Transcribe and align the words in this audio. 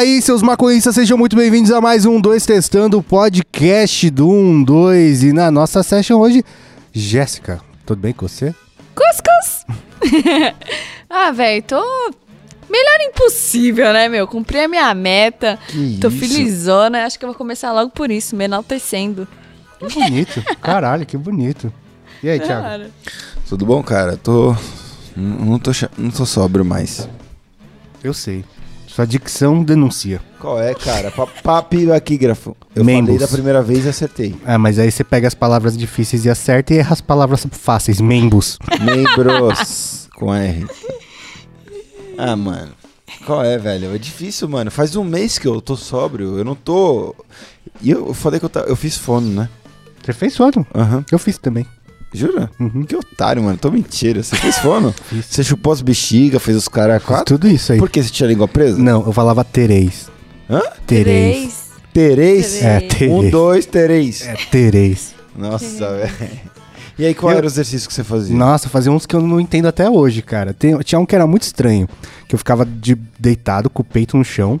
aí, 0.00 0.22
seus 0.22 0.40
maconhistas, 0.40 0.94
sejam 0.94 1.18
muito 1.18 1.36
bem-vindos 1.36 1.70
a 1.70 1.78
mais 1.78 2.06
um 2.06 2.18
2 2.18 2.46
Testando, 2.46 2.98
o 2.98 3.02
podcast 3.02 4.08
do 4.08 4.30
1, 4.30 4.62
2. 4.64 5.24
E 5.24 5.32
na 5.34 5.50
nossa 5.50 5.82
session 5.82 6.18
hoje, 6.18 6.42
Jéssica, 6.90 7.60
tudo 7.84 8.00
bem 8.00 8.14
com 8.14 8.26
você? 8.26 8.54
Cuscuz! 8.94 9.66
ah, 11.10 11.30
velho, 11.32 11.62
tô. 11.64 12.14
Melhor 12.70 13.10
impossível, 13.10 13.92
né, 13.92 14.08
meu? 14.08 14.26
Cumpri 14.26 14.60
a 14.60 14.68
minha 14.68 14.94
meta. 14.94 15.58
Que 15.68 15.98
tô 16.00 16.08
isso? 16.08 16.16
felizona. 16.18 17.04
Acho 17.04 17.18
que 17.18 17.24
eu 17.26 17.28
vou 17.28 17.36
começar 17.36 17.70
logo 17.70 17.90
por 17.90 18.10
isso, 18.10 18.34
me 18.34 18.44
enaltecendo. 18.44 19.28
Que 19.78 20.00
bonito, 20.00 20.42
caralho, 20.62 21.04
que 21.04 21.18
bonito. 21.18 21.70
E 22.22 22.30
aí, 22.30 22.40
Thiago? 22.40 22.62
Cara. 22.62 22.90
Tudo 23.46 23.66
bom, 23.66 23.82
cara? 23.82 24.16
Tô. 24.16 24.56
Não 25.14 25.58
tô, 25.58 25.72
não 25.98 26.10
tô 26.10 26.24
sóbrio 26.24 26.64
mais. 26.64 27.06
Eu 28.02 28.14
sei. 28.14 28.46
Sua 29.00 29.06
dicção 29.06 29.64
denuncia. 29.64 30.20
Qual 30.38 30.60
é, 30.60 30.74
cara? 30.74 31.10
Pa- 31.10 31.26
Papiraquígrafo. 31.26 32.54
Eu 32.74 32.84
Membros. 32.84 33.14
falei 33.16 33.18
da 33.18 33.32
primeira 33.32 33.62
vez 33.62 33.86
e 33.86 33.88
acertei. 33.88 34.36
Ah, 34.44 34.58
mas 34.58 34.78
aí 34.78 34.90
você 34.90 35.02
pega 35.02 35.26
as 35.26 35.32
palavras 35.32 35.74
difíceis 35.74 36.26
e 36.26 36.28
acerta 36.28 36.74
e 36.74 36.78
erra 36.78 36.92
as 36.92 37.00
palavras 37.00 37.46
fáceis, 37.50 37.98
membros. 37.98 38.58
Membros. 38.78 40.06
com 40.14 40.34
R. 40.34 40.66
Ah, 42.18 42.36
mano. 42.36 42.72
Qual 43.24 43.42
é, 43.42 43.56
velho? 43.56 43.94
É 43.94 43.96
difícil, 43.96 44.46
mano. 44.50 44.70
Faz 44.70 44.94
um 44.94 45.02
mês 45.04 45.38
que 45.38 45.48
eu 45.48 45.62
tô 45.62 45.76
sóbrio. 45.76 46.36
Eu 46.36 46.44
não 46.44 46.54
tô. 46.54 47.14
E 47.80 47.90
eu 47.90 48.12
falei 48.12 48.38
que 48.38 48.44
eu, 48.44 48.50
ta- 48.50 48.66
eu 48.68 48.76
fiz 48.76 48.98
fono, 48.98 49.28
né? 49.28 49.48
Você 50.04 50.12
fez 50.12 50.36
foto? 50.36 50.66
Aham. 50.74 51.02
Eu 51.10 51.18
fiz 51.18 51.38
também. 51.38 51.66
Jura? 52.12 52.50
Uhum. 52.58 52.82
Que 52.82 52.96
otário, 52.96 53.42
mano. 53.42 53.56
Tô 53.56 53.70
mentira. 53.70 54.22
Você 54.22 54.34
fez 54.36 54.58
fono? 54.58 54.92
Você 55.22 55.44
chupou 55.44 55.72
as 55.72 55.80
bexigas, 55.80 56.42
fez 56.42 56.56
os 56.56 56.68
caras 56.68 57.02
quatro? 57.02 57.38
tudo 57.38 57.48
isso 57.48 57.72
aí. 57.72 57.78
Por 57.78 57.88
que 57.88 58.02
você 58.02 58.10
tinha 58.10 58.26
a 58.28 58.30
língua 58.32 58.48
presa? 58.48 58.76
Não, 58.78 59.04
eu 59.06 59.12
falava 59.12 59.44
tereis. 59.44 60.08
Hã? 60.48 60.60
Tereis. 60.86 61.70
Tereis? 61.92 62.46
Três. 62.60 62.62
É, 62.62 62.80
tereis. 62.80 63.12
Um, 63.12 63.30
dois, 63.30 63.66
tereis. 63.66 64.22
É, 64.26 64.34
tereis. 64.50 65.14
Nossa, 65.36 65.96
velho. 65.96 66.40
E 66.98 67.06
aí, 67.06 67.14
qual 67.14 67.32
Eu- 67.32 67.38
era 67.38 67.46
o 67.46 67.48
exercício 67.48 67.88
que 67.88 67.94
você 67.94 68.04
fazia? 68.04 68.36
Nossa, 68.36 68.68
fazia 68.68 68.92
uns 68.92 69.06
que 69.06 69.16
eu 69.16 69.22
não 69.22 69.40
entendo 69.40 69.66
até 69.66 69.88
hoje, 69.88 70.20
cara. 70.22 70.52
Tem- 70.52 70.76
tinha 70.80 70.98
um 70.98 71.06
que 71.06 71.14
era 71.14 71.26
muito 71.26 71.42
estranho, 71.42 71.88
que 72.28 72.34
eu 72.34 72.38
ficava 72.38 72.66
de- 72.66 72.98
deitado 73.18 73.70
com 73.70 73.82
o 73.82 73.84
peito 73.84 74.16
no 74.16 74.24
chão. 74.24 74.60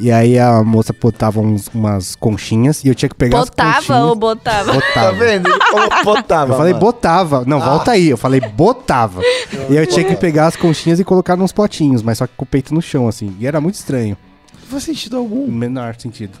E 0.00 0.10
aí 0.12 0.38
a 0.38 0.62
moça 0.62 0.94
botava 0.98 1.40
uns- 1.40 1.68
umas 1.74 2.14
conchinhas 2.16 2.84
e 2.84 2.88
eu 2.88 2.94
tinha 2.94 3.08
que 3.08 3.14
pegar 3.14 3.40
as 3.40 3.48
Botava 3.50 3.74
conchinhas. 3.76 4.02
ou 4.04 4.14
botava? 4.14 4.72
Tá 4.72 4.72
Botava. 4.80 5.12
vendo? 5.12 5.48
Ele 5.48 5.58
falou 5.70 6.04
botava. 6.04 6.52
Eu 6.52 6.56
falei 6.56 6.72
mano. 6.72 6.84
botava. 6.86 7.44
Não, 7.46 7.60
volta 7.60 7.90
aí. 7.92 8.08
Eu 8.08 8.16
falei 8.16 8.40
botava. 8.40 9.20
e 9.68 9.76
aí 9.76 9.76
eu 9.76 9.86
tinha 9.86 10.04
que 10.04 10.16
pegar 10.16 10.46
as 10.46 10.56
conchinhas 10.56 11.00
e 11.00 11.04
colocar 11.04 11.36
nos 11.36 11.52
potinhos, 11.52 12.02
mas 12.02 12.18
só 12.18 12.26
que 12.26 12.32
com 12.36 12.44
o 12.44 12.46
peito 12.46 12.72
no 12.74 12.80
chão, 12.80 13.08
assim. 13.08 13.36
E 13.40 13.46
era 13.46 13.60
muito 13.60 13.74
estranho. 13.74 14.16
Não 14.62 14.68
faz 14.68 14.84
sentido 14.84 15.16
algum. 15.16 15.46
Menor 15.50 15.96
sentido. 15.98 16.38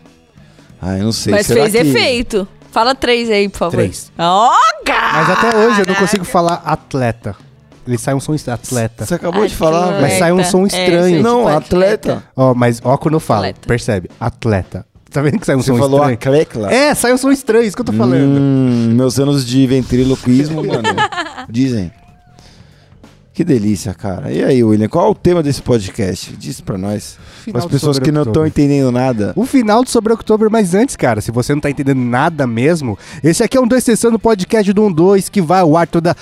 Ah, 0.80 0.96
eu 0.96 1.04
não 1.04 1.12
sei. 1.12 1.32
Mas 1.32 1.46
Será 1.46 1.62
fez 1.68 1.72
que... 1.72 1.78
efeito. 1.88 2.46
Fala 2.70 2.94
três 2.94 3.30
aí, 3.30 3.48
por 3.48 3.58
favor. 3.58 3.72
Três. 3.76 4.12
Ó, 4.18 4.52
cara! 4.84 5.12
Mas 5.14 5.30
até 5.30 5.56
hoje 5.56 5.80
eu 5.80 5.86
não 5.86 5.94
consigo 5.94 6.24
falar 6.24 6.62
atleta. 6.64 7.34
Ele 7.88 7.98
sai 7.98 8.14
um 8.14 8.20
som 8.20 8.34
atleta. 8.34 9.06
Você 9.06 9.14
acabou 9.14 9.46
de 9.46 9.54
falar, 9.54 9.84
Atleta. 9.86 10.02
Mas 10.02 10.12
sai 10.18 10.32
um 10.32 10.44
som 10.44 10.64
É, 10.64 10.66
estranho. 10.66 11.16
sim, 11.16 11.22
Não, 11.22 11.38
tipo 11.38 11.48
atleta. 11.48 12.22
Ó, 12.36 12.52
mas 12.54 12.80
ó 12.84 12.96
quando 12.98 13.14
eu 13.14 13.20
falo, 13.20 13.40
Atleta. 13.40 13.66
percebe? 13.66 14.10
Atleta. 14.20 14.84
Tá 15.10 15.22
vendo 15.22 15.38
que 15.40 15.46
sai 15.46 15.56
um 15.56 15.62
Você 15.62 15.72
som 15.72 15.78
falou 15.78 16.00
estranho? 16.00 16.14
aclecla. 16.14 16.70
É, 16.70 16.94
sai 16.94 17.14
um 17.14 17.16
som 17.16 17.30
estranho, 17.32 17.64
isso 17.64 17.74
que 17.74 17.80
eu 17.80 17.86
tô 17.86 17.94
falando. 17.94 18.38
Hum, 18.38 18.92
meus 18.94 19.18
anos 19.18 19.46
de 19.46 19.66
ventriloquismo, 19.66 20.62
mano. 20.66 20.82
Dizem. 21.48 21.90
Que 23.32 23.44
delícia, 23.44 23.94
cara. 23.94 24.32
E 24.32 24.42
aí, 24.42 24.64
William, 24.64 24.88
qual 24.88 25.06
é 25.06 25.10
o 25.10 25.14
tema 25.14 25.42
desse 25.44 25.62
podcast? 25.62 26.36
Diz 26.36 26.60
pra 26.60 26.76
nós. 26.76 27.16
Final 27.44 27.52
Para 27.52 27.58
as 27.60 27.64
do 27.66 27.70
pessoas 27.70 27.98
que 28.00 28.10
não 28.10 28.24
estão 28.24 28.44
entendendo 28.44 28.90
nada. 28.90 29.32
O 29.36 29.46
final 29.46 29.84
do 29.84 29.88
Sobre 29.88 30.12
Outubro, 30.12 30.50
mas 30.50 30.74
antes, 30.74 30.96
cara, 30.96 31.20
se 31.20 31.30
você 31.30 31.54
não 31.54 31.60
tá 31.60 31.70
entendendo 31.70 32.00
nada 32.00 32.48
mesmo, 32.48 32.98
esse 33.22 33.42
aqui 33.44 33.56
é 33.56 33.60
um 33.60 33.66
2 33.68 33.82
Sessão 33.84 34.10
do 34.10 34.18
podcast 34.18 34.72
do 34.72 34.90
12 34.92 35.30
que 35.30 35.40
vai 35.40 35.60
ao 35.60 35.76
ar 35.76 35.86
toda 35.86 36.16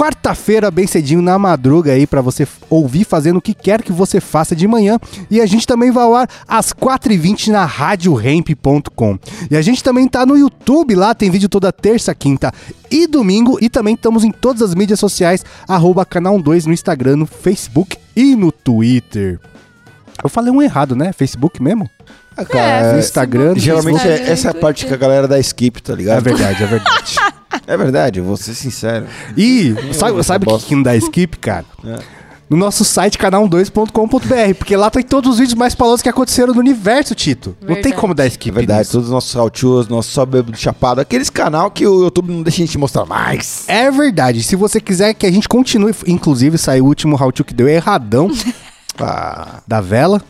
quarta-feira, 0.00 0.70
bem 0.70 0.86
cedinho, 0.86 1.20
na 1.20 1.38
madruga 1.38 1.92
aí, 1.92 2.06
pra 2.06 2.22
você 2.22 2.48
ouvir 2.70 3.04
fazendo 3.04 3.36
o 3.36 3.40
que 3.42 3.52
quer 3.52 3.82
que 3.82 3.92
você 3.92 4.18
faça 4.18 4.56
de 4.56 4.66
manhã. 4.66 4.98
E 5.30 5.42
a 5.42 5.44
gente 5.44 5.66
também 5.66 5.90
vai 5.90 6.02
ao 6.02 6.14
ar 6.14 6.26
às 6.48 6.72
4h20 6.72 7.48
na 7.48 7.66
radioremp.com. 7.66 9.18
E 9.50 9.56
a 9.56 9.60
gente 9.60 9.84
também 9.84 10.08
tá 10.08 10.24
no 10.24 10.38
YouTube 10.38 10.94
lá, 10.94 11.14
tem 11.14 11.30
vídeo 11.30 11.50
toda 11.50 11.70
terça, 11.70 12.14
quinta 12.14 12.50
e 12.90 13.06
domingo. 13.06 13.58
E 13.60 13.68
também 13.68 13.94
estamos 13.94 14.24
em 14.24 14.30
todas 14.30 14.62
as 14.62 14.74
mídias 14.74 14.98
sociais, 14.98 15.44
arroba 15.68 16.02
canal 16.06 16.40
2 16.40 16.64
no 16.64 16.72
Instagram, 16.72 17.16
no 17.16 17.26
Facebook 17.26 17.98
e 18.16 18.34
no 18.34 18.50
Twitter. 18.50 19.38
Eu 20.24 20.30
falei 20.30 20.50
um 20.50 20.62
errado, 20.62 20.96
né? 20.96 21.12
Facebook 21.12 21.62
mesmo? 21.62 21.90
É, 22.38 22.44
cara, 22.46 22.94
no 22.94 22.98
Instagram, 23.00 23.54
geralmente 23.54 23.96
Instagram, 23.96 24.24
é, 24.24 24.30
essa 24.30 24.48
é 24.48 24.50
a 24.50 24.54
parte 24.54 24.86
que 24.86 24.94
a 24.94 24.96
galera 24.96 25.28
dá 25.28 25.38
skip, 25.40 25.82
tá 25.82 25.92
É 25.92 25.96
ligado? 25.96 26.22
verdade, 26.22 26.62
é 26.62 26.66
verdade. 26.66 27.16
É 27.66 27.76
verdade, 27.76 28.18
eu 28.20 28.24
vou 28.24 28.36
ser 28.36 28.54
sincero. 28.54 29.06
E 29.36 29.74
sabe, 30.22 30.46
o 30.48 30.58
que, 30.58 30.66
que 30.66 30.74
não 30.74 30.82
dá 30.82 30.94
skip, 30.96 31.38
cara? 31.38 31.64
É. 31.84 31.98
No 32.48 32.56
nosso 32.56 32.84
site 32.84 33.16
canal12.com.br, 33.16 34.54
porque 34.58 34.74
lá 34.76 34.90
tem 34.90 35.04
todos 35.04 35.32
os 35.34 35.38
vídeos 35.38 35.54
mais 35.56 35.72
famosos 35.74 36.02
que 36.02 36.08
aconteceram 36.08 36.52
no 36.52 36.58
universo, 36.58 37.14
Tito. 37.14 37.56
Não 37.60 37.68
tem 37.68 37.74
Verdade. 37.76 37.94
como 37.96 38.12
dar 38.14 38.24
É 38.24 38.28
skip. 38.28 38.52
verdade, 38.54 38.80
nisso. 38.80 38.92
todos 38.92 39.06
os 39.06 39.12
nossos 39.12 39.30
saltios, 39.30 39.86
nosso 39.88 40.10
só 40.10 40.26
bebo 40.26 40.50
de 40.50 40.58
chapado, 40.58 41.00
aqueles 41.00 41.30
canal 41.30 41.70
que 41.70 41.86
o 41.86 42.02
YouTube 42.04 42.32
não 42.32 42.42
deixa 42.42 42.60
a 42.62 42.66
gente 42.66 42.76
mostrar 42.76 43.04
mais. 43.06 43.64
É 43.68 43.88
verdade. 43.90 44.42
Se 44.42 44.56
você 44.56 44.80
quiser 44.80 45.14
que 45.14 45.26
a 45.26 45.30
gente 45.30 45.48
continue, 45.48 45.94
inclusive 46.08 46.58
saiu 46.58 46.84
o 46.84 46.88
último 46.88 47.16
how 47.22 47.30
to 47.30 47.44
que 47.44 47.54
deu 47.54 47.68
erradão 47.68 48.28
Ah, 49.02 49.62
da 49.66 49.80
vela, 49.80 50.20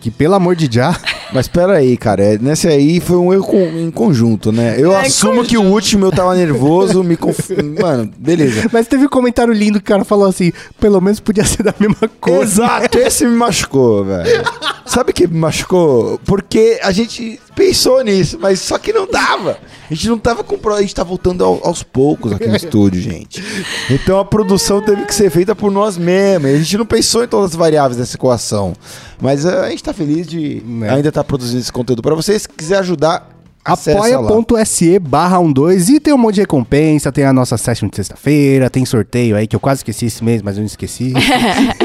que 0.00 0.10
pelo 0.10 0.34
amor 0.34 0.54
de 0.56 0.68
já, 0.72 0.96
mas 1.32 1.48
pera 1.48 1.74
aí, 1.74 1.96
cara, 1.96 2.22
é- 2.22 2.38
nesse 2.38 2.68
aí 2.68 3.00
foi 3.00 3.16
um 3.16 3.32
erro 3.32 3.44
con- 3.44 3.56
em 3.58 3.90
conjunto, 3.90 4.52
né? 4.52 4.76
Eu 4.78 4.92
É, 4.92 5.06
assumo 5.06 5.44
que 5.44 5.56
o 5.58 5.62
último 5.62 6.06
eu 6.06 6.10
tava 6.12 6.34
nervoso, 6.34 7.02
me 7.02 7.16
conf... 7.16 7.50
Mano, 7.80 8.10
beleza. 8.18 8.68
mas 8.72 8.86
teve 8.86 9.06
um 9.06 9.08
comentário 9.08 9.52
lindo 9.52 9.78
que 9.80 9.90
o 9.90 9.94
cara 9.94 10.04
falou 10.04 10.26
assim, 10.28 10.52
pelo 10.80 11.00
menos 11.00 11.20
podia 11.20 11.44
ser 11.44 11.62
da 11.62 11.74
mesma 11.78 12.08
cor. 12.20 12.42
Exato, 12.42 12.98
esse 12.98 13.24
me 13.26 13.34
machucou, 13.36 14.04
velho. 14.04 14.42
Sabe 14.86 15.10
o 15.10 15.14
que 15.14 15.26
me 15.26 15.38
machucou? 15.38 16.18
Porque 16.24 16.78
a 16.82 16.92
gente 16.92 17.38
pensou 17.54 18.02
nisso, 18.02 18.38
mas 18.40 18.60
só 18.60 18.78
que 18.78 18.92
não 18.92 19.06
dava. 19.06 19.58
A 19.90 19.94
gente 19.94 20.08
não 20.08 20.18
tava 20.18 20.44
com. 20.44 20.56
A 20.70 20.80
gente 20.80 20.94
tá 20.94 21.02
voltando 21.02 21.42
ao- 21.44 21.60
aos 21.66 21.82
poucos 21.82 22.32
aqui 22.32 22.46
no 22.46 22.56
estúdio, 22.56 23.00
gente. 23.00 23.42
Então 23.90 24.18
a 24.18 24.24
produção 24.24 24.80
teve 24.82 25.04
que 25.04 25.14
ser 25.14 25.30
feita 25.30 25.54
por 25.54 25.70
nós 25.70 25.96
mesmos. 25.98 26.50
A 26.50 26.56
gente 26.58 26.76
não 26.78 26.86
pensou 26.86 27.24
em 27.24 27.28
todas 27.28 27.50
as 27.50 27.56
variáveis 27.56 27.96
dessa 27.98 28.16
equação. 28.16 28.74
Mas 29.20 29.44
eh, 29.44 29.66
a 29.66 29.70
gente 29.70 29.82
tá 29.82 29.92
feliz 29.92 30.26
de 30.26 30.62
Né. 30.64 30.90
ainda 30.90 31.08
estar 31.08 31.24
produzindo 31.24 31.60
esse 31.60 31.72
conteúdo 31.72 32.02
pra 32.02 32.14
vocês. 32.14 32.42
Se 32.42 32.48
quiser 32.48 32.78
ajudar, 32.78 33.28
apoia.se 33.64 34.98
barra 34.98 35.38
12 35.40 35.96
e 35.96 36.00
tem 36.00 36.14
um 36.14 36.18
monte 36.18 36.36
de 36.36 36.40
recompensa, 36.42 37.12
tem 37.12 37.24
a 37.24 37.32
nossa 37.32 37.56
session 37.56 37.88
de 37.88 37.96
sexta-feira, 37.96 38.70
tem 38.70 38.84
sorteio 38.84 39.36
aí 39.36 39.46
que 39.46 39.56
eu 39.56 39.60
quase 39.60 39.80
esqueci 39.80 40.06
esse 40.06 40.24
mês, 40.24 40.40
mas 40.42 40.56
eu 40.56 40.60
não 40.60 40.66
esqueci. 40.66 41.12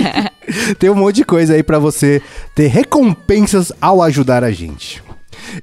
tem 0.80 0.90
um 0.90 0.96
monte 0.96 1.18
de 1.18 1.26
coisa 1.26 1.54
aí 1.54 1.64
pra 1.64 1.80
você 1.80 2.22
ter 2.56 2.68
recompensas 2.68 3.72
ao 3.82 4.02
ajudar 4.02 4.44
a 4.44 4.52
gente. 4.52 5.04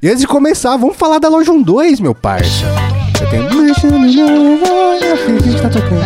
E 0.03 0.09
antes 0.09 0.21
de 0.21 0.27
começar, 0.27 0.77
vamos 0.77 0.97
falar 0.97 1.19
da 1.19 1.29
loja 1.29 1.53
12, 1.53 2.03
meu 2.03 2.15
parça. 2.15 2.67
Eu 3.21 3.31
tenho... 3.31 3.49
A 3.49 3.51
gente 5.41 5.63
tá 5.63 5.69
tocando. 5.69 6.01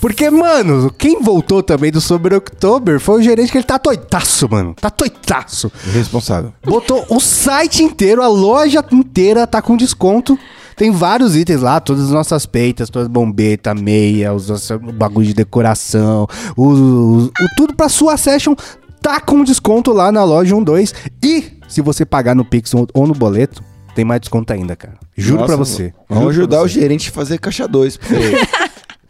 Porque, 0.00 0.30
mano, 0.30 0.90
quem 0.96 1.20
voltou 1.22 1.62
também 1.62 1.90
do 1.90 2.00
Sobre 2.00 2.34
October 2.34 2.98
foi 2.98 3.20
o 3.20 3.22
gerente 3.22 3.52
que 3.52 3.58
ele 3.58 3.64
tá 3.64 3.78
toitaço, 3.78 4.48
mano. 4.50 4.74
Tá 4.80 4.88
toitaço. 4.90 5.70
Responsável. 5.92 6.52
Botou 6.64 7.04
o 7.10 7.20
site 7.20 7.82
inteiro, 7.82 8.22
a 8.22 8.28
loja 8.28 8.84
inteira 8.92 9.46
tá 9.46 9.60
com 9.62 9.76
desconto. 9.76 10.38
Tem 10.76 10.90
vários 10.90 11.36
itens 11.36 11.60
lá, 11.60 11.78
todas 11.80 12.04
as 12.06 12.10
nossas 12.10 12.46
peitas, 12.46 12.90
todas 12.90 13.06
as 13.06 13.12
bombetas, 13.12 13.80
meia, 13.80 14.32
os 14.34 14.48
nossos 14.48 14.76
bagulho 14.94 15.26
de 15.26 15.34
decoração, 15.34 16.26
o, 16.56 16.64
o- 16.64 17.24
o- 17.26 17.30
tudo 17.56 17.74
pra 17.76 17.88
sua 17.88 18.16
session 18.16 18.56
tá 19.00 19.20
com 19.20 19.44
desconto 19.44 19.92
lá 19.92 20.10
na 20.10 20.24
loja 20.24 20.58
12. 20.60 20.92
E 21.22 21.44
se 21.68 21.80
você 21.80 22.04
pagar 22.04 22.34
no 22.34 22.44
Pix 22.44 22.72
ou 22.92 23.06
no 23.06 23.14
boleto, 23.14 23.62
tem 23.94 24.04
mais 24.04 24.20
desconto 24.20 24.52
ainda, 24.52 24.74
cara. 24.76 24.94
Juro 25.16 25.40
Nossa, 25.40 25.46
pra 25.48 25.56
você. 25.56 25.92
Vamos 26.08 26.30
ajudar 26.30 26.62
o 26.62 26.68
você. 26.68 26.80
gerente 26.80 27.08
a 27.10 27.12
fazer 27.12 27.38
caixa 27.38 27.66
2. 27.68 27.98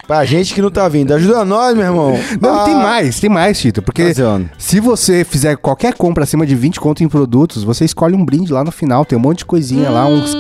Pra 0.07 0.23
gente 0.27 0.53
que 0.53 0.61
não 0.61 0.71
tá 0.71 0.87
vindo. 0.87 1.15
Ajuda 1.15 1.47
nós, 1.47 1.75
meu 1.75 1.87
irmão. 1.87 2.13
Não, 2.39 2.61
Ah, 2.61 2.65
tem 2.65 2.75
mais, 2.75 3.19
tem 3.21 3.31
mais, 3.31 3.59
Tito. 3.59 3.81
Porque 3.81 4.03
Adicione. 4.03 4.51
se 4.59 4.79
você 4.79 5.25
fizer 5.25 5.57
qualquer 5.57 5.95
compra 5.95 6.25
acima 6.25 6.45
de 6.45 6.55
20 6.55 6.79
conto 6.79 7.03
em 7.03 7.09
produtos, 7.09 7.65
você 7.65 7.87
escolhe 7.87 8.15
um 8.15 8.23
brinde 8.23 8.53
lá 8.53 8.63
no 8.63 8.71
final. 8.71 9.07
Tem 9.07 9.17
um 9.17 9.21
monte 9.23 9.39
de 9.39 9.45
coisinha 9.47 9.89
lá, 9.89 10.05
uns. 10.07 10.35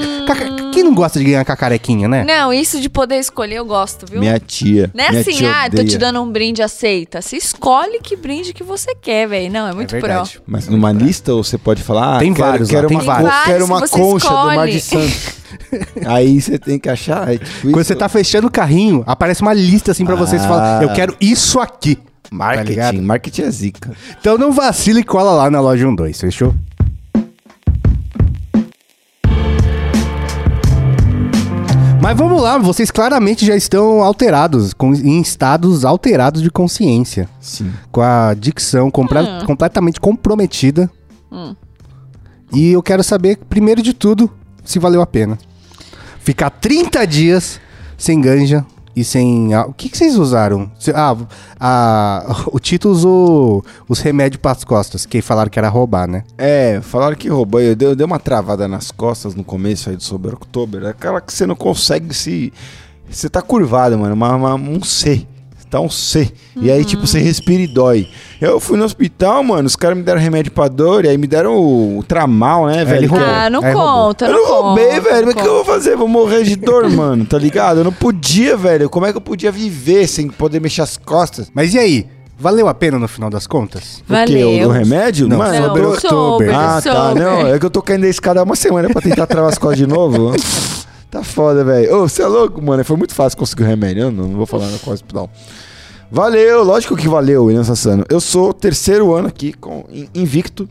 Quem 0.74 0.82
não 0.84 0.94
gosta 0.94 1.18
de 1.18 1.24
ganhar 1.24 1.44
cacarequinha, 1.44 2.08
né? 2.08 2.24
Não, 2.24 2.52
isso 2.52 2.80
de 2.80 2.88
poder 2.88 3.16
escolher 3.18 3.56
eu 3.56 3.64
gosto, 3.64 4.06
viu? 4.10 4.20
Minha 4.20 4.38
tia. 4.38 4.90
Não 4.94 5.04
é 5.04 5.08
minha 5.10 5.20
assim, 5.22 5.32
tia 5.32 5.50
ah, 5.50 5.62
tô 5.70 5.76
odeia. 5.76 5.88
te 5.88 5.98
dando 5.98 6.20
um 6.22 6.30
brinde, 6.30 6.62
aceita. 6.62 7.22
Você 7.22 7.36
escolhe 7.36 8.00
que 8.00 8.16
brinde 8.16 8.52
que 8.52 8.62
você 8.64 8.94
quer, 8.94 9.28
velho. 9.28 9.50
Não, 9.52 9.68
é 9.68 9.72
muito 9.72 9.90
pró. 9.90 10.00
verdade. 10.00 10.40
Mas 10.46 10.68
numa 10.68 10.92
lista 10.92 11.32
você 11.34 11.56
pode 11.56 11.82
falar? 11.82 12.16
Ah, 12.16 12.18
Tem 12.18 12.34
quero, 12.34 12.48
vários 12.48 12.68
lá, 12.68 12.74
quero 12.74 12.88
tem 12.88 12.96
uma, 12.98 13.04
vários. 13.04 13.44
Quero 13.44 13.64
uma 13.64 13.88
concha 13.88 14.28
do 14.28 14.34
Mar 14.46 14.66
de 14.68 14.76
escolhe. 14.76 15.08
Santos. 15.10 15.44
Aí 16.06 16.40
você 16.40 16.58
tem 16.58 16.78
que 16.78 16.88
achar. 16.88 17.32
É 17.32 17.38
tipo 17.38 17.70
Quando 17.70 17.84
você 17.84 17.94
tá 17.94 18.08
fechando 18.08 18.46
o 18.48 18.50
carrinho, 18.50 19.02
aparece 19.06 19.40
uma 19.42 19.52
lista 19.54 19.92
assim 19.92 20.04
pra 20.04 20.14
vocês 20.14 20.42
Ah. 20.44 20.48
falar, 20.48 20.82
eu 20.82 20.92
quero 20.92 21.16
isso 21.20 21.60
aqui. 21.60 21.98
Marketing. 22.30 22.68
ligado? 22.70 23.02
marketing 23.02 23.42
é 23.42 23.50
zica. 23.50 23.90
Então 24.20 24.36
não 24.36 24.50
vacila 24.50 24.98
e 24.98 25.04
cola 25.04 25.30
lá 25.32 25.50
na 25.50 25.60
loja 25.60 25.86
12, 25.88 26.14
fechou? 26.18 26.52
Mas 32.04 32.18
vamos 32.18 32.42
lá, 32.42 32.58
vocês 32.58 32.90
claramente 32.90 33.46
já 33.46 33.56
estão 33.56 34.02
alterados, 34.02 34.74
com- 34.74 34.92
em 34.92 35.22
estados 35.22 35.86
alterados 35.86 36.42
de 36.42 36.50
consciência. 36.50 37.26
Sim. 37.40 37.72
Com 37.90 38.02
a 38.02 38.34
dicção 38.34 38.90
compre- 38.90 39.20
Hum. 39.20 39.46
completamente 39.46 39.98
comprometida. 39.98 40.90
Hum. 41.32 41.56
E 42.52 42.72
eu 42.72 42.82
quero 42.82 43.02
saber, 43.02 43.38
primeiro 43.48 43.80
de 43.82 43.94
tudo, 43.94 44.30
se 44.62 44.78
valeu 44.78 45.00
a 45.00 45.06
pena. 45.06 45.38
Ficar 46.20 46.50
30 46.50 47.06
dias 47.06 47.58
sem 47.96 48.20
ganja 48.20 48.66
e 48.96 49.02
sem. 49.04 49.54
O 49.56 49.72
que, 49.72 49.88
que 49.88 49.96
vocês 49.96 50.16
usaram? 50.16 50.70
Ah, 50.94 51.16
a- 51.60 52.44
o 52.52 52.58
Tito 52.58 52.88
usou 52.88 53.64
os 53.88 54.00
remédios 54.00 54.40
pras 54.40 54.64
costas, 54.64 55.04
que 55.06 55.20
falaram 55.22 55.50
que 55.50 55.58
era 55.58 55.68
roubar, 55.68 56.06
né? 56.08 56.24
É, 56.38 56.80
falaram 56.82 57.16
que 57.16 57.28
roubou. 57.28 57.60
Eu 57.60 57.74
dei, 57.76 57.88
eu 57.88 57.96
dei 57.96 58.04
uma 58.06 58.18
travada 58.18 58.66
nas 58.68 58.90
costas 58.90 59.34
no 59.34 59.44
começo 59.44 59.90
aí 59.90 59.96
do 59.96 60.02
Sober 60.02 60.34
October. 60.34 60.82
É 60.84 60.88
Aquela 60.90 61.20
que 61.20 61.32
você 61.32 61.46
não 61.46 61.56
consegue 61.56 62.14
se. 62.14 62.52
Você 63.10 63.28
tá 63.28 63.42
curvado, 63.42 63.98
mano. 63.98 64.14
Uma- 64.14 64.54
um 64.54 64.82
C. 64.82 65.26
Tá 65.74 65.80
um 65.80 65.90
C. 65.90 66.30
E 66.54 66.70
aí, 66.70 66.84
tipo, 66.84 67.04
você 67.04 67.18
respira 67.18 67.60
e 67.60 67.66
dói. 67.66 68.06
Eu 68.40 68.60
fui 68.60 68.78
no 68.78 68.84
hospital, 68.84 69.42
mano. 69.42 69.66
Os 69.66 69.74
caras 69.74 69.98
me 69.98 70.04
deram 70.04 70.20
remédio 70.20 70.52
pra 70.52 70.68
dor. 70.68 71.04
E 71.04 71.08
aí 71.08 71.18
me 71.18 71.26
deram 71.26 71.56
o, 71.56 71.98
o 71.98 72.02
tramal, 72.04 72.66
né, 72.66 72.82
ele 72.82 73.08
velho? 73.08 73.10
Ah, 73.16 73.50
não 73.50 73.60
É, 73.60 73.72
conta, 73.72 74.26
Eu 74.26 74.32
não 74.34 74.38
não 74.38 74.62
roubei, 74.62 74.86
conta, 74.86 75.00
velho. 75.00 75.26
Mas 75.26 75.34
o 75.34 75.36
não 75.36 75.42
que 75.42 75.48
eu 75.48 75.54
vou 75.54 75.64
fazer? 75.64 75.96
Vou 75.96 76.06
morrer 76.06 76.44
de 76.44 76.54
dor, 76.54 76.88
mano. 76.88 77.24
Tá 77.24 77.36
ligado? 77.36 77.78
Eu 77.80 77.84
não 77.84 77.92
podia, 77.92 78.56
velho. 78.56 78.88
Como 78.88 79.04
é 79.04 79.10
que 79.10 79.16
eu 79.16 79.20
podia 79.20 79.50
viver 79.50 80.06
sem 80.06 80.28
poder 80.28 80.60
mexer 80.60 80.82
as 80.82 80.96
costas? 80.96 81.50
Mas 81.52 81.74
e 81.74 81.78
aí? 81.80 82.06
Valeu 82.38 82.68
a 82.68 82.74
pena 82.74 82.96
no 82.96 83.08
final 83.08 83.28
das 83.28 83.48
contas? 83.48 84.00
O 84.08 84.26
quê? 84.26 84.44
O, 84.44 84.50
Valeu. 84.50 84.68
o 84.68 84.70
remédio? 84.70 85.26
Não, 85.26 85.38
mano, 85.38 85.54
eu 85.56 85.62
Sober 85.66 85.82
tô- 85.82 85.92
October. 85.94 86.54
Ah, 86.54 86.80
tá. 86.80 87.08
sober. 87.08 87.20
Não, 87.24 87.46
é 87.48 87.58
que 87.58 87.66
eu 87.66 87.70
tô 87.70 87.82
caindo 87.82 88.02
da 88.02 88.08
escada 88.08 88.38
há 88.38 88.44
uma 88.44 88.54
semana 88.54 88.88
pra 88.90 89.02
tentar 89.02 89.26
travar 89.26 89.50
as 89.50 89.58
costas 89.58 89.78
de 89.78 89.86
novo. 89.88 90.32
tá 91.14 91.22
foda, 91.24 91.64
velho. 91.64 91.94
Ô, 91.96 92.08
você 92.08 92.22
é 92.22 92.26
louco, 92.26 92.60
mano. 92.60 92.84
Foi 92.84 92.96
muito 92.96 93.14
fácil 93.14 93.38
conseguir 93.38 93.62
o 93.62 93.66
remédio. 93.66 94.02
Eu 94.04 94.10
não, 94.10 94.28
não 94.28 94.36
vou 94.36 94.46
falar 94.46 94.68
qual 94.82 94.94
hospital. 94.94 95.30
Valeu, 96.10 96.62
lógico 96.62 96.96
que 96.96 97.08
valeu, 97.08 97.44
William 97.44 97.64
Sassano. 97.64 98.04
Eu 98.08 98.20
sou 98.20 98.52
terceiro 98.52 99.14
ano 99.14 99.28
aqui, 99.28 99.52
com, 99.52 99.84
in- 99.90 100.08
invicto. 100.14 100.68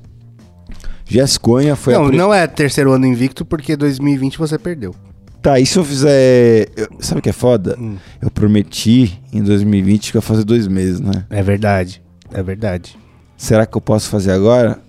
Jéssiconha 1.05 1.75
foi 1.75 1.93
não, 1.93 2.05
a 2.05 2.11
não 2.11 2.33
é 2.33 2.47
terceiro 2.47 2.91
ano 2.91 3.05
invicto, 3.05 3.43
porque 3.45 3.75
2020 3.75 4.37
você 4.37 4.57
perdeu. 4.57 4.95
Tá, 5.41 5.59
e 5.59 5.65
se 5.65 5.77
eu 5.77 5.83
fizer. 5.83 6.69
eu- 6.75 6.87
Sabe 6.99 7.19
o 7.19 7.21
que 7.21 7.29
é 7.29 7.33
foda? 7.33 7.75
Hum. 7.79 7.97
Eu 8.21 8.31
prometi 8.31 9.21
em 9.31 9.41
2020 9.43 10.11
que 10.11 10.17
eu 10.17 10.19
ia 10.19 10.23
fazer 10.23 10.43
dois 10.45 10.67
meses, 10.67 10.99
né? 11.01 11.25
É 11.29 11.41
verdade. 11.43 12.01
É 12.33 12.41
verdade. 12.41 12.97
Será 13.35 13.65
que 13.65 13.75
eu 13.75 13.81
posso 13.81 14.09
fazer 14.09 14.31
agora? 14.31 14.79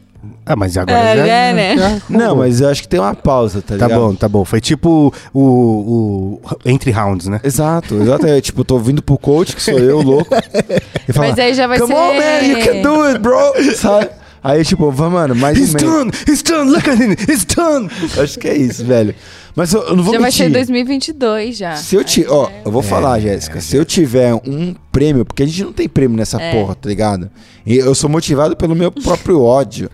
Ah, 0.47 0.57
mas 0.57 0.77
agora 0.77 0.99
É, 0.99 1.17
já, 1.17 1.27
é, 1.27 1.53
né? 1.53 1.77
já 1.77 2.01
Não, 2.11 2.37
mas 2.37 2.61
eu 2.61 2.69
acho 2.69 2.83
que 2.83 2.89
tem 2.89 3.01
uma 3.01 3.15
pausa, 3.15 3.61
tá 3.63 3.77
Tá 3.77 3.87
ligado? 3.87 4.01
bom, 4.01 4.15
tá 4.15 4.29
bom. 4.29 4.45
Foi 4.45 4.61
tipo 4.61 5.13
o, 5.33 5.41
o 5.41 6.41
entre 6.65 6.91
rounds, 6.91 7.27
né? 7.29 7.41
Exato, 7.43 7.95
exato. 8.03 8.27
É, 8.27 8.41
tipo, 8.41 8.61
eu 8.61 8.65
tô 8.65 8.79
vindo 8.79 9.03
pro 9.03 9.17
coach, 9.19 9.55
que 9.57 9.63
sou 9.63 9.79
eu, 9.79 10.01
louco. 10.03 10.35
E 11.09 11.13
fala, 11.13 11.29
Mas 11.29 11.39
aí 11.39 11.53
já 11.55 11.67
vai 11.67 11.79
Come 11.79 11.93
ser- 11.95 12.01
on, 12.01 12.15
man, 12.15 12.47
you 12.47 12.59
can 12.65 12.83
do 12.83 13.03
it, 13.03 13.19
bro. 13.19 13.37
Sabe? 13.77 14.09
Aí, 14.43 14.63
tipo, 14.65 14.91
vai, 14.91 15.09
mano, 15.09 15.35
mais 15.35 15.59
He's 15.59 15.75
um 15.75 15.79
done! 15.79 16.11
He's 16.29 16.43
done! 16.43 16.71
Look 16.71 16.89
at 16.89 16.99
him! 16.99 17.13
He's 17.29 17.45
done! 17.47 17.89
Acho 18.23 18.39
que 18.39 18.47
é 18.49 18.55
isso, 18.57 18.85
velho. 18.85 19.15
Mas 19.57 19.73
eu, 19.73 19.81
eu 19.83 19.97
não 19.97 20.03
vou 20.05 20.13
Já 20.15 20.21
vai 20.21 20.29
mentir. 20.29 20.47
ser 20.47 20.51
2022 20.53 21.57
já. 21.57 21.77
Se 21.77 21.95
eu 21.97 22.05
te, 22.05 22.27
ó, 22.29 22.51
eu 22.65 22.71
vou 22.71 22.83
É, 22.83 22.85
falar, 22.85 23.19
Jéssica, 23.21 23.61
se 23.63 23.75
eu 23.77 23.85
tiver 23.87 24.35
um 24.35 24.75
prêmio, 24.93 25.25
porque 25.25 25.43
a 25.45 25.47
gente 25.47 25.63
não 25.65 25.73
tem 25.73 25.89
prêmio 25.89 26.17
nessa 26.17 26.39
É. 26.41 26.53
porra, 26.53 26.75
tá 26.75 26.89
ligado? 26.89 27.31
E 27.65 27.77
eu 27.77 27.95
sou 27.95 28.11
motivado 28.11 28.55
pelo 28.57 28.75
meu 28.75 28.91
próprio 28.93 29.41
ódio 29.43 29.91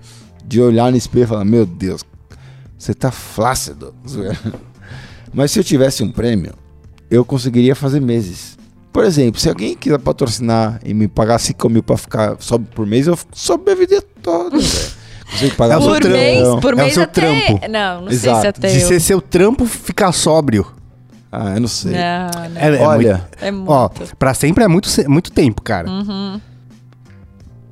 de 0.50 0.60
olhar 0.60 0.90
no 0.90 0.96
espelho 0.96 1.22
e 1.24 1.26
falar, 1.28 1.44
meu 1.44 1.64
Deus, 1.64 2.04
você 2.76 2.92
tá 2.92 3.12
flácido. 3.12 3.94
Mas 5.32 5.52
se 5.52 5.60
eu 5.60 5.64
tivesse 5.64 6.02
um 6.02 6.10
prêmio, 6.10 6.52
eu 7.08 7.24
conseguiria 7.24 7.76
fazer 7.76 8.00
meses. 8.00 8.58
Por 8.92 9.04
exemplo, 9.04 9.40
se 9.40 9.48
alguém 9.48 9.76
quiser 9.76 10.00
patrocinar 10.00 10.80
e 10.84 10.92
me 10.92 11.06
pagar 11.06 11.38
5 11.38 11.68
mil 11.68 11.84
pra 11.84 11.96
ficar 11.96 12.36
só 12.40 12.58
por 12.58 12.84
mês, 12.84 13.06
eu 13.06 13.16
sobe 13.32 13.70
a 13.70 13.74
vida 13.76 14.02
toda, 14.20 14.58
velho. 14.58 15.00
Consigo 15.30 15.54
pagar 15.54 15.74
É 15.74 15.78
o 15.78 15.82
seu 15.82 15.90
Por 15.92 16.00
trampo. 16.00 16.16
mês, 16.16 16.48
por 16.60 16.72
É 16.72 16.74
o 16.74 16.76
mês 16.78 16.94
seu 16.94 17.02
até... 17.04 17.20
trampo. 17.20 17.68
Não, 17.70 18.00
não 18.02 18.08
sei 18.08 18.16
Exato. 18.16 18.40
se 18.40 18.46
até 18.48 18.68
De 18.72 18.80
eu... 18.80 18.88
ser 18.88 19.00
seu 19.00 19.20
trampo 19.22 19.64
ficar 19.66 20.10
sóbrio. 20.10 20.66
Ah, 21.30 21.54
eu 21.54 21.60
não 21.60 21.68
sei. 21.68 21.92
Não, 21.92 22.48
não. 22.50 22.60
É, 22.60 22.76
é 22.76 22.80
Olha, 22.82 23.12
muito- 23.18 23.28
É 23.40 23.50
muito. 23.52 23.70
ó, 23.70 23.88
pra 24.18 24.34
sempre 24.34 24.64
é 24.64 24.66
muito, 24.66 24.88
muito 25.08 25.30
tempo, 25.30 25.62
cara. 25.62 25.86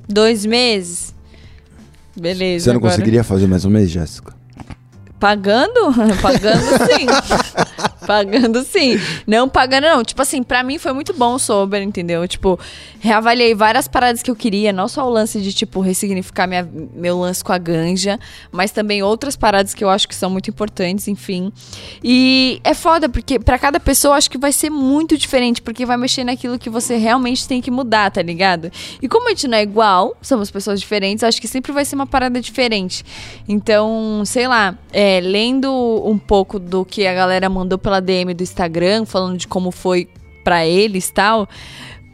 Dois 0.07 0.45
meses? 0.45 1.13
Beleza. 2.15 2.65
você 2.65 2.69
não 2.71 2.77
agora- 2.77 2.91
conseguiria 2.93 3.23
fazer 3.23 3.47
mais 3.47 3.65
um 3.65 3.69
mês, 3.69 3.89
Jéssica? 3.89 4.33
Pagando? 5.19 5.93
Pagando 6.21 6.61
sim. 6.87 7.05
pagando 8.09 8.63
sim. 8.63 8.99
Não 9.27 9.47
pagando, 9.47 9.83
não. 9.83 10.03
Tipo 10.03 10.23
assim, 10.23 10.41
pra 10.41 10.63
mim 10.63 10.79
foi 10.79 10.93
muito 10.93 11.13
bom 11.13 11.35
o 11.35 11.39
Sober, 11.39 11.79
entendeu? 11.79 12.27
Tipo, 12.27 12.59
reavaliei 12.99 13.53
várias 13.53 13.87
paradas 13.87 14.23
que 14.23 14.31
eu 14.31 14.35
queria. 14.35 14.73
Não 14.73 14.87
só 14.87 15.05
o 15.05 15.11
lance 15.11 15.39
de, 15.39 15.53
tipo, 15.53 15.79
ressignificar 15.79 16.47
minha, 16.47 16.67
meu 16.95 17.19
lance 17.19 17.43
com 17.43 17.53
a 17.53 17.57
ganja, 17.59 18.19
mas 18.51 18.71
também 18.71 19.03
outras 19.03 19.35
paradas 19.35 19.75
que 19.75 19.83
eu 19.83 19.89
acho 19.91 20.07
que 20.07 20.15
são 20.15 20.27
muito 20.27 20.49
importantes, 20.49 21.07
enfim. 21.07 21.53
E 22.03 22.59
é 22.63 22.73
foda, 22.73 23.07
porque 23.07 23.37
pra 23.37 23.59
cada 23.59 23.79
pessoa 23.79 24.15
acho 24.15 24.31
que 24.31 24.39
vai 24.39 24.51
ser 24.51 24.71
muito 24.71 25.15
diferente, 25.15 25.61
porque 25.61 25.85
vai 25.85 25.95
mexer 25.95 26.23
naquilo 26.23 26.57
que 26.57 26.69
você 26.69 26.97
realmente 26.97 27.47
tem 27.47 27.61
que 27.61 27.69
mudar, 27.69 28.09
tá 28.09 28.23
ligado? 28.23 28.71
E 28.99 29.07
como 29.07 29.27
a 29.27 29.29
gente 29.29 29.47
não 29.47 29.59
é 29.59 29.61
igual, 29.61 30.17
somos 30.19 30.49
pessoas 30.49 30.79
diferentes, 30.79 31.23
acho 31.23 31.39
que 31.39 31.47
sempre 31.47 31.71
vai 31.71 31.85
ser 31.85 31.93
uma 31.93 32.07
parada 32.07 32.41
diferente. 32.41 33.05
Então, 33.47 34.23
sei 34.25 34.47
lá, 34.47 34.75
é, 34.91 35.19
lendo 35.21 35.71
um 36.03 36.17
pouco 36.17 36.57
do 36.57 36.83
que 36.83 37.05
a 37.05 37.13
galera 37.13 37.47
mandou 37.47 37.77
pela 37.77 37.98
DM 37.99 38.33
do 38.33 38.43
Instagram, 38.43 39.05
falando 39.05 39.37
de 39.37 39.47
como 39.47 39.71
foi 39.71 40.07
pra 40.43 40.65
eles 40.65 41.07
e 41.09 41.13
tal. 41.13 41.47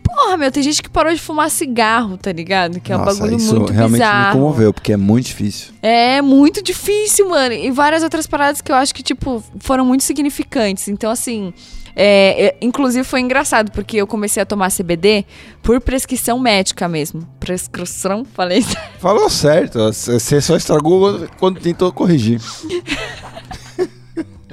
Porra, 0.04 0.38
meu, 0.38 0.52
tem 0.52 0.62
gente 0.64 0.82
que 0.84 0.90
parou 0.90 1.14
de 1.14 1.20
fumar 1.20 1.50
cigarro, 1.50 2.16
tá 2.18 2.32
ligado? 2.32 2.80
Que 2.80 2.94
é 2.94 2.96
um 2.96 3.00
Nossa, 3.00 3.20
bagulho 3.20 3.38
isso 3.38 3.56
muito 3.56 3.74
realmente 3.74 4.00
bizarro. 4.00 4.28
me 4.28 4.42
comoveu, 4.42 4.74
porque 4.74 4.94
é 4.94 4.98
muito 4.98 5.26
difícil. 5.26 5.74
É 5.82 6.22
muito 6.22 6.62
difícil, 6.64 7.30
mano. 7.30 7.54
E 7.54 7.72
várias 7.72 8.04
outras 8.04 8.28
paradas 8.28 8.62
que 8.62 8.72
eu 8.72 8.76
acho 8.76 8.94
que, 8.94 9.02
tipo, 9.04 9.44
foram 9.60 9.84
muito 9.84 10.04
significantes. 10.04 10.88
Então, 10.88 11.10
assim. 11.12 11.54
é, 11.96 12.56
inclusive 12.62 13.04
foi 13.04 13.22
engraçado, 13.22 13.72
porque 13.72 13.98
eu 13.98 14.06
comecei 14.06 14.44
a 14.44 14.46
tomar 14.46 14.70
CBD 14.72 15.26
por 15.64 15.82
prescrição 15.82 16.38
médica 16.38 16.88
mesmo. 16.88 17.28
Prescrição, 17.40 18.24
falei 18.34 18.60
isso. 18.60 18.76
Falou 19.00 19.30
certo, 19.30 19.80
você 19.92 20.40
só 20.42 20.56
estragou 20.56 21.28
quando 21.40 21.60
tentou 21.60 21.92
corrigir. 21.92 22.40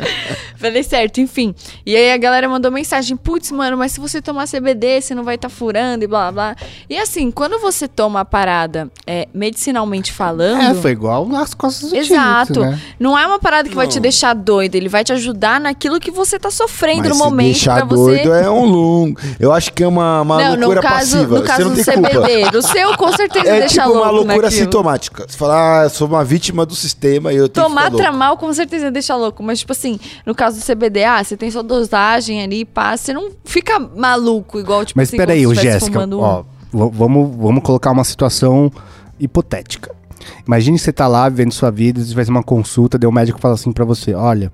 Falei 0.57 0.83
certo, 0.83 1.21
enfim. 1.21 1.55
E 1.85 1.97
aí 1.97 2.13
a 2.13 2.17
galera 2.17 2.49
mandou 2.49 2.71
mensagem: 2.71 3.17
putz, 3.17 3.51
mano, 3.51 3.77
mas 3.77 3.93
se 3.93 4.01
você 4.01 4.23
tomar 4.23 4.47
CBD, 4.47 5.01
você 5.01 5.15
não 5.15 5.25
vai 5.25 5.35
estar 5.35 5.49
furando 5.49 6.05
e 6.05 6.07
blá 6.07 6.31
blá. 6.31 6.57
E 6.89 6.97
assim, 6.97 7.31
quando 7.31 7.59
você 7.59 7.89
toma 7.89 8.21
a 8.21 8.25
parada 8.25 8.89
é, 9.07 9.27
medicinalmente 9.35 10.13
falando. 10.13 10.61
É, 10.63 10.75
foi 10.75 10.93
igual 10.93 11.27
nas 11.27 11.53
costas 11.55 11.91
do 11.91 11.97
Exato. 11.97 12.61
Né? 12.61 12.81
Não 12.99 13.19
é 13.19 13.27
uma 13.27 13.39
parada 13.39 13.69
que 13.69 13.75
vai 13.75 13.89
te 13.89 13.97
Não. 13.97 14.03
deixar 14.03 14.35
doido, 14.35 14.75
ele 14.77 14.89
vai 14.89 15.03
te 15.03 15.13
ajudar 15.13 15.61
naquilo 15.61 15.99
que 15.99 16.11
você 16.11 16.39
tá 16.39 16.51
sofrendo 16.51 17.01
Mas 17.09 17.09
no 17.09 17.17
momento 17.17 17.47
deixar 17.47 17.77
pra 17.77 17.85
você. 17.85 18.23
doido 18.23 18.33
é 18.35 18.49
um 18.49 18.65
longo. 18.65 19.21
Eu 19.41 19.53
acho 19.53 19.73
que 19.73 19.83
é 19.83 19.87
uma, 19.89 20.21
uma 20.23 20.39
não, 20.39 20.51
no 20.53 20.57
loucura 20.67 20.81
caso, 20.83 21.17
passiva. 21.17 21.39
no 21.39 21.45
caso 21.45 21.65
não 21.65 21.75
do. 21.75 21.83
CBD, 21.83 22.51
do 22.51 22.63
seu 22.63 22.97
com 22.97 23.13
certeza 23.13 23.49
É 23.53 23.61
deixa 23.61 23.83
tipo 23.83 23.89
louco 23.89 24.03
uma 24.05 24.11
loucura 24.11 24.43
naquilo. 24.43 24.63
sintomática. 24.65 25.27
Você 25.29 25.37
fala, 25.37 25.81
ah, 25.81 25.85
eu 25.85 25.91
sou 25.91 26.07
uma 26.07 26.25
vítima 26.25 26.65
do 26.65 26.75
sistema 26.75 27.33
e 27.33 27.37
eu 27.37 27.49
tenho 27.49 27.67
Tomar 27.67 27.91
tramal 27.91 28.37
com 28.37 28.53
certeza 28.53 28.91
deixa 28.91 29.17
louco, 29.17 29.43
mas 29.43 29.59
tipo 29.59 29.73
assim, 29.73 29.92
no 30.27 30.35
caso 30.35 30.59
do 30.61 30.65
CBD, 30.65 31.05
ah, 31.05 31.23
você 31.23 31.37
tem 31.37 31.51
sua 31.51 31.63
dosagem 31.63 32.43
ali, 32.43 32.65
pá, 32.65 32.97
você 32.97 33.13
não 33.13 33.31
fica 33.45 33.79
maluco 33.79 34.59
igual 34.59 34.85
tipo 34.85 34.99
Mas 34.99 35.09
assim, 35.09 35.17
peraí, 35.17 35.43
Jéssica, 35.55 35.93
fumando 35.93 36.19
um. 36.21 36.23
ó, 36.23 36.45
vamos, 36.73 37.37
vamos 37.37 37.63
colocar 37.63 37.91
uma 37.91 38.05
situação 38.05 38.71
hipotética. 39.21 39.95
Imagine 40.47 40.79
você 40.79 40.93
tá 40.93 41.07
lá 41.09 41.29
vivendo 41.29 41.53
sua 41.53 41.71
vida, 41.71 42.03
você 42.03 42.15
faz 42.15 42.29
uma 42.29 42.43
consulta, 42.43 42.99
daí 42.99 43.09
o 43.09 43.13
médico 43.13 43.41
fala 43.41 43.55
assim 43.55 43.73
pra 43.73 43.85
você, 43.85 44.15
olha, 44.15 44.53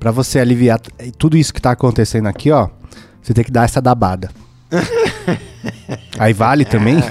pra 0.00 0.10
você 0.10 0.38
aliviar 0.38 0.78
t- 0.80 1.12
tudo 1.18 1.36
isso 1.36 1.52
que 1.52 1.60
tá 1.60 1.70
acontecendo 1.72 2.26
aqui, 2.26 2.50
ó, 2.50 2.68
você 3.22 3.34
tem 3.34 3.44
que 3.44 3.50
dar 3.50 3.64
essa 3.64 3.80
dabada. 3.80 4.30
Aí 6.18 6.32
vale 6.32 6.64
também? 6.64 7.02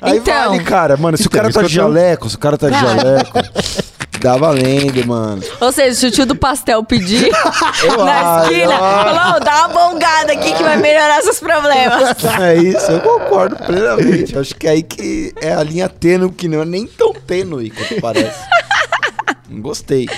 Aí 0.00 0.18
Então. 0.18 0.50
vale, 0.50 0.62
cara. 0.64 0.96
Mano, 0.96 1.16
se 1.16 1.24
o 1.24 1.26
Então, 1.26 1.32
cara 1.40 1.48
isso 1.50 1.60
tá 1.60 1.66
de 1.66 1.74
tô- 1.74 1.74
jaleco, 1.82 2.28
se 2.30 2.36
o 2.36 2.38
cara 2.38 2.56
tá 2.58 2.68
de 2.70 2.78
jaleco, 2.80 3.32
dá 4.20 4.36
valendo, 4.36 5.06
mano. 5.06 5.42
Ou 5.60 5.72
seja, 5.72 5.94
se 5.94 6.06
o 6.06 6.10
tio 6.10 6.26
do 6.26 6.34
pastel 6.34 6.82
pedir 6.84 7.30
Eu 7.82 8.04
na 8.04 8.40
acho, 8.40 8.52
esquina, 8.52 8.78
falou, 8.78 9.36
"Ô, 9.36 9.40
dá 9.40 9.66
uma 9.66 9.68
bongada 9.68 10.32
aqui 10.32 10.52
que 10.52 10.62
vai 10.62 10.76
melhorar 10.76 11.22
seus 11.22 11.38
problemas. 11.40 12.16
É 12.40 12.54
isso, 12.56 12.90
eu 12.90 13.00
concordo 13.00 13.56
plenamente. 13.56 14.34
Eu 14.34 14.40
acho 14.40 14.54
que 14.54 14.66
é 14.66 14.70
aí 14.70 14.82
que 14.82 15.32
é 15.40 15.52
a 15.54 15.62
linha 15.62 15.88
tênue, 15.88 16.30
que 16.30 16.46
não 16.48 16.62
é 16.62 16.64
nem 16.64 16.86
tão 16.86 17.12
tênue 17.12 17.70
quanto 17.70 18.00
parece. 18.00 18.38
Gostei. 19.50 20.08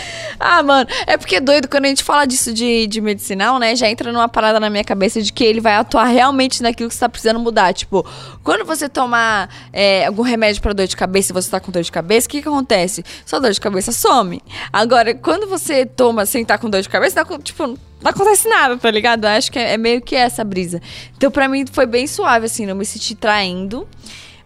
Ah, 0.42 0.62
mano, 0.62 0.88
é 1.06 1.18
porque 1.18 1.36
é 1.36 1.40
doido 1.40 1.68
quando 1.68 1.84
a 1.84 1.88
gente 1.88 2.02
fala 2.02 2.24
disso 2.24 2.50
de, 2.54 2.86
de 2.86 2.98
medicinal, 3.02 3.58
né? 3.58 3.76
Já 3.76 3.90
entra 3.90 4.10
numa 4.10 4.26
parada 4.26 4.58
na 4.58 4.70
minha 4.70 4.82
cabeça 4.82 5.20
de 5.20 5.30
que 5.30 5.44
ele 5.44 5.60
vai 5.60 5.74
atuar 5.74 6.04
realmente 6.04 6.62
naquilo 6.62 6.88
que 6.88 6.94
você 6.94 7.00
tá 7.00 7.10
precisando 7.10 7.38
mudar. 7.38 7.74
Tipo, 7.74 8.06
quando 8.42 8.64
você 8.64 8.88
tomar 8.88 9.50
é, 9.70 10.06
algum 10.06 10.22
remédio 10.22 10.62
pra 10.62 10.72
dor 10.72 10.86
de 10.86 10.96
cabeça 10.96 11.30
e 11.30 11.34
você 11.34 11.50
tá 11.50 11.60
com 11.60 11.70
dor 11.70 11.82
de 11.82 11.92
cabeça, 11.92 12.26
o 12.26 12.30
que, 12.30 12.40
que 12.40 12.48
acontece? 12.48 13.04
Sua 13.26 13.38
dor 13.38 13.52
de 13.52 13.60
cabeça 13.60 13.92
some. 13.92 14.40
Agora, 14.72 15.14
quando 15.14 15.46
você 15.46 15.84
toma 15.84 16.24
sem 16.24 16.40
estar 16.40 16.56
com 16.56 16.70
dor 16.70 16.80
de 16.80 16.88
cabeça, 16.88 17.22
dá, 17.22 17.38
tipo, 17.38 17.66
não 17.66 18.10
acontece 18.10 18.48
nada, 18.48 18.78
tá 18.78 18.90
ligado? 18.90 19.26
Acho 19.26 19.52
que 19.52 19.58
é, 19.58 19.74
é 19.74 19.76
meio 19.76 20.00
que 20.00 20.16
essa 20.16 20.42
brisa. 20.42 20.80
Então, 21.18 21.30
pra 21.30 21.48
mim, 21.48 21.66
foi 21.70 21.84
bem 21.84 22.06
suave, 22.06 22.46
assim, 22.46 22.64
não 22.64 22.74
me 22.74 22.86
senti 22.86 23.14
traindo. 23.14 23.86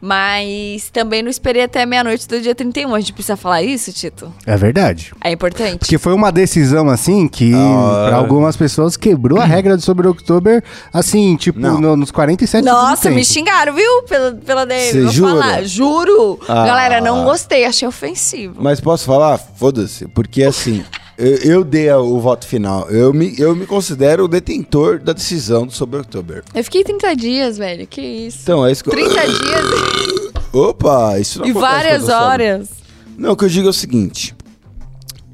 Mas 0.09 0.91
também 0.93 1.23
não 1.23 1.31
esperei 1.31 1.63
até 1.63 1.87
meia-noite 1.87 2.29
do 2.29 2.39
dia 2.39 2.55
31. 2.55 2.95
A 2.95 3.01
gente 3.01 3.15
precisa 3.15 3.39
falar 3.39 3.63
isso, 3.63 3.91
Tito? 3.91 4.31
É 4.47 4.55
verdade. 4.55 5.13
É 5.25 5.33
importante. 5.33 5.79
Porque 5.79 5.97
foi 5.97 6.13
uma 6.13 6.31
decisão, 6.31 6.91
assim, 6.91 7.27
que 7.27 7.55
Ah. 7.55 8.05
pra 8.09 8.17
algumas 8.19 8.55
pessoas 8.55 8.99
quebrou 8.99 9.41
a 9.41 9.45
regra 9.47 9.77
do 9.79 9.83
Sobre 9.83 10.07
October, 10.07 10.63
assim, 10.93 11.37
tipo, 11.37 11.59
no- 11.59 11.97
nos 11.97 12.11
47 12.11 12.65
Nossa, 12.65 13.11
me 13.11 13.25
xingaram, 13.25 13.73
viu? 13.73 14.03
Pela, 14.03 14.33
pela 14.33 14.67
DM. 14.67 15.03
Vou 15.05 15.13
jura? 15.13 15.31
falar. 15.33 15.63
Juro. 15.65 16.39
Ah. 16.47 16.67
Galera, 16.67 17.01
não 17.01 17.25
gostei. 17.25 17.65
Achei 17.65 17.89
ofensivo. 17.89 18.57
Mas 18.63 18.81
posso 18.81 19.07
falar? 19.07 19.39
Foda-se. 19.39 20.07
Porque 20.09 20.43
assim, 20.45 20.85
eu, 21.17 21.37
eu 21.37 21.65
dei 21.65 21.91
o 21.93 22.19
voto 22.21 22.47
final. 22.47 22.89
Eu 22.91 23.13
me, 23.13 23.39
eu 23.39 23.55
me 23.55 23.67
considero 23.67 24.25
o 24.25 24.29
detentor 24.29 24.99
da 24.99 25.13
decisão 25.13 25.67
do 25.67 25.73
sobre 25.73 26.01
October. 26.01 26.43
Eu 26.55 26.65
fiquei 26.65 26.83
30 26.83 27.15
dias, 27.17 27.59
velho. 27.59 27.87
Que 27.87 28.01
isso. 28.01 28.41
Então, 28.43 28.67
é 28.67 28.73
isso 28.73 28.83
que 28.83 28.91
eu... 28.91 28.95
30 28.95 29.15
dias 29.27 30.35
Opa, 30.53 31.19
isso 31.19 31.41
não 31.41 31.47
e 31.47 31.53
várias 31.53 32.09
eu 32.09 32.15
horas. 32.15 32.71
Não, 33.19 33.33
o 33.33 33.37
que 33.37 33.45
eu 33.45 33.49
digo 33.49 33.67
é 33.67 33.71
o 33.71 33.73
seguinte. 33.73 34.35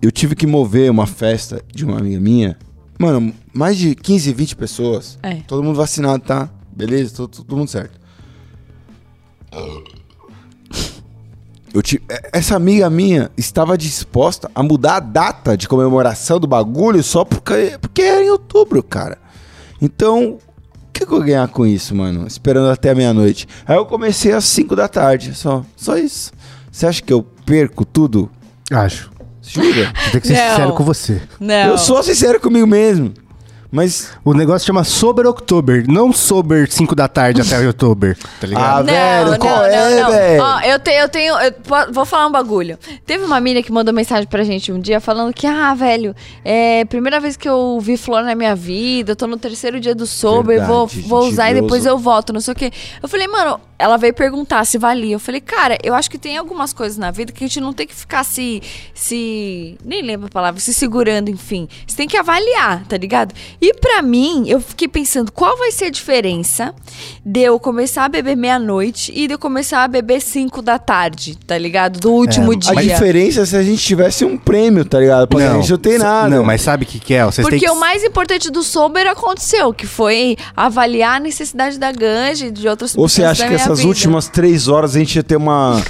Eu 0.00 0.10
tive 0.10 0.34
que 0.34 0.46
mover 0.46 0.90
uma 0.90 1.06
festa 1.06 1.62
de 1.72 1.84
uma 1.84 1.99
amiga 1.99 2.18
minha. 2.18 2.58
Mano, 2.99 3.34
mais 3.52 3.76
de 3.76 3.94
15, 3.94 4.32
20 4.32 4.56
pessoas. 4.56 5.18
É. 5.22 5.37
Todo 5.46 5.62
mundo 5.62 5.76
vacinado, 5.76 6.25
tá? 6.25 6.49
Beleza? 6.75 7.14
Todo, 7.16 7.44
todo 7.44 7.56
mundo 7.56 7.68
certo. 7.68 8.00
Eu 11.73 11.83
ti- 11.83 12.03
é- 12.09 12.31
Essa 12.33 12.57
amiga 12.57 12.89
minha 12.91 13.31
estava 13.37 13.77
disposta 13.79 14.50
a 14.55 14.62
mudar 14.62 14.97
a 14.97 15.00
data 15.00 15.57
de 15.57 15.69
comemoração 15.69 16.41
do 16.41 16.47
bagulho 16.47 17.03
só 17.03 17.25
porque, 17.25 17.79
porque 17.81 18.03
era 18.03 18.23
em 18.25 18.31
outubro, 18.31 18.83
cara. 18.83 19.19
Então, 19.81 20.33
o 20.33 20.39
que, 20.93 21.00
que 21.07 21.12
eu 21.12 21.19
vou 21.19 21.23
ganhar 21.25 21.47
com 21.49 21.67
isso, 21.67 21.95
mano? 21.95 22.27
Esperando 22.27 22.69
até 22.71 22.91
a 22.91 22.95
meia-noite. 22.95 23.47
Aí 23.67 23.77
eu 23.77 23.87
comecei 23.87 24.33
às 24.33 24.45
5 24.45 24.75
da 24.77 24.89
tarde, 24.89 25.35
só. 25.35 25.65
Só 25.77 25.97
isso. 25.97 26.33
Você 26.71 26.87
acha 26.87 27.03
que 27.03 27.12
eu 27.12 27.23
perco 27.23 27.85
tudo? 27.85 28.31
Acho. 28.71 29.11
Jura? 29.43 29.93
Ter 30.12 30.21
que 30.21 30.27
ser 30.29 30.35
Não. 30.35 30.50
sincero 30.50 30.73
com 30.75 30.85
você. 30.85 31.23
Não. 31.41 31.55
Eu 31.71 31.79
sou 31.79 32.03
sincero 32.03 32.39
comigo 32.41 32.67
mesmo. 32.67 33.12
Mas. 33.71 34.11
O 34.25 34.35
negócio 34.35 34.67
chama 34.67 34.85
Sober 34.85 35.27
October, 35.27 35.85
não 35.89 36.12
Sober 36.12 36.71
5 36.71 36.95
da 36.95 37.07
tarde 37.09 37.41
até 37.41 37.61
October, 37.69 38.17
tá 38.41 38.47
ligado? 38.47 38.81
Ah, 38.81 38.83
velho, 38.83 39.39
qual 39.39 39.65
é, 39.65 40.11
velho? 40.11 40.43
Ó, 40.43 40.61
eu 40.61 40.79
tenho, 40.79 41.00
eu 41.00 41.09
tenho. 41.09 41.35
eu 41.39 41.53
vou 41.93 42.05
falar 42.05 42.27
um 42.27 42.33
bagulho. 42.33 42.79
Teve 43.07 43.25
uma 43.25 43.41
mina 43.41 43.62
que 43.62 43.73
mandou 43.73 43.95
mensagem 43.95 44.27
pra 44.27 44.43
gente 44.43 44.73
um 44.73 44.81
dia 44.81 45.00
falando 45.00 45.33
que, 45.33 45.47
ah, 45.47 45.75
velho, 45.75 46.15
é 46.45 46.85
primeira 46.85 47.21
vez 47.21 47.37
que 47.37 47.49
eu 47.49 47.79
vi 47.81 47.97
flor 47.97 48.23
na 48.23 48.35
minha 48.35 48.55
vida, 48.55 49.12
eu 49.12 49.17
tô 49.17 49.27
no 49.27 49.37
terceiro 49.37 49.79
dia 49.79 49.95
do 49.95 50.07
sober, 50.07 50.59
Verdade, 50.59 50.69
vou, 50.69 50.87
vou 50.87 51.29
usar 51.29 51.50
e 51.50 51.61
depois 51.61 51.87
eu 51.87 51.97
volto, 51.97 52.33
não 52.33 52.41
sei 52.41 52.53
o 52.53 52.57
quê. 52.57 52.73
Eu 53.03 53.09
falei, 53.09 53.29
mano, 53.29 53.61
ela 53.80 53.96
veio 53.96 54.12
perguntar 54.12 54.64
se 54.66 54.76
valia. 54.76 55.14
Eu 55.14 55.20
falei, 55.20 55.40
cara, 55.40 55.78
eu 55.82 55.94
acho 55.94 56.10
que 56.10 56.18
tem 56.18 56.37
algumas 56.37 56.72
coisas 56.72 56.99
na 56.99 57.10
vida 57.10 57.32
que 57.32 57.42
a 57.42 57.46
gente 57.46 57.60
não 57.60 57.72
tem 57.72 57.87
que 57.87 57.94
ficar 57.94 58.25
se. 58.25 58.62
se. 58.94 59.78
nem 59.82 60.02
lembro 60.02 60.26
a 60.26 60.30
palavra, 60.30 60.60
se 60.60 60.75
segurando, 60.75 61.30
enfim. 61.30 61.66
Você 61.87 61.96
tem 61.96 62.06
que 62.06 62.16
avaliar, 62.16 62.84
tá 62.84 62.96
ligado? 62.99 63.34
E 63.60 63.72
pra 63.75 64.02
mim, 64.02 64.44
eu 64.46 64.60
fiquei 64.60 64.87
pensando, 64.87 65.32
qual 65.32 65.56
vai 65.56 65.72
ser 65.72 65.87
a 65.87 65.90
diferença 65.90 66.75
de 67.25 67.40
eu 67.40 67.58
começar 67.58 68.04
a 68.04 68.08
beber 68.08 68.37
meia-noite 68.37 69.12
e 69.14 69.26
de 69.26 69.32
eu 69.34 69.38
começar 69.38 69.82
a 69.82 69.88
beber 69.88 70.20
5 70.20 70.60
da 70.60 70.78
tarde, 70.78 71.37
tá 71.46 71.56
ligado? 71.56 71.99
Do 71.99 72.12
último 72.12 72.52
É, 72.52 72.56
dia. 72.56 72.72
A 72.72 72.82
diferença 72.82 73.40
é 73.40 73.46
se 73.46 73.56
a 73.56 73.62
gente 73.62 73.82
tivesse 73.82 74.25
um 74.25 74.37
prêmio, 74.37 74.84
tá 74.84 75.00
ligado? 75.00 75.26
Porque 75.26 75.44
a 75.44 75.54
gente 75.54 75.70
não 75.70 75.78
tem 75.78 75.99
nada. 75.99 76.28
Não, 76.28 76.44
mas 76.44 76.60
sabe 76.60 76.84
o 76.84 76.87
que, 76.87 76.99
que 76.99 77.14
é? 77.14 77.25
Vocês 77.25 77.46
Porque 77.46 77.64
que... 77.64 77.70
o 77.70 77.80
mais 77.80 78.04
importante 78.04 78.50
do 78.50 78.62
sober 78.62 79.06
aconteceu, 79.06 79.72
que 79.72 79.87
foi 79.87 80.37
avaliar 80.54 81.16
a 81.16 81.20
necessidade 81.20 81.78
da 81.78 81.90
ganja 81.90 82.46
e 82.46 82.50
de 82.50 82.68
outras 82.68 82.94
Ou 82.96 83.08
você 83.08 83.25
acha 83.25 83.44
que 83.44 83.49
minha 83.49 83.70
essas 83.73 83.79
vida. 83.81 83.89
últimas 83.89 84.29
três 84.29 84.69
horas 84.69 84.97
a 84.97 84.99
gente 84.99 85.17
ia 85.17 85.23
ter 85.23 85.37
uma. 85.37 85.83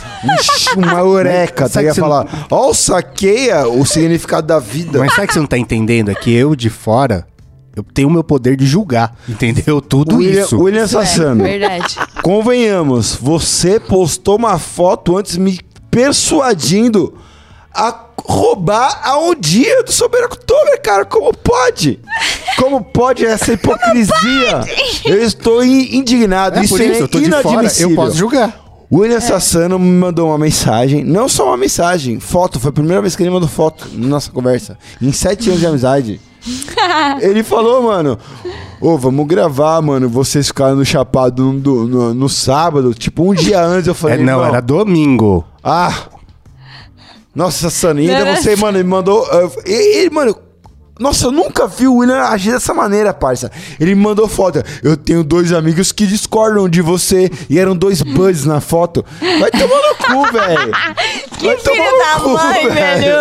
um 0.77 0.81
uma 0.81 0.99
eureka? 0.99 1.69
Sabe 1.69 1.87
Ia 1.87 1.95
você 1.95 2.01
falar, 2.01 2.47
ó, 2.51 2.73
saqueia 2.73 3.69
o 3.69 3.85
significado 3.85 4.47
da 4.47 4.59
vida. 4.59 4.99
Mas 4.99 5.15
sabe 5.15 5.27
que 5.27 5.35
você 5.35 5.41
não 5.41 5.47
tá 5.47 5.59
entendendo? 5.59 6.11
É 6.11 6.15
que 6.15 6.33
eu, 6.33 6.55
de 6.55 6.71
fora, 6.71 7.27
eu 7.75 7.83
tenho 7.83 8.09
o 8.09 8.11
meu 8.11 8.25
poder 8.25 8.57
de 8.57 8.67
julgar, 8.67 9.15
entendeu? 9.29 9.81
Tudo 9.81 10.17
William, 10.17 10.43
isso. 10.43 10.59
William 10.59 10.83
é, 10.83 10.87
Sassano, 10.87 11.43
verdade. 11.45 11.97
convenhamos, 12.23 13.17
você 13.21 13.79
postou 13.81 14.37
uma 14.37 14.59
foto 14.59 15.17
antes 15.17 15.37
me 15.37 15.59
persuadindo 15.91 17.15
a 17.75 17.95
roubar 18.25 19.01
a 19.05 19.19
um 19.19 19.35
dia 19.35 19.83
do 19.83 19.93
Sober 19.93 20.25
October, 20.25 20.81
cara. 20.83 21.05
Como 21.05 21.33
pode? 21.35 21.99
Como 22.59 22.83
pode 22.83 23.25
essa 23.25 23.53
hipocrisia? 23.53 24.61
Eu 25.05 25.23
estou 25.23 25.65
in- 25.65 25.97
indignado. 25.97 26.59
É 26.59 26.65
isso, 26.65 26.75
por 26.77 26.81
isso, 26.85 26.93
é 27.01 27.03
eu 27.03 27.09
tô 27.09 27.19
de 27.21 27.31
fora, 27.31 27.43
inadmissível. 27.43 27.91
eu 27.91 27.97
posso 27.97 28.17
julgar. 28.17 28.61
O 28.91 28.99
William 28.99 29.21
Sassano 29.21 29.79
me 29.79 29.89
mandou 29.89 30.29
uma 30.29 30.37
mensagem, 30.39 31.05
não 31.05 31.29
só 31.29 31.47
uma 31.47 31.57
mensagem, 31.57 32.19
foto, 32.19 32.59
foi 32.59 32.71
a 32.71 32.73
primeira 32.73 33.01
vez 33.01 33.15
que 33.15 33.23
ele 33.23 33.31
mandou 33.31 33.49
foto 33.49 33.89
na 33.95 34.09
nossa 34.09 34.33
conversa, 34.33 34.77
em 35.01 35.13
sete 35.13 35.49
anos 35.49 35.61
de 35.61 35.67
amizade. 35.69 36.21
ele 37.23 37.45
falou, 37.45 37.85
mano, 37.85 38.19
ô, 38.81 38.99
vamos 38.99 39.27
gravar, 39.29 39.81
mano, 39.81 40.09
vocês 40.09 40.49
ficaram 40.49 40.75
no 40.75 40.85
Chapado 40.85 41.53
no, 41.53 41.87
no- 41.87 42.15
no 42.15 42.29
sábado, 42.29 42.93
tipo, 42.93 43.31
um 43.31 43.33
dia 43.33 43.63
antes 43.65 43.87
eu 43.87 43.93
É, 43.93 43.95
falei, 43.95 44.17
não, 44.19 44.33
"Irmão, 44.41 44.45
era 44.47 44.61
domingo. 44.61 45.45
ah, 45.63 45.95
nossa, 47.35 47.69
ainda 47.91 48.03
Não 48.13 48.21
era 48.27 48.37
você, 48.37 48.57
mano, 48.57 48.79
me 48.79 48.85
mandou, 48.85 49.27
ele, 49.65 50.11
mano... 50.11 50.37
Nossa, 50.99 51.29
eu 51.29 51.31
nunca 51.33 51.67
vi 51.67 51.89
o 51.89 51.95
William 51.95 52.21
agir 52.25 52.53
dessa 52.53 52.75
maneira, 52.75 53.15
parça. 53.15 53.51
Ele 53.81 53.95
me 53.95 54.03
mandou 54.03 54.29
foto. 54.29 54.63
Eu 54.83 54.99
tenho 54.99 55.25
dois 55.25 55.51
amigos 55.51 55.93
que 55.93 56.07
discordam 56.07 56.69
de 56.69 56.83
você. 56.83 57.31
E 57.49 57.59
eram 57.59 57.75
dois 57.75 58.03
buds 58.03 58.45
na 58.45 58.61
foto. 58.61 59.03
Vai 59.19 59.51
tomar 59.51 59.77
no 59.77 59.95
cu, 60.27 60.31
velho. 60.33 60.73
Que 61.41 61.47
Vai 61.47 61.57
filho 61.57 61.75
tomar 61.75 61.91
no 61.91 61.99
da 61.99 62.21
cu, 62.21 62.29
mãe, 62.45 62.69
velho. 62.69 63.17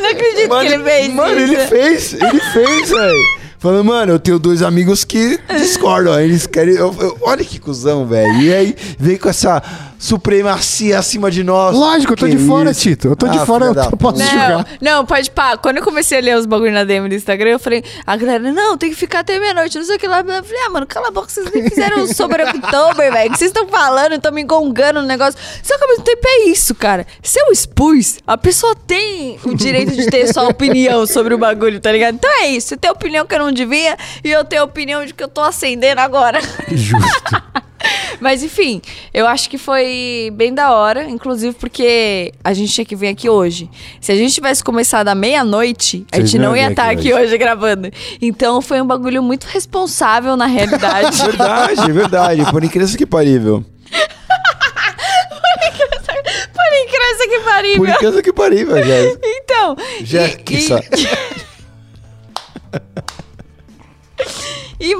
Não 0.00 0.10
acredito 0.10 0.48
Mano, 0.48 0.68
que 0.68 0.74
ele 0.74 0.84
fez 0.84 1.14
mano, 1.14 1.40
isso. 1.40 1.52
ele 1.52 1.66
fez, 1.66 2.12
ele 2.12 2.40
fez, 2.52 2.90
velho. 2.90 3.22
Falando, 3.58 3.84
mano, 3.84 4.12
eu 4.12 4.18
tenho 4.20 4.38
dois 4.38 4.62
amigos 4.62 5.02
que 5.02 5.36
discordam. 5.58 6.20
Eles 6.20 6.46
querem. 6.46 6.76
eu- 6.76 6.94
eu- 7.00 7.18
olha 7.22 7.44
que 7.44 7.58
cuzão, 7.58 8.06
velho. 8.06 8.40
E 8.40 8.54
aí 8.54 8.76
vem 9.00 9.16
com 9.16 9.28
essa 9.28 9.60
supremacia 9.98 10.98
acima 10.98 11.30
de 11.30 11.42
nós. 11.44 11.74
Lógico, 11.74 12.12
eu 12.12 12.16
tô 12.16 12.26
Que 12.26 12.36
de 12.36 12.46
fora, 12.46 12.70
isso? 12.70 12.80
Tito. 12.80 13.08
Eu 13.08 13.16
tô 13.16 13.26
de 13.28 13.38
Ah, 13.38 13.46
fora, 13.46 13.66
filha 13.66 13.70
eu 13.70 13.90
da 13.90 13.96
posso 13.96 14.14
puta. 14.16 14.24
julgar. 14.30 14.66
Não, 14.80 14.96
não, 14.98 15.06
pode 15.06 15.30
pá. 15.30 15.56
Quando 15.56 15.78
eu 15.78 15.82
comecei 15.82 16.18
a 16.18 16.20
ler 16.20 16.36
os 16.36 16.46
bagulho 16.46 16.72
na 16.72 16.84
DM 16.84 17.08
do 17.08 17.14
Instagram, 17.14 17.50
eu 17.50 17.58
falei, 17.58 17.82
a 18.06 18.16
galera, 18.16 18.52
não, 18.52 18.76
tem 18.76 18.90
que 18.90 18.96
ficar 18.96 19.20
até 19.20 19.38
meia-noite, 19.38 19.76
não 19.78 19.84
sei 19.84 19.96
o 19.96 19.98
que 19.98 20.06
lá. 20.06 20.20
Eu 20.20 20.44
falei, 20.44 20.60
ah, 20.66 20.70
mano, 20.70 20.86
cala 20.86 21.08
a 21.08 21.10
boca, 21.10 21.28
vocês 21.28 21.50
nem 21.52 21.68
fizeram 21.68 22.06
sobre 22.06 22.42
October, 22.44 23.10
velho. 23.12 23.30
que 23.32 23.38
vocês 23.38 23.50
estão 23.50 23.66
falando, 23.68 24.14
estão 24.14 24.32
me 24.32 24.42
engongando 24.42 25.00
no 25.00 25.06
negócio. 25.06 25.38
Só 25.62 25.76
que 25.76 25.82
ao 25.84 25.88
mesmo 25.90 26.04
tempo 26.04 26.22
é 26.24 26.48
isso, 26.48 26.74
cara. 26.74 27.06
Se 27.22 27.40
eu 27.40 27.50
expus, 27.52 28.18
a 28.26 28.36
pessoa 28.36 28.74
tem 28.86 29.38
o 29.44 29.54
direito 29.54 29.92
de 29.92 30.06
ter 30.06 30.32
sua 30.32 30.44
opinião 30.48 31.06
sobre 31.06 31.34
o 31.34 31.38
bagulho, 31.38 31.80
tá 31.80 31.90
ligado? 31.92 32.14
Então 32.14 32.30
é 32.42 32.48
isso. 32.48 32.68
Você 32.68 32.76
tem 32.76 32.90
opinião 32.90 33.26
que 33.26 33.34
eu 33.34 33.38
não 33.38 33.52
devia 33.52 33.96
e 34.24 34.30
eu 34.30 34.44
tenho 34.44 34.62
a 34.62 34.64
opinião 34.64 35.04
de 35.04 35.12
que 35.14 35.22
eu 35.22 35.28
tô 35.28 35.40
acendendo 35.40 36.00
agora. 36.00 36.40
Justo. 36.70 37.42
Mas 38.20 38.42
enfim, 38.42 38.82
eu 39.12 39.26
acho 39.26 39.48
que 39.48 39.58
foi 39.58 40.30
bem 40.34 40.52
da 40.52 40.72
hora, 40.72 41.08
inclusive 41.08 41.54
porque 41.58 42.32
a 42.42 42.52
gente 42.52 42.72
tinha 42.72 42.84
que 42.84 42.96
vir 42.96 43.08
aqui 43.08 43.28
hoje. 43.28 43.70
Se 44.00 44.12
a 44.12 44.14
gente 44.14 44.34
tivesse 44.34 44.62
começado 44.62 45.08
à 45.08 45.14
meia-noite, 45.14 46.06
a 46.12 46.20
gente 46.20 46.38
não 46.38 46.56
ia 46.56 46.70
estar 46.70 46.90
aqui 46.90 47.06
aqui 47.06 47.14
hoje 47.14 47.38
gravando. 47.38 47.90
Então 48.20 48.60
foi 48.60 48.80
um 48.80 48.86
bagulho 48.86 49.22
muito 49.22 49.44
responsável 49.44 50.36
na 50.36 50.46
realidade. 50.46 51.16
Verdade, 51.26 51.92
verdade. 51.92 52.50
Por 52.50 52.64
incrível 52.64 52.96
que 52.96 53.06
parível. 53.06 53.64
Por 56.54 56.72
incrível 56.84 57.28
que 57.28 57.40
pariu. 57.44 57.76
Por 57.76 57.88
incrível 57.88 58.22
que 58.22 58.32
parível, 58.32 58.82
Jéssica. 58.82 59.20
Então. 59.24 59.76
Jéssica. 60.02 60.52
e, 60.52 61.02
e, 61.02 61.25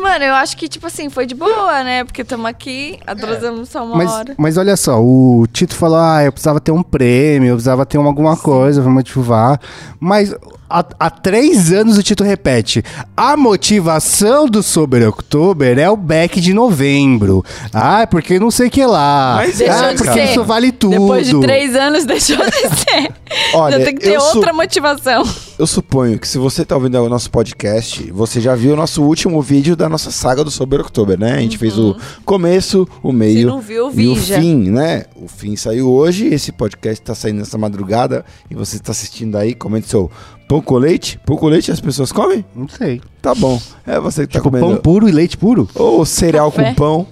mano, 0.00 0.24
eu 0.24 0.34
acho 0.34 0.56
que, 0.56 0.68
tipo 0.68 0.86
assim, 0.86 1.10
foi 1.10 1.26
de 1.26 1.34
boa, 1.34 1.84
né? 1.84 2.04
Porque 2.04 2.22
estamos 2.22 2.46
aqui, 2.46 2.98
atrasamos 3.06 3.68
só 3.68 3.84
uma 3.84 3.96
Mas, 3.96 4.10
hora. 4.10 4.34
mas 4.38 4.56
olha 4.56 4.76
só, 4.76 5.00
o 5.02 5.46
Tito 5.52 5.74
falou: 5.74 5.98
ah, 5.98 6.24
eu 6.24 6.32
precisava 6.32 6.60
ter 6.60 6.72
um 6.72 6.82
prêmio, 6.82 7.48
eu 7.48 7.54
precisava 7.54 7.84
ter 7.84 7.98
uma, 7.98 8.08
alguma 8.08 8.36
coisa 8.36 8.80
pra 8.80 8.90
motivar. 8.90 9.60
Mas 10.00 10.34
há, 10.68 10.84
há 10.98 11.10
três 11.10 11.72
anos 11.72 11.98
o 11.98 12.02
Tito 12.02 12.24
repete: 12.24 12.82
a 13.16 13.36
motivação 13.36 14.46
do 14.48 14.62
Sober 14.62 15.08
October 15.08 15.78
é 15.78 15.88
o 15.90 15.96
back 15.96 16.40
de 16.40 16.52
novembro. 16.52 17.44
Ah, 17.72 18.06
porque 18.06 18.38
não 18.38 18.50
sei 18.50 18.68
o 18.68 18.70
que 18.70 18.84
lá. 18.84 19.34
Mas 19.36 19.58
Deixou 19.58 19.84
ah, 19.84 19.92
de 19.92 19.96
porque 19.98 20.12
ser. 20.12 20.24
isso 20.30 20.44
vale 20.44 20.72
tudo. 20.72 20.92
Depois 20.92 21.26
de 21.26 21.40
três 21.40 21.74
anos, 21.74 22.04
deixou 22.06 22.36
de 22.36 22.52
ser. 22.52 23.12
Olha, 23.54 23.84
tem 23.84 23.94
que 23.94 24.00
ter 24.00 24.18
outra 24.18 24.52
motivação. 24.52 25.24
eu 25.58 25.66
suponho 25.66 26.18
que 26.18 26.28
se 26.28 26.38
você 26.38 26.64
tá 26.64 26.74
ouvindo 26.76 26.98
o 27.02 27.08
nosso 27.08 27.30
podcast, 27.30 28.10
você 28.12 28.40
já 28.40 28.54
viu 28.54 28.72
o 28.72 28.76
nosso 28.76 29.02
último 29.02 29.40
vídeo 29.42 29.76
da 29.76 29.88
nossa 29.88 30.10
saga 30.10 30.44
do 30.44 30.50
Sober 30.50 30.80
October, 30.80 31.18
né? 31.18 31.34
A 31.34 31.40
gente 31.40 31.58
fez 31.58 31.78
o 31.78 31.96
começo, 32.24 32.88
o 33.02 33.12
meio 33.12 33.48
não 33.48 33.60
viu, 33.60 33.90
e 33.90 33.92
vi 33.92 34.08
o 34.08 34.16
já. 34.16 34.38
fim, 34.38 34.70
né? 34.70 35.04
O 35.16 35.28
fim 35.28 35.56
saiu 35.56 35.90
hoje, 35.90 36.26
esse 36.26 36.52
podcast 36.52 37.02
tá 37.02 37.14
saindo 37.14 37.38
nessa 37.38 37.58
madrugada 37.58 38.24
e 38.50 38.54
você 38.54 38.78
tá 38.78 38.92
assistindo 38.92 39.36
aí, 39.36 39.54
comente 39.54 39.88
seu 39.88 40.10
pão 40.48 40.60
com 40.60 40.76
leite. 40.76 41.18
Pão 41.24 41.36
com 41.36 41.46
leite 41.46 41.70
as 41.70 41.80
pessoas 41.80 42.10
comem? 42.12 42.44
Não 42.54 42.68
sei. 42.68 43.00
Tá 43.22 43.34
bom. 43.34 43.60
É 43.86 43.98
você 44.00 44.26
que 44.26 44.32
tá 44.32 44.38
Tipo, 44.38 44.50
comendo. 44.50 44.66
pão 44.66 44.76
puro 44.76 45.08
e 45.08 45.12
leite 45.12 45.36
puro? 45.36 45.68
Ou 45.74 46.04
cereal 46.04 46.50
Café. 46.52 46.68
com 46.70 46.74
pão. 46.74 47.06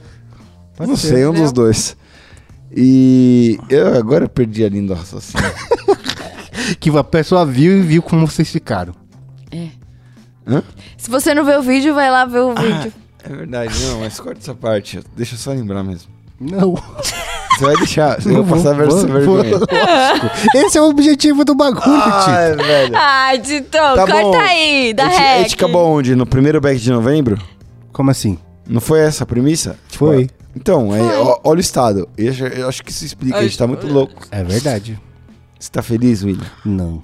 Pode 0.76 0.90
não 0.90 0.96
ser. 0.96 1.08
sei, 1.08 1.26
um 1.26 1.32
dos 1.32 1.52
dois. 1.52 1.96
E 2.76 3.58
eu 3.70 3.96
agora 3.96 4.28
perdi 4.28 4.64
a 4.64 4.68
linha 4.68 4.86
do 4.88 4.94
raciocínio. 4.94 5.44
Que 6.80 6.88
a 6.96 7.04
pessoa 7.04 7.44
viu 7.44 7.76
e 7.76 7.82
viu 7.82 8.02
como 8.02 8.26
vocês 8.26 8.50
ficaram. 8.50 8.94
Se 10.96 11.10
você 11.10 11.34
não 11.34 11.44
vê 11.44 11.56
o 11.56 11.62
vídeo, 11.62 11.94
vai 11.94 12.10
lá 12.10 12.24
ver 12.24 12.38
o 12.40 12.50
Ah. 12.56 12.60
vídeo. 12.60 12.92
É 13.22 13.28
verdade, 13.28 13.78
não, 13.84 14.00
mas 14.00 14.18
corta 14.18 14.40
essa 14.40 14.54
parte. 14.54 15.00
Deixa 15.16 15.34
eu 15.34 15.38
só 15.38 15.50
lembrar 15.52 15.82
mesmo. 15.84 16.10
Não. 16.40 16.74
Você 17.58 17.64
vai 17.64 17.76
deixar, 17.76 18.20
você 18.20 18.28
vai 18.32 18.42
Vou- 18.42 18.56
passar 18.56 18.74
vou- 18.74 18.88
vou- 18.88 19.06
vergonha. 19.06 19.50
lógico. 19.58 20.30
Esse 20.56 20.78
é 20.78 20.82
o 20.82 20.88
objetivo 20.88 21.44
do 21.44 21.54
bagulho, 21.54 21.82
tio. 21.82 21.92
Ai, 21.92 22.56
velho. 22.56 22.96
Ai, 22.96 23.38
Tito, 23.40 23.70
Tá 23.70 23.94
corta 23.96 24.12
bom. 24.22 24.34
aí, 24.40 24.92
dá 24.94 25.06
a 25.06 25.10
gente, 25.10 25.20
a 25.22 25.38
gente 25.42 25.54
acabou 25.54 25.86
onde? 25.86 26.14
No 26.14 26.26
primeiro 26.26 26.60
back 26.60 26.78
de 26.80 26.90
novembro? 26.90 27.38
Como 27.92 28.10
assim? 28.10 28.38
Não 28.68 28.80
foi 28.80 29.00
essa 29.00 29.24
a 29.24 29.26
premissa? 29.26 29.76
Foi. 29.88 30.28
Então, 30.56 30.92
aí, 30.92 31.00
ó- 31.00 31.38
olha 31.44 31.58
o 31.58 31.60
estado. 31.60 32.08
Eu, 32.16 32.30
acho- 32.30 32.44
eu 32.44 32.68
acho 32.68 32.82
que 32.82 32.90
isso 32.90 33.04
explica, 33.04 33.38
a 33.38 33.42
gente 33.42 33.58
tá 33.58 33.66
muito 33.66 33.86
louco. 33.86 34.22
É 34.30 34.42
verdade. 34.42 34.98
Você 35.58 35.70
tá 35.70 35.82
feliz, 35.82 36.22
William? 36.22 36.44
Não. 36.64 37.02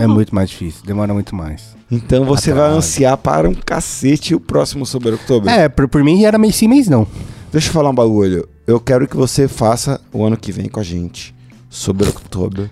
É 0.00 0.06
muito 0.06 0.34
mais 0.34 0.48
difícil. 0.50 0.82
Demora 0.84 1.12
muito 1.12 1.34
mais. 1.34 1.76
Então 1.90 2.24
você 2.24 2.50
vai 2.52 2.62
Atrás. 2.64 2.78
ansiar 2.78 3.16
para 3.18 3.48
um 3.48 3.54
cacete 3.54 4.34
o 4.34 4.40
próximo 4.40 4.86
Sober 4.86 5.12
October. 5.14 5.52
É, 5.52 5.68
por, 5.68 5.86
por 5.88 6.02
mim 6.02 6.24
era 6.24 6.38
mês 6.38 6.56
sim, 6.56 6.66
mês 6.68 6.88
não. 6.88 7.06
Deixa 7.52 7.68
eu 7.68 7.72
falar 7.74 7.90
um 7.90 7.94
bagulho. 7.94 8.48
Eu 8.66 8.80
quero 8.80 9.06
que 9.06 9.14
você 9.14 9.46
faça 9.46 10.00
o 10.10 10.24
ano 10.24 10.38
que 10.38 10.50
vem 10.50 10.70
com 10.70 10.80
a 10.80 10.82
gente. 10.82 11.34
Sobre 11.68 12.06
outubro. 12.06 12.70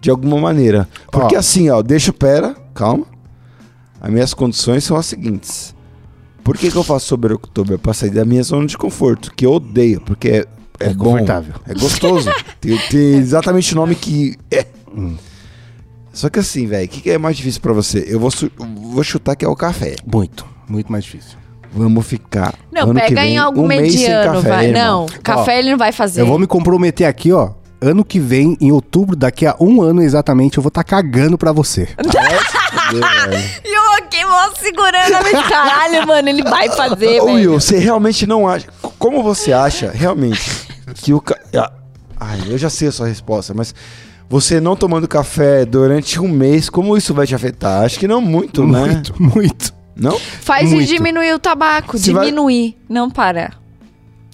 De 0.00 0.10
alguma 0.10 0.38
maneira. 0.40 0.88
Porque 1.10 1.36
Ó. 1.36 1.38
assim, 1.38 1.70
ó, 1.70 1.80
deixa 1.80 2.12
pera, 2.12 2.56
calma. 2.74 3.06
As 4.00 4.10
minhas 4.10 4.34
condições 4.34 4.82
são 4.82 4.96
as 4.96 5.06
seguintes. 5.06 5.72
Por 6.42 6.58
que, 6.58 6.68
que 6.68 6.76
eu 6.76 6.82
faço 6.82 7.06
sobre 7.06 7.32
outubro? 7.32 7.78
Pra 7.78 7.94
sair 7.94 8.10
da 8.10 8.24
minha 8.24 8.42
zona 8.42 8.66
de 8.66 8.76
conforto, 8.76 9.32
que 9.32 9.46
eu 9.46 9.52
odeio, 9.52 10.00
porque 10.00 10.28
é, 10.28 10.46
é, 10.80 10.86
É 10.88 10.94
bom, 10.94 11.12
confortável. 11.12 11.54
É 11.68 11.72
gostoso. 11.74 12.28
tem, 12.60 12.76
tem 12.90 13.14
exatamente 13.14 13.72
o 13.72 13.76
nome 13.76 13.94
que 13.94 14.36
é. 14.50 14.66
Hum. 14.92 15.14
Só 16.12 16.28
que 16.28 16.40
assim, 16.40 16.66
velho, 16.66 16.86
o 16.86 16.88
que, 16.88 17.02
que 17.02 17.10
é 17.10 17.18
mais 17.18 17.36
difícil 17.36 17.60
pra 17.60 17.72
você? 17.72 18.04
Eu 18.08 18.18
vou, 18.18 18.30
vou 18.58 19.04
chutar 19.04 19.36
que 19.36 19.44
é 19.44 19.48
o 19.48 19.54
café. 19.54 19.94
Muito. 20.04 20.44
Muito 20.68 20.90
mais 20.90 21.04
difícil. 21.04 21.38
Vamos 21.74 22.06
ficar. 22.06 22.54
Não, 22.70 22.82
ano 22.90 22.94
que 23.00 23.00
pega 23.08 23.20
vem, 23.22 23.34
em 23.34 23.38
algum 23.38 23.62
um 23.64 23.66
mediano, 23.66 24.34
café, 24.34 24.48
vai. 24.48 24.66
irmão. 24.66 25.06
Não, 25.10 25.18
café 25.22 25.58
ele 25.58 25.70
não 25.70 25.78
vai 25.78 25.90
fazer. 25.92 26.20
Eu 26.20 26.26
vou 26.26 26.38
me 26.38 26.46
comprometer 26.46 27.06
aqui, 27.06 27.32
ó. 27.32 27.50
Ano 27.80 28.04
que 28.04 28.20
vem, 28.20 28.56
em 28.60 28.70
outubro, 28.70 29.16
daqui 29.16 29.44
a 29.44 29.56
um 29.58 29.82
ano 29.82 30.00
exatamente, 30.02 30.56
eu 30.56 30.62
vou 30.62 30.68
estar 30.68 30.84
cagando 30.84 31.36
pra 31.36 31.50
você. 31.50 31.88
E 33.64 33.74
eu 33.74 33.92
aqui, 33.94 34.24
mó 34.24 34.50
segurando 34.54 35.14
a 35.14 35.22
minha 35.22 35.42
caralho, 35.48 36.06
mano, 36.06 36.28
ele 36.28 36.42
vai 36.42 36.68
fazer, 36.70 37.20
Ô, 37.20 37.32
Will, 37.32 37.54
você 37.60 37.78
realmente 37.78 38.26
não 38.26 38.46
acha. 38.46 38.66
Como 38.98 39.22
você 39.22 39.52
acha, 39.52 39.90
realmente, 39.90 40.40
que 40.96 41.12
o. 41.12 41.20
ca- 41.20 41.38
Ai, 42.20 42.38
eu 42.48 42.58
já 42.58 42.70
sei 42.70 42.88
a 42.88 42.92
sua 42.92 43.08
resposta, 43.08 43.52
mas 43.54 43.74
você 44.28 44.60
não 44.60 44.76
tomando 44.76 45.08
café 45.08 45.64
durante 45.64 46.20
um 46.20 46.28
mês, 46.28 46.68
como 46.70 46.96
isso 46.96 47.12
vai 47.12 47.26
te 47.26 47.34
afetar? 47.34 47.82
Acho 47.84 47.98
que 47.98 48.06
não 48.06 48.20
muito, 48.20 48.64
né? 48.64 48.78
Muito, 48.80 49.14
muito. 49.22 49.74
Não? 49.94 50.18
Faz 50.18 50.70
muito. 50.72 50.86
de 50.86 50.94
diminuir 50.96 51.32
o 51.34 51.38
tabaco, 51.38 51.96
vai- 51.98 52.26
diminuir, 52.26 52.76
não 52.88 53.10
para. 53.10 53.52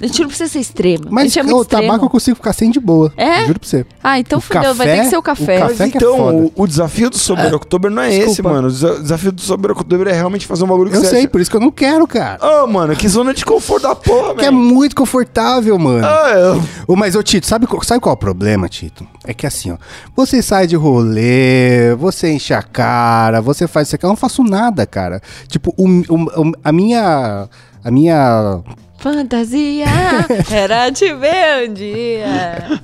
A 0.01 0.07
gente 0.07 0.21
não 0.21 0.29
precisa 0.29 0.49
ser 0.49 0.61
extremo. 0.61 1.09
a 1.09 1.11
Mas 1.11 1.25
gente 1.25 1.41
é 1.41 1.43
muito 1.43 1.57
o 1.59 1.63
extremo. 1.63 1.83
tabaco 1.89 2.05
eu 2.05 2.11
consigo 2.11 2.37
ficar 2.37 2.53
sem 2.53 2.71
de 2.71 2.79
boa. 2.79 3.13
É? 3.17 3.47
Juro 3.47 3.59
pra 3.59 3.69
você. 3.69 3.85
Ah, 4.03 4.19
então 4.21 4.39
O 4.39 4.41
fudeu, 4.41 4.63
vai 4.75 4.87
café- 4.87 4.97
ter 4.97 5.03
que 5.05 5.11
ser 5.11 5.17
o 5.17 5.23
café. 5.23 5.57
o 5.57 5.69
café 5.69 5.89
que 5.89 5.97
é 5.97 6.01
então, 6.01 6.17
foda. 6.17 6.37
o, 6.39 6.53
o 6.55 6.67
desafio 6.67 7.11
do 7.11 7.19
Sober 7.19 7.55
October 7.55 7.91
não 7.91 8.03
é 8.03 8.15
esse, 8.15 8.27
Desculpa. 8.29 8.51
mano. 8.51 8.69
O 8.69 8.71
desa- 8.71 9.01
desafio 9.01 9.33
do 9.33 9.41
Sober 9.41 9.73
October 9.73 10.07
é 10.07 10.13
realmente 10.13 10.47
fazer 10.47 10.63
um 10.65 10.69
bagulho 10.69 10.91
que 10.91 10.97
Eu 10.97 11.01
você 11.01 11.09
sei, 11.11 11.19
acha- 11.21 11.29
por 11.29 11.41
isso 11.41 11.51
que 11.51 11.57
eu 11.57 11.61
não 11.61 11.71
quero, 11.73 12.07
cara. 12.07 12.63
Ô, 12.63 12.67
mano, 12.69 12.95
que 12.95 13.09
zona 13.09 13.35
de 13.35 13.45
conforto 13.45 13.83
da 13.89 13.97
porra, 13.97 14.35
Que 14.37 14.43
é 14.47 14.51
velho. 14.51 14.53
muito 14.57 14.95
confortável, 14.95 15.77
mano. 15.79 16.07
Ah, 16.07 16.31
eu... 16.31 16.63
Ô, 16.87 16.95
mas, 16.95 17.17
ô, 17.17 17.23
Tito, 17.23 17.47
sabe, 17.47 17.67
qual- 17.67 17.83
sabe 17.83 18.01
qual 18.01 18.13
é 18.13 18.15
o 18.15 18.19
problema, 18.19 18.69
Tito? 18.69 19.07
É 19.25 19.35
que 19.35 19.47
assim, 19.47 19.73
ó, 19.73 19.77
você 20.15 20.41
sai 20.41 20.67
de 20.69 20.77
rolê, 20.77 21.95
você 21.99 22.31
enche 22.31 22.55
a 22.55 22.63
cara, 22.63 23.41
você 23.41 23.67
faz 23.67 23.89
isso 23.89 23.97
aqui, 23.97 24.05
eu 24.05 24.09
não 24.11 24.17
faço 24.17 24.43
nada, 24.45 24.87
cara. 24.87 25.21
Tipo, 25.49 25.75
o- 25.77 26.53
a 26.63 26.71
minha. 26.73 27.49
A 27.85 27.91
minha. 27.91 28.61
Fantasia 28.99 29.87
era 30.51 30.91
te 30.91 31.15
ver 31.15 31.71
um 31.71 31.73
dia. 31.73 32.81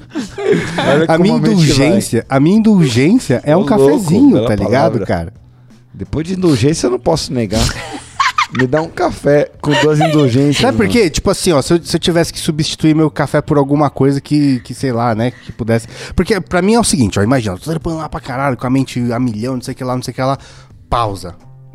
A 1.08 1.18
minha 1.18 1.36
vai. 1.38 1.50
indulgência, 1.50 2.24
a 2.28 2.38
minha 2.40 2.56
indulgência 2.56 3.42
é 3.44 3.56
um 3.56 3.64
cafezinho, 3.64 4.46
tá 4.46 4.54
ligado, 4.54 4.92
palavra. 4.92 5.06
cara? 5.06 5.32
Depois 5.92 6.26
de 6.26 6.34
indulgência, 6.34 6.86
eu 6.86 6.92
não 6.92 7.00
posso 7.00 7.32
negar. 7.32 7.64
Me 8.56 8.68
dá 8.68 8.80
um 8.80 8.88
café 8.88 9.50
com 9.60 9.72
duas 9.80 9.98
indulgências. 9.98 10.58
Sabe 10.58 10.76
por 10.76 10.86
quê? 10.86 11.10
Tipo 11.10 11.30
assim, 11.30 11.50
ó, 11.52 11.60
se 11.60 11.74
eu, 11.74 11.82
se 11.82 11.96
eu 11.96 12.00
tivesse 12.00 12.32
que 12.32 12.38
substituir 12.38 12.94
meu 12.94 13.10
café 13.10 13.42
por 13.42 13.58
alguma 13.58 13.90
coisa 13.90 14.20
que, 14.20 14.60
que, 14.60 14.72
sei 14.72 14.92
lá, 14.92 15.14
né, 15.14 15.32
que 15.32 15.50
pudesse... 15.50 15.88
Porque 16.14 16.40
pra 16.40 16.62
mim 16.62 16.74
é 16.74 16.80
o 16.80 16.84
seguinte, 16.84 17.18
ó, 17.18 17.22
imagina, 17.22 17.56
eu 17.56 17.58
tô 17.58 17.70
trampando 17.70 17.96
lá 17.96 18.08
pra 18.08 18.20
caralho, 18.20 18.56
com 18.56 18.66
a 18.66 18.70
mente 18.70 19.00
a 19.12 19.18
milhão, 19.18 19.54
não 19.54 19.62
sei 19.62 19.72
o 19.72 19.76
que 19.76 19.82
lá, 19.82 19.96
não 19.96 20.02
sei 20.02 20.12
o 20.12 20.14
que 20.14 20.22
lá, 20.22 20.38
pausa. 20.88 21.34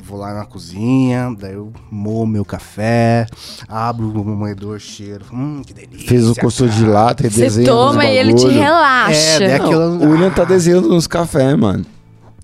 Vou 0.09 0.17
lá 0.17 0.33
na 0.33 0.43
cozinha, 0.43 1.35
daí 1.39 1.53
eu 1.53 1.71
moo 1.91 2.25
meu 2.25 2.43
café, 2.43 3.27
abro 3.67 4.07
o 4.07 4.25
moedor, 4.25 4.79
cheiro, 4.79 5.23
hum, 5.31 5.61
que 5.63 5.71
delícia. 5.71 6.07
Fez 6.07 6.27
o 6.27 6.33
curso 6.33 6.67
de 6.67 6.83
lata 6.83 7.27
e 7.27 7.29
Você 7.29 7.41
desenha 7.41 7.67
toma 7.67 7.93
nos 7.93 8.03
e 8.05 8.07
ele 8.07 8.33
te 8.33 8.41
bagulho. 8.41 8.59
relaxa. 8.59 9.43
É. 9.43 9.59
Não, 9.59 9.97
o 9.99 10.09
William 10.11 10.31
tá 10.31 10.43
desenhando 10.45 10.89
nos 10.89 11.05
cafés, 11.05 11.55
mano. 11.55 11.85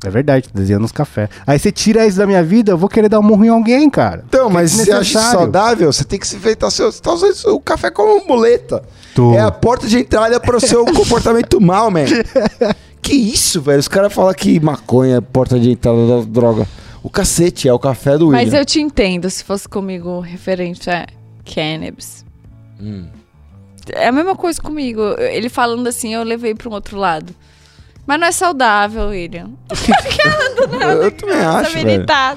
É 0.03 0.09
verdade, 0.11 0.47
desenhando 0.53 0.83
nos 0.83 0.91
café. 0.91 1.27
Aí 1.47 1.57
você 1.57 1.71
tira 1.71 2.05
isso 2.05 2.19
da 2.19 2.27
minha 2.27 2.43
vida, 2.43 2.71
eu 2.71 2.77
vou 2.77 2.87
querer 2.87 3.09
dar 3.09 3.19
um 3.19 3.23
murro 3.23 3.43
em 3.43 3.49
alguém, 3.49 3.89
cara. 3.89 4.23
Então, 4.27 4.47
mas 4.47 4.71
Que 4.75 4.85
você 4.85 4.91
acha 4.91 5.19
saudável? 5.31 5.91
Você 5.91 6.03
tem 6.03 6.19
que 6.19 6.27
se 6.27 6.37
feitar 6.37 6.69
seu. 6.69 6.91
Você 6.91 7.01
tá 7.01 7.13
usando 7.13 7.55
o 7.55 7.59
café 7.59 7.89
como 7.89 8.23
muleta. 8.27 8.83
Tô. 9.15 9.33
É 9.33 9.39
a 9.39 9.49
porta 9.49 9.87
de 9.87 9.97
entrada 9.97 10.39
para 10.39 10.55
o 10.57 10.59
seu 10.61 10.85
comportamento 10.93 11.59
mal, 11.59 11.89
man. 11.89 12.01
Que 13.01 13.13
isso, 13.13 13.59
velho? 13.59 13.79
Os 13.79 13.87
caras 13.87 14.13
falam 14.13 14.33
que 14.35 14.59
maconha 14.59 15.15
é 15.17 15.21
porta 15.21 15.59
de 15.59 15.71
entrada 15.71 16.05
da 16.07 16.21
droga. 16.27 16.67
O 17.05 17.09
cacete 17.11 17.69
é 17.69 17.71
o 17.71 17.77
café 17.77 18.17
do 18.17 18.29
William. 18.29 18.43
Mas 18.43 18.51
eu 18.51 18.65
te 18.65 18.81
entendo 18.81 19.29
se 19.29 19.43
fosse 19.43 19.69
comigo 19.69 20.19
referente 20.21 20.89
a 20.89 21.05
cannabis. 21.45 22.25
Hum. 22.81 23.05
É 23.93 24.07
a 24.07 24.11
mesma 24.11 24.35
coisa 24.35 24.59
comigo. 24.59 25.01
Ele 25.19 25.47
falando 25.47 25.85
assim, 25.85 26.15
eu 26.15 26.23
levei 26.23 26.55
pra 26.55 26.67
um 26.67 26.73
outro 26.73 26.97
lado. 26.97 27.35
Mas 28.07 28.19
não 28.19 28.25
é 28.25 28.31
saudável, 28.31 29.09
William. 29.09 29.51
Eu, 30.81 31.03
eu 31.03 31.11
também 31.11 31.37
acho, 31.37 31.71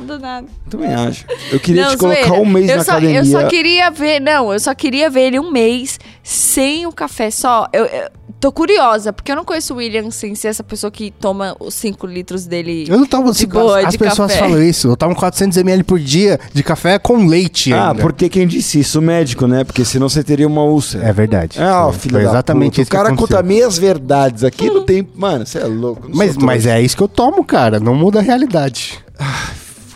do 0.01 0.19
nada. 0.19 0.47
Eu 0.67 0.71
também 0.71 0.95
acho. 0.95 1.25
Eu 1.51 1.61
queria 1.61 1.85
Não, 1.85 1.91
te 1.93 1.97
colocar 1.97 2.27
zoeira. 2.27 2.43
um 2.43 2.47
mês 2.47 2.69
eu 2.69 2.77
na 2.77 2.85
só, 2.85 2.93
academia. 2.93 3.19
Eu 3.21 3.25
só 3.25 3.49
queria 3.49 3.91
ver, 3.91 4.21
não, 4.21 4.53
eu 4.53 4.61
só 4.61 4.75
queria 4.75 5.09
ver 5.09 5.21
ele 5.23 5.41
um 5.41 5.51
mês 5.51 5.99
sem 6.23 6.87
o 6.87 6.93
café 6.93 7.31
só. 7.31 7.69
Eu, 7.73 7.87
eu 7.87 8.11
tô 8.41 8.53
curiosa, 8.53 9.13
porque 9.13 9.33
eu 9.33 9.37
não 9.37 9.45
conheço 9.45 9.75
o 9.75 9.79
William 9.79 10.11
sem 10.11 10.35
ser 10.35 10.49
essa 10.49 10.63
pessoa 10.63 10.91
que 10.91 11.11
toma 11.11 11.57
os 11.59 11.75
5 11.75 12.07
litros 12.07 12.47
dele. 12.47 12.87
Eu 12.89 12.99
não 12.99 13.07
tomo 13.07 13.33
De 13.33 13.47
boa, 13.47 13.81
As 13.81 13.91
de 13.93 13.99
pessoas 13.99 14.31
café. 14.33 14.41
falam 14.45 14.63
isso. 14.63 14.89
Eu 14.89 14.97
tomo 14.97 15.15
400ml 15.17 15.83
por 15.85 15.99
dia 15.99 16.39
de 16.53 16.63
café 16.63 16.99
com 16.99 17.27
leite. 17.27 17.73
Ah, 17.73 17.91
ainda. 17.91 18.03
porque 18.03 18.29
quem 18.29 18.47
disse 18.47 18.81
isso? 18.81 18.99
O 18.99 19.03
médico, 19.03 19.47
né? 19.47 19.65
Porque 19.65 19.85
senão 19.85 20.09
você 20.09 20.23
teria 20.23 20.47
uma 20.47 20.63
úlcera. 20.63 21.05
É 21.09 21.13
verdade. 21.13 21.61
Ah, 21.61 21.87
ó, 21.87 21.91
Foi- 21.91 22.01
filho 22.01 22.13
foi 22.15 22.23
da 22.25 22.29
exatamente 22.31 22.71
puta. 22.73 22.83
isso 22.83 22.89
O 22.89 22.93
cara 22.93 23.15
conta 23.17 23.43
meias 23.43 23.77
verdades 23.79 24.45
aqui 24.45 24.67
não 24.71 24.85
tem... 24.85 25.07
Mano, 25.15 25.45
você 25.47 25.59
é 25.59 25.65
louco. 25.65 26.09
Mas, 26.13 26.37
mas 26.37 26.67
é 26.67 26.81
isso 26.81 26.97
que 26.97 27.03
eu 27.03 27.09
tomo, 27.09 27.45
cara. 27.45 27.79
Não 27.81 27.95
muda 27.95 28.21
a 28.21 28.23
realidade. 28.23 28.99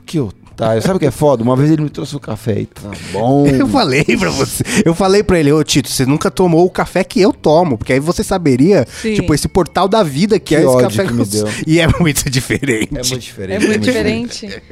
Que 0.05 0.19
otário. 0.53 0.83
Sabe 0.83 0.97
o 0.97 0.99
que 1.01 1.07
é 1.07 1.11
foda? 1.11 1.43
Uma 1.43 1.57
vez 1.57 1.71
ele 1.71 1.83
me 1.83 1.91
trouxe 1.91 2.15
um 2.15 2.19
café 2.19 2.61
e 2.61 2.67
tá 2.67 2.91
bom. 3.13 3.47
Eu 3.51 3.67
falei 3.67 4.05
pra 4.05 4.31
você. 4.31 4.63
Eu 4.85 4.95
falei 4.95 5.23
pra 5.23 5.39
ele, 5.39 5.53
ô 5.53 5.63
Tito, 5.65 5.89
você 5.89 6.05
nunca 6.07 6.31
tomou 6.31 6.65
o 6.67 6.71
café 6.71 7.03
que 7.05 7.21
eu 7.21 7.33
tomo. 7.33 7.77
Porque 7.79 7.93
aí 7.93 8.01
você 8.01 8.23
saberia, 8.23 8.87
Sim. 9.01 9.15
tipo, 9.15 9.35
esse 9.35 9.49
portal 9.49 9.89
da 9.89 10.03
vida 10.03 10.39
que, 10.39 10.47
Que 10.55 10.57
é 10.57 10.59
esse 10.59 10.67
ódio 10.67 10.89
café 10.89 11.05
que 11.07 11.13
me 11.15 11.21
eu- 11.21 11.27
deu. 11.27 11.49
E 11.67 11.81
é 11.81 11.89
muito 11.99 12.29
diferente. 12.31 12.89
É 12.93 12.99
muito 12.99 13.15
É 13.15 13.19
diferente. 13.19 13.67
muito 13.69 13.81
diferente. 13.85 14.63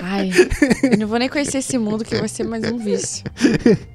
Ai, 0.00 0.30
eu 0.90 0.98
não 0.98 1.06
vou 1.06 1.18
nem 1.18 1.28
conhecer 1.28 1.58
esse 1.58 1.76
mundo 1.78 2.04
que 2.04 2.14
vai 2.16 2.28
ser 2.28 2.44
mais 2.44 2.64
um 2.70 2.78
vício. 2.78 3.24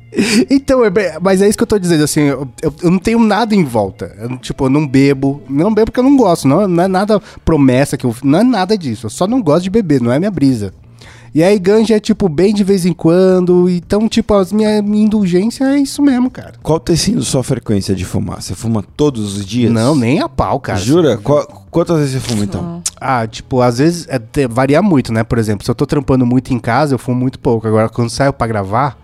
Então, 0.49 0.84
é 0.84 0.89
mas 1.21 1.39
é 1.39 1.47
isso 1.47 1.56
que 1.56 1.62
eu 1.63 1.67
tô 1.67 1.78
dizendo, 1.78 2.04
assim, 2.04 2.21
eu, 2.21 2.47
eu- 2.63 2.73
eu 2.82 2.89
não 2.89 2.97
tenho 2.97 3.19
nada 3.19 3.54
em 3.54 3.63
volta. 3.63 4.12
Eu, 4.19 4.38
tipo, 4.39 4.65
eu 4.65 4.69
não 4.69 4.88
bebo. 4.88 5.39
Não 5.47 5.71
bebo 5.71 5.86
porque 5.91 5.99
eu 5.99 6.04
não 6.04 6.17
gosto. 6.17 6.47
Não, 6.47 6.67
não 6.67 6.84
é 6.84 6.88
nada 6.88 7.21
promessa 7.45 7.95
que 7.95 8.06
eu. 8.08 8.15
Não 8.23 8.39
é 8.39 8.43
nada 8.43 8.75
disso. 8.75 9.06
Eu 9.06 9.10
só 9.12 9.28
não 9.28 9.39
gosto 9.39 9.65
de 9.65 9.69
beber, 9.69 10.02
não 10.02 10.12
é 10.12 10.17
minha 10.17 10.32
brisa. 10.32 10.73
E 11.33 11.43
aí 11.43 11.59
ganja 11.59 11.95
é, 11.95 11.99
tipo, 11.99 12.27
bem 12.27 12.53
de 12.53 12.63
vez 12.63 12.85
em 12.85 12.93
quando. 12.93 13.69
Então, 13.69 14.07
tipo, 14.09 14.33
as 14.33 14.51
minha, 14.51 14.81
minha 14.81 15.05
indulgência 15.05 15.63
é 15.65 15.79
isso 15.79 16.01
mesmo, 16.01 16.29
cara. 16.29 16.53
Qual 16.63 16.79
tem 16.79 16.95
sido 16.95 17.23
sua 17.23 17.43
frequência 17.43 17.93
de 17.95 18.03
fumar? 18.05 18.41
Você 18.41 18.55
fuma 18.55 18.83
todos 18.97 19.37
os 19.37 19.45
dias? 19.45 19.71
Não, 19.71 19.95
nem 19.95 20.19
a 20.19 20.27
pau, 20.29 20.59
cara. 20.59 20.79
Jura? 20.79 21.17
Qual- 21.17 21.45
quantas 21.69 21.97
vezes 21.99 22.13
você 22.13 22.19
fuma, 22.29 22.43
então? 22.43 22.81
Ah, 22.99 23.25
tipo, 23.27 23.61
às 23.61 23.77
vezes 23.77 24.07
é, 24.09 24.19
varia 24.47 24.81
muito, 24.81 25.13
né? 25.13 25.23
Por 25.23 25.37
exemplo, 25.37 25.63
se 25.63 25.71
eu 25.71 25.75
tô 25.75 25.85
trampando 25.85 26.25
muito 26.25 26.53
em 26.53 26.59
casa, 26.59 26.93
eu 26.95 26.99
fumo 26.99 27.17
muito 27.19 27.39
pouco. 27.39 27.67
Agora, 27.67 27.89
quando 27.89 28.09
saio 28.09 28.33
pra 28.33 28.47
gravar, 28.47 28.97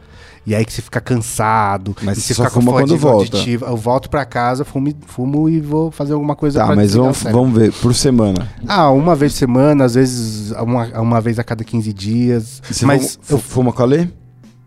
e 0.45 0.53
aí 0.55 0.63
que 0.65 0.71
você 0.73 0.81
fica 0.81 1.01
cansado, 1.01 1.95
Mas 2.03 2.17
você 2.19 2.33
só 2.33 2.43
fica 2.43 2.53
com 2.55 2.61
fuma 2.61 2.73
quando 2.73 2.97
volta. 2.97 3.17
auditiva, 3.35 3.65
Eu 3.67 3.77
volto 3.77 4.09
pra 4.09 4.23
casa, 4.25 4.63
fumo, 4.65 4.89
e- 4.89 4.95
fumo 5.07 5.49
e 5.49 5.59
vou 5.59 5.89
fazer 5.91 6.13
alguma 6.13 6.35
coisa 6.35 6.59
Tá, 6.59 6.67
pra 6.67 6.75
mas 6.75 6.93
vamos, 6.93 7.23
vamos 7.23 7.57
ver. 7.57 7.71
Por 7.73 7.93
semana. 7.95 8.47
Ah, 8.67 8.89
uma 8.91 9.15
vez 9.15 9.33
por 9.33 9.39
semana, 9.39 9.85
às 9.85 9.95
vezes 9.95 10.51
uma, 10.51 10.85
uma 11.01 11.21
vez 11.21 11.39
a 11.39 11.43
cada 11.43 11.63
15 11.63 11.91
dias. 11.91 12.61
Você 12.69 12.85
mas 12.85 13.15
fuma, 13.21 13.25
eu, 13.29 13.37
fuma 13.39 13.73
com 13.73 13.81
a 13.81 13.85
Lê? 13.85 14.07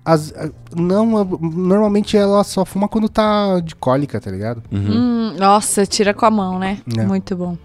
as- 0.04 0.32
não, 0.74 1.06
normalmente 1.24 2.16
ela 2.16 2.42
só 2.42 2.64
fuma 2.64 2.88
quando 2.88 3.08
tá 3.08 3.60
de 3.60 3.74
cólica, 3.76 4.18
tá 4.20 4.30
ligado? 4.30 4.62
Hum, 4.72 5.34
nossa, 5.38 5.84
tira 5.86 6.14
com 6.14 6.24
a 6.26 6.30
mão, 6.30 6.58
né? 6.58 6.78
É. 6.96 7.04
Muito 7.04 7.36
bom. 7.36 7.56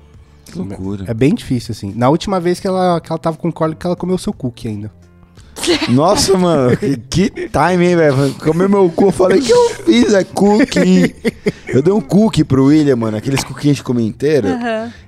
Que 0.45 0.59
loucura. 0.59 1.05
É 1.07 1.13
bem 1.13 1.33
difícil, 1.33 1.71
assim. 1.71 1.93
Na 1.95 2.09
última 2.09 2.39
vez 2.39 2.59
que 2.59 2.67
ela, 2.67 2.99
que 3.01 3.11
ela 3.11 3.17
tava 3.17 3.37
com 3.37 3.51
cólica, 3.51 3.87
ela 3.87 3.95
comeu 3.95 4.17
seu 4.17 4.33
cookie 4.33 4.67
ainda. 4.67 4.91
Nossa, 5.89 6.37
mano, 6.37 6.75
que, 6.77 6.97
que 6.97 7.29
time, 7.29 7.87
hein, 7.87 7.95
velho? 7.95 8.35
Comeu 8.35 8.69
meu 8.69 8.89
cu, 8.89 9.05
eu 9.05 9.11
falei, 9.11 9.41
que 9.41 9.51
eu 9.51 9.69
fiz? 9.85 10.13
É 10.13 10.23
cookie. 10.23 11.15
Eu 11.67 11.81
dei 11.81 11.93
um 11.93 12.01
cookie 12.01 12.43
pro 12.43 12.65
William, 12.65 12.95
mano, 12.95 13.17
aqueles 13.17 13.43
cookies 13.43 13.61
que 13.61 13.67
a 13.69 13.73
gente 13.73 13.83
comia 13.83 14.07
inteiro. 14.07 14.47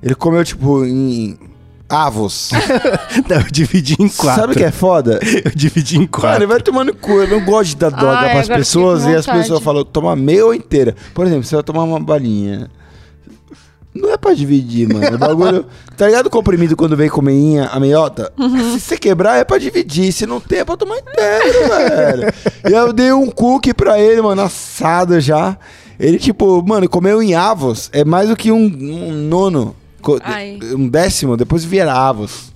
Ele 0.02 0.16
comeu, 0.16 0.44
tipo, 0.44 0.86
em 0.86 1.38
avos. 1.90 2.52
Não, 3.30 3.38
eu 3.38 3.52
dividi 3.52 3.96
em 4.00 4.10
quatro. 4.10 4.42
Sabe 4.42 4.54
o 4.54 4.56
que 4.56 4.64
é 4.64 4.72
foda? 4.72 5.20
Eu 5.44 5.52
dividi 5.56 5.98
em 5.98 6.08
quatro. 6.08 6.30
Mano, 6.30 6.48
vai 6.48 6.60
tomando 6.60 6.94
cu. 6.94 7.12
Eu 7.22 7.28
não 7.28 7.46
gosto 7.46 7.70
de 7.70 7.76
dar 7.78 7.90
droga 7.92 8.20
Ai, 8.20 8.32
pras 8.32 8.46
agora 8.46 8.60
pessoas 8.60 9.00
fiquei 9.02 9.16
e 9.16 9.18
as 9.18 9.26
pessoas 9.26 9.64
falam, 9.64 9.84
toma 9.84 10.16
meia 10.16 10.46
ou 10.46 10.54
inteira. 10.54 10.96
Por 11.14 11.26
exemplo, 11.26 11.44
você 11.44 11.56
vai 11.56 11.64
tomar 11.64 11.84
uma 11.84 12.00
balinha. 12.00 12.70
Não 13.96 14.12
é 14.12 14.18
pra 14.18 14.34
dividir, 14.34 14.94
mano. 14.94 15.16
O 15.16 15.18
bagulho. 15.18 15.66
tá 15.96 16.06
ligado 16.06 16.28
o 16.28 16.30
comprimido 16.30 16.76
quando 16.76 16.98
vem 16.98 17.10
com 17.10 17.22
meinha, 17.22 17.68
a 17.68 17.80
meiota? 17.80 18.32
Uhum. 18.38 18.74
Se 18.74 18.80
você 18.82 18.98
quebrar, 18.98 19.38
é 19.38 19.46
pra 19.46 19.58
dividir. 19.58 20.12
Se 20.12 20.26
não 20.26 20.42
tem, 20.42 20.60
é 20.60 20.66
pra 20.66 20.76
tomar 20.76 20.98
inteiro, 20.98 21.68
velho. 21.70 22.34
E 22.70 22.74
eu 22.74 22.92
dei 22.92 23.14
um 23.14 23.32
cookie 23.32 23.74
pra 23.74 23.98
ele, 23.98 24.22
mano, 24.22 24.42
assado 24.42 25.20
já. 25.22 25.58
Ele, 25.98 26.20
tipo, 26.20 26.62
mano, 26.62 26.90
comeu 26.90 27.24
em 27.24 27.36
avos. 27.36 27.90
É 27.94 28.04
mais 28.04 28.28
do 28.28 28.36
que 28.36 28.52
um, 28.52 28.66
um 28.66 29.12
nono. 29.14 29.74
Ai. 30.24 30.60
Um 30.76 30.88
décimo, 30.88 31.38
depois 31.38 31.64
vira 31.64 31.94
avos. 31.94 32.54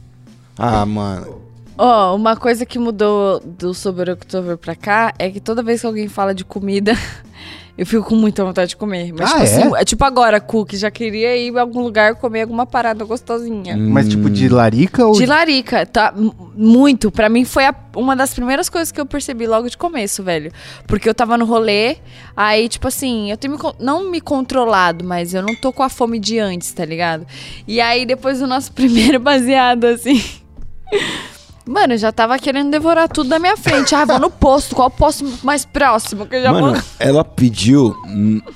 Ah, 0.57 0.85
mano. 0.85 1.39
Ó, 1.77 2.13
uma 2.13 2.35
coisa 2.35 2.65
que 2.65 2.77
mudou 2.77 3.39
do 3.39 3.73
Sober 3.73 4.09
October 4.09 4.57
pra 4.57 4.75
cá 4.75 5.13
é 5.17 5.29
que 5.29 5.39
toda 5.39 5.63
vez 5.63 5.79
que 5.79 5.87
alguém 5.87 6.09
fala 6.09 6.35
de 6.35 6.43
comida, 6.43 6.93
eu 7.79 7.85
fico 7.85 8.03
com 8.03 8.15
muita 8.15 8.43
vontade 8.43 8.71
de 8.71 8.75
comer. 8.75 9.13
Mas, 9.17 9.21
Ah, 9.31 9.33
tipo 9.35 9.39
é? 9.39 9.43
assim, 9.43 9.75
é 9.77 9.85
tipo 9.85 10.03
agora, 10.03 10.41
cookie, 10.41 10.75
já 10.75 10.91
queria 10.91 11.37
ir 11.37 11.57
a 11.57 11.61
algum 11.61 11.81
lugar 11.81 12.15
comer 12.15 12.41
alguma 12.41 12.65
parada 12.65 13.05
gostosinha. 13.05 13.77
Mas 13.77 14.09
tipo 14.09 14.29
de 14.29 14.49
larica 14.49 15.05
ou 15.05 15.13
De 15.13 15.25
larica, 15.25 15.85
tá? 15.85 16.13
Muito. 16.55 17.09
Pra 17.09 17.29
mim 17.29 17.45
foi 17.45 17.65
a- 17.65 17.75
uma 17.95 18.15
das 18.17 18.33
primeiras 18.33 18.67
coisas 18.67 18.91
que 18.91 18.99
eu 18.99 19.05
percebi 19.05 19.47
logo 19.47 19.69
de 19.69 19.77
começo, 19.77 20.21
velho. 20.21 20.51
Porque 20.85 21.07
eu 21.07 21.15
tava 21.15 21.37
no 21.37 21.45
rolê, 21.45 21.95
aí, 22.35 22.67
tipo 22.67 22.87
assim, 22.87 23.31
eu 23.31 23.37
tenho 23.37 23.53
me 23.53 23.59
não 23.79 24.11
me 24.11 24.19
controlado, 24.19 25.05
mas 25.05 25.33
eu 25.33 25.41
não 25.41 25.55
tô 25.55 25.71
com 25.71 25.81
a 25.81 25.87
fome 25.89 26.19
de 26.19 26.37
antes, 26.37 26.71
tá 26.73 26.83
ligado? 26.83 27.25
E 27.65 27.79
aí, 27.79 28.05
depois 28.05 28.39
do 28.39 28.45
nosso 28.47 28.71
primeiro 28.73 29.19
baseado, 29.21 29.85
assim. 29.85 30.21
Mano, 31.69 31.93
eu 31.93 31.97
já 31.99 32.11
tava 32.11 32.39
querendo 32.39 32.71
devorar 32.71 33.07
tudo 33.07 33.29
da 33.29 33.37
minha 33.37 33.55
frente. 33.55 33.93
Ah, 33.93 34.03
vou 34.03 34.17
no 34.17 34.31
posto. 34.31 34.73
Qual 34.75 34.87
o 34.87 34.91
posto 34.91 35.23
mais 35.43 35.65
próximo? 35.65 36.25
Que 36.25 36.37
eu 36.37 36.41
já 36.41 36.51
Mano, 36.51 36.73
vou. 36.73 36.81
ela 36.97 37.23
pediu 37.23 37.95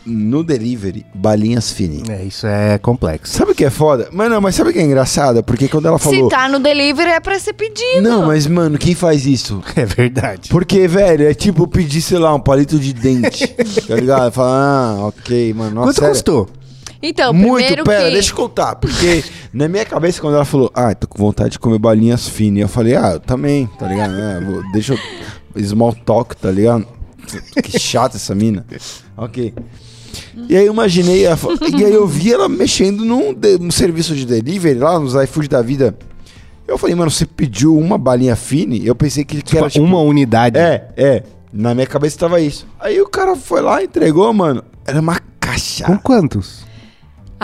no 0.04 0.44
delivery 0.44 1.06
balinhas 1.14 1.72
fininhas. 1.72 2.10
É, 2.10 2.24
isso 2.24 2.48
é 2.48 2.80
complexo. 2.80 3.32
Sabe 3.38 3.52
o 3.52 3.56
que 3.56 3.66
é 3.66 3.70
foda? 3.70 4.10
Mano, 4.12 4.42
mas 4.42 4.56
sabe 4.56 4.72
o 4.72 4.74
que 4.74 4.80
é 4.80 4.82
engraçado? 4.82 5.44
Porque 5.44 5.68
quando 5.68 5.88
ela 5.88 6.00
falou. 6.00 6.24
Se 6.24 6.36
tá 6.36 6.50
no 6.50 6.58
delivery 6.60 7.12
é 7.12 7.20
pra 7.20 7.38
ser 7.38 7.54
pedido. 7.54 8.02
Não, 8.02 8.26
mas, 8.26 8.48
mano, 8.48 8.80
quem 8.80 8.96
faz 8.96 9.28
isso? 9.28 9.62
É 9.76 9.86
verdade. 9.86 10.50
Porque, 10.50 10.88
velho, 10.88 11.28
é 11.28 11.34
tipo 11.34 11.68
pedir, 11.68 12.02
sei 12.02 12.18
lá, 12.18 12.34
um 12.34 12.40
palito 12.40 12.80
de 12.80 12.94
dente. 12.94 13.48
tá 13.88 13.96
ligado? 13.96 14.32
Fala, 14.32 14.50
ah, 14.50 15.08
ok, 15.08 15.54
mano. 15.54 15.72
Nossa, 15.76 15.88
Quanto 15.88 15.96
sério. 16.00 16.14
custou? 16.14 16.50
Então, 17.06 17.34
Muito, 17.34 17.56
primeiro 17.58 17.84
pera, 17.84 18.06
que... 18.06 18.12
deixa 18.14 18.32
eu 18.32 18.36
contar. 18.36 18.76
Porque 18.78 19.24
na 19.54 19.68
minha 19.68 19.84
cabeça, 19.84 20.22
quando 20.22 20.36
ela 20.36 20.46
falou, 20.46 20.72
ah, 20.74 20.96
tô 20.96 21.06
com 21.06 21.18
vontade 21.18 21.50
de 21.52 21.60
comer 21.60 21.78
balinhas 21.78 22.28
finas, 22.30 22.62
eu 22.62 22.68
falei, 22.70 22.96
ah, 22.96 23.12
eu 23.16 23.20
também, 23.20 23.68
tá 23.78 23.88
ligado? 23.88 24.14
É, 24.18 24.40
vou- 24.40 24.64
deixa 24.72 24.94
eu. 24.94 25.64
Small 25.66 25.94
talk, 25.94 26.36
tá 26.38 26.50
ligado? 26.50 26.88
Que 27.62 27.78
chata 27.78 28.16
essa 28.18 28.34
mina. 28.34 28.66
Ok. 29.18 29.54
E 30.50 30.56
aí 30.56 30.66
eu 30.66 30.74
imaginei, 30.74 31.26
ela 31.26 31.36
fa- 31.38 31.50
e 31.78 31.84
aí 31.84 31.94
eu 31.94 32.08
vi 32.08 32.32
ela 32.34 32.48
mexendo 32.48 33.04
num, 33.06 33.34
de- 33.34 33.58
num 33.60 33.70
serviço 33.72 34.16
de 34.16 34.26
delivery 34.26 34.80
lá, 34.80 34.98
nos 35.00 35.14
iFood 35.14 35.48
da 35.50 35.62
vida. 35.62 35.96
Eu 36.68 36.78
falei, 36.78 36.96
mano, 36.96 37.12
você 37.12 37.26
pediu 37.26 37.78
uma 37.78 37.98
balinha 37.98 38.36
fine? 38.36 38.86
Eu 38.86 38.96
pensei 38.96 39.26
que, 39.26 39.38
que 39.38 39.44
Tipo, 39.44 39.58
era 39.58 39.70
tipo, 39.70 39.84
uma 39.86 40.00
unidade. 40.00 40.58
é, 40.58 40.88
é. 40.96 41.24
Na 41.52 41.76
minha 41.76 41.86
cabeça 41.86 42.18
tava 42.18 42.40
isso. 42.42 42.66
Aí 42.80 43.00
o 43.02 43.08
cara 43.08 43.36
foi 43.36 43.62
lá, 43.62 43.84
entregou, 43.84 44.34
mano. 44.34 44.64
Era 44.88 45.00
uma 45.00 45.20
caixa. 45.40 45.84
Com 45.86 45.98
quantos? 46.00 46.66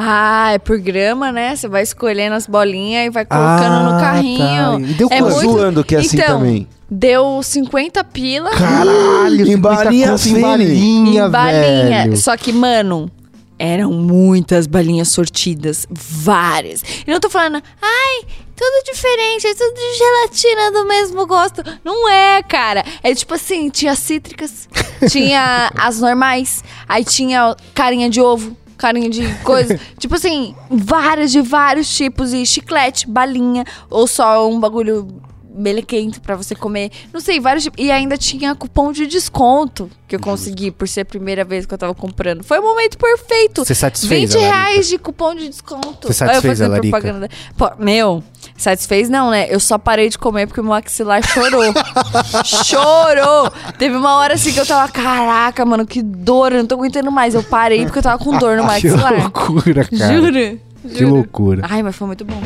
Ah, 0.01 0.51
é 0.53 0.57
por 0.59 0.79
grama, 0.79 1.29
né? 1.31 1.55
Você 1.55 1.67
vai 1.67 1.83
escolhendo 1.83 2.33
as 2.35 2.47
bolinhas 2.47 3.07
e 3.07 3.09
vai 3.09 3.25
colocando 3.25 3.73
Ah, 3.73 3.91
no 3.93 3.99
carrinho. 3.99 4.39
tá. 4.39 4.79
E 4.79 4.93
deu 4.93 5.07
é 5.11 5.17
quanto? 5.19 5.33
muito... 5.35 5.51
Zoando 5.51 5.83
que 5.83 5.95
é 5.95 5.99
assim 5.99 6.15
então, 6.17 6.39
também. 6.39 6.67
Deu 6.89 7.43
50 7.43 8.03
pila 8.05 8.49
Caralho, 8.51 9.41
Em 9.41 9.45
50 9.45 9.57
balinha 9.75 10.07
em 10.07 10.41
balinha, 10.41 11.25
em 11.25 11.29
balinha. 11.29 12.03
velho. 12.03 12.17
Só 12.17 12.35
que, 12.37 12.51
mano, 12.53 13.11
eram 13.59 13.91
muitas 13.91 14.65
balinhas 14.65 15.09
sortidas. 15.09 15.85
Várias. 15.91 16.81
E 17.05 17.11
não 17.11 17.19
tô 17.19 17.29
falando, 17.29 17.61
ai, 17.81 18.21
tudo 18.55 18.83
diferente, 18.91 19.45
é 19.47 19.53
tudo 19.53 19.73
de 19.75 19.97
gelatina 19.97 20.71
do 20.71 20.87
mesmo 20.87 21.27
gosto. 21.27 21.61
Não 21.83 22.09
é, 22.09 22.41
cara. 22.41 22.83
É 23.03 23.13
tipo 23.13 23.33
assim, 23.33 23.69
tinha 23.69 23.95
cítricas, 23.95 24.67
tinha 25.11 25.69
as 25.77 25.99
normais, 25.99 26.63
aí 26.87 27.03
tinha 27.03 27.55
carinha 27.75 28.09
de 28.09 28.21
ovo. 28.21 28.55
Carinha 28.79 29.09
de 29.09 29.27
coisa. 29.43 29.79
tipo 29.99 30.15
assim, 30.15 30.55
várias 30.69 31.31
de 31.31 31.41
vários 31.41 31.95
tipos. 31.95 32.33
E 32.33 32.45
chiclete, 32.45 33.07
balinha. 33.07 33.65
Ou 33.89 34.07
só 34.07 34.49
um 34.49 34.59
bagulho 34.59 35.07
melequento 35.49 36.21
pra 36.21 36.35
você 36.35 36.53
comer. 36.55 36.91
Não 37.13 37.19
sei, 37.19 37.39
vários 37.39 37.63
tipos. 37.63 37.83
E 37.83 37.91
ainda 37.91 38.17
tinha 38.17 38.53
cupom 38.55 38.91
de 38.91 39.07
desconto 39.07 39.89
que 40.07 40.15
eu 40.15 40.19
consegui 40.19 40.71
por 40.71 40.87
ser 40.87 41.01
a 41.01 41.05
primeira 41.05 41.43
vez 41.43 41.65
que 41.65 41.73
eu 41.73 41.77
tava 41.77 41.93
comprando. 41.93 42.43
Foi 42.43 42.59
o 42.59 42.63
momento 42.63 42.97
perfeito. 42.97 43.63
Você 43.65 43.75
satisfez 43.75 44.33
20 44.33 44.37
a 44.37 44.39
Larica? 44.41 44.55
reais 44.55 44.87
de 44.87 44.97
cupom 44.97 45.35
de 45.35 45.49
desconto. 45.49 46.07
Você 46.11 46.23
Olha 46.23 46.31
eu 46.31 46.35
satisfez 46.35 46.61
a 46.61 46.67
Larica? 46.67 46.89
propaganda. 46.99 47.29
Pô, 47.57 47.71
meu, 47.77 48.23
satisfez 48.57 49.09
não, 49.09 49.29
né? 49.31 49.47
Eu 49.49 49.59
só 49.59 49.77
parei 49.77 50.09
de 50.09 50.17
comer 50.17 50.47
porque 50.47 50.61
o 50.61 50.63
meu 50.63 50.71
maxilar 50.73 51.21
chorou. 51.27 51.61
chorou! 52.45 53.51
Teve 53.77 53.95
uma 53.95 54.15
hora 54.17 54.33
assim 54.35 54.51
que 54.51 54.59
eu 54.59 54.65
tava, 54.65 54.91
caraca, 54.91 55.65
mano, 55.65 55.85
que 55.85 56.01
dor, 56.01 56.51
eu 56.53 56.59
não 56.59 56.65
tô 56.67 56.75
aguentando 56.75 57.11
mais. 57.11 57.33
Eu 57.35 57.43
parei 57.43 57.83
porque 57.85 57.99
eu 57.99 58.03
tava 58.03 58.23
com 58.23 58.37
dor 58.37 58.57
no 58.57 58.63
Que 58.79 58.87
maxilar. 58.89 59.21
loucura, 59.21 59.85
cara. 59.85 60.13
Juro. 60.13 60.59
Que 60.95 61.05
loucura. 61.05 61.61
Ai, 61.69 61.83
mas 61.83 61.95
foi 61.95 62.07
muito 62.07 62.23
bom. 62.25 62.41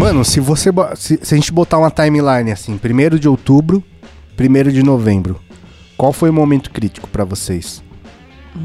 Mano, 0.00 0.24
se 0.24 0.40
você 0.40 0.70
se, 0.96 1.20
se 1.22 1.34
a 1.34 1.36
gente 1.36 1.52
botar 1.52 1.76
uma 1.76 1.90
timeline 1.90 2.50
assim, 2.50 2.72
1 2.82 3.18
de 3.18 3.28
outubro, 3.28 3.84
1 4.38 4.70
de 4.70 4.82
novembro, 4.82 5.38
qual 5.94 6.10
foi 6.10 6.30
o 6.30 6.32
momento 6.32 6.70
crítico 6.70 7.06
pra 7.06 7.22
vocês? 7.22 7.84
Ah, 8.56 8.60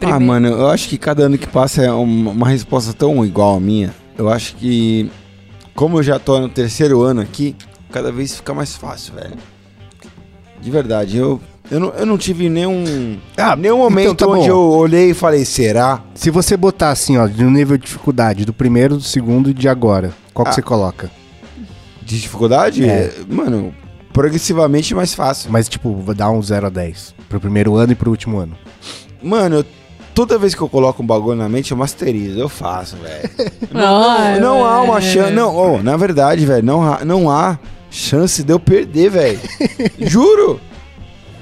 Primeiro. 0.00 0.24
mano, 0.24 0.48
eu 0.48 0.66
acho 0.66 0.88
que 0.88 0.98
cada 0.98 1.26
ano 1.26 1.38
que 1.38 1.46
passa 1.46 1.84
é 1.84 1.92
uma, 1.92 2.32
uma 2.32 2.48
resposta 2.48 2.92
tão 2.92 3.24
igual 3.24 3.54
a 3.54 3.60
minha. 3.60 3.94
Eu 4.18 4.28
acho 4.28 4.56
que, 4.56 5.08
como 5.72 5.98
eu 5.98 6.02
já 6.02 6.18
tô 6.18 6.40
no 6.40 6.48
terceiro 6.48 7.02
ano 7.02 7.20
aqui, 7.20 7.54
cada 7.92 8.10
vez 8.10 8.34
fica 8.34 8.52
mais 8.52 8.74
fácil, 8.74 9.14
velho. 9.14 9.36
De 10.60 10.68
verdade, 10.68 11.16
eu, 11.16 11.40
eu, 11.70 11.80
não, 11.80 11.88
eu 11.90 12.06
não 12.06 12.18
tive 12.18 12.48
nenhum, 12.48 13.18
Ah, 13.36 13.56
nenhum 13.56 13.78
momento 13.78 14.12
então 14.12 14.28
tá 14.28 14.34
onde 14.34 14.48
bom. 14.48 14.54
eu 14.54 14.70
olhei 14.70 15.10
e 15.10 15.14
falei, 15.14 15.44
será? 15.44 16.02
Se 16.14 16.30
você 16.30 16.56
botar 16.56 16.90
assim, 16.90 17.16
ó, 17.16 17.26
de 17.26 17.44
um 17.44 17.50
nível 17.50 17.76
de 17.76 17.84
dificuldade 17.84 18.44
do 18.44 18.52
primeiro, 18.52 18.96
do 18.96 19.02
segundo 19.02 19.50
e 19.50 19.54
de 19.54 19.68
agora, 19.68 20.12
qual 20.32 20.44
que 20.44 20.50
Ah. 20.50 20.54
você 20.54 20.62
coloca? 20.62 21.10
De 22.02 22.20
dificuldade? 22.20 22.84
É. 22.88 23.12
Mano, 23.28 23.74
progressivamente 24.12 24.94
mais 24.94 25.14
fácil. 25.14 25.50
Mas 25.50 25.68
tipo, 25.68 25.94
vou 25.96 26.14
dar 26.14 26.30
um 26.30 26.42
0 26.42 26.66
a 26.66 26.70
10 26.70 27.14
pro 27.28 27.40
primeiro 27.40 27.74
ano 27.76 27.92
e 27.92 27.94
pro 27.94 28.10
último 28.10 28.38
ano. 28.38 28.56
Mano, 29.22 29.56
eu- 29.56 29.64
toda 30.14 30.38
vez 30.38 30.54
que 30.54 30.60
eu 30.60 30.68
coloco 30.68 31.02
um 31.02 31.06
bagulho 31.06 31.36
na 31.38 31.48
mente, 31.48 31.72
eu 31.72 31.76
masterizo, 31.78 32.38
eu 32.38 32.48
faço, 32.48 32.96
velho. 32.96 33.30
Ai, 33.74 34.38
não, 34.38 34.58
não 34.58 34.64
há 34.66 34.82
uma 34.82 35.00
chance. 35.00 35.32
Não, 35.32 35.56
oh, 35.56 35.82
na 35.82 35.96
verdade, 35.96 36.44
velho, 36.44 36.64
não, 36.64 36.82
há- 36.82 37.04
não 37.04 37.30
há 37.30 37.58
chance 37.90 38.42
de 38.44 38.52
eu 38.52 38.60
perder, 38.60 39.08
velho. 39.10 39.40
Juro. 39.98 40.60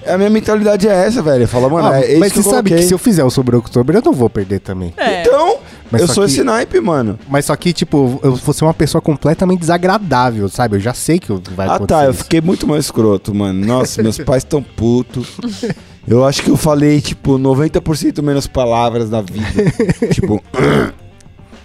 A 0.07 0.19
minha 0.19 0.31
mentalidade 0.31 0.88
é 0.88 0.93
essa, 1.07 1.23
velho. 1.23 1.47
Fala, 1.47 1.69
mano, 1.69 1.88
Ah, 1.88 2.01
é 2.01 2.11
isso 2.12 2.21
mas 2.21 2.33
você 2.33 2.38
eu 2.41 2.43
sabe 2.43 2.71
que 2.71 2.83
se 2.83 2.93
eu 2.95 2.99
fizer 2.99 3.25
o 3.25 3.31
sobre 3.31 3.57
outubro, 3.57 3.97
eu 3.97 4.03
não 4.05 4.12
vou 4.12 4.29
perder 4.31 4.61
também. 4.61 4.93
É. 4.97 5.23
Então, 5.23 5.59
Mas 5.91 6.01
eu 6.03 6.09
sou 6.09 6.25
que- 6.25 6.31
esse 6.31 6.43
naipe, 6.43 6.81
mano. 6.81 7.19
Mas 7.29 7.45
só 7.47 7.55
que, 7.57 7.73
tipo, 7.73 8.19
eu 8.23 8.35
vou 8.37 8.53
ser 8.55 8.65
uma 8.65 8.75
pessoa 8.75 9.01
completamente 9.01 9.61
desagradável, 9.61 10.49
sabe? 10.49 10.77
Eu 10.77 10.81
já 10.81 10.95
sei 10.95 11.19
que 11.19 11.33
vai 11.55 11.67
Ah, 11.69 11.75
acontecer. 11.77 11.99
tá. 12.01 12.05
Eu 12.07 12.11
isso. 12.12 12.25
fiquei 12.25 12.41
muito 12.41 12.67
mais 12.67 12.85
escroto, 12.87 13.35
mano. 13.35 13.65
Nossa, 13.67 14.03
meus 14.03 14.19
pais 14.25 14.45
tão 14.45 14.62
putos. 14.62 15.37
Eu 16.09 16.25
acho 16.25 16.43
que 16.43 16.51
eu 16.51 16.57
falei, 16.57 17.01
tipo, 17.01 17.38
90% 17.38 18.23
menos 18.23 18.47
palavras 18.47 19.09
na 19.11 19.21
vida. 19.21 19.47
tipo, 20.12 20.43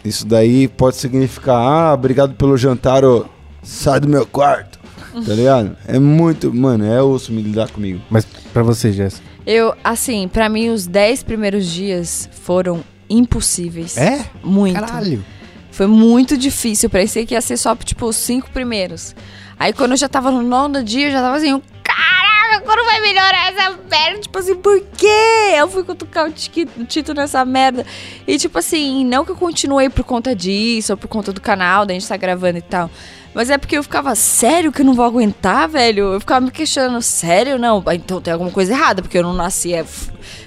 isso 0.04 0.26
daí 0.26 0.67
pode 0.67 0.95
significar, 0.97 1.56
ah, 1.56 1.93
obrigado 1.93 2.36
pelo 2.36 2.56
jantar, 2.58 3.04
ô, 3.04 3.26
sai 3.63 4.00
do 4.00 4.08
meu 4.08 4.26
quarto. 4.26 4.76
Tá 5.25 5.34
ligado? 5.34 5.77
É 5.88 5.99
muito, 5.99 6.53
mano, 6.53 6.86
é 6.86 7.01
osso 7.01 7.32
me 7.32 7.41
lidar 7.41 7.69
comigo. 7.69 8.01
Mas 8.10 8.25
pra 8.53 8.63
você, 8.63 8.91
Jéssica. 8.91 9.25
Eu, 9.45 9.73
assim, 9.84 10.27
pra 10.27 10.49
mim, 10.49 10.69
os 10.69 10.86
10 10.86 11.23
primeiros 11.23 11.65
dias 11.65 12.30
foram 12.43 12.84
impossíveis. 13.10 13.97
É? 13.97 14.25
Muito. 14.43 14.80
Caralho. 14.80 15.23
Foi 15.71 15.88
muito 15.88 16.38
difícil. 16.38 16.89
Parecia 16.89 17.25
que 17.25 17.34
ia 17.34 17.41
ser 17.41 17.56
só, 17.56 17.75
tipo, 17.75 18.08
os 18.08 18.15
cinco 18.15 18.49
primeiros. 18.51 19.15
Aí 19.60 19.73
quando 19.73 19.91
eu 19.91 19.97
já 19.97 20.10
tava 20.10 20.32
no 20.32 20.41
nono 20.41 20.84
dia, 20.84 21.08
eu 21.08 21.12
já 21.12 21.21
tava 21.21 21.38
assim, 21.38 21.62
caraca, 21.84 22.63
quando 22.65 22.86
vai 22.86 22.99
melhorar 23.01 23.51
essa 23.51 23.77
merda? 23.89 24.19
Tipo 24.19 24.39
assim, 24.39 24.56
por 24.56 24.82
quê? 24.97 25.56
Eu 25.58 25.67
fui 25.67 25.84
cutucar 25.84 26.27
o 26.27 26.32
Tito 26.32 27.13
nessa 27.13 27.43
merda. 27.45 27.86
E 28.27 28.38
tipo 28.38 28.58
assim, 28.60 29.06
não 29.06 29.23
que 29.23 29.32
eu 29.32 29.36
continuei 29.36 29.89
por 29.89 30.03
conta 30.03 30.36
disso, 30.36 30.93
ou 30.93 30.97
por 30.97 31.08
conta 31.08 31.32
do 31.32 31.41
canal, 31.41 31.86
da 31.86 31.93
gente 31.93 32.08
tá 32.08 32.17
gravando 32.17 32.58
e 32.58 32.62
tal. 32.62 32.89
Mas 33.38 33.52
é 33.52 33.58
porque 33.60 33.78
eu 33.78 33.84
ficava, 33.84 34.15
sério 34.15 34.71
que 34.71 34.82
eu 34.82 34.86
não 34.86 34.95
vou 34.95 35.06
aguentar, 35.06 35.69
velho? 35.69 36.13
Eu 36.13 36.19
ficava 36.19 36.41
me 36.41 36.50
questionando, 36.50 37.00
sério? 37.04 37.60
Não, 37.60 37.84
Ah, 37.86 37.93
então 37.93 38.19
tem 38.19 38.34
alguma 38.34 38.50
coisa 38.50 38.73
errada, 38.73 39.04
porque 39.04 39.15
eu 39.15 39.21
não 39.21 39.32
nasci, 39.32 39.76
é, 39.76 39.86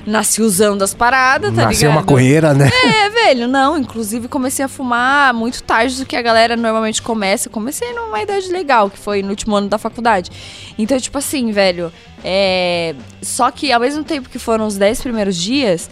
nasci 0.04 0.42
usando 0.42 0.82
as 0.82 0.92
paradas, 0.92 1.54
tá 1.54 1.66
Nasceu 1.66 1.88
ligado? 1.88 2.04
maconheira, 2.04 2.52
né? 2.52 2.68
É, 2.84 3.08
velho, 3.10 3.46
não. 3.46 3.78
Inclusive, 3.78 4.26
comecei 4.26 4.64
a 4.64 4.68
fumar 4.68 5.32
muito 5.32 5.62
tarde 5.62 5.98
do 5.98 6.04
que 6.04 6.16
a 6.16 6.20
galera 6.20 6.56
normalmente 6.56 7.00
começa. 7.00 7.48
Comecei 7.48 7.92
numa 7.92 8.20
idade 8.20 8.48
legal, 8.48 8.90
que 8.90 8.98
foi 8.98 9.22
no 9.22 9.30
último 9.30 9.54
ano 9.54 9.68
da 9.68 9.78
faculdade. 9.78 10.28
Então, 10.76 10.98
tipo 10.98 11.16
assim, 11.16 11.52
velho. 11.52 11.92
É... 12.24 12.96
Só 13.22 13.52
que 13.52 13.70
ao 13.70 13.78
mesmo 13.78 14.02
tempo 14.02 14.28
que 14.28 14.38
foram 14.40 14.66
os 14.66 14.76
10 14.76 15.00
primeiros 15.00 15.36
dias, 15.36 15.88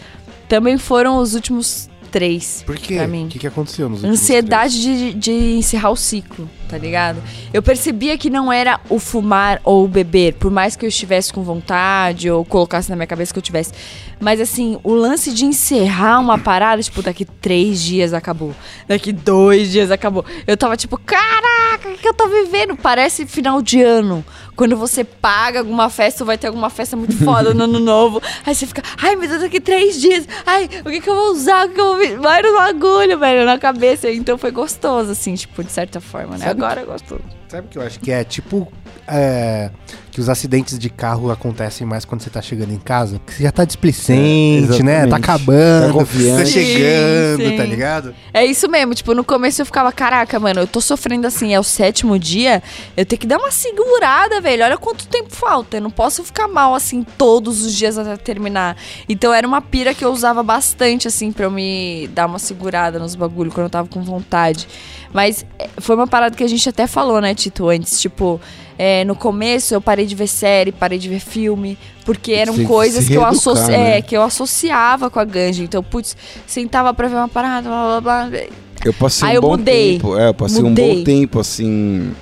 também 0.49 0.77
foram 0.77 1.19
os 1.19 1.37
últimos 1.37 1.89
três. 2.11 2.63
Por 2.67 2.77
quê? 2.77 2.97
Pra 2.97 3.07
mim. 3.07 3.27
O 3.27 3.29
que, 3.29 3.39
que 3.39 3.47
aconteceu 3.47 3.89
nos 3.89 4.03
Ansiedade 4.05 4.83
de, 4.83 5.15
de 5.15 5.33
encerrar 5.57 5.91
o 5.91 5.97
ciclo, 5.97 6.49
tá 6.69 6.77
ligado? 6.77 7.23
Eu 7.53 7.63
percebia 7.63 8.17
que 8.19 8.31
não 8.31 8.53
era 8.53 8.81
o 8.89 8.99
fumar 8.99 9.61
ou 9.65 9.85
o 9.85 9.89
beber, 9.89 10.35
por 10.35 10.51
mais 10.51 10.77
que 10.77 10.85
eu 10.85 10.89
estivesse 10.89 11.33
com 11.33 11.43
vontade 11.43 12.31
ou 12.31 12.45
colocasse 12.45 12.91
na 12.91 12.97
minha 12.97 13.07
cabeça 13.07 13.33
que 13.33 13.39
eu 13.39 13.43
tivesse. 13.43 13.73
Mas 14.21 14.41
assim, 14.41 14.79
o 14.83 14.93
lance 14.95 15.33
de 15.33 15.45
encerrar 15.45 16.19
uma 16.19 16.39
parada, 16.39 16.83
tipo, 16.83 17.03
daqui 17.03 17.25
três 17.25 17.81
dias 17.81 18.13
acabou. 18.13 18.55
Daqui 18.87 19.13
dois 19.13 19.71
dias 19.71 19.91
acabou. 19.91 20.25
Eu 20.47 20.57
tava 20.57 20.77
tipo, 20.77 20.99
caraca, 20.99 21.89
o 21.89 21.97
que 21.97 22.09
eu 22.09 22.15
tô 22.15 22.29
vivendo? 22.29 22.77
Parece 22.77 23.27
final 23.27 23.63
de 23.63 23.81
ano. 23.81 24.25
Quando 24.59 24.77
você 24.77 25.05
paga 25.05 25.61
alguma 25.61 25.89
festa, 25.89 26.25
vai 26.25 26.37
ter 26.37 26.49
alguma 26.49 26.69
festa 26.69 26.97
muito 26.97 27.17
foda 27.25 27.55
no 27.55 27.63
ano 27.63 27.79
novo. 27.79 28.21
Aí 28.45 28.53
você 28.53 28.67
fica, 28.67 28.83
ai 29.01 29.15
meu 29.15 29.29
Deus, 29.29 29.41
daqui 29.41 29.61
três 29.61 30.01
dias. 30.01 30.27
Ai, 30.45 30.69
o 30.85 30.91
que 30.91 31.01
que 31.01 31.09
eu 31.09 31.15
vou 31.15 31.31
usar? 31.31 31.67
O 31.67 31.69
que 31.69 31.77
que 31.77 31.81
eu 31.81 31.87
vou... 31.87 31.97
vi-" 31.97 32.17
Vai 32.17 32.43
no 32.43 32.53
bagulho, 32.57 33.17
velho, 33.21 33.47
na 33.47 33.57
cabeça. 33.57 34.11
Então 34.11 34.37
foi 34.37 34.51
gostoso, 34.51 35.13
assim, 35.13 35.37
tipo, 35.37 35.63
de 35.63 35.71
certa 35.71 36.01
forma, 36.01 36.37
né? 36.37 36.47
Sabe 36.47 36.61
Agora 36.61 36.81
é 36.81 36.85
gostoso. 36.85 37.23
Sabe 37.47 37.69
o 37.69 37.71
que 37.71 37.79
eu 37.79 37.83
acho 37.83 38.01
que 38.01 38.11
é? 38.11 38.25
Tipo, 38.25 38.67
é, 39.07 39.71
que 40.19 40.23
os 40.23 40.29
acidentes 40.29 40.77
de 40.81 40.91
carro 40.91 41.31
acontecem 41.31 41.87
mais 41.87 42.05
quando 42.05 42.23
você 42.23 42.29
tá 42.29 42.43
chegando 42.43 42.73
em 42.73 42.79
casa. 42.79 43.21
Porque 43.21 43.35
você 43.35 43.45
já 43.45 43.53
tá 43.53 43.65
displicente, 43.65 44.81
É, 44.81 44.83
né? 44.83 45.07
Tá 45.07 45.17
acabando, 45.17 45.87
Tá 45.87 45.93
confiante. 45.95 46.39
tá 46.43 46.45
chegando, 46.45 47.43
Sim, 47.49 47.57
tá 47.57 47.63
sim. 47.63 47.69
ligado? 47.71 48.15
É 48.35 48.45
isso 48.45 48.69
mesmo, 48.69 48.97
tipo, 48.97 49.15
no 49.15 49.23
começo 49.23 49.63
eu 49.63 49.67
ficava, 49.67 49.93
caraca, 49.93 50.41
mano, 50.41 50.59
eu 50.61 50.67
tô 50.67 50.81
sofrendo 50.81 51.25
assim, 51.25 51.55
é 51.55 51.61
o 51.61 51.63
sétimo 51.63 52.19
dia, 52.19 52.61
eu 52.97 53.07
tenho 53.07 53.21
que 53.21 53.29
dar 53.29 53.39
uma 53.39 53.53
segurada, 53.53 54.41
velho. 54.41 54.65
Olha 54.65 54.77
quanto 54.77 55.07
tempo 55.07 55.31
falta. 55.31 55.77
Eu 55.77 55.83
não 55.83 55.91
posso 55.91 56.25
ficar 56.25 56.49
mal 56.49 56.75
assim 56.75 57.07
todos 57.17 57.65
os 57.65 57.73
dias 57.73 57.97
até 57.97 58.17
terminar. 58.17 58.77
Então 59.09 59.33
era 59.33 59.47
uma 59.47 59.61
pira 59.61 59.95
que 59.95 60.05
eu 60.05 60.11
usava 60.11 60.43
bastante, 60.43 61.07
assim, 61.07 61.31
pra 61.31 61.45
eu 61.45 61.51
me 61.53 62.09
dar 62.13 62.27
uma 62.27 62.41
segurada 62.41 62.99
nos 62.99 63.15
bagulhos 63.15 63.55
quando 63.55 63.67
eu 63.67 63.71
tava 63.71 63.87
com 63.89 64.03
vontade. 64.03 64.67
Mas 65.13 65.45
é, 65.59 65.69
foi 65.79 65.97
uma 65.97 66.07
parada 66.07 66.37
que 66.37 66.45
a 66.45 66.49
gente 66.49 66.69
até 66.69 66.87
falou, 66.87 67.21
né, 67.21 67.35
Tito, 67.35 67.69
antes, 67.69 68.01
tipo. 68.01 68.41
é, 68.79 69.05
no 69.05 69.17
começo 69.17 69.75
eu 69.75 69.81
parei 69.81 70.07
de 70.07 70.15
ver 70.15 70.27
série, 70.29 70.71
parei 70.71 70.99
de 70.99 71.09
ver 71.09 71.19
filme, 71.21 71.77
porque 72.05 72.33
eram 72.33 72.55
que 72.55 72.65
coisas 72.65 73.05
se 73.05 73.11
que 73.11 73.17
eu, 73.17 73.23
reeducar, 73.23 73.53
associ... 73.53 73.71
né? 73.71 73.99
é, 73.99 74.03
que 74.03 74.17
eu 74.17 74.23
associava 74.23 75.11
com 75.11 75.19
a 75.19 75.25
ganja. 75.25 75.63
Então, 75.65 75.83
putz, 75.83 76.17
sentava 76.47 76.93
pra 76.95 77.09
ver 77.09 77.17
uma 77.17 77.29
parada, 77.29 77.69
blá 77.69 78.01
blá 78.01 78.27
blá. 78.27 78.41
Eu 78.85 78.93
passei 78.95 79.27
Aí 79.29 79.35
um 79.35 79.37
eu 79.37 79.43
bom 79.43 79.51
mudei. 79.51 79.93
tempo. 79.99 80.17
É, 80.17 80.29
eu 80.29 80.35
passei 80.35 80.63
um 80.63 80.69
Mudei. 80.69 80.99
bom 80.99 81.05
tempo, 81.05 81.41
assim. 81.41 82.13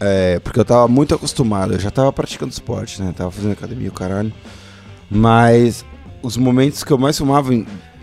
é, 0.00 0.38
porque 0.40 0.58
eu 0.58 0.64
tava 0.64 0.88
muito 0.88 1.14
acostumado. 1.14 1.74
Eu 1.74 1.78
já 1.78 1.90
tava 1.90 2.10
praticando 2.12 2.50
esporte, 2.52 3.02
né? 3.02 3.12
Tava 3.14 3.30
fazendo 3.30 3.52
academia, 3.52 3.88
o 3.90 3.92
caralho. 3.92 4.32
Mas 5.10 5.84
os 6.22 6.36
momentos 6.36 6.82
que 6.82 6.90
eu 6.92 6.96
mais 6.98 7.18
fumava. 7.18 7.52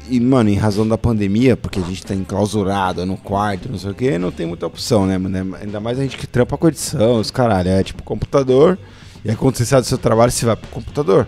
E, 0.09 0.19
mano, 0.19 0.49
em 0.49 0.55
razão 0.55 0.85
da 0.87 0.97
pandemia, 0.97 1.55
porque 1.55 1.79
a 1.79 1.83
gente 1.83 2.05
tá 2.05 2.13
enclausurado 2.13 3.05
no 3.05 3.15
quarto, 3.17 3.69
não 3.69 3.77
sei 3.77 3.91
o 3.91 3.93
que, 3.93 4.17
não 4.17 4.31
tem 4.31 4.45
muita 4.45 4.67
opção, 4.67 5.05
né, 5.05 5.17
mano? 5.17 5.55
Ainda 5.61 5.79
mais 5.79 5.97
a 5.97 6.03
gente 6.03 6.17
que 6.17 6.27
trampa 6.27 6.57
com 6.57 6.67
edição, 6.67 7.19
os 7.19 7.31
caralho. 7.31 7.69
É 7.69 7.83
tipo 7.83 8.03
computador. 8.03 8.77
E 9.23 9.29
aí 9.29 9.35
quando 9.35 9.55
você 9.55 9.65
sai 9.65 9.79
do 9.81 9.87
seu 9.87 9.97
trabalho, 9.97 10.31
você 10.31 10.45
vai 10.45 10.55
pro 10.57 10.67
computador. 10.69 11.27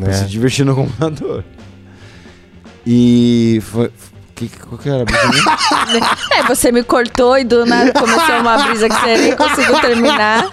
Pra 0.00 0.12
se 0.12 0.22
Né? 0.22 0.28
divertir 0.28 0.64
no 0.66 0.74
computador. 0.74 1.44
E 2.86 3.58
foi. 3.62 3.90
Que, 4.34 4.48
qual 4.48 4.76
que 4.78 4.88
era 4.88 5.02
a 5.02 5.04
brisa? 5.04 5.24
É, 6.34 6.42
você 6.42 6.72
me 6.72 6.82
cortou 6.82 7.38
e 7.38 7.44
do 7.44 7.64
nada 7.64 7.92
começou 7.92 8.40
uma 8.40 8.58
brisa 8.58 8.88
que 8.88 8.94
você 8.94 9.16
nem 9.16 9.36
conseguiu 9.36 9.80
terminar. 9.80 10.50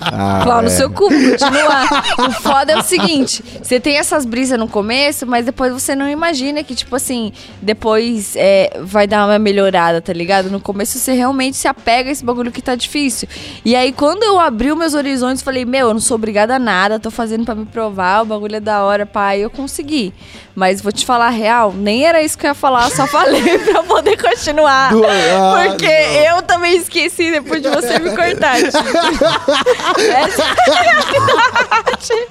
Ah, 0.00 0.40
Plau 0.44 0.62
no 0.62 0.68
é. 0.68 0.70
seu 0.70 0.90
cu, 0.90 1.08
continuar. 1.08 1.88
O 2.18 2.30
foda 2.32 2.72
é 2.72 2.78
o 2.78 2.82
seguinte: 2.82 3.42
você 3.60 3.80
tem 3.80 3.96
essas 3.96 4.24
brisas 4.24 4.58
no 4.58 4.68
começo, 4.68 5.26
mas 5.26 5.44
depois 5.44 5.72
você 5.72 5.94
não 5.96 6.08
imagina 6.08 6.62
que, 6.62 6.74
tipo 6.74 6.94
assim, 6.94 7.32
depois 7.60 8.34
é, 8.36 8.78
vai 8.82 9.06
dar 9.06 9.26
uma 9.26 9.38
melhorada, 9.38 10.00
tá 10.00 10.12
ligado? 10.12 10.50
No 10.50 10.60
começo 10.60 10.98
você 10.98 11.12
realmente 11.12 11.56
se 11.56 11.66
apega 11.66 12.08
a 12.08 12.12
esse 12.12 12.24
bagulho 12.24 12.52
que 12.52 12.62
tá 12.62 12.74
difícil. 12.74 13.28
E 13.64 13.74
aí, 13.74 13.92
quando 13.92 14.22
eu 14.22 14.38
abri 14.38 14.70
os 14.70 14.78
meus 14.78 14.94
horizontes, 14.94 15.42
falei, 15.42 15.64
meu, 15.64 15.88
eu 15.88 15.94
não 15.94 16.00
sou 16.00 16.14
obrigada 16.14 16.56
a 16.56 16.58
nada, 16.58 17.00
tô 17.00 17.10
fazendo 17.10 17.44
pra 17.44 17.54
me 17.54 17.66
provar, 17.66 18.22
o 18.22 18.26
bagulho 18.26 18.56
é 18.56 18.60
da 18.60 18.82
hora, 18.84 19.04
pai, 19.04 19.40
eu 19.40 19.50
consegui. 19.50 20.12
Mas 20.54 20.80
vou 20.80 20.92
te 20.92 21.06
falar 21.06 21.26
a 21.26 21.30
real, 21.30 21.72
nem 21.72 22.04
era 22.04 22.22
isso 22.22 22.36
que 22.36 22.44
eu 22.44 22.48
ia 22.48 22.54
falar, 22.54 22.90
só 23.00 23.06
falei 23.06 23.58
pra 23.64 23.82
poder 23.82 24.16
continuar. 24.20 24.90
Do- 24.92 25.04
ah, 25.06 25.64
porque 25.68 25.86
eu 25.86 26.42
também 26.42 26.76
esqueci 26.76 27.30
depois 27.30 27.62
de 27.62 27.68
você 27.68 27.98
me 27.98 28.14
cortar. 28.14 28.56
Tipo. 28.56 28.78
Essa 30.00 30.42
é 30.42 30.46
a 30.46 30.82
realidade. 30.82 32.28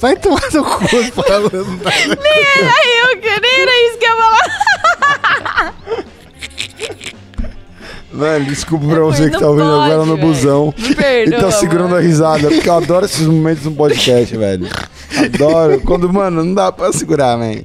Vai 0.00 0.16
tomar 0.16 0.42
no 0.52 0.64
cu 0.64 0.80
falando. 1.22 1.80
Nem 2.22 2.46
era 2.58 2.74
eu, 3.12 3.20
que 3.20 3.40
nem 3.40 3.60
era 3.62 3.88
isso 3.88 3.98
que 3.98 4.04
eu 4.04 4.10
ia 4.10 4.16
falar. 4.16 5.74
Mano, 8.12 8.44
desculpa 8.46 8.86
pra 8.86 9.00
você 9.00 9.24
que 9.26 9.32
não 9.32 9.40
tá 9.40 9.46
ouvindo 9.48 9.68
pode, 9.70 9.90
agora 9.92 10.06
no 10.06 10.16
busão. 10.16 10.74
Me 10.78 10.90
E 10.90 10.94
perdoa. 10.94 11.40
tá 11.40 11.50
segurando 11.50 11.86
a 11.86 11.88
mano. 11.96 12.02
risada, 12.02 12.48
porque 12.48 12.68
eu 12.68 12.74
adoro 12.74 13.04
esses 13.04 13.26
momentos 13.26 13.64
no 13.64 13.72
podcast, 13.72 14.34
velho. 14.36 14.68
Adoro. 15.18 15.80
Quando, 15.82 16.10
mano, 16.10 16.42
não 16.44 16.54
dá 16.54 16.72
pra 16.72 16.92
segurar, 16.92 17.36
velho. 17.36 17.64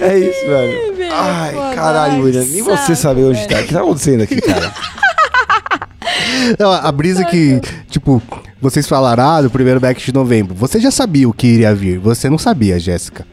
É 0.00 0.18
isso, 0.18 0.46
velho. 0.46 0.96
velho, 0.96 1.12
Ai, 1.14 1.52
pô, 1.52 1.74
caralho, 1.74 2.22
William. 2.24 2.44
Nem 2.44 2.62
você 2.62 2.94
sabe 2.96 3.22
onde 3.22 3.38
velho. 3.40 3.48
tá. 3.48 3.60
O 3.60 3.66
que 3.66 3.72
tá 3.74 3.80
acontecendo 3.80 4.22
aqui, 4.22 4.40
cara? 4.40 4.72
Não, 6.58 6.72
a 6.72 6.90
brisa 6.92 7.24
que, 7.24 7.60
tipo, 7.88 8.22
vocês 8.60 8.86
falaram, 8.88 9.24
ah, 9.24 9.42
do 9.42 9.50
primeiro 9.50 9.78
back 9.80 10.02
de 10.02 10.12
novembro. 10.12 10.54
Você 10.54 10.80
já 10.80 10.90
sabia 10.90 11.28
o 11.28 11.32
que 11.32 11.46
iria 11.46 11.74
vir. 11.74 11.98
Você 11.98 12.28
não 12.28 12.38
sabia, 12.38 12.78
Jéssica. 12.78 13.26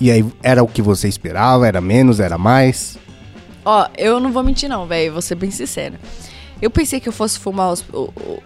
E 0.00 0.10
aí, 0.10 0.24
era 0.42 0.62
o 0.62 0.68
que 0.68 0.80
você 0.82 1.08
esperava? 1.08 1.66
Era 1.66 1.80
menos? 1.80 2.20
Era 2.20 2.38
mais? 2.38 2.96
Ó, 3.64 3.86
eu 3.96 4.18
não 4.20 4.32
vou 4.32 4.42
mentir 4.42 4.68
não, 4.68 4.86
velho, 4.86 5.12
vou 5.12 5.22
ser 5.22 5.34
bem 5.34 5.50
sincera. 5.50 5.98
Eu 6.60 6.70
pensei 6.70 7.00
que 7.00 7.08
eu 7.08 7.12
fosse 7.12 7.38
fumar 7.38 7.72
os... 7.72 7.84
o- 7.92 8.12
o- 8.16 8.42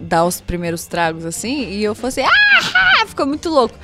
dar 0.00 0.24
os 0.24 0.40
primeiros 0.40 0.86
tragos 0.86 1.24
assim, 1.24 1.70
e 1.70 1.82
eu 1.82 1.92
fosse... 1.94 2.20
Ah, 2.20 3.04
ficou 3.06 3.26
muito 3.26 3.48
louco. 3.48 3.74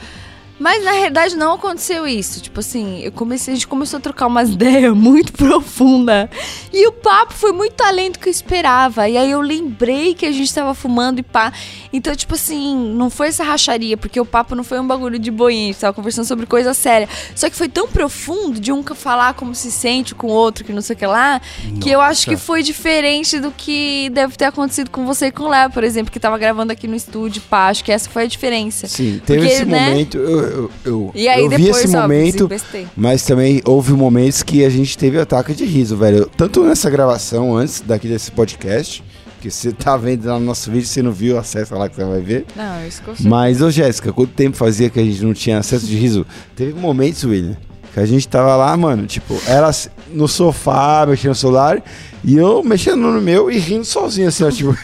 Mas 0.59 0.85
na 0.85 0.93
realidade 0.93 1.37
não 1.37 1.55
aconteceu 1.55 2.07
isso. 2.07 2.41
Tipo 2.41 2.61
assim, 2.61 3.01
eu 3.01 3.13
comecei, 3.13 3.53
a 3.53 3.57
gente 3.57 3.67
começou 3.67 3.99
a 3.99 4.01
trocar 4.01 4.27
umas 4.27 4.51
ideias 4.55 4.95
muito 4.95 5.33
profundas. 5.33 6.29
E 6.73 6.87
o 6.89 6.93
papo 6.93 7.35
foi 7.35 7.53
muito 7.53 7.81
além 7.83 8.11
do 8.11 8.19
que 8.19 8.29
eu 8.29 8.33
esperava. 8.33 9.09
E 9.09 9.17
aí 9.17 9.31
eu 9.31 9.41
lembrei 9.41 10.15
que 10.15 10.27
a 10.27 10.33
gente 10.33 10.53
tava 10.55 10.75
fumando 10.75 11.19
e 11.19 11.23
pá. 11.23 11.53
Então, 11.93 12.15
tipo 12.15 12.35
assim, 12.35 12.77
não 12.95 13.11
foi 13.11 13.29
essa 13.29 13.45
racharia, 13.45 13.97
porque 13.97 14.21
o 14.21 14.25
papo 14.25 14.55
não 14.55 14.65
foi 14.65 14.81
um 14.81 14.87
bagulho 14.87 15.19
de 15.19 15.31
boinha, 15.31 15.65
a 15.65 15.73
gente 15.73 15.81
tava 15.81 15.93
conversando 15.93 16.27
sobre 16.27 16.47
coisa 16.47 16.75
séria. 16.75 17.09
Só 17.35 17.49
que 17.51 17.57
foi 17.57 17.69
tão 17.69 17.87
profundo 17.89 18.59
de 18.59 18.73
um 18.73 18.83
falar 18.95 19.35
como 19.35 19.55
se 19.55 19.71
sente 19.71 20.15
com 20.15 20.27
o 20.27 20.31
outro, 20.31 20.65
que 20.65 20.73
não 20.73 20.81
sei 20.81 20.95
o 20.95 20.99
que 20.99 21.07
lá, 21.07 21.41
que 21.81 21.91
eu 21.91 22.01
acho 22.01 22.25
que 22.25 22.33
Nossa. 22.33 22.45
foi 22.45 22.63
diferente 22.63 23.39
do 23.39 23.51
que 23.51 24.11
deve 24.11 24.37
ter 24.37 24.45
acontecido 24.45 24.91
com 24.91 25.05
você 25.07 25.27
e 25.27 25.33
com 25.33 25.45
o 25.45 25.49
Léo, 25.49 25.71
por 25.71 25.83
exemplo, 25.83 26.13
que 26.13 26.21
tava 26.21 26.39
gravando 26.39 26.73
aqui 26.73 26.87
no 26.87 26.95
estúdio, 26.95 27.43
pá. 27.49 27.69
Acho 27.69 27.85
que 27.85 27.91
essa 27.91 28.09
foi 28.09 28.25
a 28.25 28.27
diferença. 28.27 28.87
Sim, 28.87 29.21
teve 29.25 29.41
Porque, 29.41 29.55
esse 29.55 29.65
né? 29.65 29.91
momento, 29.91 30.19
eu, 30.19 30.44
eu, 30.45 30.71
eu, 30.85 31.13
E 31.15 31.29
aí 31.29 31.43
eu 31.43 31.51
vi 31.51 31.65
depois, 31.65 31.85
esse 31.85 31.97
ó, 31.97 32.03
momento, 32.03 32.49
mas 32.97 33.23
também 33.23 33.61
houve 33.65 33.93
momentos 33.93 34.43
que 34.43 34.65
a 34.65 34.71
gente 34.71 34.97
teve 34.97 35.19
ataque 35.19 35.55
de 35.55 35.65
riso, 35.65 35.97
velho. 35.97 36.31
Tanto 36.37 36.65
nessa 36.65 36.89
gravação, 36.91 37.57
antes 37.57 37.81
daqui 37.81 38.09
desse 38.09 38.31
podcast, 38.31 39.03
que 39.41 39.51
você 39.51 39.73
tá 39.73 39.97
vendo 39.97 40.27
lá 40.27 40.39
no 40.39 40.47
nosso 40.47 40.71
vídeo, 40.71 40.87
você 40.87 41.03
não 41.03 41.13
viu, 41.13 41.39
acessa 41.39 41.77
lá 41.77 41.89
que 41.89 41.97
você 41.97 42.05
vai 42.05 42.21
ver. 42.21 42.47
Não, 42.57 42.87
isso 42.87 43.03
eu 43.07 43.15
Mas, 43.29 43.61
ô 43.61 43.71
Jéssica, 43.71 44.11
quanto 44.13 44.33
tempo 44.33 44.57
fazia 44.57 44.89
que 44.89 44.99
a 44.99 45.05
gente 45.05 45.23
não 45.23 45.35
tinha 45.35 45.59
acesso 45.59 45.87
de 45.87 45.95
riso? 45.97 46.27
Teve 46.57 46.73
momentos, 46.73 47.23
William, 47.25 47.57
que 47.93 48.01
a 48.01 48.07
gente 48.07 48.27
tava 48.27 48.57
lá, 48.57 48.75
mano, 48.77 49.07
tipo, 49.07 49.39
ela 49.47 49.71
no 50.11 50.27
sofá, 50.27 51.05
mexendo 51.07 51.29
no 51.31 51.35
celular, 51.35 51.83
e 52.25 52.39
eu 52.39 52.63
mexendo 52.63 53.03
no 53.03 53.21
meu 53.21 53.51
e 53.51 53.59
rindo 53.59 53.85
sozinho, 53.85 54.29
assim, 54.29 54.45
ó, 54.45 54.51
tipo. 54.51 54.75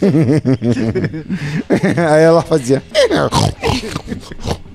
Aí 1.69 2.23
ela 2.23 2.43
fazia. 2.43 2.83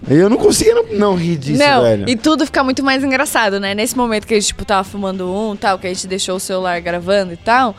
Eu 0.07 0.29
não 0.29 0.37
conseguia 0.37 0.75
não, 0.75 0.83
não 0.93 1.15
rir 1.15 1.37
disso, 1.37 1.59
não, 1.59 1.81
velho. 1.81 2.05
e 2.07 2.15
tudo 2.15 2.45
fica 2.45 2.63
muito 2.63 2.83
mais 2.83 3.03
engraçado, 3.03 3.59
né? 3.59 3.73
Nesse 3.73 3.97
momento 3.97 4.27
que 4.27 4.33
a 4.33 4.39
gente, 4.39 4.47
tipo, 4.47 4.63
tava 4.63 4.83
fumando 4.83 5.31
um 5.31 5.55
tal, 5.55 5.79
que 5.79 5.87
a 5.87 5.93
gente 5.93 6.07
deixou 6.07 6.35
o 6.35 6.39
celular 6.39 6.79
gravando 6.79 7.33
e 7.33 7.37
tal, 7.37 7.75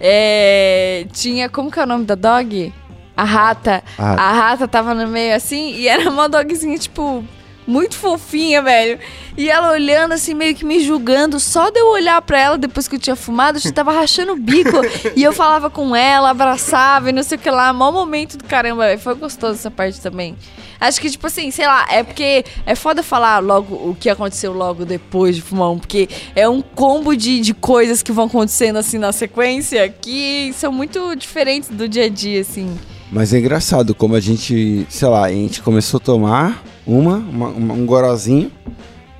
é, 0.00 1.06
tinha, 1.12 1.48
como 1.48 1.70
que 1.70 1.78
é 1.78 1.82
o 1.82 1.86
nome 1.86 2.04
da 2.04 2.14
dog? 2.14 2.72
A 3.16 3.24
rata. 3.24 3.82
Ah. 3.98 4.12
A 4.12 4.32
rata 4.32 4.68
tava 4.68 4.94
no 4.94 5.08
meio 5.08 5.34
assim, 5.34 5.72
e 5.74 5.88
era 5.88 6.08
uma 6.10 6.28
dogzinha, 6.28 6.78
tipo, 6.78 7.24
muito 7.66 7.96
fofinha, 7.96 8.62
velho. 8.62 8.98
E 9.36 9.50
ela 9.50 9.72
olhando 9.72 10.12
assim, 10.12 10.34
meio 10.34 10.54
que 10.54 10.64
me 10.64 10.80
julgando, 10.80 11.38
só 11.40 11.68
de 11.70 11.78
eu 11.78 11.88
olhar 11.88 12.20
pra 12.22 12.40
ela 12.40 12.58
depois 12.58 12.86
que 12.88 12.96
eu 12.96 13.00
tinha 13.00 13.16
fumado, 13.16 13.58
eu 13.58 13.62
já 13.62 13.72
tava 13.72 13.92
rachando 13.92 14.32
o 14.32 14.36
bico. 14.36 14.76
e 15.16 15.22
eu 15.22 15.32
falava 15.32 15.68
com 15.68 15.94
ela, 15.94 16.30
abraçava 16.30 17.10
e 17.10 17.12
não 17.12 17.22
sei 17.22 17.36
o 17.36 17.40
que 17.40 17.50
lá. 17.50 17.72
Mó 17.72 17.90
momento 17.90 18.38
do 18.38 18.44
caramba, 18.44 18.86
velho. 18.86 19.00
Foi 19.00 19.14
gostoso 19.14 19.54
essa 19.54 19.70
parte 19.70 20.00
também. 20.00 20.36
Acho 20.78 21.00
que, 21.00 21.10
tipo 21.10 21.26
assim, 21.26 21.50
sei 21.50 21.66
lá, 21.66 21.86
é 21.90 22.02
porque 22.02 22.44
é 22.66 22.74
foda 22.74 23.02
falar 23.02 23.38
logo 23.38 23.74
o 23.74 23.96
que 23.98 24.10
aconteceu 24.10 24.52
logo 24.52 24.84
depois 24.84 25.34
de 25.34 25.42
fumar 25.42 25.70
um, 25.70 25.78
porque 25.78 26.08
é 26.34 26.48
um 26.48 26.60
combo 26.60 27.16
de, 27.16 27.40
de 27.40 27.54
coisas 27.54 28.02
que 28.02 28.12
vão 28.12 28.26
acontecendo 28.26 28.76
assim 28.76 28.98
na 28.98 29.10
sequência 29.10 29.88
que 29.88 30.52
são 30.54 30.70
muito 30.70 31.16
diferentes 31.16 31.70
do 31.70 31.88
dia 31.88 32.04
a 32.04 32.08
dia, 32.08 32.42
assim. 32.42 32.78
Mas 33.10 33.32
é 33.32 33.38
engraçado 33.38 33.94
como 33.94 34.14
a 34.14 34.20
gente, 34.20 34.86
sei 34.90 35.08
lá, 35.08 35.24
a 35.24 35.30
gente 35.30 35.62
começou 35.62 35.98
a 35.98 36.00
tomar 36.00 36.62
uma, 36.86 37.16
uma- 37.16 37.48
uma- 37.48 37.74
um 37.74 37.84
gorozinho 37.86 38.50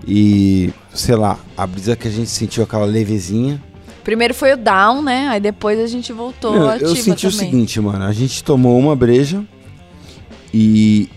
e, 0.07 0.73
sei 0.95 1.17
lá, 1.17 1.39
a 1.57 1.67
brisa 1.67 1.97
que 1.97 2.07
a 2.09 2.11
gente 2.11 2.31
sentiu 2.31 2.63
aquela 2.65 2.85
levezinha. 2.85 3.63
Primeiro 4.05 4.33
foi 4.35 4.53
o 4.53 4.57
down, 4.57 5.03
né? 5.03 5.27
Aí 5.29 5.41
depois 5.41 5.81
a 5.81 5.87
gente 5.89 6.13
voltou 6.13 6.53
Meu, 6.53 6.69
ativa 6.69 6.91
eu 6.91 6.97
senti 6.97 7.27
o 7.27 7.31
também. 7.31 7.47
seguinte, 7.51 7.81
mano, 7.81 8.05
a 8.05 8.13
gente 8.13 8.45
tomou 8.45 8.79
uma 8.79 8.95
breja 8.95 9.43
e 10.55 11.09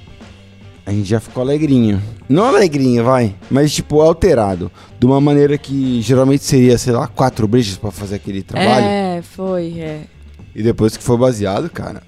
a 0.85 0.91
gente 0.91 1.07
já 1.07 1.19
ficou 1.19 1.43
alegrinho. 1.43 2.01
Não 2.27 2.45
alegrinho, 2.45 3.03
vai, 3.03 3.35
mas 3.49 3.71
tipo 3.71 4.01
alterado. 4.01 4.71
De 4.99 5.05
uma 5.05 5.21
maneira 5.21 5.55
que 5.57 6.01
geralmente 6.01 6.43
seria, 6.43 6.77
sei 6.79 6.93
lá, 6.93 7.07
quatro 7.07 7.47
brejas 7.47 7.77
pra 7.77 7.91
fazer 7.91 8.15
aquele 8.15 8.41
trabalho. 8.41 8.85
É, 8.85 9.21
foi, 9.21 9.79
é. 9.79 10.01
E 10.55 10.63
depois 10.63 10.97
que 10.97 11.03
foi 11.03 11.15
baseado, 11.17 11.69
cara. 11.69 12.01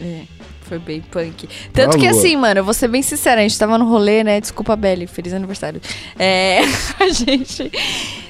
É, 0.00 0.22
foi 0.68 0.78
bem 0.78 1.00
punk. 1.00 1.48
Tanto 1.72 1.98
que 1.98 2.08
lua. 2.08 2.18
assim, 2.18 2.36
mano, 2.36 2.60
eu 2.60 2.64
vou 2.64 2.74
ser 2.74 2.88
bem 2.88 3.02
sincera, 3.02 3.40
a 3.40 3.42
gente 3.42 3.58
tava 3.58 3.78
no 3.78 3.88
rolê, 3.88 4.22
né? 4.22 4.40
Desculpa, 4.40 4.76
Belly, 4.76 5.06
feliz 5.06 5.32
aniversário. 5.32 5.80
É, 6.18 6.60
a 7.00 7.08
gente. 7.08 7.72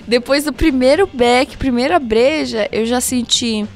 Depois 0.06 0.44
do 0.44 0.52
primeiro 0.52 1.08
beck, 1.12 1.56
primeira 1.56 1.98
breja, 1.98 2.68
eu 2.70 2.86
já 2.86 3.00
senti. 3.00 3.66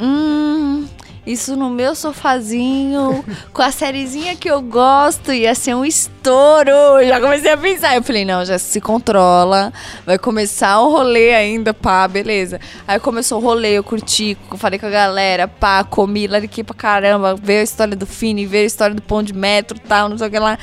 Hum. 0.00 0.86
Isso 1.28 1.54
no 1.56 1.68
meu 1.68 1.94
sofazinho, 1.94 3.22
com 3.52 3.60
a 3.60 3.70
sériezinha 3.70 4.34
que 4.34 4.50
eu 4.50 4.62
gosto, 4.62 5.30
ia 5.30 5.54
ser 5.54 5.74
um 5.74 5.84
estouro. 5.84 6.72
Já 7.06 7.20
comecei 7.20 7.52
a 7.52 7.56
pensar. 7.58 7.94
Eu 7.94 8.02
falei, 8.02 8.24
não, 8.24 8.42
já 8.46 8.58
se 8.58 8.80
controla. 8.80 9.70
Vai 10.06 10.18
começar 10.18 10.80
o 10.80 10.90
rolê 10.90 11.34
ainda, 11.34 11.74
pá, 11.74 12.08
beleza. 12.08 12.58
Aí 12.86 12.98
começou 12.98 13.42
o 13.42 13.44
rolê, 13.44 13.72
eu 13.72 13.84
curti, 13.84 14.38
falei 14.56 14.78
com 14.78 14.86
a 14.86 14.90
galera, 14.90 15.46
pá, 15.46 15.84
comi, 15.84 16.26
lariquei 16.26 16.64
pra 16.64 16.74
caramba, 16.74 17.34
veio 17.34 17.60
a 17.60 17.64
história 17.64 17.94
do 17.94 18.06
Fini, 18.06 18.46
veio 18.46 18.64
a 18.64 18.66
história 18.66 18.94
do 18.94 19.02
pão 19.02 19.22
de 19.22 19.34
metro 19.34 19.78
tal, 19.78 20.08
não 20.08 20.16
sei 20.16 20.28
o 20.28 20.30
que 20.30 20.38
lá. 20.38 20.58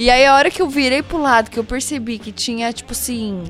E 0.00 0.10
aí 0.10 0.26
a 0.26 0.34
hora 0.34 0.50
que 0.50 0.60
eu 0.60 0.68
virei 0.68 1.00
pro 1.00 1.22
lado, 1.22 1.48
que 1.48 1.60
eu 1.60 1.64
percebi 1.64 2.18
que 2.18 2.32
tinha, 2.32 2.72
tipo 2.72 2.90
assim, 2.90 3.44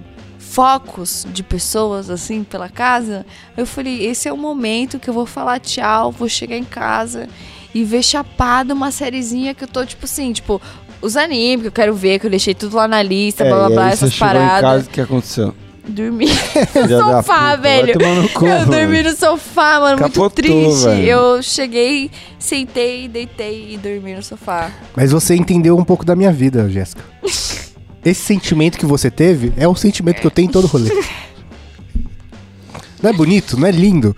focos 0.52 1.26
de 1.32 1.42
pessoas, 1.42 2.10
assim, 2.10 2.44
pela 2.44 2.68
casa, 2.68 3.24
eu 3.56 3.64
falei, 3.66 4.04
esse 4.06 4.28
é 4.28 4.32
o 4.32 4.36
momento 4.36 4.98
que 4.98 5.08
eu 5.08 5.14
vou 5.14 5.24
falar 5.24 5.58
tchau, 5.58 6.12
vou 6.12 6.28
chegar 6.28 6.56
em 6.58 6.64
casa 6.64 7.26
e 7.74 7.82
ver 7.84 8.02
chapado 8.02 8.74
uma 8.74 8.90
sériezinha 8.90 9.54
que 9.54 9.64
eu 9.64 9.68
tô, 9.68 9.84
tipo 9.86 10.04
assim, 10.04 10.30
tipo, 10.30 10.60
os 11.00 11.16
animes 11.16 11.62
que 11.62 11.68
eu 11.68 11.72
quero 11.72 11.94
ver, 11.94 12.18
que 12.18 12.26
eu 12.26 12.30
deixei 12.30 12.54
tudo 12.54 12.76
lá 12.76 12.86
na 12.86 13.02
lista, 13.02 13.44
blá 13.46 13.56
blá 13.56 13.66
É, 13.66 13.74
blá, 13.74 13.84
aí 13.86 13.96
você 13.96 14.04
essas 14.04 14.12
chegou 14.12 14.28
em 14.28 14.30
paradas. 14.46 14.60
casa, 14.60 14.84
o 14.86 14.90
que 14.90 15.00
aconteceu? 15.00 15.54
Dormi 15.88 16.26
no 16.76 16.98
sofá, 17.00 17.22
puta, 17.22 17.56
velho. 17.56 17.98
Cu, 18.34 18.46
Eu 18.46 18.66
dormi 18.66 19.02
no 19.02 19.16
sofá, 19.16 19.80
mano, 19.80 19.98
Capotou, 19.98 20.22
muito 20.24 20.34
triste. 20.34 20.84
velho. 20.84 21.02
Eu 21.08 21.42
cheguei, 21.42 22.10
sentei, 22.38 23.08
deitei 23.08 23.72
e 23.72 23.78
dormi 23.78 24.14
no 24.14 24.22
sofá. 24.22 24.70
Mas 24.94 25.10
você 25.12 25.34
entendeu 25.34 25.76
um 25.78 25.84
pouco 25.84 26.04
da 26.04 26.14
minha 26.14 26.30
vida, 26.30 26.68
Jéssica. 26.68 27.02
Esse 28.04 28.20
sentimento 28.20 28.78
que 28.78 28.86
você 28.86 29.10
teve 29.10 29.52
é 29.56 29.66
o 29.68 29.74
sentimento 29.76 30.20
que 30.20 30.26
eu 30.26 30.30
tenho 30.30 30.48
em 30.48 30.52
todo 30.52 30.66
rolê. 30.66 30.90
Não 33.02 33.10
é 33.10 33.12
bonito? 33.12 33.58
Não 33.58 33.66
é 33.66 33.70
lindo? 33.70 34.16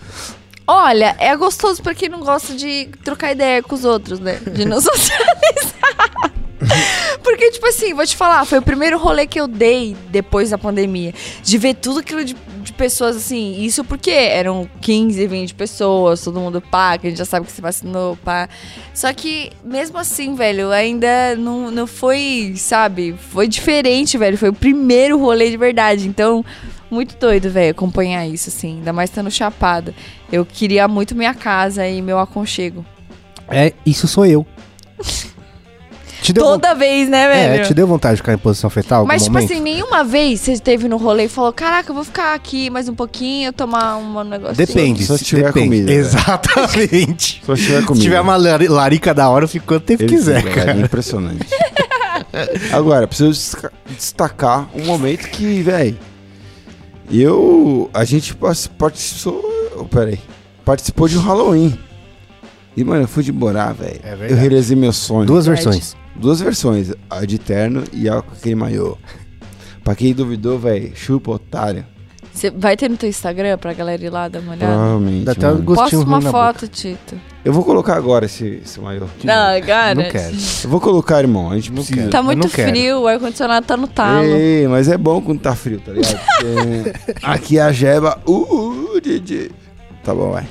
Olha, 0.66 1.14
é 1.18 1.36
gostoso 1.36 1.82
pra 1.82 1.94
quem 1.94 2.08
não 2.08 2.20
gosta 2.20 2.54
de 2.54 2.88
trocar 3.04 3.32
ideia 3.32 3.62
com 3.62 3.74
os 3.74 3.84
outros, 3.84 4.18
né? 4.18 4.36
De 4.36 4.64
não 4.64 4.80
socializar. 4.82 6.32
Porque, 7.22 7.50
tipo 7.50 7.66
assim, 7.66 7.94
vou 7.94 8.06
te 8.06 8.16
falar, 8.16 8.44
foi 8.44 8.58
o 8.58 8.62
primeiro 8.62 8.98
rolê 8.98 9.26
que 9.26 9.40
eu 9.40 9.46
dei 9.46 9.96
depois 10.10 10.50
da 10.50 10.58
pandemia. 10.58 11.14
De 11.42 11.58
ver 11.58 11.74
tudo 11.74 12.00
aquilo 12.00 12.24
de, 12.24 12.34
de 12.62 12.72
pessoas, 12.72 13.16
assim. 13.16 13.62
Isso 13.64 13.84
porque 13.84 14.10
eram 14.10 14.68
15, 14.80 15.26
20 15.26 15.54
pessoas, 15.54 16.22
todo 16.22 16.40
mundo 16.40 16.60
pá, 16.60 16.98
que 16.98 17.06
a 17.06 17.10
gente 17.10 17.18
já 17.18 17.24
sabe 17.24 17.46
que 17.46 17.52
se 17.52 17.60
vacinou, 17.60 18.16
pá. 18.16 18.48
Só 18.92 19.12
que, 19.12 19.50
mesmo 19.64 19.98
assim, 19.98 20.34
velho, 20.34 20.70
ainda 20.70 21.34
não, 21.36 21.70
não 21.70 21.86
foi, 21.86 22.54
sabe? 22.56 23.14
Foi 23.30 23.48
diferente, 23.48 24.18
velho. 24.18 24.36
Foi 24.36 24.50
o 24.50 24.54
primeiro 24.54 25.18
rolê 25.18 25.50
de 25.50 25.56
verdade. 25.56 26.06
Então, 26.06 26.44
muito 26.90 27.16
doido, 27.16 27.50
velho, 27.50 27.70
acompanhar 27.70 28.26
isso, 28.26 28.50
assim. 28.50 28.78
Ainda 28.78 28.92
mais 28.92 29.10
estando 29.10 29.30
chapada. 29.30 29.94
Eu 30.30 30.44
queria 30.44 30.86
muito 30.86 31.14
minha 31.14 31.34
casa 31.34 31.86
e 31.86 32.02
meu 32.02 32.18
aconchego. 32.18 32.84
É, 33.48 33.72
isso 33.84 34.06
sou 34.06 34.24
eu. 34.26 34.46
Te 36.24 36.32
deu, 36.32 36.42
von- 36.42 36.52
Toda 36.52 36.74
vez, 36.74 37.06
né, 37.06 37.24
é, 37.24 37.48
velho? 37.50 37.66
te 37.66 37.74
deu 37.74 37.86
vontade 37.86 38.14
de 38.14 38.22
ficar 38.22 38.32
em 38.32 38.38
posição 38.38 38.70
fetal? 38.70 39.04
Mas, 39.04 39.24
tipo 39.24 39.34
momento? 39.34 39.52
assim, 39.52 39.60
nenhuma 39.60 40.02
vez 40.02 40.40
você 40.40 40.58
teve 40.58 40.88
no 40.88 40.96
rolê 40.96 41.24
e 41.24 41.28
falou: 41.28 41.52
Caraca, 41.52 41.90
eu 41.90 41.94
vou 41.94 42.02
ficar 42.02 42.32
aqui 42.32 42.70
mais 42.70 42.88
um 42.88 42.94
pouquinho, 42.94 43.52
tomar 43.52 43.98
um 43.98 44.24
negócio. 44.24 44.56
Depende. 44.56 45.04
Só 45.04 45.18
se 45.18 45.24
tiver 45.26 45.48
depende. 45.52 45.66
comida, 45.66 45.92
né? 45.92 45.98
Exatamente. 45.98 47.42
Só 47.44 47.54
se 47.54 47.62
tiver 47.64 47.80
Se 47.80 47.86
comida. 47.86 48.02
tiver 48.04 48.20
uma 48.22 48.36
lari- 48.36 48.68
larica 48.68 49.12
da 49.12 49.28
hora, 49.28 49.44
eu 49.44 49.48
fico 49.48 49.66
quanto 49.66 49.82
tempo 49.84 50.02
Ele 50.02 50.16
quiser, 50.16 50.42
cara. 50.54 50.72
É 50.72 50.80
impressionante. 50.80 51.46
Agora, 52.72 53.06
preciso 53.06 53.58
destacar 53.94 54.66
um 54.74 54.82
momento 54.86 55.28
que, 55.28 55.60
velho, 55.62 55.98
eu. 57.12 57.90
A 57.92 58.04
gente 58.04 58.34
participou. 58.34 59.42
oh, 59.76 59.84
peraí. 59.84 60.18
Participou 60.64 61.06
de 61.06 61.18
um 61.18 61.20
Halloween. 61.20 61.78
E, 62.76 62.82
mano, 62.82 63.02
eu 63.02 63.08
fui 63.08 63.22
de 63.22 63.30
Borá, 63.30 63.72
velho. 63.72 64.00
É 64.02 64.16
eu 64.30 64.36
realizei 64.36 64.74
meu 64.76 64.92
sonho. 64.92 65.26
Duas 65.26 65.44
Verdade. 65.46 65.66
versões. 65.66 65.96
Duas 66.16 66.40
versões, 66.40 66.92
a 67.10 67.24
de 67.24 67.38
terno 67.38 67.84
e 67.92 68.08
a 68.08 68.22
com 68.22 68.32
aquele 68.32 68.54
maiô. 68.54 68.96
Pra 69.82 69.94
quem 69.94 70.14
duvidou, 70.14 70.58
velho, 70.58 70.92
chupa 70.96 71.32
otário. 71.32 71.84
Você 72.32 72.50
vai 72.50 72.76
ter 72.76 72.90
no 72.90 72.96
teu 72.96 73.08
Instagram 73.08 73.56
pra 73.58 73.72
galera 73.72 74.04
ir 74.04 74.10
lá 74.10 74.26
dar 74.26 74.40
uma 74.40 74.52
olhada? 74.52 74.72
Provavelmente. 74.72 75.24
Dá 75.24 75.32
até 75.32 75.46
mano. 75.46 75.60
um 75.60 75.74
Posta 75.74 75.96
uma 75.98 76.20
na 76.20 76.32
boca. 76.32 76.32
foto, 76.32 76.66
Tito. 76.66 77.20
Eu 77.44 77.52
vou 77.52 77.62
colocar 77.64 77.94
agora 77.94 78.24
esse, 78.24 78.60
esse 78.64 78.80
maiô. 78.80 79.06
Não, 79.22 79.60
cara. 79.60 79.94
Não 79.94 80.10
quero. 80.10 80.34
Eu 80.64 80.70
vou 80.70 80.80
colocar, 80.80 81.20
irmão. 81.20 81.52
A 81.52 81.54
gente 81.54 81.70
precisa. 81.70 81.96
quero. 81.96 82.10
Tá 82.10 82.22
muito 82.22 82.42
não 82.42 82.48
quero. 82.48 82.70
frio, 82.70 83.02
o 83.02 83.06
ar-condicionado 83.06 83.64
tá 83.64 83.76
no 83.76 83.86
talo. 83.86 84.24
Ei, 84.24 84.66
mas 84.66 84.88
é 84.88 84.98
bom 84.98 85.20
quando 85.20 85.40
tá 85.40 85.54
frio, 85.54 85.80
tá 85.80 85.92
ligado? 85.92 86.18
Porque 86.18 87.16
aqui 87.22 87.60
a 87.60 87.70
jeba. 87.70 88.20
Uh, 88.26 88.96
uh, 88.96 89.00
DJ. 89.00 89.52
Tá 90.02 90.12
bom, 90.12 90.32
vai. 90.32 90.46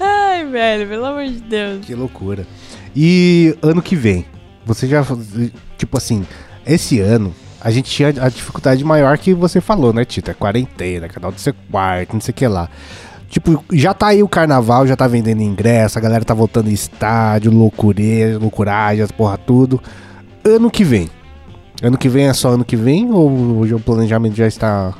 Ai, 0.00 0.44
velho, 0.46 0.88
pelo 0.88 1.04
amor 1.04 1.24
de 1.24 1.40
Deus. 1.40 1.86
Que 1.86 1.94
loucura. 1.94 2.44
E 2.94 3.56
ano 3.62 3.82
que 3.82 3.96
vem, 3.96 4.24
você 4.64 4.86
já. 4.86 5.04
Tipo 5.76 5.98
assim, 5.98 6.24
esse 6.66 7.00
ano. 7.00 7.34
A 7.60 7.70
gente 7.70 7.90
tinha 7.90 8.08
a 8.08 8.28
dificuldade 8.28 8.84
maior 8.84 9.16
que 9.16 9.32
você 9.32 9.58
falou, 9.58 9.90
né, 9.90 10.04
Tito? 10.04 10.30
É 10.30 10.34
quarentena, 10.34 11.08
canal 11.08 11.32
do 11.32 11.40
seu 11.40 11.54
quarto, 11.70 12.12
não 12.12 12.20
sei 12.20 12.32
o 12.32 12.34
que 12.34 12.46
lá. 12.46 12.68
Tipo, 13.26 13.64
já 13.72 13.94
tá 13.94 14.08
aí 14.08 14.22
o 14.22 14.28
carnaval, 14.28 14.86
já 14.86 14.94
tá 14.94 15.08
vendendo 15.08 15.40
ingresso, 15.40 15.98
a 15.98 16.00
galera 16.00 16.24
tá 16.26 16.34
voltando 16.34 16.68
em 16.68 16.74
estádio, 16.74 17.50
loucureja, 17.50 18.38
loucuragem, 18.38 19.02
as 19.02 19.10
porra 19.10 19.38
tudo. 19.38 19.82
Ano 20.44 20.70
que 20.70 20.84
vem. 20.84 21.08
Ano 21.82 21.96
que 21.96 22.08
vem 22.08 22.26
é 22.26 22.34
só 22.34 22.50
ano 22.50 22.64
que 22.64 22.76
vem 22.76 23.10
ou 23.10 23.62
o 23.62 23.80
planejamento 23.80 24.36
já 24.36 24.46
está. 24.46 24.94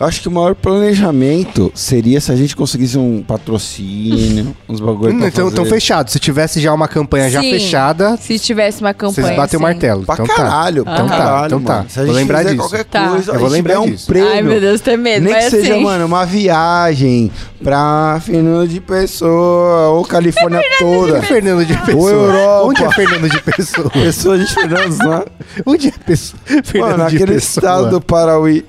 Eu 0.00 0.06
acho 0.06 0.20
que 0.22 0.28
o 0.28 0.30
maior 0.30 0.54
planejamento 0.54 1.72
seria 1.74 2.20
se 2.20 2.30
a 2.30 2.36
gente 2.36 2.54
conseguisse 2.54 2.96
um 2.96 3.20
patrocínio, 3.20 4.54
uns 4.68 4.78
bagulho 4.78 5.12
Hum, 5.14 5.18
pra 5.18 5.26
então, 5.28 5.48
então 5.48 5.64
fechado. 5.64 6.08
Se 6.08 6.20
tivesse 6.20 6.60
já 6.60 6.72
uma 6.72 6.86
campanha 6.86 7.28
já 7.28 7.40
Sim. 7.40 7.50
fechada, 7.50 8.16
Se 8.16 8.38
tivesse 8.38 8.80
uma 8.80 8.94
campanha. 8.94 9.26
vocês 9.26 9.36
batem 9.36 9.58
o 9.58 9.62
martelo. 9.62 10.04
Pra 10.06 10.14
então 10.14 10.26
caralho, 10.26 10.84
tá. 10.84 10.90
pra 10.90 10.94
Então 10.94 11.08
tá, 11.08 11.16
caralho, 11.16 11.46
então 11.46 11.60
tá. 11.62 11.74
mano. 11.78 11.90
Se 11.90 11.98
a 11.98 12.04
Vou 12.04 12.12
gente 12.14 12.20
lembrar 12.22 12.38
fizer 12.38 12.50
disso. 12.50 12.62
qualquer 12.68 12.84
Tá. 12.84 13.08
coisa, 13.08 13.32
Eu 13.32 13.40
vou 13.40 13.48
lembrar 13.48 13.80
um 13.80 13.90
disso. 13.90 14.06
prêmio. 14.06 14.30
Ai, 14.30 14.42
meu 14.42 14.60
Deus, 14.60 14.80
tem 14.80 14.96
medo. 14.96 15.24
Nem 15.24 15.32
mas 15.34 15.44
que 15.46 15.50
seja, 15.50 15.74
assim, 15.74 15.82
mano, 15.82 16.06
uma 16.06 16.24
viagem 16.24 17.30
pra 17.64 18.20
Fernando 18.24 18.68
de 18.68 18.80
Pessoa 18.80 19.88
ou 19.88 20.04
Califórnia 20.04 20.62
toda. 20.78 21.20
Fernando 21.26 21.64
de 21.66 21.76
Pessoa. 21.76 22.10
Europa. 22.12 22.66
Onde 22.68 22.84
é 22.84 22.90
Fernando 22.92 23.28
de 23.28 23.40
Pessoa? 23.42 23.90
Pessoa 23.90 24.38
de 24.38 24.46
Fernando, 24.46 24.96
não. 24.98 25.24
Onde 25.66 25.88
é 25.88 25.92
Pessoa? 26.06 26.40
Fernando 26.62 26.98
Mano, 26.98 27.10
de 27.10 27.16
aquele 27.16 27.32
Pessoa. 27.32 27.64
estado 27.64 27.90
do 27.90 28.00
Parauí. 28.00 28.64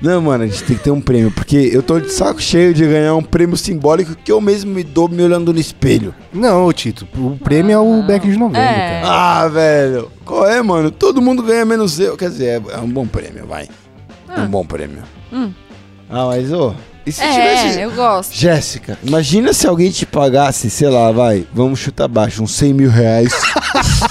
Não, 0.00 0.22
mano, 0.22 0.44
a 0.44 0.46
gente 0.46 0.62
tem 0.62 0.76
que 0.76 0.84
ter 0.84 0.90
um 0.92 1.00
prêmio, 1.00 1.30
porque 1.32 1.56
eu 1.72 1.82
tô 1.82 1.98
de 1.98 2.12
saco 2.12 2.40
cheio 2.40 2.72
de 2.72 2.86
ganhar 2.86 3.14
um 3.16 3.22
prêmio 3.22 3.56
simbólico 3.56 4.14
que 4.14 4.30
eu 4.30 4.40
mesmo 4.40 4.72
me 4.72 4.84
dou 4.84 5.08
me 5.08 5.22
olhando 5.22 5.52
no 5.52 5.58
espelho. 5.58 6.14
Não, 6.32 6.72
Tito. 6.72 7.06
O 7.16 7.36
prêmio 7.42 7.72
é 7.74 7.78
o 7.78 8.02
Beck 8.04 8.24
de 8.28 8.36
novembro, 8.38 8.60
É. 8.60 9.00
cara. 9.02 9.06
Ah, 9.42 9.48
velho. 9.48 10.10
Qual 10.24 10.46
é, 10.46 10.62
mano? 10.62 10.90
Todo 10.92 11.20
mundo 11.20 11.42
ganha 11.42 11.64
menos 11.64 11.98
eu. 11.98 12.16
Quer 12.16 12.30
dizer, 12.30 12.62
é, 12.68 12.74
é 12.74 12.78
um 12.78 12.88
bom 12.88 13.06
prêmio, 13.06 13.44
vai. 13.46 13.68
É 14.36 14.40
um 14.40 14.46
bom 14.46 14.64
prêmio. 14.64 15.02
Hum. 15.32 15.50
Ah, 16.08 16.26
mas, 16.26 16.52
ô. 16.52 16.72
E 17.04 17.10
se 17.10 17.22
É, 17.22 17.32
tivesse. 17.32 17.80
eu 17.80 17.90
gosto. 17.92 18.34
Jéssica, 18.34 18.98
imagina 19.02 19.52
se 19.52 19.66
alguém 19.66 19.90
te 19.90 20.04
pagasse, 20.06 20.68
sei 20.70 20.88
lá, 20.90 21.10
vai, 21.10 21.46
vamos 21.54 21.78
chutar 21.80 22.06
baixo, 22.06 22.42
uns 22.42 22.52
100 22.54 22.72
mil 22.74 22.90
reais. 22.90 23.32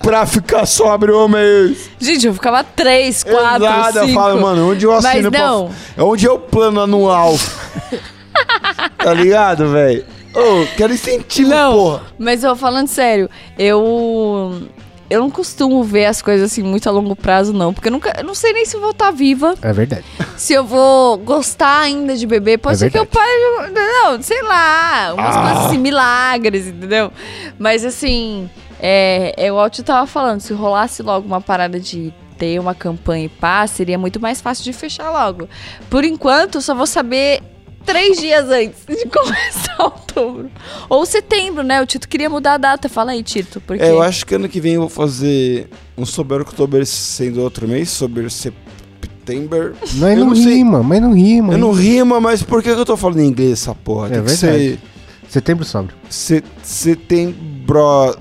pra 0.00 0.26
ficar 0.26 0.66
sóbrio 0.66 1.24
um 1.24 1.28
mês. 1.28 1.90
Gente, 1.98 2.26
eu 2.26 2.34
ficava 2.34 2.62
três, 2.64 3.22
quatro, 3.22 3.64
Exato, 3.64 3.98
eu 3.98 4.06
cinco. 4.06 4.20
falo, 4.20 4.40
mano, 4.40 4.70
onde 4.72 4.84
eu 4.86 4.92
Mas 4.92 5.04
assino 5.04 5.30
pra- 5.30 5.40
não. 5.40 5.70
É 5.96 6.02
onde 6.02 6.26
é 6.26 6.30
o 6.30 6.38
plano 6.38 6.80
anual. 6.80 7.34
tá 8.98 9.12
ligado, 9.12 9.68
velho? 9.70 10.04
Ô, 10.34 10.66
quero 10.76 10.92
incentivo, 10.92 11.50
Não, 11.50 11.72
porra. 11.72 12.02
mas 12.18 12.44
eu 12.44 12.54
falando 12.54 12.86
sério, 12.88 13.28
eu 13.58 14.62
eu 15.10 15.20
não 15.20 15.30
costumo 15.30 15.82
ver 15.82 16.04
as 16.04 16.20
coisas 16.20 16.52
assim 16.52 16.62
muito 16.62 16.86
a 16.86 16.92
longo 16.92 17.16
prazo 17.16 17.50
não, 17.52 17.72
porque 17.72 17.88
eu 17.88 17.92
nunca, 17.92 18.12
eu 18.18 18.24
não 18.24 18.34
sei 18.34 18.52
nem 18.52 18.66
se 18.66 18.76
eu 18.76 18.80
vou 18.80 18.90
estar 18.90 19.10
viva, 19.10 19.54
É 19.62 19.72
verdade. 19.72 20.04
se 20.36 20.52
eu 20.52 20.64
vou 20.64 21.16
gostar 21.16 21.80
ainda 21.80 22.14
de 22.14 22.26
beber, 22.26 22.58
pode 22.58 22.74
É 22.76 22.78
ser 22.78 22.90
que 22.90 22.98
eu 22.98 23.06
pare, 23.06 23.30
não, 23.74 24.20
sei 24.22 24.42
lá, 24.42 25.14
umas 25.14 25.34
Ah. 25.34 25.40
coisas 25.42 25.66
assim, 25.66 25.78
milagres, 25.78 26.66
entendeu? 26.66 27.10
Mas 27.58 27.86
assim, 27.86 28.50
é, 28.80 29.34
é 29.36 29.46
igual 29.48 29.66
eu 29.66 29.84
tava 29.84 30.06
falando, 30.06 30.40
se 30.40 30.52
rolasse 30.52 31.02
logo 31.02 31.26
uma 31.26 31.40
parada 31.40 31.78
de 31.80 32.12
ter 32.38 32.58
uma 32.60 32.74
campanha 32.74 33.24
e 33.26 33.28
pá, 33.28 33.66
seria 33.66 33.98
muito 33.98 34.20
mais 34.20 34.40
fácil 34.40 34.64
de 34.64 34.72
fechar 34.72 35.10
logo. 35.10 35.48
Por 35.90 36.04
enquanto, 36.04 36.56
eu 36.56 36.62
só 36.62 36.74
vou 36.74 36.86
saber 36.86 37.40
três 37.84 38.18
dias 38.18 38.48
antes 38.48 38.84
de 38.86 39.04
começar 39.10 39.76
outubro. 39.80 40.50
Ou 40.88 41.04
setembro, 41.04 41.62
né? 41.64 41.82
O 41.82 41.86
Tito 41.86 42.08
queria 42.08 42.30
mudar 42.30 42.54
a 42.54 42.58
data. 42.58 42.88
Fala 42.88 43.12
aí, 43.12 43.22
Tito. 43.22 43.60
Porque... 43.60 43.82
É, 43.82 43.90
eu 43.90 44.00
acho 44.02 44.24
que 44.24 44.34
ano 44.34 44.48
que 44.48 44.60
vem 44.60 44.74
eu 44.74 44.82
vou 44.82 44.88
fazer 44.90 45.68
um 45.96 46.06
Sober 46.06 46.40
October 46.42 46.86
sendo 46.86 47.42
outro 47.42 47.66
mês, 47.66 47.90
Sober 47.90 48.30
September. 48.30 49.74
Mas 49.96 50.18
não, 50.18 50.26
não 50.26 50.32
rima, 50.34 50.82
mas 50.82 51.02
não 51.02 51.12
rima. 51.12 51.52
Eu 51.52 51.58
não 51.58 51.72
rima, 51.72 52.18
mas 52.18 52.42
por 52.42 52.62
que 52.62 52.70
eu 52.70 52.84
tô 52.86 52.96
falando 52.96 53.20
em 53.20 53.26
inglês 53.26 53.52
essa 53.52 53.74
porra? 53.74 54.06
É 54.06 54.10
Tem 54.12 54.22
que 54.22 54.28
verdade. 54.30 54.38
ser 54.38 54.78
Setembro 55.28 55.64
sobre. 55.66 55.94
se- 56.08 56.42
setembro. 56.62 57.36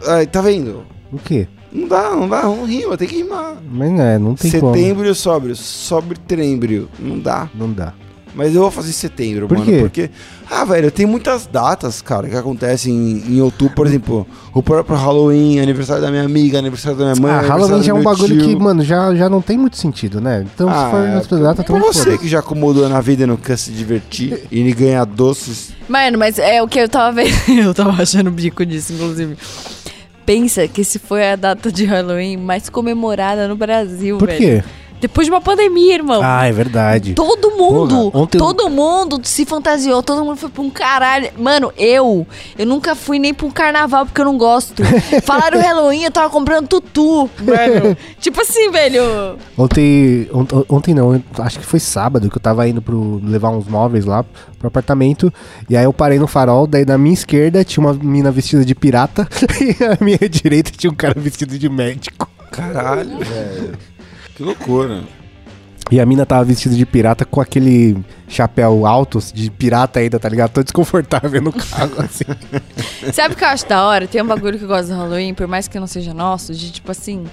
Ai, 0.07 0.27
tá 0.27 0.41
vendo? 0.41 0.83
O 1.11 1.17
quê? 1.17 1.47
Não 1.71 1.87
dá, 1.87 2.09
não 2.11 2.27
dá, 2.27 2.43
não 2.43 2.65
rima, 2.65 2.97
tem 2.97 3.07
que 3.07 3.17
rimar. 3.17 3.55
Mas 3.69 3.91
não, 3.91 4.01
é, 4.01 4.17
não 4.17 4.35
tem 4.35 4.51
como. 4.51 4.73
setembro 4.73 5.15
sóbrio, 5.15 5.55
sobre 5.55 6.17
trembrio. 6.17 6.89
Não 6.97 7.19
dá. 7.19 7.49
Não 7.53 7.71
dá. 7.71 7.93
Mas 8.33 8.53
eu 8.53 8.61
vou 8.61 8.71
fazer 8.71 8.89
em 8.89 8.93
setembro, 8.93 9.47
Por 9.47 9.57
mano. 9.57 9.69
quê? 9.69 9.79
Porque. 9.79 10.09
Ah, 10.49 10.63
velho, 10.63 10.89
tem 10.89 11.05
muitas 11.05 11.45
datas, 11.45 12.01
cara, 12.01 12.27
que 12.29 12.35
acontecem 12.35 12.93
em, 12.93 13.35
em 13.35 13.41
outubro. 13.41 13.75
Por 13.75 13.85
exemplo, 13.85 14.25
o 14.53 14.63
próprio 14.63 14.95
Halloween, 14.95 15.59
aniversário 15.59 16.01
da 16.01 16.09
minha 16.09 16.23
amiga, 16.23 16.57
aniversário 16.57 16.97
da 16.97 17.05
minha 17.05 17.15
mãe. 17.21 17.31
Ah, 17.31 17.41
Halloween 17.41 17.83
já 17.83 17.91
é 17.91 17.95
um 17.95 18.01
bagulho 18.01 18.37
tio. 18.37 18.47
que, 18.47 18.55
mano, 18.55 18.83
já, 18.83 19.13
já 19.13 19.29
não 19.29 19.41
tem 19.41 19.57
muito 19.57 19.77
sentido, 19.77 20.21
né? 20.21 20.45
Então, 20.53 20.69
Ah, 20.69 20.85
se 20.85 20.91
for 20.91 21.07
nas 21.07 21.31
é, 21.31 21.43
datas, 21.43 21.65
Pra 21.65 21.79
você 21.79 22.17
que 22.17 22.27
já 22.27 22.39
acomodou 22.39 22.87
na 22.87 23.01
vida 23.01 23.23
e 23.23 23.25
não 23.25 23.35
quer 23.37 23.57
se 23.57 23.71
divertir 23.71 24.43
e 24.49 24.71
ganhar 24.73 25.05
doces. 25.05 25.71
Mano, 25.87 26.17
mas 26.17 26.39
é 26.39 26.61
o 26.61 26.67
que 26.67 26.79
eu 26.79 26.87
tava 26.87 27.11
vendo. 27.11 27.33
eu 27.61 27.73
tava 27.73 28.01
achando 28.01 28.27
o 28.27 28.31
bico 28.31 28.65
disso, 28.65 28.93
inclusive. 28.93 29.35
Pensa 30.25 30.67
que 30.67 30.81
esse 30.81 30.99
foi 30.99 31.29
a 31.31 31.35
data 31.35 31.71
de 31.71 31.85
Halloween 31.85 32.35
mais 32.37 32.69
comemorada 32.69 33.47
no 33.47 33.55
Brasil, 33.55 34.17
Por 34.17 34.27
velho. 34.27 34.37
quê? 34.39 34.63
Depois 34.99 35.27
de 35.27 35.31
uma 35.31 35.39
pandemia, 35.41 35.93
irmão. 35.95 36.21
Ah, 36.23 36.45
é 36.47 36.51
verdade. 36.51 37.13
Todo 37.13 37.51
mundo, 37.51 38.11
Porra, 38.11 38.23
ontem 38.23 38.37
eu- 38.37 38.41
todo 38.45 38.69
mundo 38.69 39.19
se 39.23 39.45
fantasiou, 39.45 40.01
todo 40.01 40.23
mundo 40.25 40.37
foi 40.37 40.49
pra 40.49 40.61
um 40.63 40.69
caralho. 40.69 41.29
Mano, 41.37 41.71
eu, 41.77 42.25
eu 42.57 42.65
nunca 42.65 42.95
fui 42.95 43.19
nem 43.19 43.33
pra 43.33 43.45
um 43.45 43.51
carnaval 43.51 44.05
porque 44.05 44.19
eu 44.19 44.25
não 44.25 44.37
gosto. 44.37 44.81
Falaram 45.23 45.59
Halloween, 45.61 46.03
eu 46.03 46.11
tava 46.11 46.29
comprando 46.29 46.67
tutu, 46.67 47.29
mano. 47.39 47.95
tipo 48.19 48.41
assim, 48.41 48.71
velho. 48.71 49.37
Ontem, 49.57 50.27
ont- 50.33 50.65
ontem 50.69 50.93
não, 50.93 51.21
acho 51.39 51.59
que 51.59 51.65
foi 51.65 51.79
sábado 51.79 52.29
que 52.29 52.37
eu 52.37 52.41
tava 52.41 52.67
indo 52.67 52.81
pro 52.81 53.21
levar 53.23 53.49
uns 53.51 53.67
móveis 53.67 54.05
lá 54.05 54.23
pro 54.57 54.67
apartamento. 54.67 55.31
E 55.69 55.77
aí 55.77 55.83
eu 55.83 55.93
parei 55.93 56.17
no 56.17 56.27
farol, 56.27 56.65
daí 56.65 56.85
na 56.85 56.97
minha 56.97 57.13
esquerda 57.13 57.63
tinha 57.63 57.85
uma 57.85 57.93
mina 57.93 58.31
vestida 58.31 58.65
de 58.65 58.73
pirata 58.73 59.27
e 59.61 59.75
na 59.83 59.97
minha 60.03 60.17
direita 60.29 60.71
tinha 60.75 60.91
um 60.91 60.95
cara 60.95 61.13
vestido 61.19 61.57
de 61.57 61.69
médico. 61.69 62.27
Caralho, 62.51 63.17
velho. 63.19 63.77
Que 64.37 64.43
loucura. 64.43 65.03
E 65.89 65.99
a 65.99 66.05
mina 66.05 66.27
tava 66.27 66.43
vestida 66.43 66.75
de 66.75 66.85
pirata 66.85 67.25
com 67.25 67.41
aquele 67.41 67.97
chapéu 68.27 68.85
alto 68.85 69.19
de 69.33 69.49
pirata 69.49 69.99
ainda, 69.99 70.19
tá 70.19 70.29
ligado? 70.29 70.51
Tô 70.51 70.61
desconfortável 70.61 71.41
no 71.41 71.51
carro, 71.51 71.93
assim. 72.03 72.25
Sabe 73.11 73.33
o 73.33 73.37
que 73.37 73.43
eu 73.43 73.47
acho 73.47 73.67
da 73.67 73.83
hora? 73.83 74.05
Tem 74.05 74.21
um 74.21 74.27
bagulho 74.27 74.59
que 74.59 74.65
eu 74.65 74.67
gosto 74.67 74.89
do 74.89 74.95
Halloween, 74.95 75.33
por 75.33 75.47
mais 75.47 75.67
que 75.67 75.79
não 75.79 75.87
seja 75.87 76.13
nosso, 76.13 76.53
de 76.53 76.71
tipo 76.71 76.91
assim. 76.91 77.25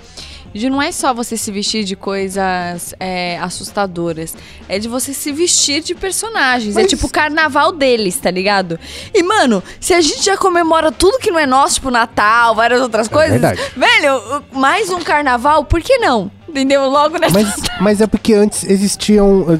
De 0.54 0.70
não 0.70 0.80
é 0.80 0.92
só 0.92 1.12
você 1.12 1.36
se 1.36 1.50
vestir 1.50 1.84
de 1.84 1.96
coisas 1.96 2.94
é, 3.00 3.38
assustadoras. 3.38 4.36
É 4.68 4.78
de 4.78 4.86
você 4.88 5.12
se 5.12 5.32
vestir 5.32 5.82
de 5.82 5.94
personagens. 5.94 6.76
É 6.76 6.82
Mas- 6.82 6.90
tipo 6.90 7.06
o 7.06 7.10
carnaval 7.10 7.72
deles, 7.72 8.16
tá 8.16 8.30
ligado? 8.30 8.78
E, 9.12 9.22
mano, 9.22 9.62
se 9.80 9.92
a 9.92 10.00
gente 10.00 10.24
já 10.24 10.36
comemora 10.36 10.92
tudo 10.92 11.18
que 11.18 11.30
não 11.30 11.38
é 11.38 11.46
nosso, 11.46 11.74
tipo 11.74 11.90
Natal, 11.90 12.54
várias 12.54 12.80
outras 12.80 13.08
coisas. 13.08 13.32
verdade. 13.32 13.60
Velho, 13.76 14.44
mais 14.52 14.88
um 14.90 15.00
carnaval, 15.00 15.64
por 15.64 15.80
que 15.80 15.98
não? 15.98 16.30
Entendeu? 16.48 16.88
Logo 16.88 17.18
nessa. 17.18 17.34
Mas, 17.34 17.54
mas 17.80 18.00
é 18.00 18.06
porque 18.06 18.32
antes 18.32 18.62
existiam. 18.62 19.40
uh, 19.40 19.52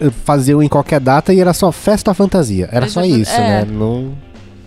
uh, 0.00 0.10
Faziam 0.24 0.62
em 0.62 0.68
qualquer 0.68 0.98
data 0.98 1.34
e 1.34 1.38
era 1.40 1.52
só 1.52 1.70
festa 1.70 2.14
fantasia. 2.14 2.70
Era 2.72 2.88
só 2.88 3.02
isso, 3.02 3.32
é. 3.32 3.38
né? 3.38 3.66
Não... 3.70 4.16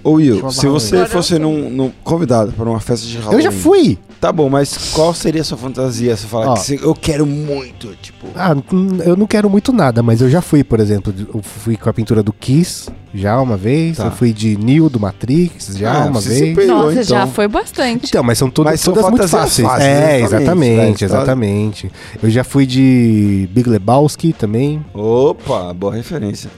Ô 0.06 0.12
Will, 0.14 0.52
se 0.52 0.68
você 0.68 0.96
Halloween. 0.98 1.10
fosse 1.12 1.40
num, 1.40 1.68
num- 1.70 1.92
convidado 2.04 2.52
para 2.52 2.70
uma 2.70 2.80
festa 2.80 3.08
de 3.08 3.18
Halloween. 3.18 3.38
Eu 3.38 3.42
já 3.42 3.52
fui! 3.52 3.98
Tá 4.22 4.32
bom, 4.32 4.48
mas 4.50 4.92
qual 4.94 5.14
seria 5.16 5.42
a 5.42 5.44
sua 5.44 5.58
fantasia? 5.58 6.16
Você 6.16 6.28
fala 6.28 6.52
Ó. 6.52 6.54
que 6.54 6.60
você- 6.60 6.80
eu 6.82 6.94
quero 6.94 7.26
muito, 7.26 7.90
tipo. 8.02 8.28
Ah, 8.36 8.56
eu 9.04 9.16
não 9.18 9.26
quero 9.26 9.50
muito 9.50 9.74
nada, 9.74 10.04
mas 10.04 10.22
eu 10.22 10.30
já 10.30 10.42
fui, 10.42 10.64
por 10.64 10.80
exemplo, 10.80 11.12
de- 11.12 11.24
eu 11.28 11.42
fui 11.42 11.76
com 11.76 11.90
a 11.90 11.94
pintura 11.94 12.22
do 12.22 12.32
Kiss 12.32 12.88
já 13.16 13.40
uma 13.42 13.58
vez, 13.58 13.98
Tá. 13.98 14.06
eu 14.06 14.12
fui 14.12 14.32
de 14.32 14.56
Neo 14.58 14.90
do 14.90 15.00
Matrix 15.00 15.76
já 15.76 16.04
Ah, 16.04 16.06
uma 16.06 16.22
você 16.22 16.36
se 16.36 16.54
vez. 16.54 16.68
Nossa, 16.68 17.04
já 17.04 17.16
então. 17.24 17.28
foi 17.34 17.48
bastante. 17.48 18.06
Então, 18.08 18.24
mas 18.24 18.38
são 18.38 18.50
todas, 18.50 18.74
Mas 18.74 18.82
são 18.82 18.94
todas 18.94 19.10
muito 19.10 19.28
fantasias 19.28 19.68
fáceis. 19.68 19.68
fáceis, 19.68 19.88
é, 19.90 20.20
exatamente, 20.22 20.22
exatamente, 20.22 21.06
velho. 21.08 21.16
exatamente. 21.18 21.92
Eu 22.22 22.30
já 22.30 22.44
fui 22.44 22.68
de 22.68 23.50
Big 23.52 23.68
Lebowski 23.68 24.34
também, 24.34 24.86
Opa, 24.94 25.74
boa 25.74 25.96
referência. 25.96 26.50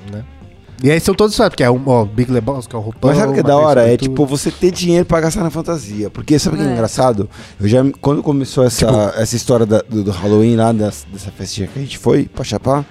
E 0.84 0.92
aí 0.92 1.00
são 1.00 1.16
todos 1.16 1.36
fáceis, 1.36 1.50
porque 1.50 1.64
é 1.64 1.72
um, 1.72 1.82
ó, 1.88 2.06
Big 2.06 2.32
Lebowski, 2.32 2.76
é 2.76 2.78
o 2.78 2.82
roupão. 2.82 3.10
Mas 3.10 3.18
sabe 3.20 3.32
o 3.32 3.34
que 3.34 3.40
é 3.40 3.44
da 3.44 3.58
hora? 3.58 3.88
É 3.88 3.92
8. 3.92 4.02
tipo 4.04 4.26
você 4.26 4.52
ter 4.52 4.72
dinheiro 4.72 5.06
pra 5.06 5.20
gastar 5.20 5.42
na 5.44 5.50
fantasia. 5.50 6.10
Porque 6.10 6.38
sabe 6.38 6.56
o 6.56 6.60
que 6.60 6.66
é 6.66 6.70
É. 6.70 6.74
engraçado? 6.74 7.28
Eu 7.60 7.68
já, 7.68 7.80
quando 8.00 8.22
começou 8.22 8.64
essa, 8.64 8.86
Tipo- 8.86 9.20
essa 9.20 9.36
história 9.36 9.66
da- 9.66 9.82
do, 9.82 10.04
do 10.04 10.12
Halloween 10.12 10.56
lá, 10.56 10.72
das- 10.72 11.06
dessa 11.12 11.32
festinha 11.32 11.68
que 11.68 11.80
a 11.80 11.82
gente 11.82 11.98
foi 11.98 12.26
pra 12.26 12.44
chapar, 12.44 12.86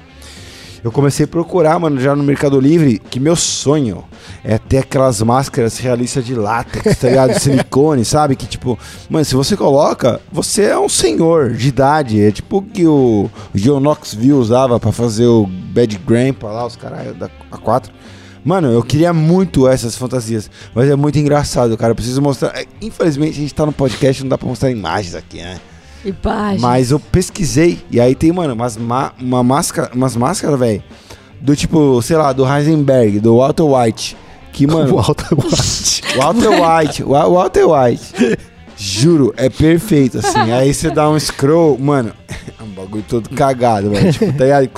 eu 0.83 0.93
comecei 0.93 1.25
a 1.25 1.29
procurar, 1.29 1.79
mano, 1.79 2.01
já 2.01 2.15
no 2.15 2.23
Mercado 2.23 2.61
Livre, 2.61 2.99
que 2.99 3.19
meu 3.19 3.35
sonho 3.35 4.05
é 4.45 4.57
ter 4.59 4.79
aquelas 4.79 5.21
máscaras 5.23 5.79
realistas 5.79 6.25
de 6.25 6.35
látex, 6.35 6.97
tá 6.99 7.09
ligado? 7.09 7.35
De 7.35 7.41
silicone, 7.41 8.05
sabe? 8.05 8.37
Que 8.37 8.47
tipo, 8.47 8.79
mano, 9.09 9.25
se 9.25 9.35
você 9.35 9.57
coloca, 9.57 10.21
você 10.33 10.65
é 10.65 10.79
um 10.79 10.89
senhor 10.89 11.53
de 11.55 11.69
idade. 11.69 12.21
É 12.21 12.31
tipo 12.31 12.59
o 12.59 12.63
que 12.63 12.87
o 12.87 13.29
John 13.55 13.81
Knoxville 13.81 14.33
usava 14.35 14.79
pra 14.79 14.93
fazer 14.93 15.27
o 15.27 15.47
Bad 15.47 15.97
Grandpa 16.07 16.49
lá, 16.49 16.67
os 16.67 16.77
caralho 16.77 17.15
da 17.15 17.29
A4. 17.57 17.85
Mano, 18.45 18.69
eu 18.71 18.83
queria 18.83 19.13
muito 19.13 19.67
essas 19.67 19.97
fantasias, 19.97 20.49
mas 20.75 20.89
é 20.89 20.95
muito 20.95 21.19
engraçado, 21.19 21.77
cara. 21.77 21.91
Eu 21.91 21.97
preciso 21.97 22.23
mostrar. 22.23 22.57
é, 22.57 22.65
Infelizmente, 22.81 23.33
a 23.39 23.41
gente 23.41 23.55
tá 23.55 23.67
no 23.67 23.73
podcast, 23.73 24.23
não 24.23 24.29
dá 24.29 24.39
pra 24.39 24.47
mostrar 24.49 24.71
imagens 24.71 25.15
aqui, 25.17 25.39
né? 25.39 25.59
Imagem. 26.05 26.61
Mas 26.61 26.93
eu 26.93 27.01
pesquisei 27.01 27.81
e 27.91 28.01
aí 28.01 28.15
tem, 28.15 28.31
mano, 28.31 28.55
umas, 28.55 28.77
ma- 28.77 29.13
uma 29.21 29.43
máscara, 29.43 29.91
umas 29.93 30.15
máscaras, 30.15 30.57
velho, 30.61 30.81
do 31.41 31.57
tipo, 31.57 32.01
sei 32.03 32.17
lá, 32.17 32.33
do 32.33 32.47
Heisenberg, 32.47 33.19
do 33.19 33.39
Walter 33.39 33.65
White. 33.65 34.17
Que, 34.53 34.65
mano, 34.69 34.95
O 34.95 35.03
Walter 35.03 35.29
White. 35.35 36.03
Walter 36.17 36.51
White, 36.51 37.03
Wa- 37.03 37.29
Walter 37.29 37.65
White. 37.67 38.39
Juro, 38.79 39.35
é 39.37 39.49
perfeito, 39.49 40.19
assim. 40.19 40.53
Aí 40.53 40.73
você 40.73 40.89
dá 40.91 41.11
um 41.11 41.19
scroll, 41.19 41.77
mano, 41.79 42.13
é 42.29 42.63
um 42.63 42.69
bagulho 42.69 43.05
todo 43.09 43.29
cagado, 43.31 43.91
velho. 43.91 44.13
Tipo, 44.13 44.33
tá 44.35 44.45
ligado? 44.45 44.69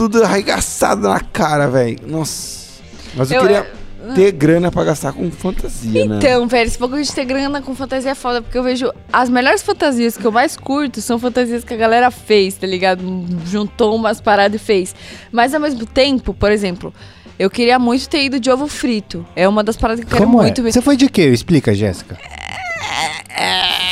Tudo, 0.00 0.24
arregaçado 0.24 1.02
na 1.08 1.20
cara, 1.20 1.66
velho. 1.68 1.98
Nossa. 2.06 2.80
Mas 3.14 3.30
eu, 3.30 3.36
Eu- 3.36 3.42
queria 3.46 3.72
ter 4.14 4.32
grana 4.32 4.70
pra 4.70 4.82
gastar 4.82 5.12
com 5.12 5.30
fantasia, 5.30 6.06
né? 6.06 6.16
Então, 6.16 6.48
velho, 6.48 6.66
esse 6.66 6.78
bagulho 6.78 7.02
de 7.04 7.12
ter 7.12 7.26
grana 7.26 7.60
com 7.60 7.74
fantasia 7.74 8.12
é 8.12 8.14
foda, 8.14 8.40
porque 8.40 8.56
eu 8.56 8.62
vejo 8.62 8.90
as 9.12 9.28
melhores 9.28 9.60
fantasias 9.62 10.16
que 10.16 10.24
eu 10.24 10.32
mais 10.32 10.56
curto 10.56 11.02
são 11.02 11.18
fantasias 11.18 11.64
que 11.64 11.74
a 11.74 11.76
galera 11.76 12.10
fez, 12.10 12.54
tá 12.54 12.66
ligado? 12.66 13.02
Juntou 13.44 13.94
umas 13.94 14.22
paradas 14.22 14.58
e 14.58 14.64
fez. 14.64 14.94
Mas 15.30 15.52
ao 15.52 15.60
mesmo 15.60 15.84
tempo, 15.84 16.32
por 16.32 16.50
exemplo, 16.50 16.94
eu 17.38 17.50
queria 17.50 17.78
muito 17.78 18.08
ter 18.08 18.24
ido 18.24 18.40
de 18.40 18.50
ovo 18.50 18.66
frito. 18.68 19.26
É 19.36 19.46
uma 19.46 19.62
das 19.62 19.76
paradas 19.76 20.02
que 20.02 20.06
eu 20.10 20.16
quero 20.16 20.24
Como 20.30 20.40
é? 20.40 20.44
muito 20.44 20.62
ver. 20.62 20.72
Você 20.72 20.80
foi 20.80 20.96
de 20.96 21.10
quê? 21.10 21.26
Explica, 21.28 21.74
Jéssica. 21.74 22.16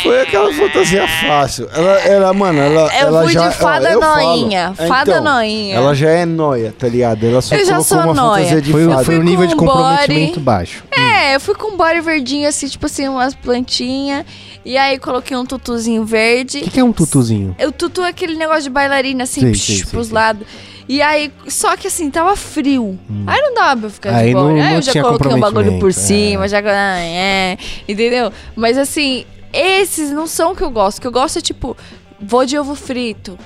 Foi 0.02 0.20
aquela 0.22 0.52
fantasia 0.52 1.06
fácil. 1.26 1.68
Ela, 1.72 1.98
ela 2.00 2.34
mano, 2.34 2.60
ela, 2.60 2.82
Eu 2.94 3.06
ela 3.08 3.22
fui 3.24 3.32
já... 3.32 3.48
de 3.48 3.56
fada 3.56 3.98
falo. 3.98 4.14
noinha, 4.16 4.74
É, 4.78 4.86
fada 4.86 5.20
noinha. 5.20 5.74
Ela 5.74 5.94
já 5.94 6.10
é 6.10 6.24
noia, 6.26 6.74
tá 6.78 6.86
ligado? 6.88 7.24
Ela 7.26 7.40
só 7.40 7.54
Eu 7.54 7.60
já 7.64 7.72
colocou 7.76 7.84
sou 7.84 7.98
uma 7.98 8.14
noia. 8.14 8.44
fantasia 8.44 8.62
de 8.62 8.72
Foi, 8.72 8.88
fada. 8.88 9.04
foi 9.04 9.18
um 9.18 9.22
nível 9.22 9.46
de 9.46 9.56
com 9.56 9.64
body. 9.64 9.78
comprometimento 9.78 10.40
baixo. 10.40 10.84
É, 10.90 11.34
eu 11.34 11.40
fui 11.40 11.54
com 11.54 11.72
um 11.72 11.76
body 11.76 12.00
verdinho, 12.00 12.48
assim, 12.48 12.68
tipo 12.68 12.86
assim, 12.86 13.08
umas 13.08 13.34
plantinhas. 13.34 14.24
E 14.64 14.76
aí 14.76 14.98
coloquei 14.98 15.36
um 15.36 15.46
tutuzinho 15.46 16.04
verde. 16.04 16.58
O 16.58 16.62
que, 16.62 16.70
que 16.70 16.80
é 16.80 16.84
um 16.84 16.92
tutuzinho? 16.92 17.56
O 17.66 17.72
tutu 17.72 18.02
é 18.02 18.08
aquele 18.08 18.36
negócio 18.36 18.64
de 18.64 18.70
bailarina, 18.70 19.24
assim, 19.24 19.40
Sei, 19.40 19.52
psh, 19.52 19.60
sei, 19.82 19.84
pros 19.90 20.10
lados. 20.10 20.46
E 20.88 21.02
aí, 21.02 21.30
só 21.48 21.76
que 21.76 21.86
assim, 21.86 22.10
tava 22.10 22.34
frio. 22.34 22.98
Aí 23.26 23.40
não 23.42 23.52
dava 23.54 23.76
pra 23.76 23.86
eu 23.86 23.90
ficar 23.90 24.14
Aí 24.16 24.28
de 24.28 24.32
boa. 24.32 24.44
não- 24.50 24.54
aí 24.56 24.62
não 24.70 24.72
eu 24.76 24.82
já 24.82 25.02
coloquei 25.02 25.32
um 25.34 25.40
bagulho 25.40 25.78
por 25.78 25.90
é. 25.90 25.92
cima, 25.92 26.48
já. 26.48 26.60
ah, 26.60 26.98
É, 27.00 27.58
entendeu? 27.86 28.32
Mas 28.56 28.78
assim, 28.78 29.26
esses 29.52 30.10
não 30.10 30.26
são 30.26 30.52
o 30.52 30.56
que 30.56 30.62
eu 30.64 30.70
gosto. 30.70 30.98
O 30.98 31.00
que 31.02 31.06
eu 31.06 31.12
gosto 31.12 31.38
é 31.38 31.42
tipo, 31.42 31.76
vou 32.20 32.46
de 32.46 32.58
ovo 32.58 32.74
frito. 32.74 33.38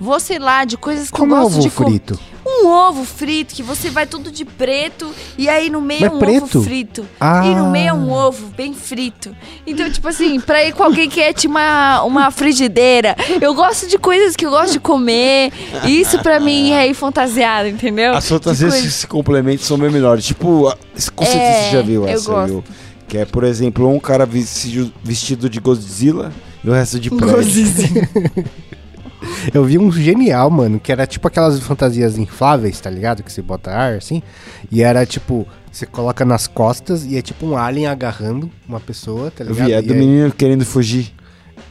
Vou, 0.00 0.18
sei 0.18 0.38
lá, 0.38 0.64
de 0.64 0.76
coisas 0.78 1.10
que 1.10 1.16
Como 1.18 1.34
eu 1.34 1.38
é 1.38 1.42
gosto 1.42 1.54
ovo 1.58 1.62
de 1.62 1.70
comer. 1.70 1.90
frito? 1.90 2.18
Um 2.46 2.66
ovo 2.68 3.04
frito, 3.04 3.54
que 3.54 3.62
você 3.62 3.90
vai 3.90 4.06
tudo 4.06 4.30
de 4.32 4.46
preto 4.46 5.14
e 5.36 5.46
aí 5.46 5.68
no 5.68 5.80
meio 5.82 6.00
Mas 6.00 6.10
é 6.12 6.14
um 6.14 6.18
preto? 6.18 6.58
ovo 6.58 6.62
frito. 6.64 7.06
Ah. 7.20 7.44
E 7.44 7.54
no 7.54 7.70
meio 7.70 7.88
é 7.88 7.92
um 7.92 8.10
ovo 8.10 8.46
bem 8.56 8.72
frito. 8.72 9.36
Então, 9.66 9.90
tipo 9.90 10.08
assim, 10.08 10.40
pra 10.40 10.64
ir 10.64 10.72
com 10.72 10.82
alguém 10.82 11.08
que 11.08 11.20
é 11.20 11.34
tipo 11.34 11.52
uma, 11.52 12.02
uma 12.02 12.30
frigideira, 12.30 13.14
eu 13.42 13.54
gosto 13.54 13.86
de 13.86 13.98
coisas 13.98 14.34
que 14.34 14.46
eu 14.46 14.50
gosto 14.50 14.72
de 14.72 14.80
comer. 14.80 15.52
Isso 15.84 16.18
pra 16.22 16.40
mim 16.40 16.72
é 16.72 16.86
ir 16.88 16.94
fantasiado, 16.94 17.68
entendeu? 17.68 18.14
As 18.16 18.26
fantasias 18.26 18.72
que 18.74 18.80
coisa- 18.80 18.96
se 18.96 19.06
complementam 19.06 19.64
são 19.66 19.78
bem 19.78 19.90
melhores. 19.90 20.24
Tipo, 20.24 20.74
com 21.14 21.24
certeza 21.26 21.44
É, 21.44 21.62
você 21.64 21.76
já 21.76 21.82
viu 21.82 22.02
eu 22.04 22.08
essa, 22.08 22.30
gosto. 22.32 22.46
viu? 22.48 22.64
Que 23.06 23.18
é, 23.18 23.24
por 23.26 23.44
exemplo, 23.44 23.86
um 23.88 24.00
cara 24.00 24.24
vestido, 24.24 24.90
vestido 25.04 25.50
de 25.50 25.60
Godzilla 25.60 26.32
e 26.64 26.70
o 26.70 26.72
resto 26.72 26.98
de 26.98 27.10
prédio. 27.14 27.66
Eu 29.52 29.64
vi 29.64 29.78
um 29.78 29.90
genial, 29.92 30.50
mano, 30.50 30.78
que 30.80 30.90
era 30.92 31.06
tipo 31.06 31.26
aquelas 31.28 31.58
fantasias 31.60 32.16
infláveis, 32.18 32.80
tá 32.80 32.88
ligado? 32.90 33.22
Que 33.22 33.32
você 33.32 33.42
bota 33.42 33.70
ar, 33.70 33.94
assim. 33.94 34.22
E 34.70 34.82
era 34.82 35.04
tipo, 35.06 35.46
você 35.70 35.86
coloca 35.86 36.24
nas 36.24 36.46
costas 36.46 37.04
e 37.04 37.16
é 37.16 37.22
tipo 37.22 37.46
um 37.46 37.56
alien 37.56 37.86
agarrando 37.86 38.50
uma 38.68 38.80
pessoa, 38.80 39.30
tá 39.30 39.44
Eu 39.44 39.48
ligado? 39.50 39.66
vi, 39.66 39.72
é 39.74 39.78
E 39.78 39.82
do 39.82 39.92
aí- 39.92 39.98
menino 39.98 40.32
querendo 40.32 40.64
fugir. 40.64 41.12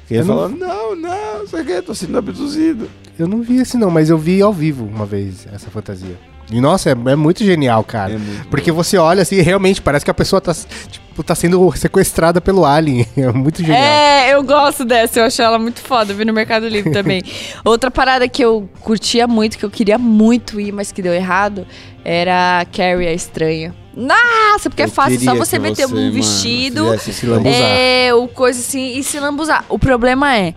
Ele 0.10 0.22
Eu 0.22 0.26
não- 0.26 0.50
não, 0.96 1.44
isso 1.44 1.56
aqui, 1.56 1.82
tô 1.82 1.94
sendo 1.94 2.18
abduzido. 2.18 2.90
Eu 3.18 3.28
não 3.28 3.42
vi 3.42 3.58
esse 3.58 3.78
não, 3.78 3.92
mas 3.92 4.10
eu 4.10 4.18
vi 4.18 4.42
ao 4.42 4.52
vivo 4.54 4.86
uma 4.86 5.06
vez 5.06 5.46
essa 5.54 5.70
fantasia. 5.70 6.18
E 6.52 6.60
nossa, 6.60 6.90
é, 6.90 6.94
é 7.12 7.16
muito 7.16 7.44
genial, 7.44 7.84
cara. 7.84 8.14
É 8.14 8.18
muito 8.18 8.48
Porque 8.48 8.72
você 8.72 8.98
olha 8.98 9.22
assim, 9.22 9.36
e 9.36 9.42
realmente 9.42 9.82
parece 9.82 10.04
que 10.04 10.10
a 10.10 10.14
pessoa 10.16 10.42
tá, 10.42 10.52
tipo, 10.54 11.06
tá 11.24 11.36
sendo 11.36 11.72
sequestrada 11.76 12.40
pelo 12.42 12.66
alien. 12.66 13.06
É 13.18 13.32
muito 13.32 13.60
genial. 13.62 13.78
É, 13.82 14.34
eu 14.34 14.44
gosto 14.44 14.86
dessa, 14.86 15.20
eu 15.20 15.26
achei 15.26 15.44
ela 15.44 15.60
muito 15.60 15.80
foda, 15.82 16.12
eu 16.14 16.16
vi 16.18 16.26
no 16.26 16.34
Mercado 16.34 16.68
Livre 16.68 16.92
também. 16.94 17.22
Outra 17.66 17.90
parada 17.92 18.28
que 18.28 18.44
eu 18.44 18.70
curtia 18.82 19.28
muito, 19.28 19.58
que 19.58 19.66
eu 19.66 19.70
queria 19.70 19.98
muito 19.98 20.60
ir, 20.60 20.72
mas 20.72 20.92
que 20.92 21.02
deu 21.02 21.14
errado, 21.14 21.66
era 22.04 22.62
a 22.62 22.66
Carrie 22.66 23.08
a 23.08 23.14
Estranha. 23.14 23.76
Nossa, 23.96 24.70
porque 24.70 24.84
é 24.84 24.86
Eu 24.86 24.90
fácil, 24.90 25.20
só 25.20 25.36
você 25.36 25.60
meter 25.60 25.86
você, 25.88 25.94
um 25.94 25.98
mano, 25.98 26.12
vestido, 26.14 26.98
Se 27.00 27.26
lambuzar. 27.26 27.54
é, 27.62 28.14
o 28.14 28.28
coisa 28.28 28.60
assim, 28.60 28.98
e 28.98 29.04
se 29.04 29.20
lambuzar. 29.20 29.66
O 29.68 29.78
problema 29.78 30.34
é, 30.38 30.54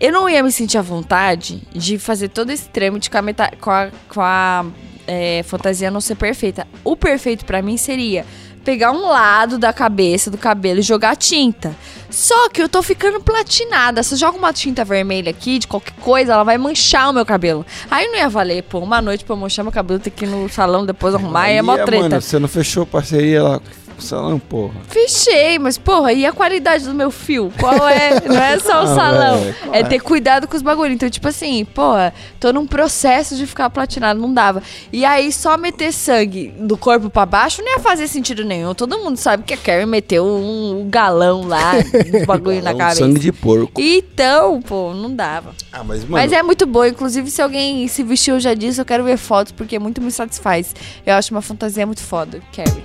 eu 0.00 0.10
não 0.12 0.26
ia 0.28 0.42
me 0.42 0.50
sentir 0.50 0.78
à 0.78 0.82
vontade 0.82 1.62
de 1.74 1.98
fazer 1.98 2.28
todo 2.28 2.50
esse 2.50 2.68
trâmite 2.70 3.10
com 3.10 3.18
a, 3.18 3.22
meta- 3.22 3.52
com 3.60 3.70
a, 3.70 3.88
com 4.08 4.20
a, 4.22 4.64
é, 5.06 5.42
fantasia 5.46 5.90
não 5.90 6.00
ser 6.00 6.14
perfeita. 6.14 6.66
O 6.82 6.96
perfeito 6.96 7.44
pra 7.44 7.60
mim 7.60 7.76
seria 7.76 8.24
pegar 8.66 8.90
um 8.90 9.08
lado 9.08 9.58
da 9.58 9.72
cabeça, 9.72 10.28
do 10.28 10.36
cabelo 10.36 10.80
e 10.80 10.82
jogar 10.82 11.14
tinta. 11.14 11.72
Só 12.10 12.48
que 12.48 12.60
eu 12.60 12.68
tô 12.68 12.82
ficando 12.82 13.20
platinada. 13.20 14.02
Se 14.02 14.14
eu 14.14 14.18
jogo 14.18 14.38
uma 14.38 14.52
tinta 14.52 14.84
vermelha 14.84 15.30
aqui, 15.30 15.60
de 15.60 15.68
qualquer 15.68 15.94
coisa, 16.00 16.32
ela 16.32 16.42
vai 16.42 16.58
manchar 16.58 17.10
o 17.10 17.12
meu 17.12 17.24
cabelo. 17.24 17.64
Aí 17.88 18.08
não 18.08 18.16
ia 18.16 18.28
valer, 18.28 18.64
pô, 18.64 18.80
uma 18.80 19.00
noite 19.00 19.24
pra 19.24 19.34
eu 19.34 19.38
manchar 19.38 19.64
meu 19.64 19.70
cabelo, 19.70 20.00
ter 20.00 20.10
que 20.10 20.24
ir 20.24 20.28
no 20.28 20.48
salão 20.48 20.84
depois 20.84 21.14
arrumar, 21.14 21.42
aí 21.42 21.58
é 21.58 21.62
mó 21.62 21.76
treta. 21.76 22.08
Mano, 22.08 22.20
você 22.20 22.40
não 22.40 22.48
fechou 22.48 22.84
parceria 22.84 23.40
lá 23.40 23.60
com 23.96 24.02
o 24.02 24.04
salão, 24.04 24.38
porra. 24.38 24.74
Fechei, 24.88 25.58
mas 25.58 25.76
porra, 25.78 26.12
e 26.12 26.24
a 26.26 26.32
qualidade 26.32 26.84
do 26.84 26.94
meu 26.94 27.10
fio? 27.10 27.52
Qual 27.58 27.88
é? 27.88 28.20
Não 28.28 28.40
é 28.40 28.58
só 28.58 28.80
o 28.84 28.84
Ah, 28.90 28.94
salão. 28.94 29.38
qual 29.62 29.74
é 29.74 29.80
é? 29.80 29.82
ter 29.84 30.00
cuidado 30.00 30.46
com 30.46 30.56
os 30.56 30.62
bagulhos. 30.62 30.94
Então, 30.94 31.08
tipo 31.10 31.26
assim, 31.28 31.64
porra, 31.64 32.12
tô 32.38 32.52
num 32.52 32.66
processo 32.66 33.36
de 33.36 33.46
ficar 33.46 33.70
platinado, 33.70 34.20
não 34.20 34.32
dava. 34.32 34.62
E 34.92 35.04
aí, 35.04 35.32
só 35.32 35.56
meter 35.56 35.92
sangue 35.92 36.52
do 36.58 36.76
corpo 36.76 37.08
pra 37.10 37.24
baixo 37.26 37.62
não 37.62 37.72
ia 37.72 37.78
fazer 37.80 38.06
sentido 38.08 38.44
nenhum. 38.44 38.74
Todo 38.74 38.98
mundo 38.98 39.16
sabe 39.16 39.42
que 39.42 39.54
a 39.54 39.56
Carrie 39.56 39.86
meteu 39.86 40.24
um, 40.24 40.80
um 40.82 40.90
galão 40.90 41.46
lá, 41.46 41.72
um 42.22 42.26
bagulho 42.26 42.62
na 42.62 42.74
cabeça. 42.74 43.00
sangue 43.00 43.18
de 43.20 43.32
porco. 43.32 43.80
Então, 43.80 44.60
pô, 44.62 44.92
não 44.94 45.14
dava. 45.14 45.54
Ah, 45.72 45.82
mas, 45.84 46.00
mano, 46.02 46.12
Mas 46.12 46.32
é 46.32 46.42
muito 46.42 46.66
bom. 46.66 46.84
Inclusive, 46.84 47.30
se 47.30 47.40
alguém 47.42 47.86
se 47.88 48.02
vestiu 48.02 48.38
já 48.40 48.54
disso, 48.54 48.80
eu 48.80 48.84
quero 48.84 49.04
ver 49.04 49.16
fotos, 49.16 49.52
porque 49.52 49.78
muito 49.78 50.00
me 50.00 50.10
satisfaz. 50.10 50.74
Eu 51.04 51.14
acho 51.14 51.32
uma 51.32 51.42
fantasia 51.42 51.86
muito 51.86 52.02
foda, 52.02 52.40
Carrie. 52.54 52.82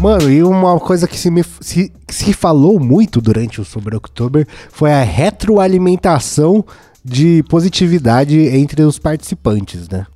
Mano, 0.00 0.30
e 0.32 0.42
uma 0.42 0.80
coisa 0.80 1.06
que 1.06 1.18
se, 1.18 1.30
me, 1.30 1.44
se, 1.60 1.92
se 2.08 2.32
falou 2.32 2.80
muito 2.80 3.20
durante 3.20 3.60
o 3.60 3.64
Sobre 3.66 3.94
October 3.94 4.46
foi 4.72 4.90
a 4.90 5.02
retroalimentação 5.02 6.64
de 7.04 7.42
positividade 7.50 8.34
entre 8.38 8.82
os 8.82 8.98
participantes, 8.98 9.90
né? 9.90 10.06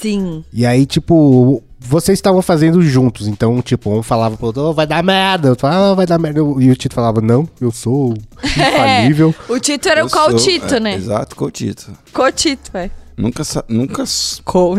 Sim. 0.00 0.42
E 0.50 0.64
aí, 0.64 0.86
tipo, 0.86 1.62
vocês 1.78 2.16
estavam 2.18 2.40
fazendo 2.40 2.80
juntos, 2.82 3.28
então, 3.28 3.60
tipo, 3.60 3.90
um 3.90 4.02
falava 4.02 4.34
pro 4.34 4.46
outro, 4.46 4.62
"Oh, 4.62 4.72
vai 4.72 4.86
dar 4.86 5.02
merda, 5.02 5.50
outro 5.50 5.60
falava, 5.60 5.92
ah, 5.92 5.94
vai 5.94 6.06
dar 6.06 6.18
merda, 6.18 6.40
e 6.40 6.70
o 6.70 6.74
Tito 6.76 6.94
falava, 6.94 7.20
não, 7.20 7.46
eu 7.60 7.70
sou 7.70 8.14
infalível. 8.42 9.34
O 9.46 9.60
Tito 9.60 9.90
era 9.90 10.00
eu 10.00 10.06
o 10.06 10.10
Cautito, 10.10 10.68
sou- 10.70 10.78
é, 10.78 10.80
né? 10.80 10.94
Exato, 10.94 11.36
Cautito. 11.36 11.92
Cotito, 12.14 12.72
velho. 12.72 12.90
Nunca, 13.14 13.42
nunca 13.68 14.04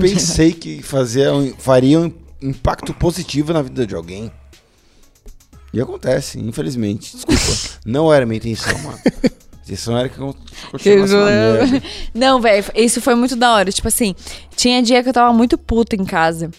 pensei 0.01 0.53
que 0.53 0.81
fazia, 0.81 1.29
faria 1.59 1.99
um 1.99 2.11
impacto 2.43 2.93
positivo 2.93 3.53
na 3.53 3.61
vida 3.61 3.87
de 3.87 3.95
alguém. 3.95 4.31
E 5.73 5.81
acontece, 5.81 6.39
infelizmente. 6.39 7.15
Desculpa. 7.15 7.79
não 7.85 8.13
era 8.13 8.25
minha 8.25 8.37
intenção, 8.37 8.77
mano. 8.79 8.99
A 9.05 9.63
intenção 9.63 9.97
era 9.97 10.09
que 10.09 10.19
eu 10.19 10.35
continuasse. 10.71 11.81
Não, 12.13 12.39
velho, 12.39 12.65
isso 12.75 13.01
foi 13.01 13.15
muito 13.15 13.35
da 13.35 13.53
hora. 13.53 13.71
Tipo 13.71 13.87
assim, 13.87 14.13
tinha 14.55 14.83
dia 14.83 15.01
que 15.01 15.09
eu 15.09 15.13
tava 15.13 15.33
muito 15.33 15.57
puta 15.57 15.95
em 15.95 16.05
casa. 16.05 16.51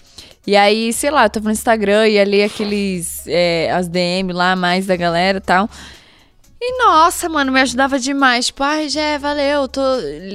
E 0.47 0.57
aí, 0.57 0.93
sei 0.93 1.11
lá, 1.11 1.27
eu 1.27 1.31
tava 1.31 1.47
no 1.47 1.53
Instagram 1.53 2.09
e 2.09 2.19
ali 2.19 2.43
aqueles. 2.43 3.25
é, 3.27 3.71
as 3.73 3.89
DM 3.89 4.33
lá, 4.33 4.57
mais 4.57 4.87
da 4.87 4.97
galera 4.97 5.39
e 5.39 5.41
tal. 5.41 5.71
E 6.67 6.79
nossa, 6.79 7.29
mano, 7.29 7.53
me 7.53 7.61
ajudava 7.61 7.99
demais. 7.99 8.47
Tipo, 8.47 8.63
ai, 8.63 8.89
Jé, 8.89 9.19
valeu, 9.19 9.69
tô, 9.69 9.83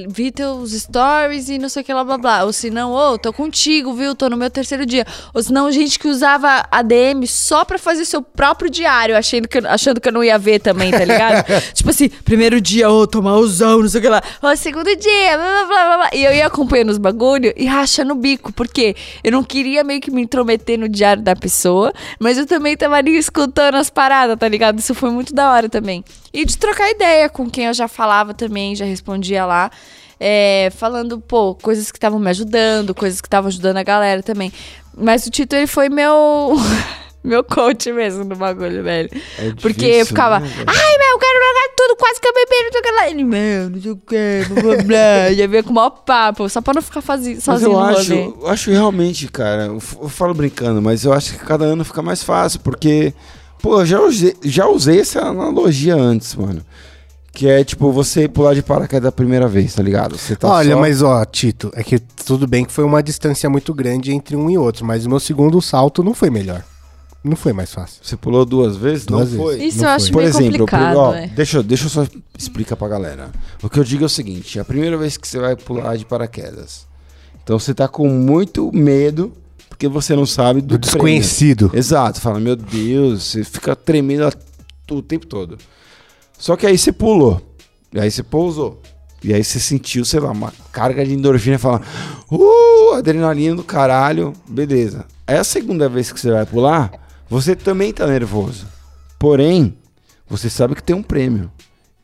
vi 0.08 0.30
teus 0.30 0.70
stories 0.70 1.48
e 1.48 1.58
não 1.58 1.68
sei 1.68 1.82
o 1.82 1.84
que 1.84 1.92
lá, 1.92 2.04
blá, 2.04 2.16
blá. 2.16 2.44
Ou 2.44 2.52
se 2.52 2.70
não, 2.70 2.92
ô, 2.92 3.18
tô 3.18 3.32
contigo, 3.32 3.92
viu? 3.94 4.14
Tô 4.14 4.28
no 4.28 4.36
meu 4.36 4.48
terceiro 4.48 4.86
dia. 4.86 5.04
Ou 5.34 5.42
se 5.42 5.52
não, 5.52 5.72
gente 5.72 5.98
que 5.98 6.06
usava 6.06 6.64
a 6.70 6.82
DM 6.82 7.26
só 7.26 7.64
pra 7.64 7.78
fazer 7.78 8.04
seu 8.04 8.22
próprio 8.22 8.70
diário, 8.70 9.16
achando 9.16 9.48
que, 9.48 9.58
eu- 9.58 9.68
achando 9.68 10.00
que 10.00 10.06
eu 10.08 10.12
não 10.12 10.22
ia 10.22 10.38
ver 10.38 10.60
também, 10.60 10.92
tá 10.92 11.04
ligado? 11.04 11.44
tipo 11.74 11.90
assim, 11.90 12.08
primeiro 12.08 12.60
dia, 12.60 12.88
ô, 12.88 13.08
tomarzão, 13.08 13.80
não 13.80 13.88
sei 13.88 13.98
o 13.98 14.02
que 14.02 14.08
lá. 14.08 14.22
Ô, 14.40 14.54
segundo 14.54 14.94
dia, 14.94 15.36
blá, 15.36 15.44
blá, 15.46 15.66
blá, 15.66 15.84
blá, 15.84 15.96
blá. 15.96 16.10
E 16.12 16.24
eu 16.24 16.32
ia 16.32 16.46
acompanhando 16.46 16.90
os 16.90 16.98
bagulho 16.98 17.52
e 17.56 17.66
rachando 17.66 18.12
o 18.12 18.16
bico, 18.16 18.52
porque 18.52 18.94
eu 19.24 19.32
não 19.32 19.42
queria 19.42 19.82
meio 19.82 20.00
que 20.00 20.12
me 20.12 20.22
intrometer 20.22 20.78
no 20.78 20.88
diário 20.88 21.24
da 21.24 21.34
pessoa, 21.34 21.92
mas 22.20 22.38
eu 22.38 22.46
também 22.46 22.76
tava 22.76 22.94
ali 22.94 23.16
escutando 23.16 23.74
as 23.74 23.90
paradas, 23.90 24.38
tá 24.38 24.46
ligado? 24.46 24.78
Isso 24.78 24.94
foi 24.94 25.10
muito 25.10 25.34
da 25.34 25.50
hora 25.50 25.68
também. 25.68 26.04
E 26.32 26.44
de 26.44 26.56
trocar 26.56 26.90
ideia 26.90 27.28
com 27.28 27.48
quem 27.50 27.66
eu 27.66 27.74
já 27.74 27.88
falava 27.88 28.32
também, 28.34 28.74
já 28.76 28.84
respondia 28.84 29.44
lá. 29.44 29.70
é, 30.22 30.70
falando, 30.76 31.18
pô, 31.20 31.54
coisas 31.54 31.90
que 31.90 31.96
estavam 31.96 32.18
me 32.18 32.28
ajudando, 32.30 32.94
coisas 32.94 33.20
que 33.22 33.26
estavam 33.26 33.48
ajudando 33.48 33.78
a 33.78 33.82
galera 33.82 34.22
também. 34.22 34.52
Mas 34.96 35.26
o 35.26 35.30
Tito, 35.30 35.56
ele 35.56 35.66
foi 35.66 35.88
meu. 35.88 36.54
Meu 37.22 37.44
coach 37.44 37.92
mesmo 37.92 38.24
no 38.24 38.34
bagulho, 38.34 38.82
velho. 38.82 39.10
É 39.38 39.50
Porque 39.60 39.74
difícil, 39.74 39.98
eu 40.00 40.06
ficava, 40.06 40.40
né, 40.40 40.48
ai, 40.66 40.98
meu, 40.98 41.08
eu 41.10 41.18
quero 41.18 41.38
largar 41.38 41.74
tudo, 41.76 41.96
quase 41.98 42.18
que 42.18 42.26
eu 42.26 42.32
bebi, 42.32 42.64
não 42.64 42.72
sei 42.72 42.80
o 42.80 42.82
que 42.82 42.90
lá. 42.92 43.10
Ele, 43.10 43.24
meu, 43.24 43.68
não 43.70 43.82
sei 43.82 43.90
o 43.90 43.96
que, 43.96 44.44
blá, 44.48 44.62
blá, 44.62 44.82
blá. 44.84 45.32
Já 45.34 45.46
veio 45.46 45.62
com 45.64 45.70
o 45.70 45.74
maior 45.74 45.90
papo, 45.90 46.48
só 46.48 46.62
pra 46.62 46.72
não 46.72 46.80
ficar 46.80 47.02
fazi- 47.02 47.34
Mas 47.34 47.44
sozinho 47.44 47.72
eu 47.72 47.78
acho, 47.78 48.12
eu 48.14 48.46
acho 48.48 48.70
realmente, 48.70 49.28
cara, 49.28 49.64
eu 49.66 49.80
falo 50.08 50.32
brincando, 50.32 50.80
mas 50.80 51.04
eu 51.04 51.12
acho 51.12 51.32
que 51.38 51.44
cada 51.44 51.66
ano 51.66 51.84
fica 51.84 52.00
mais 52.00 52.22
fácil, 52.22 52.60
porque, 52.60 53.12
pô, 53.60 53.80
eu 53.80 53.86
já 53.86 54.00
usei, 54.00 54.34
já 54.44 54.66
usei 54.68 55.00
essa 55.00 55.20
analogia 55.20 55.94
antes, 55.94 56.34
mano. 56.34 56.62
Que 57.32 57.48
é 57.48 57.62
tipo 57.62 57.92
você 57.92 58.26
pular 58.28 58.54
de 58.54 58.62
paraquedas 58.62 59.08
a 59.08 59.12
primeira 59.12 59.46
vez, 59.46 59.74
tá 59.74 59.82
ligado? 59.82 60.18
Você 60.18 60.34
tá 60.34 60.48
Olha, 60.48 60.74
só- 60.74 60.80
mas 60.80 61.00
ó, 61.02 61.24
Tito, 61.24 61.70
é 61.74 61.82
que 61.84 61.98
tudo 61.98 62.46
bem 62.46 62.64
que 62.64 62.72
foi 62.72 62.82
uma 62.84 63.02
distância 63.02 63.48
muito 63.48 63.72
grande 63.72 64.12
entre 64.12 64.34
um 64.34 64.50
e 64.50 64.58
outro, 64.58 64.84
mas 64.84 65.06
o 65.06 65.08
meu 65.08 65.20
segundo 65.20 65.62
salto 65.62 66.02
não 66.02 66.12
foi 66.12 66.28
melhor. 66.28 66.64
Não 67.22 67.36
foi 67.36 67.52
mais 67.52 67.72
fácil. 67.72 68.00
Você 68.02 68.16
pulou 68.16 68.44
duas 68.46 68.76
vezes? 68.76 69.04
Duas 69.06 69.32
não 69.32 69.44
vezes. 69.46 69.58
foi? 69.60 69.66
Isso 69.68 69.78
não 69.78 69.84
eu 69.84 69.88
foi. 69.90 69.94
acho 70.02 70.12
Por 70.12 70.18
meio 70.22 70.28
exemplo, 70.28 70.58
complicado, 70.60 70.96
ó, 70.96 71.14
é. 71.14 71.26
deixa, 71.28 71.58
eu- 71.58 71.62
deixa 71.62 71.84
eu 71.84 71.90
só 71.90 72.06
explicar 72.36 72.76
pra 72.76 72.88
galera. 72.88 73.30
O 73.62 73.68
que 73.70 73.78
eu 73.78 73.84
digo 73.84 74.02
é 74.02 74.06
o 74.06 74.08
seguinte: 74.08 74.58
a 74.58 74.64
primeira 74.64 74.96
vez 74.96 75.16
que 75.16 75.28
você 75.28 75.38
vai 75.38 75.54
pular 75.54 75.96
de 75.96 76.04
paraquedas, 76.06 76.86
então 77.44 77.58
você 77.58 77.72
tá 77.74 77.86
com 77.86 78.08
muito 78.08 78.72
medo, 78.72 79.32
porque 79.80 79.88
você 79.88 80.14
não 80.14 80.26
sabe 80.26 80.60
do, 80.60 80.76
Do 80.76 80.78
desconhecido. 80.78 81.70
prêmio. 81.70 81.78
Exato, 81.80 82.20
fala, 82.20 82.38
meu 82.38 82.54
Deus, 82.54 83.24
você 83.24 83.42
fica 83.42 83.74
tremendo 83.74 84.30
o 84.90 85.00
tempo 85.00 85.24
todo. 85.24 85.56
Só 86.38 86.54
que 86.54 86.66
aí 86.66 86.76
você 86.76 86.92
pulou, 86.92 87.40
e 87.90 87.98
aí 87.98 88.10
você 88.10 88.22
pousou. 88.22 88.82
E 89.24 89.32
aí 89.32 89.42
você 89.42 89.58
sentiu, 89.58 90.04
sei 90.04 90.20
lá, 90.20 90.32
uma 90.32 90.52
carga 90.70 91.02
de 91.04 91.14
endorfina 91.14 91.54
e 91.56 91.58
fala, 91.58 91.80
uh, 92.30 92.92
adrenalina 92.94 93.56
do 93.56 93.64
caralho, 93.64 94.34
beleza. 94.46 95.06
Aí 95.26 95.38
a 95.38 95.44
segunda 95.44 95.88
vez 95.88 96.12
que 96.12 96.20
você 96.20 96.30
vai 96.30 96.44
pular, 96.44 96.90
você 97.28 97.56
também 97.56 97.90
tá 97.90 98.06
nervoso. 98.06 98.66
Porém, 99.18 99.74
você 100.28 100.50
sabe 100.50 100.74
que 100.74 100.82
tem 100.82 100.94
um 100.96 101.02
prêmio. 101.02 101.50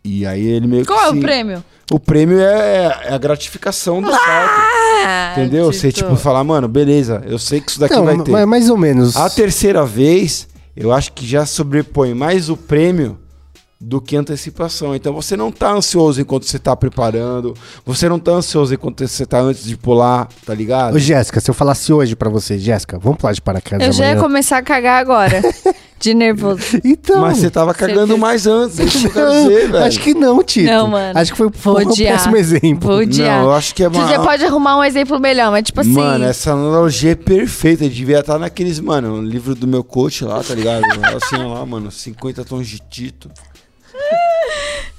E 0.02 0.24
aí 0.26 0.46
ele 0.46 0.66
meio 0.66 0.86
Qual 0.86 0.98
que 0.98 1.04
é 1.04 1.08
o 1.10 1.14
se- 1.14 1.20
prêmio? 1.20 1.64
O 1.90 2.00
prêmio 2.00 2.40
é, 2.40 3.00
é 3.04 3.12
a 3.14 3.18
gratificação 3.18 4.00
do 4.02 4.08
salto. 4.16 4.65
Ah, 5.04 5.34
Entendeu? 5.36 5.66
Você, 5.66 5.92
tipo, 5.92 6.16
falar, 6.16 6.42
mano, 6.44 6.66
beleza, 6.68 7.22
eu 7.26 7.38
sei 7.38 7.60
que 7.60 7.70
isso 7.70 7.80
daqui 7.80 7.94
Não, 7.94 8.04
vai 8.04 8.18
ter. 8.18 8.30
mas 8.30 8.46
mais 8.46 8.70
ou 8.70 8.76
menos. 8.76 9.16
A 9.16 9.28
terceira 9.28 9.84
vez, 9.84 10.48
eu 10.76 10.92
acho 10.92 11.12
que 11.12 11.26
já 11.26 11.44
sobrepõe 11.46 12.14
mais 12.14 12.48
o 12.48 12.56
prêmio 12.56 13.18
do 13.86 14.00
que 14.00 14.16
antecipação. 14.16 14.96
Então 14.96 15.12
você 15.12 15.36
não 15.36 15.52
tá 15.52 15.70
ansioso 15.70 16.20
enquanto 16.20 16.44
você 16.44 16.58
tá 16.58 16.74
preparando, 16.74 17.54
você 17.84 18.08
não 18.08 18.18
tá 18.18 18.32
ansioso 18.32 18.74
enquanto 18.74 19.06
você 19.06 19.24
tá 19.24 19.38
antes 19.38 19.62
de 19.64 19.76
pular, 19.76 20.28
tá 20.44 20.52
ligado? 20.52 20.96
Ô, 20.96 20.98
Jéssica, 20.98 21.40
se 21.40 21.48
eu 21.48 21.54
falasse 21.54 21.92
hoje 21.92 22.16
pra 22.16 22.28
você, 22.28 22.58
Jéssica, 22.58 22.98
vamos 22.98 23.18
pular 23.18 23.32
de 23.32 23.40
paraquedas 23.40 23.86
Eu 23.86 23.92
já 23.92 24.04
ia 24.06 24.10
amanhã? 24.10 24.22
começar 24.22 24.58
a 24.58 24.62
cagar 24.62 25.00
agora. 25.00 25.40
De 25.98 26.12
nervoso. 26.12 26.60
Então. 26.84 27.22
Mas 27.22 27.38
você 27.38 27.50
tava 27.50 27.72
cagando 27.72 28.00
Certeza. 28.00 28.18
mais 28.18 28.46
antes, 28.46 28.78
isso 28.78 29.08
que 29.08 29.18
eu 29.18 29.30
dizer, 29.30 29.70
velho. 29.70 29.84
Acho 29.84 30.00
que 30.00 30.12
não, 30.12 30.42
Tito. 30.42 30.70
Não, 30.70 30.88
mano. 30.88 31.18
Acho 31.18 31.32
que 31.32 31.38
foi, 31.38 31.48
Vou 31.48 31.74
foi 31.74 31.86
um 31.86 31.96
péssimo 31.96 32.36
exemplo. 32.36 32.88
Vou 32.90 32.98
odiar. 32.98 33.38
Não, 33.38 33.46
eu 33.46 33.52
acho 33.54 33.74
que 33.74 33.82
é 33.82 33.88
uma... 33.88 34.06
Você 34.06 34.18
pode 34.18 34.44
arrumar 34.44 34.78
um 34.78 34.84
exemplo 34.84 35.18
melhor, 35.18 35.50
mas 35.50 35.62
tipo 35.64 35.80
assim. 35.80 35.92
Mano, 35.92 36.26
essa 36.26 36.52
analogia 36.52 37.12
é 37.12 37.14
perfeita. 37.14 37.88
Devia 37.88 38.20
estar 38.20 38.38
naqueles, 38.38 38.78
mano, 38.78 39.22
no 39.22 39.26
livro 39.26 39.54
do 39.54 39.66
meu 39.66 39.82
coach 39.82 40.22
lá, 40.22 40.42
tá 40.42 40.54
ligado? 40.54 40.84
Assim, 41.16 41.42
lá, 41.42 41.64
mano, 41.64 41.90
50 41.90 42.44
tons 42.44 42.68
de 42.68 42.78
Tito. 42.78 43.30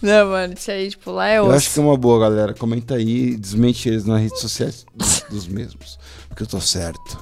Não, 0.02 0.30
mano, 0.30 0.54
isso 0.56 0.70
aí, 0.70 0.89
tipo, 0.89 1.10
lá 1.12 1.28
é 1.28 1.39
Eu 1.39 1.45
osso. 1.45 1.56
acho 1.56 1.74
que 1.74 1.80
é 1.80 1.84
uma 1.84 1.98
boa, 1.98 2.20
galera. 2.20 2.54
Comenta 2.54 2.95
aí 2.95 3.30
e 3.32 3.38
desmente 3.38 3.89
eles 3.89 4.06
nas 4.06 4.22
redes 4.22 4.39
sociais 4.39 4.86
dos, 4.95 5.24
dos 5.30 5.48
mesmos. 5.48 5.98
Porque 6.30 6.43
eu 6.43 6.48
tô 6.48 6.62
certo. 6.62 7.18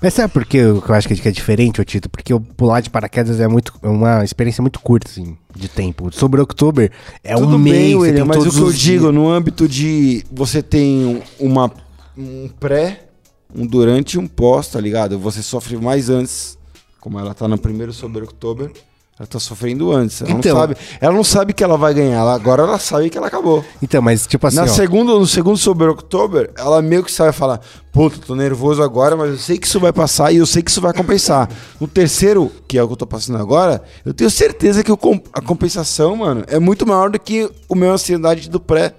Mas 0.00 0.14
sabe 0.14 0.32
por 0.32 0.44
que 0.46 0.56
eu, 0.56 0.80
que 0.80 0.88
eu 0.90 0.94
acho 0.94 1.08
que 1.08 1.28
é 1.28 1.30
diferente, 1.32 1.80
ô 1.80 1.84
Tito? 1.84 2.08
Porque 2.08 2.32
o 2.32 2.40
pular 2.40 2.80
de 2.80 2.88
paraquedas 2.88 3.38
é 3.40 3.46
muito, 3.48 3.74
é 3.82 3.88
uma 3.88 4.24
experiência 4.24 4.62
muito 4.62 4.80
curta, 4.80 5.10
assim, 5.10 5.36
de 5.54 5.68
tempo. 5.68 6.10
Sobre 6.12 6.40
Oktober 6.40 6.90
é 7.22 7.34
Tudo 7.34 7.56
um 7.56 7.58
mês, 7.58 7.76
bem, 7.76 7.94
você 7.96 8.08
William, 8.10 8.24
mas 8.24 8.46
o 8.46 8.50
que 8.50 8.56
eu 8.58 8.64
os 8.64 8.78
digo, 8.78 9.00
dias. 9.02 9.14
no 9.14 9.28
âmbito 9.28 9.68
de 9.68 10.24
você 10.30 10.62
tem 10.62 11.22
uma, 11.38 11.70
um 12.16 12.48
pré, 12.48 13.08
um 13.54 13.66
durante 13.66 14.14
e 14.14 14.18
um 14.18 14.26
pós, 14.26 14.68
tá 14.68 14.80
ligado? 14.80 15.18
Você 15.18 15.42
sofre 15.42 15.76
mais 15.76 16.08
antes, 16.08 16.56
como 17.00 17.18
ela 17.18 17.34
tá 17.34 17.46
no 17.48 17.58
primeiro 17.58 17.92
sobre 17.92 18.22
Oktober, 18.22 18.70
ela 19.18 19.26
tá 19.26 19.38
sofrendo 19.40 19.90
antes. 19.92 20.20
Ela, 20.20 20.30
Então. 20.32 20.52
não 20.54 20.60
sabe, 20.60 20.76
ela 21.00 21.14
não 21.14 21.24
sabe 21.24 21.52
que 21.54 21.64
ela 21.64 21.76
vai 21.78 21.94
ganhar, 21.94 22.18
ela- 22.18 22.34
agora 22.34 22.62
ela 22.64 22.78
sabe 22.78 23.08
que 23.08 23.16
ela 23.16 23.28
acabou. 23.28 23.64
Então, 23.82 24.02
mas 24.02 24.26
tipo 24.26 24.46
assim, 24.46 24.56
Na 24.56 24.64
ó, 24.64 24.66
segundo, 24.66 25.18
no 25.18 25.26
segundo 25.26 25.56
sobre 25.56 25.86
Oktober, 25.88 26.50
ela 26.56 26.82
meio 26.82 27.02
que 27.02 27.10
sabe 27.10 27.32
falar, 27.32 27.60
puta, 27.92 28.18
tô 28.18 28.34
nervoso 28.34 28.82
agora, 28.82 29.16
mas 29.16 29.30
eu 29.30 29.38
sei 29.38 29.56
que 29.58 29.66
isso 29.66 29.80
vai 29.80 29.92
passar 29.92 30.32
e 30.32 30.36
eu 30.36 30.44
sei 30.46 30.62
que 30.62 30.70
isso 30.70 30.80
vai 30.80 30.92
compensar. 30.92 31.48
No 31.80 31.86
terceiro, 31.88 32.52
que 32.68 32.76
é 32.76 32.82
o 32.82 32.86
que 32.86 32.92
eu 32.92 32.96
tô 32.96 33.06
passando 33.06 33.38
agora, 33.38 33.82
eu 34.04 34.12
tenho 34.12 34.30
certeza 34.30 34.84
que 34.84 34.92
o 34.92 34.96
com- 34.96 35.20
a 35.32 35.40
compensação, 35.40 36.16
mano, 36.16 36.44
é 36.46 36.58
muito 36.58 36.86
maior 36.86 37.08
do 37.10 37.18
que 37.18 37.50
o 37.68 37.74
meu 37.74 37.92
ansiedade 37.92 38.50
do 38.50 38.60
pré. 38.60 38.92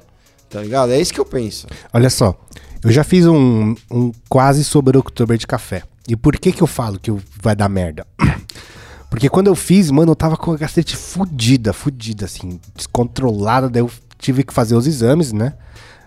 Tá 0.49 0.61
ligado? 0.61 0.91
É 0.93 0.99
isso 0.99 1.13
que 1.13 1.20
eu 1.20 1.26
penso. 1.26 1.68
olha 1.93 2.09
só. 2.09 2.34
Eu 2.84 2.89
já 2.91 3.03
fiz 3.03 3.26
um, 3.26 3.76
um 3.91 4.11
quase 4.30 4.63
sobre 4.63 4.97
Oktober 4.97 5.38
de 5.38 5.45
café. 5.45 5.84
E 6.07 6.15
por 6.15 6.38
que 6.38 6.51
que 6.53 6.61
eu 6.63 6.68
falo 6.68 6.97
que 6.97 7.11
vai 7.41 7.53
dar 7.55 7.68
merda? 7.68 8.05
Porque 9.09 9.29
quando 9.29 9.47
eu 9.47 9.55
fiz, 9.55 9.89
mano, 9.89 10.11
eu 10.11 10.15
tava 10.15 10.35
com 10.35 10.51
a 10.51 10.57
gastrite 10.57 10.95
fudida, 10.95 11.71
fudida, 11.73 12.25
assim, 12.25 12.59
descontrolada. 12.75 13.69
Daí 13.69 13.81
eu 13.81 13.89
tive 14.17 14.43
que 14.43 14.53
fazer 14.53 14.75
os 14.75 14.85
exames, 14.85 15.31
né? 15.31 15.53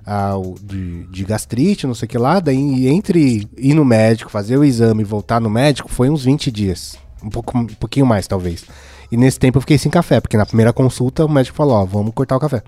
Ah, 0.06 0.34
de, 0.62 1.04
de 1.04 1.24
gastrite, 1.24 1.86
não 1.86 1.94
sei 1.94 2.06
o 2.06 2.08
que 2.08 2.18
lá. 2.18 2.40
Daí, 2.40 2.88
entre 2.88 3.48
ir 3.56 3.74
no 3.74 3.84
médico, 3.84 4.30
fazer 4.30 4.56
o 4.56 4.64
exame 4.64 5.02
e 5.02 5.04
voltar 5.04 5.40
no 5.40 5.48
médico, 5.48 5.88
foi 5.90 6.10
uns 6.10 6.24
20 6.24 6.50
dias. 6.50 6.96
Um, 7.22 7.30
pouco, 7.30 7.56
um 7.56 7.66
pouquinho 7.66 8.06
mais, 8.06 8.26
talvez. 8.26 8.64
E 9.10 9.16
nesse 9.16 9.38
tempo 9.38 9.58
eu 9.58 9.62
fiquei 9.62 9.78
sem 9.78 9.90
café, 9.90 10.20
porque 10.20 10.36
na 10.36 10.46
primeira 10.46 10.72
consulta 10.72 11.24
o 11.24 11.28
médico 11.28 11.56
falou: 11.56 11.74
Ó, 11.74 11.84
vamos 11.84 12.12
cortar 12.14 12.36
o 12.36 12.40
café. 12.40 12.62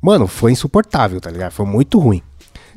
Mano, 0.00 0.26
foi 0.26 0.52
insuportável, 0.52 1.20
tá 1.20 1.30
ligado? 1.30 1.52
Foi 1.52 1.64
muito 1.64 1.98
ruim. 1.98 2.20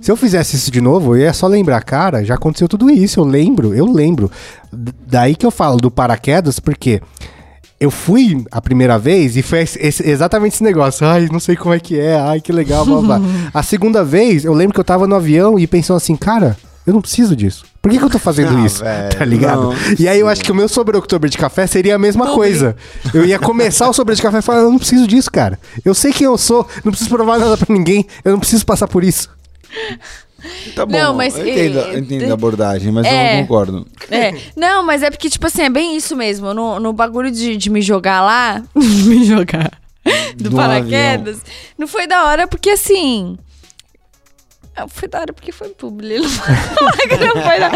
Se 0.02 0.12
eu 0.12 0.16
fizesse 0.16 0.56
isso 0.56 0.70
de 0.72 0.82
novo, 0.82 1.16
eu 1.16 1.22
ia 1.22 1.34
só 1.34 1.48
lembrar, 1.48 1.82
cara, 1.84 2.24
já 2.24 2.36
aconteceu 2.36 2.68
tudo 2.68 2.90
isso, 2.90 3.20
eu 3.20 3.24
lembro, 3.24 3.74
eu 3.74 3.86
lembro. 3.86 4.30
Daí 5.08 5.36
que 5.36 5.46
eu 5.46 5.52
falo 5.52 5.78
do 5.78 5.90
paraquedas, 5.90 6.60
porque 6.60 7.02
eu 7.80 7.90
fui 7.92 8.46
a 8.52 8.62
primeira 8.62 8.98
vez 8.98 9.36
e 9.38 9.42
foi 9.42 9.62
esse- 9.62 9.80
esse- 9.80 10.08
exatamente 10.10 10.54
esse 10.54 10.64
negócio. 10.64 11.06
Ai, 11.08 11.28
não 11.32 11.40
sei 11.40 11.56
como 11.56 11.74
é 11.74 11.80
que 11.80 12.00
é, 12.00 12.18
ai, 12.20 12.40
que 12.42 12.52
legal, 12.52 12.86
blá, 12.86 13.02
blá. 13.02 13.22
A 13.54 13.64
segunda 13.64 14.04
vez, 14.04 14.46
eu 14.46 14.54
lembro 14.54 14.74
que 14.74 14.80
eu 14.80 14.84
tava 14.84 15.08
no 15.08 15.16
avião 15.16 15.58
e 15.60 15.66
pensando 15.68 15.98
assim, 15.98 16.16
cara, 16.16 16.56
eu 16.86 16.94
não 16.94 17.02
preciso 17.02 17.36
disso. 17.36 17.66
Por 17.82 17.92
que, 17.92 17.98
que 17.98 18.04
eu 18.04 18.10
tô 18.10 18.18
fazendo 18.20 18.58
Ah, 18.58 18.66
isso? 18.66 18.84
velho, 18.84 19.16
tá 19.18 19.26
ligado? 19.26 19.62
não, 19.64 19.70
não 19.72 19.78
e 20.00 20.08
aí 20.08 20.20
eu 20.20 20.28
acho 20.28 20.42
que 20.44 20.52
o 20.52 20.56
meu 20.56 20.68
sobre 20.68 20.98
Oktober 20.98 21.30
de 21.30 21.38
café 21.38 21.68
seria 21.68 21.96
a 21.96 22.00
mesma 22.00 22.28
coisa. 22.34 22.76
Eu 23.14 23.26
ia 23.26 23.38
começar 23.40 23.88
o 23.90 23.94
sobre 23.94 24.16
de 24.16 24.22
café 24.22 24.40
e 24.40 24.42
falar, 24.42 24.60
eu 24.60 24.72
não 24.72 24.78
preciso 24.80 25.06
disso, 25.08 25.32
cara. 25.32 25.60
Eu 25.84 25.94
sei 25.94 26.12
quem 26.12 26.26
eu 26.26 26.38
sou, 26.38 26.68
não 26.84 26.92
preciso 26.92 27.10
provar 27.10 27.38
nada 27.40 27.56
pra 27.58 27.74
ninguém, 27.76 28.06
eu 28.24 28.32
não 28.32 28.40
preciso 28.40 28.66
passar 28.66 28.88
por 28.88 29.04
isso. 29.04 29.30
Tá 30.76 30.86
bom, 30.86 30.92
Não, 30.92 31.14
mas, 31.14 31.38
eu 31.38 31.48
entendo, 31.48 31.80
eu 31.80 32.00
entendo 32.00 32.30
a 32.30 32.34
abordagem, 32.34 32.92
mas 32.92 33.06
eu 33.06 33.12
é. 33.12 33.36
não 33.36 33.42
concordo. 33.42 33.88
É. 34.12 34.34
Não, 34.56 34.86
mas 34.86 35.02
é 35.02 35.10
porque, 35.10 35.30
tipo 35.30 35.48
assim, 35.48 35.64
é 35.64 35.70
bem 35.70 35.96
isso 35.96 36.16
mesmo. 36.16 36.54
No, 36.54 36.80
no 36.80 36.94
bagulho 36.94 37.32
de, 37.32 37.58
de 37.58 37.70
me 37.70 37.82
jogar 37.82 38.22
lá. 38.22 38.64
me 38.76 39.26
jogar. 39.26 39.72
Do 40.36 40.52
No 40.52 40.58
paraquedas. 40.58 41.42
Não 41.78 41.88
foi 41.88 42.06
da 42.06 42.26
hora 42.26 42.48
porque 42.48 42.70
assim. 42.70 43.38
Ah, 44.76 44.88
Foi 44.88 45.08
da 45.08 45.20
hora 45.22 45.34
porque 45.34 45.52
foi 45.52 45.70
publi. 45.70 46.20
Não 46.20 46.30
foi 46.30 47.60
da... 47.60 47.72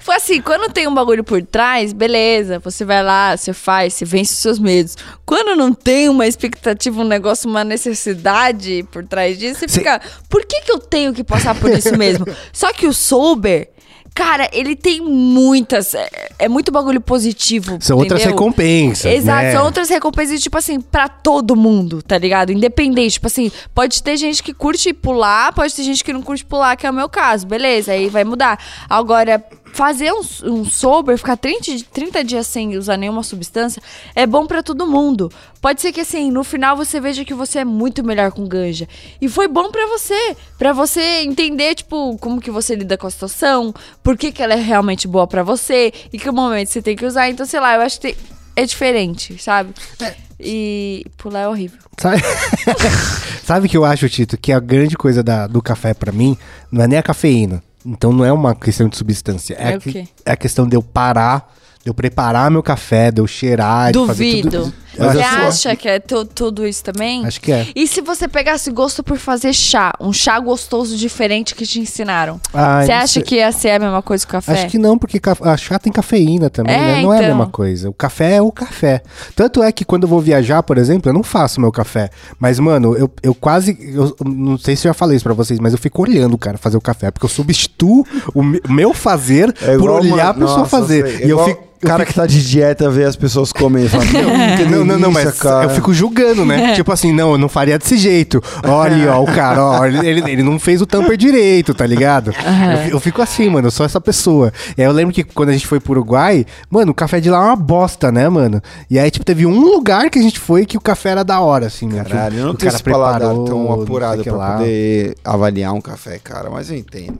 Foi 0.00 0.16
assim, 0.16 0.40
quando 0.42 0.72
tem 0.72 0.86
um 0.86 0.94
bagulho 0.94 1.22
por 1.22 1.42
trás, 1.42 1.92
beleza. 1.92 2.58
Você 2.58 2.84
vai 2.84 3.02
lá, 3.02 3.36
você 3.36 3.52
faz, 3.52 3.94
você 3.94 4.04
vence 4.04 4.32
os 4.32 4.38
seus 4.38 4.58
medos. 4.58 4.96
Quando 5.24 5.54
não 5.56 5.72
tem 5.72 6.08
uma 6.08 6.26
expectativa, 6.26 7.00
um 7.00 7.04
negócio, 7.04 7.48
uma 7.48 7.62
necessidade 7.64 8.84
por 8.90 9.04
trás 9.06 9.38
disso, 9.38 9.60
você 9.60 9.68
Cê- 9.68 9.78
fica. 9.78 10.00
Por 10.28 10.44
que, 10.44 10.60
que 10.62 10.72
eu 10.72 10.78
tenho 10.78 11.12
que 11.14 11.22
passar 11.24 11.54
por 11.54 11.70
isso 11.70 11.96
mesmo? 11.96 12.26
Só 12.52 12.72
que 12.72 12.86
o 12.86 12.92
sober. 12.92 13.71
Cara, 14.14 14.48
ele 14.52 14.76
tem 14.76 15.00
muitas. 15.00 15.94
É, 15.94 16.08
é 16.40 16.48
muito 16.48 16.70
bagulho 16.70 17.00
positivo. 17.00 17.78
São 17.80 17.96
outras 17.96 18.20
entendeu? 18.20 18.36
recompensas. 18.36 19.10
Exato, 19.10 19.42
né? 19.42 19.52
são 19.52 19.64
outras 19.64 19.88
recompensas, 19.88 20.40
tipo 20.40 20.56
assim, 20.58 20.80
pra 20.80 21.08
todo 21.08 21.56
mundo, 21.56 22.02
tá 22.02 22.18
ligado? 22.18 22.52
Independente, 22.52 23.14
tipo 23.14 23.26
assim, 23.26 23.50
pode 23.74 24.02
ter 24.02 24.16
gente 24.16 24.42
que 24.42 24.52
curte 24.52 24.92
pular, 24.92 25.52
pode 25.54 25.74
ter 25.74 25.82
gente 25.82 26.04
que 26.04 26.12
não 26.12 26.22
curte 26.22 26.44
pular, 26.44 26.76
que 26.76 26.86
é 26.86 26.90
o 26.90 26.94
meu 26.94 27.08
caso, 27.08 27.46
beleza, 27.46 27.92
aí 27.92 28.08
vai 28.10 28.24
mudar. 28.24 28.58
Agora, 28.88 29.42
fazer 29.72 30.12
um, 30.12 30.20
um 30.44 30.64
sober, 30.64 31.16
ficar 31.16 31.36
30, 31.36 31.60
di- 31.76 31.82
30 31.84 32.22
dias 32.24 32.46
sem 32.46 32.76
usar 32.76 32.96
nenhuma 32.96 33.22
substância, 33.22 33.82
é 34.14 34.26
bom 34.26 34.46
pra 34.46 34.62
todo 34.62 34.86
mundo. 34.86 35.32
Pode 35.60 35.80
ser 35.80 35.92
que 35.92 36.00
assim, 36.00 36.30
no 36.30 36.44
final 36.44 36.76
você 36.76 37.00
veja 37.00 37.24
que 37.24 37.32
você 37.34 37.60
é 37.60 37.64
muito 37.64 38.04
melhor 38.04 38.30
com 38.32 38.46
ganja. 38.46 38.86
E 39.20 39.28
foi 39.28 39.48
bom 39.48 39.70
pra 39.70 39.86
você, 39.86 40.36
pra 40.58 40.72
você 40.72 41.22
entender, 41.22 41.74
tipo, 41.74 42.16
como 42.18 42.40
que 42.40 42.50
você 42.50 42.74
lida 42.74 42.96
com 42.98 43.06
a 43.06 43.10
situação, 43.10 43.74
por 44.02 44.16
que, 44.16 44.30
que 44.30 44.42
ela 44.42 44.52
é 44.54 44.60
realmente 44.60 45.08
boa 45.08 45.26
pra 45.26 45.42
você, 45.42 45.92
e 46.12 46.18
que 46.18 46.30
momento 46.30 46.68
você 46.68 46.82
tem 46.82 46.94
que 46.96 47.06
usar. 47.06 47.28
Então, 47.30 47.46
sei 47.46 47.58
lá, 47.60 47.74
eu 47.76 47.80
acho 47.80 47.98
que 48.00 48.16
é 48.54 48.66
diferente, 48.66 49.42
sabe? 49.42 49.72
É. 50.00 50.14
E 50.44 51.06
pular 51.16 51.40
é 51.42 51.48
horrível. 51.48 51.78
Sabe? 51.98 52.20
Sabe 53.44 53.66
o 53.66 53.70
que 53.70 53.76
eu 53.76 53.84
acho, 53.84 54.08
Tito? 54.08 54.36
Que 54.36 54.52
a 54.52 54.60
grande 54.60 54.96
coisa 54.96 55.22
da- 55.22 55.46
do 55.46 55.62
café 55.62 55.94
pra 55.94 56.12
mim 56.12 56.36
não 56.70 56.82
é 56.84 56.88
nem 56.88 56.98
a 56.98 57.02
cafeína. 57.02 57.62
Então 57.84 58.12
não 58.12 58.24
é 58.24 58.32
uma 58.32 58.54
questão 58.54 58.88
de 58.88 58.96
substância. 58.96 59.54
É, 59.58 59.70
É 59.70 59.74
a, 59.74 59.76
o 59.76 59.80
que- 59.80 59.92
quê? 59.92 60.08
é 60.24 60.32
a 60.32 60.36
questão 60.36 60.66
de 60.68 60.76
eu 60.76 60.82
parar, 60.82 61.52
de 61.82 61.90
eu 61.90 61.94
preparar 61.94 62.50
meu 62.50 62.62
café, 62.62 63.10
de 63.10 63.20
eu 63.20 63.26
cheirar, 63.26 63.92
de 63.92 64.06
fazer 64.06 64.24
Duvido. 64.42 64.50
tudo. 64.64 64.74
Eu 64.96 65.10
Você 65.10 65.18
acho- 65.20 65.36
acha 65.68 65.76
que 65.76 65.88
é 65.88 65.98
tu- 65.98 66.24
tudo 66.24 66.66
isso 66.66 66.82
também? 66.84 67.24
Acho 67.24 67.40
que 67.40 67.50
é. 67.52 67.66
E 67.74 67.86
se 67.86 68.00
você 68.00 68.28
pegasse 68.28 68.70
gosto 68.70 69.02
por 69.02 69.16
fazer 69.18 69.52
chá, 69.52 69.92
um 70.00 70.12
chá 70.12 70.38
gostoso 70.38 70.96
diferente 70.96 71.54
que 71.54 71.66
te 71.66 71.80
ensinaram? 71.80 72.40
Ai, 72.52 72.86
você 72.86 72.92
acha 72.92 73.06
sei. 73.14 73.22
que 73.22 73.34
ia 73.36 73.50
ser 73.52 73.70
a 73.70 73.78
mesma 73.78 74.02
coisa 74.02 74.24
que 74.26 74.30
o 74.30 74.32
café? 74.32 74.52
Acho 74.52 74.66
que 74.68 74.78
não, 74.78 74.98
porque 74.98 75.20
a 75.42 75.56
chá 75.56 75.78
tem 75.78 75.92
cafeína 75.92 76.50
também, 76.50 76.74
É, 76.74 76.78
né? 76.78 77.02
Não 77.02 77.12
é 77.12 77.18
a 77.18 77.22
então. 77.22 77.36
mesma 77.36 77.50
coisa. 77.50 77.88
O 77.88 77.94
café 77.94 78.36
é 78.36 78.42
o 78.42 78.52
café. 78.52 79.02
Tanto 79.34 79.62
é 79.62 79.72
que 79.72 79.84
quando 79.84 80.02
eu 80.04 80.08
vou 80.08 80.20
viajar, 80.20 80.62
por 80.62 80.76
exemplo, 80.78 81.08
eu 81.08 81.14
não 81.14 81.22
faço 81.22 81.60
meu 81.60 81.72
café. 81.72 82.10
Mas, 82.38 82.58
mano, 82.58 82.94
eu, 82.96 83.10
eu 83.22 83.34
quase. 83.34 83.76
Eu 83.94 84.14
não 84.24 84.58
sei 84.58 84.76
se 84.76 84.86
eu 84.86 84.90
já 84.90 84.94
falei 84.94 85.16
isso 85.16 85.24
pra 85.24 85.34
vocês, 85.34 85.58
mas 85.58 85.72
eu 85.72 85.78
fico 85.78 86.02
olhando 86.02 86.34
o 86.34 86.38
cara 86.38 86.58
fazer 86.58 86.76
o 86.76 86.80
café. 86.80 87.10
Porque 87.10 87.24
eu 87.24 87.30
substituo 87.30 88.06
o 88.34 88.42
me- 88.42 88.60
meu 88.68 88.92
fazer 88.92 89.54
É 89.62 89.76
por 89.78 89.90
olhar 89.90 90.14
uma- 90.14 90.30
a 90.30 90.34
pessoa 90.34 90.58
Nossa, 90.58 90.70
fazer. 90.70 91.06
sei. 91.06 91.16
É 91.16 91.18
E 91.26 91.30
eu 91.30 91.36
igual 91.38 91.48
fico. 91.48 91.71
O 91.82 91.86
cara 91.88 92.06
que 92.06 92.14
tá 92.14 92.26
de 92.26 92.46
dieta 92.48 92.88
vê 92.90 93.04
as 93.04 93.16
pessoas 93.16 93.52
comendo 93.52 93.86
e 93.86 93.88
fala, 93.88 94.04
"Meu, 94.04 94.28
que 94.56 94.64
Não, 94.70 94.84
não, 94.84 94.98
não, 94.98 95.10
mas 95.10 95.38
cara." 95.38 95.64
eu 95.64 95.70
fico 95.70 95.92
julgando, 95.92 96.44
né? 96.46 96.74
tipo 96.76 96.92
assim, 96.92 97.12
não, 97.12 97.32
eu 97.32 97.38
não 97.38 97.48
faria 97.48 97.78
desse 97.78 97.96
jeito. 97.96 98.42
Olha, 98.64 99.14
ó, 99.16 99.22
o 99.22 99.26
cara, 99.26 99.64
ó, 99.64 99.84
ele, 99.86 100.20
ele- 100.30 100.42
não 100.42 100.58
fez 100.58 100.80
o 100.80 100.86
tamper 100.86 101.16
direito, 101.16 101.74
tá 101.74 101.86
ligado? 101.86 102.32
Eu, 102.72 102.78
fi- 102.78 102.90
eu 102.92 103.00
fico 103.00 103.22
assim, 103.22 103.48
mano, 103.50 103.66
eu 103.66 103.70
sou 103.70 103.84
essa 103.84 104.00
pessoa. 104.00 104.52
E 104.76 104.80
aí 104.82 104.86
eu 104.86 104.92
lembro 104.92 105.12
que 105.14 105.24
quando 105.24 105.48
a 105.48 105.52
gente 105.52 105.66
foi 105.66 105.80
pro 105.80 105.92
Uruguai, 105.92 106.46
mano, 106.70 106.92
o 106.92 106.94
café 106.94 107.18
de 107.20 107.28
lá 107.30 107.38
é 107.38 107.46
uma 107.46 107.56
bosta, 107.56 108.10
né, 108.12 108.28
mano? 108.28 108.62
E 108.88 108.98
aí, 108.98 109.10
tipo, 109.10 109.24
teve 109.24 109.44
um 109.46 109.60
lugar 109.60 110.08
que 110.10 110.18
a 110.18 110.22
gente 110.22 110.38
foi 110.38 110.64
que 110.64 110.76
o 110.76 110.80
café 110.80 111.10
era 111.10 111.24
da 111.24 111.40
hora, 111.40 111.66
assim, 111.66 111.86
né? 111.86 112.04
Caralho, 112.04 112.38
eu 112.38 112.46
não 112.46 112.54
tenho 112.54 112.70
esse 112.72 112.82
paladar 112.82 113.34
tão 113.44 113.72
apurado 113.72 114.22
pra 114.22 114.32
lá. 114.36 114.56
poder 114.58 115.14
avaliar 115.24 115.72
um 115.72 115.80
café, 115.80 116.18
cara, 116.22 116.48
mas 116.50 116.70
eu 116.70 116.76
entendo. 116.76 117.18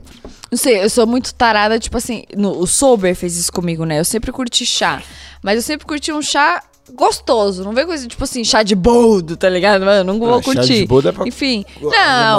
Não 0.53 0.57
sei, 0.57 0.83
eu 0.83 0.89
sou 0.89 1.07
muito 1.07 1.33
tarada, 1.33 1.79
tipo 1.79 1.97
assim, 1.97 2.25
no- 2.37 2.59
o 2.59 2.67
Sober 2.67 3.15
fez 3.15 3.35
isso 3.37 3.51
comigo, 3.51 3.85
né? 3.85 3.99
Eu 3.99 4.05
sempre 4.05 4.31
curti 4.31 4.67
chá. 4.67 5.01
Mas 5.41 5.55
eu 5.55 5.61
sempre 5.63 5.83
curti 5.87 6.11
um 6.11 6.21
chá 6.21 6.61
gostoso. 6.93 7.63
Não 7.63 7.73
vem 7.73 7.87
coisa 7.87 8.07
tipo 8.07 8.23
assim, 8.23 8.43
chá 8.43 8.61
de 8.61 8.75
boldo, 8.75 9.35
tá 9.35 9.49
ligado? 9.49 9.83
Mano, 9.83 10.13
não 10.13 10.19
vou 10.19 10.35
Ah, 10.37 10.41
chá 10.43 10.53
curtir. 10.53 10.81
de 10.81 10.85
boldo 10.85 11.09
é 11.09 11.11
pra 11.11 11.27
Enfim. 11.27 11.65
Não, 11.81 11.89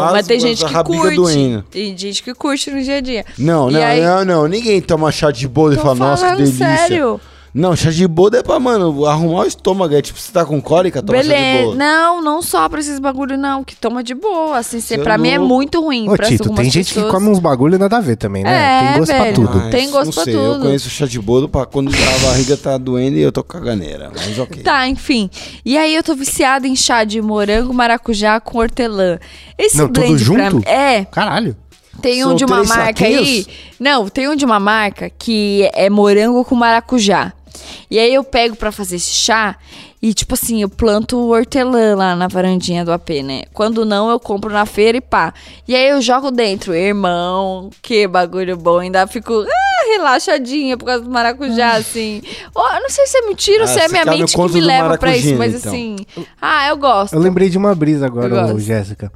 mas 0.03 0.15
as- 0.21 0.27
tem 0.29 0.37
as 0.37 0.43
gente 0.45 0.65
que 0.65 0.85
curte. 0.85 1.17
doendo. 1.17 1.62
Tem 1.69 1.99
gente 1.99 2.23
que 2.23 2.33
curte 2.35 2.71
no 2.71 2.81
dia 2.81 2.99
a 2.99 3.01
dia. 3.01 3.25
Não, 3.37 3.69
E 3.69 3.73
não, 3.75 3.83
aí- 3.83 4.01
não, 4.01 4.25
não. 4.25 4.47
Ninguém 4.47 4.81
toma 4.81 5.11
chá 5.11 5.33
de 5.33 5.49
boldo 5.49 5.75
e 5.75 5.79
fala, 5.79 5.97
nossa, 5.97 6.31
que 6.31 6.37
delícia. 6.37 6.77
sério. 6.77 7.21
Não, 7.55 7.76
chá 7.76 7.88
de 7.92 8.09
boldo 8.09 8.36
é 8.36 8.42
pra, 8.42 8.59
mano, 8.59 9.07
arrumar 9.07 9.42
o 9.42 9.46
estômago. 9.46 9.94
É 9.94 10.02
tipo, 10.02 10.18
você 10.18 10.32
tá 10.32 10.44
com 10.44 10.61
cólica, 10.61 11.00
toma 11.00 11.18
chá 11.18 11.22
de 11.22 11.28
Beleza. 11.28 11.62
boldo. 11.62 11.78
Não, 11.78 12.20
não 12.20 12.42
só 12.42 12.68
pra 12.68 12.80
esses 12.80 12.98
bagulho, 12.98 13.38
não. 13.38 13.62
Que 13.62 13.76
toma 13.76 14.02
de 14.02 14.12
boa. 14.12 14.59
Assim, 14.59 14.80
cê, 14.80 14.96
Cê 14.96 14.98
pra 15.02 15.14
é 15.14 15.18
mim 15.18 15.28
é 15.28 15.38
muito 15.38 15.80
ruim. 15.80 16.09
Ô, 16.11 16.16
pra 16.16 16.26
Tito, 16.26 16.52
tem 16.52 16.68
gente 16.68 16.88
que 16.88 16.94
pessoas. 16.94 17.12
come 17.12 17.28
uns 17.28 17.38
bagulho 17.38 17.78
nada 17.78 17.98
a 17.98 18.00
ver 18.00 18.16
também, 18.16 18.42
né? 18.42 18.50
É, 18.50 18.88
tem 18.88 18.98
gosto 18.98 19.12
velho. 19.12 19.22
pra 19.24 19.32
tudo. 19.32 19.59
Mas, 19.61 19.70
Tem 19.70 19.88
gosto 19.90 20.07
não 20.07 20.12
pra 20.12 20.24
sei, 20.24 20.34
Eu 20.34 20.52
tudo. 20.55 20.62
conheço 20.62 20.90
chá 20.90 21.07
de 21.07 21.20
boldo 21.20 21.48
pra 21.48 21.64
quando 21.64 21.90
a 21.94 22.18
barriga 22.26 22.57
tá 22.57 22.76
doendo 22.76 23.18
e 23.18 23.22
eu 23.22 23.30
tô 23.30 23.44
com 23.44 23.50
caganeira. 23.57 24.11
Mas 24.12 24.36
ok. 24.36 24.61
Tá, 24.64 24.88
enfim. 24.88 25.30
E 25.64 25.78
aí 25.78 25.94
eu 25.94 26.02
tô 26.02 26.16
viciada 26.16 26.66
em 26.66 26.74
chá 26.74 27.05
de 27.05 27.22
morango, 27.22 27.72
maracujá 27.72 28.40
com 28.40 28.59
hortelã. 28.59 29.16
Esse 29.57 29.76
Não, 29.78 29.86
tudo 29.86 30.00
blend 30.00 30.24
pra 30.24 30.24
junto? 30.50 30.57
mim. 30.57 30.62
É, 30.66 31.05
Caralho. 31.05 31.57
tem 32.02 32.24
um 32.24 32.30
São 32.30 32.36
de 32.36 32.44
uma 32.44 32.64
marca 32.64 33.05
aí. 33.07 33.14
saquinhos? 33.16 33.46
Não, 33.78 34.09
tem 34.09 34.28
um 34.28 34.34
de 34.34 34.44
uma 34.44 34.59
marca 34.59 35.09
que 35.09 35.70
é 35.72 35.88
morango 35.88 36.44
com 36.44 36.57
maracujá. 36.57 37.32
E 37.90 37.98
aí 37.98 38.12
eu 38.12 38.24
pego 38.24 38.57
pra 38.57 38.72
fazer 38.72 38.96
esse 38.96 39.12
chá 39.12 39.57
e, 40.05 40.12
tipo 40.12 40.34
assim, 40.34 40.61
eu 40.61 40.68
planto 40.68 41.18
hortelã 41.30 41.96
lá 41.96 42.14
na 42.14 42.28
varandinha 42.28 42.84
do 42.84 42.92
AP, 42.92 43.09
né? 43.24 43.44
Quando 43.55 43.86
não, 43.86 44.11
eu 44.11 44.20
compro 44.20 44.52
na 44.52 44.66
feira 44.66 44.98
e 44.98 45.00
pá. 45.00 45.32
E 45.66 45.74
aí 45.74 45.88
eu 45.88 46.02
jogo 46.02 46.30
dentro. 46.30 46.74
Irmão, 46.74 47.70
que 47.80 48.07
bagulho 48.07 48.55
bom. 48.55 48.80
Ainda 48.80 49.07
fico 49.07 49.32
ah, 49.32 49.96
relaxadinha 49.96 50.76
por 50.76 50.84
causa 50.84 51.05
do 51.05 51.11
maracujá, 51.11 51.76
assim. 51.76 52.22
Ó, 52.55 52.74
eu 52.76 52.82
não 52.82 52.90
sei 52.90 53.07
se 53.07 53.16
é 53.16 53.22
mentira 53.22 53.64
ou 53.64 53.64
Ah, 53.64 53.72
se 53.72 53.80
é 53.80 53.88
minha 53.88 54.05
mente 54.05 54.36
que 54.36 54.48
me 54.52 54.61
leva 54.61 54.98
pra 54.98 55.16
isso. 55.16 55.36
Mas 55.36 55.55
então. 55.55 55.72
assim, 55.72 55.96
ah, 56.38 56.68
eu 56.68 56.76
gosto. 56.76 57.14
Eu 57.14 57.20
lembrei 57.20 57.48
de 57.48 57.57
uma 57.57 57.74
brisa 57.74 58.05
agora. 58.05 58.59
Jéssica. 58.59 59.11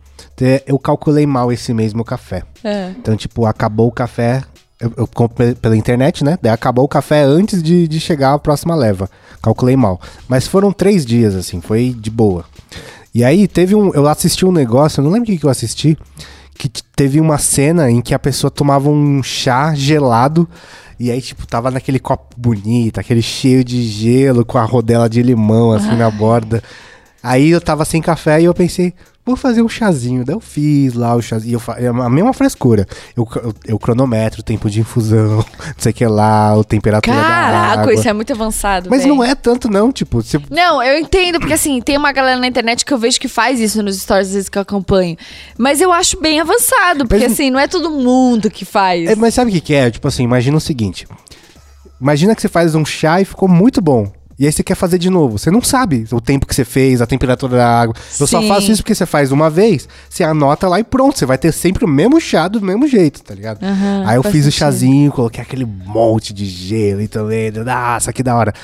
Eu 0.67 0.79
calculei 0.79 1.27
mal 1.27 1.53
esse 1.53 1.75
mesmo 1.75 2.03
café. 2.03 2.45
É. 2.65 2.93
Então, 2.97 3.15
tipo, 3.15 3.45
acabou 3.45 3.89
o 3.89 3.93
café. 3.93 4.43
Eu, 4.81 4.93
eu 4.97 5.07
compro 5.07 5.37
pe- 5.37 5.55
pela 5.55 5.77
internet, 5.77 6.23
né? 6.25 6.39
Daí 6.41 6.53
acabou 6.53 6.85
o 6.85 6.89
café 6.89 7.23
antes 7.23 7.63
de, 7.63 7.89
de 7.89 7.99
chegar 8.01 8.35
a 8.35 8.39
próxima 8.39 8.75
leva. 8.75 9.11
Calculei 9.43 9.77
mal. 9.77 10.01
Mas 10.29 10.47
foram 10.47 10.71
três 10.73 11.05
dias, 11.05 11.35
assim, 11.35 11.61
foi 11.61 11.95
de 11.99 12.11
boa. 12.11 12.45
E 13.15 13.25
aí 13.25 13.49
teve 13.49 13.75
um. 13.75 13.93
Eu 13.95 14.07
assisti 14.07 14.45
um 14.47 14.53
negócio, 14.53 15.01
eu 15.01 15.05
não 15.05 15.11
lembro 15.11 15.29
o 15.29 15.33
que, 15.33 15.39
que 15.39 15.47
eu 15.47 15.51
assisti. 15.51 15.99
Que 16.55 16.69
teve 16.97 17.21
uma 17.21 17.39
cena 17.39 17.91
em 17.91 18.01
que 18.01 18.13
a 18.15 18.19
pessoa 18.19 18.51
tomava 18.51 18.89
um 18.91 19.23
chá 19.23 19.75
gelado. 19.75 20.49
E 20.99 21.11
aí, 21.11 21.23
tipo, 21.23 21.47
tava 21.47 21.71
naquele 21.71 22.01
copo 22.01 22.35
bonito, 22.37 22.99
aquele 22.99 23.23
cheio 23.23 23.63
de 23.63 23.83
gelo, 23.85 24.45
com 24.45 24.59
a 24.59 24.65
rodela 24.65 25.09
de 25.09 25.23
limão, 25.23 25.71
assim, 25.73 25.97
na 25.97 26.11
borda. 26.11 26.61
Aí 27.23 27.51
eu 27.51 27.61
tava 27.61 27.85
sem 27.85 28.03
café 28.03 28.41
e 28.41 28.45
eu 28.47 28.55
pensei, 28.55 28.93
vou 29.29 29.37
fazer 29.37 29.63
um 29.63 29.69
chazinho. 29.69 30.25
Daí 30.25 30.35
eu 30.35 30.41
fiz 30.41 30.95
lá 30.95 31.15
o 31.15 31.23
chazinho. 31.23 31.61
Eu, 31.69 31.75
é 31.75 31.89
a 31.89 32.09
mesma 32.09 32.33
frescura. 32.33 32.87
Eu, 33.17 33.27
eu, 33.43 33.55
eu 33.67 33.79
cronometro 33.79 34.41
o 34.41 34.43
tempo 34.43 34.69
de 34.69 34.81
infusão, 34.81 35.39
não 35.59 35.75
sei 35.79 35.93
o 35.93 35.95
que 35.95 36.07
lá, 36.07 36.59
a 36.59 36.65
temperatura 36.65 37.17
da 37.17 37.23
Caraca, 37.23 37.81
água. 37.83 37.95
isso 37.95 38.09
é 38.09 38.13
muito 38.13 38.33
avançado. 38.33 38.89
Mas 38.91 39.05
não 39.05 39.23
é 39.23 39.35
tanto 39.35 39.71
não, 39.71 39.93
tipo, 39.93 40.23
você... 40.23 40.41
Não, 40.51 40.83
eu 40.83 40.99
entendo, 40.99 41.39
porque 41.39 41.55
assim, 41.55 41.81
tem 41.81 41.97
uma 41.97 42.13
galera 42.13 42.39
na 42.41 42.47
internet 42.47 42.85
que 42.85 42.93
eu 42.93 42.99
vejo 42.99 43.21
que 43.21 43.29
faz 43.29 43.61
isso 43.61 43.83
nos 43.83 43.97
stories 44.01 44.29
às 44.29 44.35
vezes 44.35 44.49
que 44.49 44.59
eu 44.59 44.63
acompanho. 44.63 45.17
Mas 45.57 45.81
eu 45.81 45.93
acho 45.93 46.21
bem 46.21 46.41
avançado, 46.41 47.07
porque 47.07 47.25
Mas- 47.25 47.33
assim, 47.33 47.51
não 47.51 47.59
é 47.61 47.69
todo 47.69 47.91
mundo 47.91 48.51
que 48.51 48.65
faz. 48.65 49.09
É, 49.09 49.15
mas 49.15 49.35
sabe 49.35 49.51
o 49.51 49.55
que, 49.55 49.61
que 49.61 49.75
é? 49.75 49.91
Tipo 49.91 50.09
assim, 50.09 50.23
imagina 50.25 50.57
o 50.57 50.61
seguinte. 50.61 51.07
Imagina 52.01 52.35
que 52.35 52.41
você 52.41 52.49
faz 52.49 52.75
um 52.75 52.85
chá 52.85 53.21
e 53.21 53.25
ficou 53.25 53.49
muito 53.49 53.81
bom. 53.81 54.11
E 54.39 54.47
aí 54.47 54.53
você 54.53 54.63
quer 54.63 54.77
fazer 54.77 54.99
de 54.99 55.11
novo. 55.11 55.37
Você 55.37 55.51
não 55.51 55.61
sabe 55.61 56.07
o 56.13 56.21
tempo 56.21 56.47
que 56.47 56.55
você 56.55 56.65
fez, 56.65 57.03
a 57.03 57.07
temperatura 57.07 57.57
da 57.57 57.81
água. 57.81 57.95
Eu 58.21 58.27
só 58.27 58.41
Sim. 58.41 58.49
faço 58.49 58.71
isso 58.71 58.83
porque 58.83 58.95
você 58.95 59.05
faz 59.05 59.33
uma 59.33 59.51
vez, 59.51 59.89
você 60.09 60.23
anota 60.23 60.69
lá 60.69 60.79
e 60.79 60.85
pronto. 60.85 61.19
Você 61.19 61.27
vai 61.27 61.37
ter 61.37 61.53
sempre 61.53 61.85
o 61.85 61.89
mesmo 61.89 62.21
chá 62.21 62.47
do 62.47 62.61
mesmo 62.61 62.87
jeito, 62.87 63.23
tá 63.23 63.35
ligado? 63.35 63.63
Aham, 63.65 64.05
aí 64.07 64.17
eu 64.17 64.23
fiz 64.23 64.43
o 64.43 64.45
sentido. 64.45 64.53
chazinho, 64.53 65.13
coloquei 65.13 65.43
aquele 65.43 65.65
monte 65.65 66.33
de 66.33 66.47
gelo 66.47 67.01
e 67.01 67.09
também. 67.09 67.51
Nossa, 67.51 68.13
que 68.13 68.23
da 68.23 68.37
hora. 68.37 68.55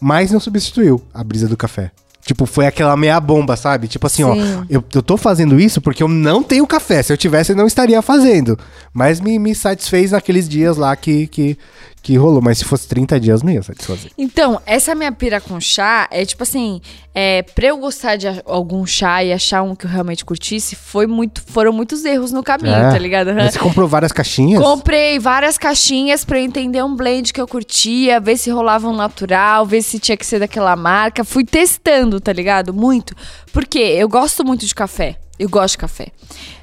Mas 0.00 0.32
não 0.32 0.40
substituiu 0.40 1.00
a 1.14 1.22
brisa 1.22 1.46
do 1.46 1.56
café. 1.56 1.92
Tipo, 2.24 2.44
foi 2.44 2.66
aquela 2.66 2.96
meia 2.96 3.18
bomba, 3.18 3.56
sabe? 3.56 3.88
Tipo 3.88 4.06
assim, 4.06 4.22
ó, 4.22 4.34
Sim. 4.34 4.66
eu, 4.68 4.84
eu 4.94 5.02
tô 5.02 5.16
fazendo 5.16 5.58
isso 5.58 5.80
porque 5.80 6.02
eu 6.02 6.08
não 6.08 6.42
tenho 6.42 6.66
café. 6.66 7.02
Se 7.02 7.12
eu 7.12 7.16
tivesse, 7.16 7.52
eu 7.52 7.56
não 7.56 7.66
estaria 7.66 8.00
fazendo. 8.02 8.58
Mas 8.92 9.20
me, 9.20 9.38
me 9.38 9.54
satisfez 9.54 10.10
naqueles 10.10 10.48
dias 10.48 10.76
lá 10.76 10.94
que, 10.94 11.26
que, 11.28 11.56
que 12.02 12.16
rolou. 12.16 12.40
Mas 12.42 12.58
se 12.58 12.64
fosse 12.64 12.88
30 12.88 13.18
dias, 13.20 13.42
não 13.42 13.50
ia 13.52 13.62
satisfazer. 13.62 14.10
Então, 14.16 14.60
essa 14.66 14.94
minha 14.94 15.12
pira 15.12 15.40
com 15.40 15.60
chá 15.60 16.08
é 16.10 16.24
tipo 16.24 16.42
assim, 16.42 16.80
é, 17.14 17.42
pra 17.42 17.66
eu 17.68 17.76
gostar 17.78 18.16
de 18.16 18.26
algum 18.44 18.86
chá 18.86 19.22
e 19.22 19.32
achar 19.32 19.62
um 19.62 19.74
que 19.74 19.86
eu 19.86 19.90
realmente 19.90 20.24
curtisse, 20.24 20.74
foi 20.76 21.06
muito, 21.06 21.42
foram 21.46 21.72
muitos 21.72 22.04
erros 22.04 22.32
no 22.32 22.42
caminho, 22.42 22.74
É. 22.74 22.90
tá 22.90 22.98
ligado? 22.98 23.32
Você 23.34 23.58
comprou 23.58 23.86
várias 23.88 24.12
caixinhas? 24.12 24.62
Comprei 24.62 25.18
várias 25.18 25.58
caixinhas 25.58 26.24
pra 26.24 26.38
eu 26.38 26.44
entender 26.44 26.82
um 26.82 26.94
blend 26.94 27.32
que 27.32 27.40
eu 27.40 27.46
curtia, 27.48 28.20
ver 28.20 28.36
se 28.36 28.50
rolava 28.50 28.88
um 28.88 28.96
natural, 28.96 29.66
ver 29.66 29.82
se 29.82 29.98
tinha 29.98 30.16
que 30.16 30.24
ser 30.26 30.38
daquela 30.40 30.74
marca. 30.76 31.24
Fui 31.24 31.44
testando, 31.44 32.20
tá 32.20 32.32
ligado? 32.32 32.72
Muito. 32.72 33.14
Porque 33.52 33.78
eu 33.78 34.08
gosto 34.08 34.44
muito 34.44 34.64
de 34.66 34.74
café. 34.74 35.16
Eu 35.38 35.48
gosto 35.48 35.72
de 35.72 35.78
café. 35.78 36.08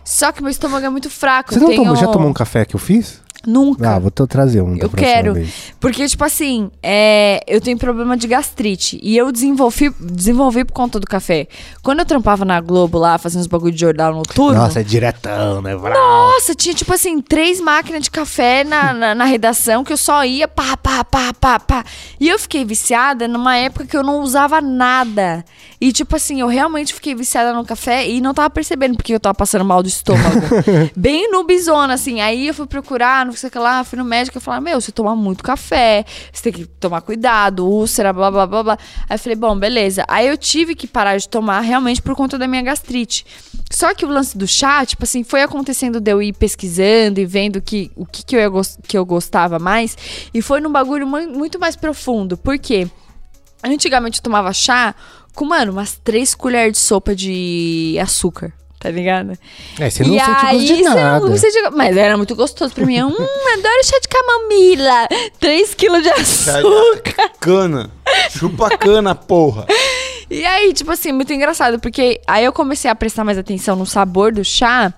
Só 0.05 0.31
que 0.31 0.41
meu 0.41 0.51
estômago 0.51 0.85
é 0.85 0.89
muito 0.89 1.09
fraco. 1.09 1.51
Você 1.53 1.59
não 1.59 1.67
tenho... 1.67 1.81
tomou, 1.81 1.95
já 1.95 2.07
tomou 2.07 2.29
um 2.29 2.33
café 2.33 2.63
que 2.63 2.75
eu 2.75 2.79
fiz? 2.79 3.21
Nunca. 3.45 3.95
Ah, 3.95 3.99
vou 3.99 4.11
te 4.11 4.25
trazer 4.27 4.61
um 4.61 4.75
Eu 4.77 4.89
quero. 4.89 5.33
vez. 5.33 5.73
Porque, 5.79 6.07
tipo 6.07 6.23
assim, 6.23 6.69
é, 6.81 7.43
eu 7.47 7.61
tenho 7.61 7.77
problema 7.77 8.17
de 8.17 8.27
gastrite. 8.27 8.99
E 9.01 9.15
eu 9.17 9.31
desenvolvi, 9.31 9.89
desenvolvi 9.99 10.65
por 10.65 10.73
conta 10.73 10.99
do 10.99 11.07
café. 11.07 11.47
Quando 11.83 11.99
eu 11.99 12.05
trampava 12.05 12.43
na 12.43 12.59
Globo 12.59 12.97
lá, 12.97 13.17
fazendo 13.17 13.41
os 13.41 13.47
bagulho 13.47 13.73
de 13.73 13.79
jornal 13.79 14.13
noturno. 14.13 14.59
Nossa, 14.59 14.81
é 14.81 14.83
diretão, 14.83 15.61
né? 15.61 15.75
Nossa, 15.75 16.55
tinha 16.55 16.73
tipo 16.73 16.93
assim, 16.93 17.21
três 17.21 17.61
máquinas 17.61 18.03
de 18.03 18.11
café 18.11 18.63
na, 18.63 18.91
na, 18.93 19.15
na 19.15 19.25
redação 19.25 19.83
que 19.83 19.93
eu 19.93 19.97
só 19.97 20.25
ia 20.25 20.47
pá, 20.47 20.75
pá, 20.77 21.03
pá, 21.03 21.33
pá, 21.33 21.59
pá. 21.59 21.85
E 22.19 22.27
eu 22.27 22.39
fiquei 22.39 22.65
viciada 22.65 23.27
numa 23.27 23.55
época 23.55 23.85
que 23.85 23.95
eu 23.95 24.03
não 24.03 24.21
usava 24.21 24.59
nada. 24.61 25.45
E 25.79 25.91
tipo 25.91 26.15
assim, 26.15 26.41
eu 26.41 26.47
realmente 26.47 26.93
fiquei 26.93 27.13
viciada 27.13 27.53
no 27.53 27.63
café 27.63 28.07
e 28.07 28.19
não 28.19 28.33
tava 28.33 28.49
percebendo 28.49 28.95
porque 28.95 29.13
eu 29.13 29.19
tava 29.19 29.35
passando 29.35 29.63
mal 29.63 29.83
do 29.83 29.87
estômago. 29.87 30.41
Bem 30.95 31.29
no 31.31 31.43
bizona, 31.43 31.93
assim. 31.93 32.19
Aí 32.19 32.47
eu 32.47 32.53
fui 32.53 32.65
procurar, 32.65 33.26
não 33.27 33.33
sei 33.33 33.49
o 33.49 33.51
que 33.51 33.59
lá, 33.59 33.83
fui 33.83 33.97
no 33.99 34.05
médico 34.05 34.37
e 34.37 34.41
falar: 34.41 34.59
Meu, 34.61 34.79
você 34.81 34.91
toma 34.91 35.15
muito 35.15 35.43
café, 35.43 36.03
você 36.33 36.43
tem 36.43 36.53
que 36.53 36.65
tomar 36.65 37.01
cuidado, 37.01 37.67
úlcera, 37.67 38.11
blá, 38.11 38.31
blá, 38.31 38.47
blá, 38.47 38.63
blá. 38.63 38.77
Aí 39.07 39.15
eu 39.15 39.19
falei: 39.19 39.35
Bom, 39.35 39.57
beleza. 39.57 40.03
Aí 40.07 40.27
eu 40.27 40.37
tive 40.37 40.73
que 40.75 40.87
parar 40.87 41.17
de 41.17 41.29
tomar 41.29 41.61
realmente 41.61 42.01
por 42.01 42.15
conta 42.15 42.37
da 42.37 42.47
minha 42.47 42.61
gastrite. 42.61 43.25
Só 43.71 43.93
que 43.93 44.05
o 44.05 44.09
lance 44.09 44.37
do 44.37 44.47
chá, 44.47 44.85
tipo 44.85 45.03
assim, 45.03 45.23
foi 45.23 45.41
acontecendo 45.43 45.99
de 45.99 46.09
eu 46.11 46.21
ir 46.21 46.33
pesquisando 46.33 47.19
e 47.19 47.25
vendo 47.25 47.61
que, 47.61 47.91
o 47.95 48.05
que, 48.05 48.23
que, 48.25 48.35
eu, 48.35 48.51
que 48.87 48.97
eu 48.97 49.05
gostava 49.05 49.59
mais. 49.59 49.97
E 50.33 50.41
foi 50.41 50.61
num 50.61 50.71
bagulho 50.71 51.05
mu- 51.05 51.27
muito 51.29 51.59
mais 51.59 51.75
profundo. 51.75 52.37
Por 52.37 52.57
quê? 52.57 52.87
Antigamente 53.63 54.19
eu 54.19 54.23
tomava 54.23 54.53
chá 54.53 54.95
com, 55.33 55.45
mano, 55.45 55.71
umas 55.73 55.99
três 56.03 56.33
colheres 56.33 56.73
de 56.73 56.79
sopa 56.79 57.13
de 57.15 57.97
açúcar. 58.01 58.53
Tá 58.79 58.91
ligado? 58.91 59.33
É, 59.79 59.89
você 59.89 60.03
não 60.03 60.15
e 60.15 60.19
sente 60.19 60.31
gosto 60.31 60.45
aí 60.45 60.65
de 60.65 60.75
você 60.75 60.83
nada. 60.83 61.25
não 61.27 61.37
sente... 61.37 61.69
Mas 61.71 61.97
era 61.97 62.15
muito 62.15 62.35
gostoso 62.35 62.73
pra 62.73 62.85
mim. 62.85 63.01
hum, 63.01 63.07
adoro 63.53 63.83
chá 63.83 63.99
de 63.99 64.07
camomila. 64.07 65.07
3 65.39 65.73
quilos 65.73 66.03
de 66.03 66.09
açúcar. 66.09 67.31
Cana. 67.39 67.89
Chupa 68.29 68.77
cana, 68.77 69.15
porra. 69.15 69.65
E 70.29 70.45
aí, 70.45 70.73
tipo 70.73 70.91
assim, 70.91 71.11
muito 71.11 71.33
engraçado, 71.33 71.79
porque 71.79 72.21
aí 72.27 72.45
eu 72.45 72.53
comecei 72.53 72.89
a 72.91 72.95
prestar 72.95 73.23
mais 73.23 73.37
atenção 73.37 73.75
no 73.75 73.85
sabor 73.85 74.31
do 74.31 74.43
chá, 74.43 74.93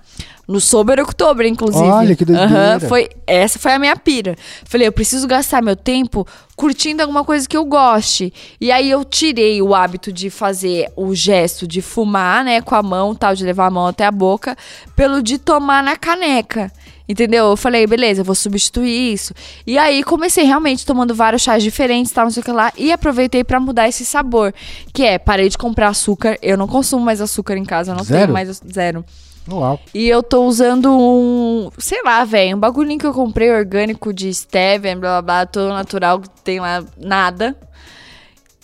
no 0.50 0.60
Sober 0.60 0.98
October, 1.00 1.46
inclusive. 1.46 1.84
Olha, 1.84 2.16
que 2.16 2.24
doideira. 2.24 2.50
Aham, 2.50 2.80
foi, 2.80 3.08
essa 3.24 3.56
foi 3.58 3.72
a 3.72 3.78
minha 3.78 3.94
pira. 3.94 4.34
Falei, 4.64 4.88
eu 4.88 4.92
preciso 4.92 5.26
gastar 5.28 5.62
meu 5.62 5.76
tempo 5.76 6.26
curtindo 6.56 7.02
alguma 7.02 7.24
coisa 7.24 7.48
que 7.48 7.56
eu 7.56 7.64
goste. 7.64 8.32
E 8.60 8.72
aí 8.72 8.90
eu 8.90 9.04
tirei 9.04 9.62
o 9.62 9.74
hábito 9.74 10.12
de 10.12 10.28
fazer 10.28 10.90
o 10.96 11.14
gesto 11.14 11.68
de 11.68 11.80
fumar, 11.80 12.44
né, 12.44 12.60
com 12.60 12.74
a 12.74 12.82
mão, 12.82 13.14
tal, 13.14 13.34
de 13.34 13.44
levar 13.44 13.66
a 13.66 13.70
mão 13.70 13.86
até 13.86 14.04
a 14.04 14.10
boca, 14.10 14.56
pelo 14.96 15.22
de 15.22 15.38
tomar 15.38 15.84
na 15.84 15.96
caneca. 15.96 16.70
Entendeu? 17.08 17.46
Eu 17.46 17.56
falei, 17.56 17.86
beleza, 17.86 18.20
eu 18.20 18.24
vou 18.24 18.34
substituir 18.34 19.12
isso. 19.12 19.32
E 19.66 19.78
aí 19.78 20.02
comecei 20.02 20.44
realmente 20.44 20.84
tomando 20.84 21.14
vários 21.14 21.42
chás 21.42 21.62
diferentes, 21.62 22.12
tal, 22.12 22.24
não 22.24 22.30
sei 22.30 22.40
o 22.40 22.44
que 22.44 22.52
lá, 22.52 22.72
e 22.76 22.92
aproveitei 22.92 23.42
pra 23.44 23.58
mudar 23.58 23.88
esse 23.88 24.04
sabor. 24.04 24.52
Que 24.92 25.04
é, 25.04 25.18
parei 25.18 25.48
de 25.48 25.58
comprar 25.58 25.88
açúcar, 25.88 26.36
eu 26.42 26.56
não 26.56 26.66
consumo 26.68 27.04
mais 27.04 27.20
açúcar 27.20 27.56
em 27.56 27.64
casa, 27.64 27.92
eu 27.92 27.96
não 27.96 28.04
Zero? 28.04 28.20
tenho 28.20 28.32
mais 28.32 28.60
zero. 28.72 29.04
Uau. 29.50 29.80
E 29.92 30.08
eu 30.08 30.22
tô 30.22 30.44
usando 30.44 30.90
um, 30.90 31.70
sei 31.78 32.02
lá, 32.02 32.24
velho, 32.24 32.56
um 32.56 32.60
bagulhinho 32.60 32.98
que 32.98 33.06
eu 33.06 33.12
comprei 33.12 33.50
orgânico 33.50 34.12
de 34.12 34.32
stevia, 34.32 34.96
blá 34.96 35.20
blá 35.20 35.22
blá, 35.22 35.46
todo 35.46 35.68
natural, 35.68 36.20
que 36.20 36.28
tem 36.42 36.60
lá 36.60 36.84
nada. 36.96 37.56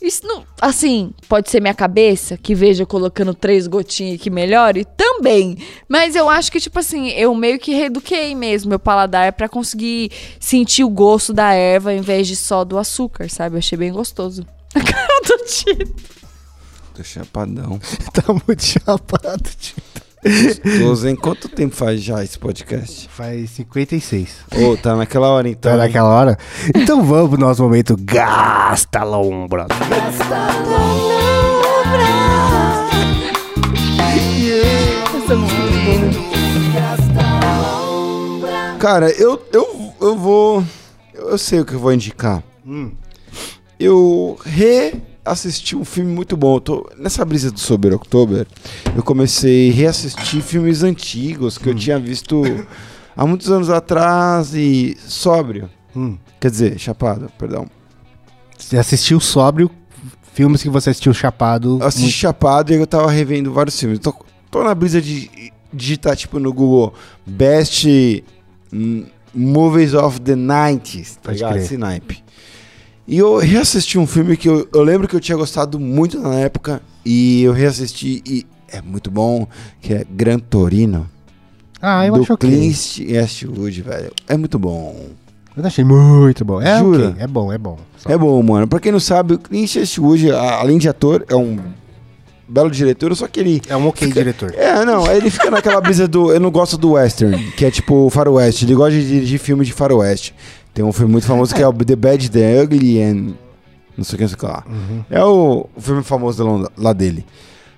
Isso 0.00 0.26
não, 0.26 0.44
assim, 0.60 1.12
pode 1.26 1.50
ser 1.50 1.60
minha 1.60 1.74
cabeça, 1.74 2.36
que 2.36 2.54
veja 2.54 2.84
colocando 2.84 3.34
três 3.34 3.66
gotinhas 3.66 4.20
que 4.20 4.28
melhore, 4.28 4.84
também. 4.84 5.56
Mas 5.88 6.14
eu 6.14 6.28
acho 6.28 6.52
que, 6.52 6.60
tipo 6.60 6.78
assim, 6.78 7.08
eu 7.08 7.34
meio 7.34 7.58
que 7.58 7.72
reeduquei 7.72 8.34
mesmo 8.34 8.68
meu 8.68 8.78
paladar 8.78 9.32
pra 9.32 9.48
conseguir 9.48 10.12
sentir 10.38 10.84
o 10.84 10.90
gosto 10.90 11.32
da 11.32 11.54
erva 11.54 11.90
ao 11.90 11.96
invés 11.96 12.28
de 12.28 12.36
só 12.36 12.62
do 12.62 12.78
açúcar, 12.78 13.30
sabe? 13.30 13.56
Eu 13.56 13.58
achei 13.58 13.78
bem 13.78 13.90
gostoso. 13.90 14.46
A 14.76 14.80
cara 14.80 15.20
do 15.24 15.44
Tito. 15.46 16.16
Tô 16.94 17.02
chapadão. 17.02 17.80
Tá 18.12 18.32
muito 18.46 18.62
chapado, 18.62 19.50
tio. 19.58 19.76
Gostoso, 20.26 21.08
hein? 21.08 21.14
Quanto 21.16 21.48
tempo 21.48 21.74
faz 21.74 22.02
já 22.02 22.22
esse 22.22 22.38
podcast? 22.38 23.08
Faz 23.08 23.50
56. 23.50 24.36
Ô, 24.56 24.76
tá 24.76 24.96
naquela 24.96 25.28
hora 25.28 25.48
então. 25.48 25.72
Tá 25.72 25.78
naquela 25.78 26.08
hora? 26.08 26.38
Então 26.74 27.04
vamos 27.04 27.30
pro 27.30 27.38
nosso 27.38 27.62
momento 27.62 27.96
Gasta 27.96 29.04
Lombra. 29.04 29.66
Cara, 38.80 39.10
eu, 39.10 39.40
eu, 39.52 39.94
eu 40.00 40.16
vou. 40.16 40.64
Eu, 41.14 41.30
eu 41.30 41.38
sei 41.38 41.60
o 41.60 41.64
que 41.64 41.74
eu 41.74 41.78
vou 41.80 41.92
indicar. 41.92 42.42
Eu 43.78 44.38
reassisti 45.26 45.76
um 45.76 45.84
filme 45.84 46.12
muito 46.12 46.36
bom. 46.36 46.58
Tô, 46.58 46.88
nessa 46.96 47.24
brisa 47.24 47.50
do 47.50 47.60
Sober 47.60 47.94
October, 47.94 48.46
eu 48.94 49.02
comecei 49.02 49.70
a 49.70 49.74
reassistir 49.74 50.42
filmes 50.42 50.82
antigos 50.82 51.58
que 51.58 51.68
eu 51.68 51.74
tinha 51.74 51.98
visto 51.98 52.42
há 53.16 53.26
muitos 53.26 53.50
anos 53.50 53.70
atrás 53.70 54.54
e 54.54 54.96
sóbrio. 55.00 55.68
Hum. 55.94 56.16
Quer 56.40 56.50
dizer, 56.50 56.78
chapado, 56.78 57.30
perdão. 57.38 57.66
Você 58.56 58.78
assistiu 58.78 59.20
sóbrio 59.20 59.70
filmes 60.36 60.62
que 60.62 60.68
você 60.68 60.90
assistiu 60.90 61.14
chapado. 61.14 61.78
Eu 61.80 61.86
assisti 61.86 62.10
Chapado 62.10 62.70
e 62.70 62.76
eu 62.76 62.86
tava 62.86 63.10
revendo 63.10 63.50
vários 63.50 63.80
filmes. 63.80 63.98
Tô, 63.98 64.14
tô 64.50 64.62
na 64.62 64.74
brisa 64.74 65.00
de 65.00 65.50
digitar, 65.72 66.14
tipo, 66.14 66.38
no 66.38 66.52
Google 66.52 66.92
Best 67.24 68.22
hum, 68.70 69.06
Movies 69.34 69.94
of 69.94 70.20
the 70.20 70.34
90s, 70.34 71.16
tá 71.22 71.32
ligado? 71.32 71.56
Esse 71.56 71.78
naipe. 71.78 72.22
E 73.08 73.18
eu 73.18 73.36
reassisti 73.38 73.98
um 73.98 74.06
filme 74.06 74.36
que 74.36 74.48
eu, 74.48 74.68
eu 74.72 74.82
lembro 74.82 75.06
que 75.06 75.14
eu 75.14 75.20
tinha 75.20 75.36
gostado 75.38 75.78
muito 75.78 76.18
na 76.18 76.34
época 76.36 76.80
e 77.04 77.42
eu 77.42 77.52
reassisti 77.52 78.22
e 78.26 78.44
é 78.68 78.80
muito 78.82 79.10
bom, 79.10 79.46
que 79.80 79.94
é 79.94 80.04
Gran 80.10 80.38
Torino. 80.40 81.08
Ah, 81.80 82.04
eu 82.06 82.14
do 82.14 82.22
acho. 82.22 82.36
Clint 82.36 82.98
Eastwood, 83.00 83.82
velho. 83.82 84.10
É 84.26 84.36
muito 84.36 84.58
bom. 84.58 85.06
Eu 85.56 85.64
achei 85.64 85.84
muito 85.84 86.44
bom. 86.44 86.60
É 86.60 86.78
Jura? 86.80 87.08
ok, 87.10 87.22
É 87.22 87.26
bom, 87.26 87.52
é 87.52 87.58
bom. 87.58 87.78
Só- 87.96 88.10
É 88.10 88.18
bom, 88.18 88.42
mano. 88.42 88.66
Pra 88.66 88.80
quem 88.80 88.90
não 88.90 89.00
sabe, 89.00 89.34
o 89.34 89.38
Clint 89.38 89.76
Eastwood, 89.76 90.30
além 90.32 90.76
de 90.78 90.88
ator, 90.88 91.24
é 91.28 91.36
um 91.36 91.58
belo 92.48 92.70
diretor, 92.70 93.14
só 93.14 93.26
que 93.28 93.38
ele 93.40 93.62
É 93.68 93.76
um 93.76 93.86
ok 93.86 94.10
diretor. 94.10 94.52
É, 94.54 94.84
não, 94.84 95.10
ele 95.10 95.30
fica 95.30 95.50
naquela 95.50 95.80
brisa 95.80 96.08
do. 96.08 96.32
Eu 96.32 96.40
não 96.40 96.50
gosto 96.50 96.76
do 96.76 96.92
western, 96.92 97.52
que 97.52 97.64
é 97.64 97.70
tipo 97.70 98.10
faroeste. 98.10 98.64
Ele 98.64 98.74
gosta 98.74 98.92
de 98.98 99.06
dirigir 99.06 99.38
filme 99.38 99.64
de 99.64 99.72
faroeste. 99.72 100.34
Tem 100.76 100.84
um 100.84 100.92
filme 100.92 101.10
muito 101.10 101.26
famoso 101.26 101.54
que 101.54 101.62
é 101.62 101.66
o 101.66 101.72
The 101.72 101.96
Bad, 101.96 102.30
The 102.30 102.62
Ugly 102.62 103.02
and. 103.02 103.32
Não 103.96 104.04
sei 104.04 104.14
o 104.14 104.18
que, 104.18 104.22
não 104.24 104.28
sei 104.28 104.36
o 104.36 104.38
que 104.38 104.44
lá. 104.44 104.62
É 105.10 105.24
o, 105.24 105.66
o 105.74 105.80
filme 105.80 106.02
famoso 106.02 106.68
lá- 106.76 106.92
dele. 106.92 107.24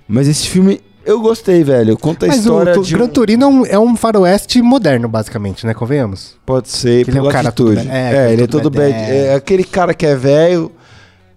Mas 0.05 0.27
esse 0.27 0.49
filme 0.49 0.81
eu 1.05 1.21
gostei, 1.21 1.63
velho. 1.63 1.97
Conta 1.97 2.25
a 2.25 2.27
Mas 2.27 2.39
o, 2.39 2.41
história 2.41 2.73
tu- 2.73 2.81
de. 2.83 2.93
Gran 2.93 3.05
um- 3.05 3.07
Turino 3.07 3.43
é 3.45 3.47
um, 3.47 3.65
é 3.67 3.79
um 3.79 3.95
faroeste 3.95 4.61
moderno, 4.61 5.07
basicamente, 5.07 5.65
né? 5.65 5.73
Convenhamos. 5.73 6.35
Pode 6.45 6.67
ser, 6.67 7.05
Que 7.05 7.11
ele 7.11 7.19
é 7.19 7.21
um 7.21 7.23
pela 7.23 7.31
cara 7.33 7.51
tudo 7.53 7.69
atitude. 7.71 7.87
bad- 7.87 7.97
é, 7.97 8.07
É, 8.09 8.27
que 8.27 8.33
ele 8.33 8.43
é 8.43 8.47
tudo 8.47 8.63
todo 8.63 8.75
bad- 8.75 8.91
bad. 8.91 9.11
é. 9.11 9.25
É 9.27 9.33
aquele 9.35 9.63
cara 9.63 9.93
que 9.93 10.05
é 10.05 10.15
velho, 10.17 10.69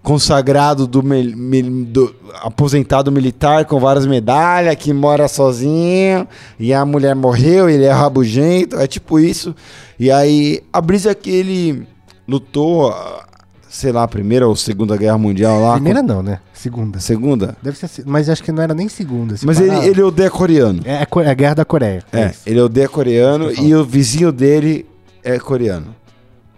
consagrado 0.02 0.86
do, 0.86 1.00
do- 1.02 2.14
aposentado 2.42 3.12
militar 3.12 3.64
com 3.64 3.78
várias 3.78 4.04
medalhas, 4.06 4.74
que 4.76 4.92
mora 4.92 5.28
sozinho, 5.28 6.26
e 6.58 6.74
a 6.74 6.84
mulher 6.84 7.14
morreu, 7.14 7.68
ele 7.70 7.84
é 7.84 7.92
rabugento, 7.92 8.76
é 8.76 8.86
tipo 8.86 9.20
isso. 9.20 9.54
E 9.98 10.10
aí, 10.10 10.60
a 10.72 10.80
brisa 10.80 11.10
é 11.12 11.14
que 11.14 11.30
ele 11.30 11.86
lutou, 12.26 12.90
ah, 12.90 13.24
sei 13.68 13.92
lá, 13.92 14.02
a 14.02 14.08
primeira 14.08 14.48
ou 14.48 14.56
segunda 14.56 14.96
guerra 14.96 15.16
mundial 15.18 15.60
lá. 15.62 15.74
Primeira 15.74 16.00
com- 16.00 16.06
não, 16.06 16.22
né? 16.22 16.40
Segunda. 16.52 16.98
Segunda? 17.00 17.56
Deve 17.62 17.76
ser, 17.78 17.88
se- 17.88 18.02
mas 18.04 18.28
acho 18.28 18.42
que 18.42 18.50
não 18.52 18.62
era 18.62 18.74
nem 18.74 18.88
segunda. 18.88 19.36
se 19.36 19.46
Mas 19.46 19.58
parar- 19.60 19.78
ele, 19.78 19.86
ele 19.88 20.02
odeia 20.02 20.30
coreano. 20.30 20.80
É, 20.84 21.02
a, 21.02 21.06
Co- 21.06 21.20
é 21.20 21.30
a 21.30 21.34
Guerra 21.34 21.54
da 21.54 21.64
Coreia. 21.64 22.02
É, 22.12 22.26
isso. 22.30 22.40
ele 22.46 22.60
odeia 22.60 22.88
coreano 22.88 23.52
e 23.52 23.74
o 23.74 23.84
vizinho 23.84 24.32
dele 24.32 24.84
é 25.24 25.38
coreano. 25.38 25.94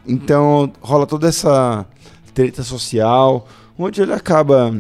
Então 0.07 0.71
rola 0.83 1.07
toda 1.07 1.29
essa 1.29 1.87
treta 2.35 2.63
social, 2.63 3.47
onde 3.79 4.03
ele 4.03 4.13
acaba 4.13 4.75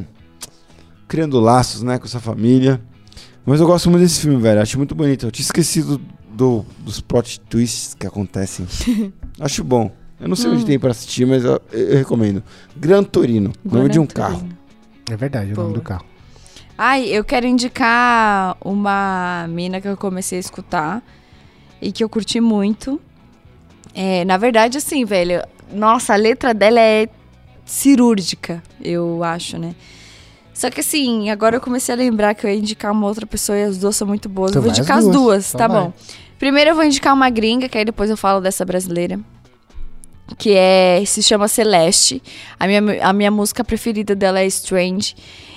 criando 1.08 1.38
laços, 1.40 1.82
né, 1.82 1.98
com 1.98 2.04
essa 2.04 2.20
família. 2.20 2.80
Mas 3.46 3.60
eu 3.60 3.66
gosto 3.66 3.90
muito 3.90 4.02
desse 4.02 4.20
filme, 4.20 4.40
velho. 4.40 4.60
Acho 4.60 4.76
muito 4.78 4.94
bonito. 4.94 5.26
Eu 5.26 5.30
tinha 5.30 5.44
esquecido 5.44 6.00
do, 6.30 6.64
dos 6.78 7.00
plot 7.00 7.40
twists 7.40 7.94
que 7.94 8.06
acontecem. 8.06 8.66
Acho 9.38 9.62
bom. 9.62 9.90
Eu 10.18 10.28
não 10.28 10.36
sei 10.36 10.50
onde 10.50 10.64
tem 10.64 10.78
pra 10.78 10.90
assistir, 10.90 11.26
mas 11.26 11.44
eu, 11.44 11.60
eu 11.72 11.96
recomendo. 11.96 12.42
Gran 12.76 13.02
Torino, 13.02 13.52
nome 13.64 13.88
de 13.88 13.98
um 13.98 14.06
Gran 14.06 14.14
carro. 14.14 14.38
Torino. 14.38 14.58
É 15.10 15.16
verdade, 15.16 15.52
o 15.52 15.56
nome 15.56 15.68
Boa. 15.68 15.78
do 15.78 15.82
carro. 15.82 16.06
Ai, 16.78 17.04
eu 17.04 17.22
quero 17.22 17.46
indicar 17.46 18.56
uma 18.64 19.46
mina 19.48 19.80
que 19.80 19.86
eu 19.86 19.96
comecei 19.96 20.38
a 20.38 20.40
escutar 20.40 21.02
e 21.80 21.92
que 21.92 22.02
eu 22.02 22.08
curti 22.08 22.40
muito. 22.40 23.00
É, 23.94 24.24
na 24.24 24.36
verdade, 24.36 24.78
assim, 24.78 25.04
velho, 25.04 25.42
nossa, 25.72 26.14
a 26.14 26.16
letra 26.16 26.54
dela 26.54 26.80
é 26.80 27.08
cirúrgica, 27.64 28.62
eu 28.82 29.22
acho, 29.24 29.58
né? 29.58 29.74
Só 30.52 30.70
que 30.70 30.80
assim, 30.80 31.30
agora 31.30 31.56
eu 31.56 31.60
comecei 31.60 31.92
a 31.94 31.98
lembrar 31.98 32.34
que 32.34 32.46
eu 32.46 32.50
ia 32.50 32.56
indicar 32.56 32.92
uma 32.92 33.06
outra 33.06 33.26
pessoa 33.26 33.58
e 33.58 33.64
as 33.64 33.76
duas 33.78 33.96
são 33.96 34.06
muito 34.06 34.28
boas. 34.28 34.50
Então 34.52 34.60
eu 34.60 34.62
vou 34.62 34.70
vai 34.70 34.72
as 34.72 34.78
indicar 34.78 34.98
as 34.98 35.04
duas. 35.04 35.14
duas, 35.16 35.48
Então 35.48 35.58
tá 35.58 35.68
vai. 35.68 35.82
bom. 35.82 35.92
Primeiro 36.38 36.70
eu 36.70 36.74
vou 36.74 36.84
indicar 36.84 37.12
uma 37.12 37.28
gringa, 37.28 37.68
que 37.68 37.76
aí 37.76 37.84
depois 37.84 38.08
eu 38.08 38.16
falo 38.16 38.40
dessa 38.40 38.64
brasileira. 38.64 39.18
Que 40.38 40.52
é. 40.54 41.02
Se 41.04 41.22
chama 41.22 41.48
Celeste. 41.48 42.22
A 42.58 42.66
minha, 42.66 42.80
a 43.02 43.12
minha 43.12 43.30
música 43.30 43.64
preferida 43.64 44.14
dela 44.14 44.40
é 44.40 44.46
Strange. 44.46 45.14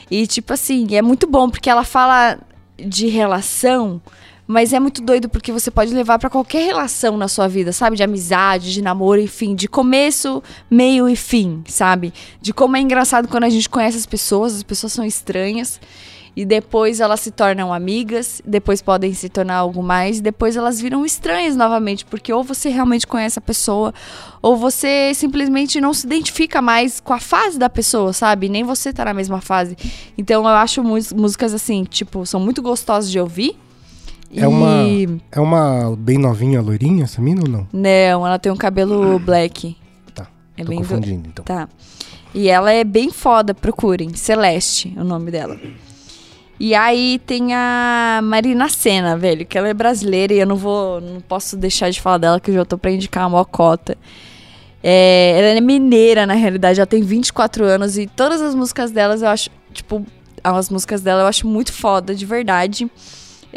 E, 0.10 0.26
tipo 0.26 0.54
assim, 0.54 0.88
é 0.96 1.02
muito 1.02 1.28
bom, 1.28 1.50
porque 1.50 1.70
ela 1.70 1.84
fala 1.84 2.40
de 2.78 3.08
relação, 3.08 4.02
mas 4.48 4.72
é 4.72 4.80
muito 4.80 5.02
doido 5.02 5.28
porque 5.28 5.52
você 5.52 5.70
pode 5.70 5.94
levar 5.94 6.18
pra 6.18 6.30
qualquer 6.30 6.66
relação 6.66 7.18
na 7.18 7.28
sua 7.28 7.48
vida, 7.48 7.74
sabe? 7.74 7.98
De 7.98 8.04
amizade, 8.04 8.72
de 8.72 8.82
namoro, 8.82 9.20
enfim, 9.20 9.54
de 9.54 9.68
começo, 9.68 10.42
meio 10.72 11.10
e 11.10 11.16
fim, 11.16 11.64
sabe? 11.68 12.14
De 12.42 12.54
como 12.54 12.78
é 12.78 12.80
engraçado 12.80 13.28
quando 13.28 13.44
a 13.44 13.50
gente 13.50 13.70
conhece 13.70 13.98
as 13.98 14.06
pessoas, 14.06 14.56
as 14.56 14.64
pessoas 14.64 14.94
são 14.94 15.04
estranhas. 15.04 15.82
E 16.34 16.46
depois 16.46 17.00
elas 17.00 17.22
se 17.22 17.32
tornam 17.32 17.74
amigas, 17.74 18.44
depois 18.46 18.80
podem 18.80 19.12
se 19.12 19.28
tornar 19.28 19.56
algo 19.56 19.82
mais, 19.82 20.20
e 20.20 20.22
depois 20.22 20.56
elas 20.56 20.80
viram 20.80 21.04
estranhas 21.04 21.56
novamente, 21.56 22.06
porque 22.06 22.32
ou 22.32 22.44
você 22.44 22.70
realmente 22.70 23.08
conhece 23.08 23.40
a 23.40 23.42
pessoa, 23.42 23.92
ou 24.40 24.56
você 24.56 25.14
simplesmente 25.16 25.82
não 25.82 25.96
se 25.96 26.06
identifica 26.06 26.62
mais 26.62 27.00
com 27.00 27.12
a 27.12 27.20
fase 27.20 27.58
da 27.58 27.68
pessoa, 27.72 28.14
sabe? 28.14 28.50
Nem 28.50 28.64
você 28.64 28.94
tá 28.94 29.04
na 29.06 29.16
mesma 29.16 29.42
fase. 29.42 29.76
Então 30.16 30.44
eu 30.44 30.50
acho 30.50 30.84
músicas 30.84 31.56
assim, 31.56 31.84
tipo, 31.86 32.24
são 32.24 32.40
muito 32.40 32.62
gostosas 32.62 33.10
de 33.10 33.20
ouvir. 33.20 33.58
É 34.36 34.48
uma- 34.48 34.84
É 35.32 35.40
uma 35.40 35.96
bem 35.98 36.18
novinha, 36.18 36.62
loirinha, 36.62 37.04
essa 37.06 37.22
mina 37.22 37.42
ou 37.44 37.50
não? 37.50 37.68
Não, 37.72 38.28
ela 38.28 38.38
tem 38.38 38.52
um 38.52 38.56
cabelo 38.58 39.18
black. 39.20 39.76
Tá. 40.14 40.28
É 40.58 40.64
Tô 40.64 40.70
bem 40.70 40.80
do- 40.80 40.88
confundindo, 40.88 41.30
então. 41.30 41.46
Tá. 41.46 41.68
E 42.34 42.50
ela 42.50 42.72
é 42.72 42.84
bem 42.84 43.10
foda, 43.10 43.54
procurem. 43.54 44.14
Celeste, 44.14 44.94
é 44.96 45.02
o 45.02 45.04
nome 45.04 45.32
dela. 45.32 45.58
E 46.60 46.74
aí 46.76 47.20
tem 47.26 47.54
a 47.54 48.20
Marina 48.24 48.68
Senna, 48.68 49.16
velho, 49.16 49.46
que 49.46 49.58
ela 49.58 49.70
é 49.70 49.74
brasileira 49.74 50.34
e 50.34 50.40
eu 50.40 50.46
não 50.48 50.56
vou, 50.56 51.00
não 51.00 51.22
posso 51.22 51.56
deixar 51.56 51.90
de 51.90 52.02
falar 52.02 52.18
dela 52.18 52.40
que 52.40 52.50
eu 52.52 52.56
já 52.56 52.66
tô 52.66 52.78
pra 52.78 52.92
indicar 52.92 53.24
a 53.26 53.30
mocota. 53.30 53.98
É, 54.84 55.36
ela 55.38 55.58
é 55.58 55.62
mineira, 55.62 56.26
na 56.26 56.34
realidade, 56.34 56.80
ela 56.80 56.88
tem 56.88 57.02
24 57.02 57.64
anos 57.64 57.98
e 57.98 58.08
todas 58.08 58.42
as 58.42 58.54
músicas 58.56 58.92
delas 58.92 59.22
eu 59.22 59.28
acho, 59.30 59.50
tipo, 59.74 60.06
as 60.44 60.70
músicas 60.70 61.02
dela 61.02 61.22
eu 61.24 61.28
acho 61.28 61.48
muito 61.48 61.72
foda, 61.74 62.14
de 62.14 62.26
verdade. 62.26 62.90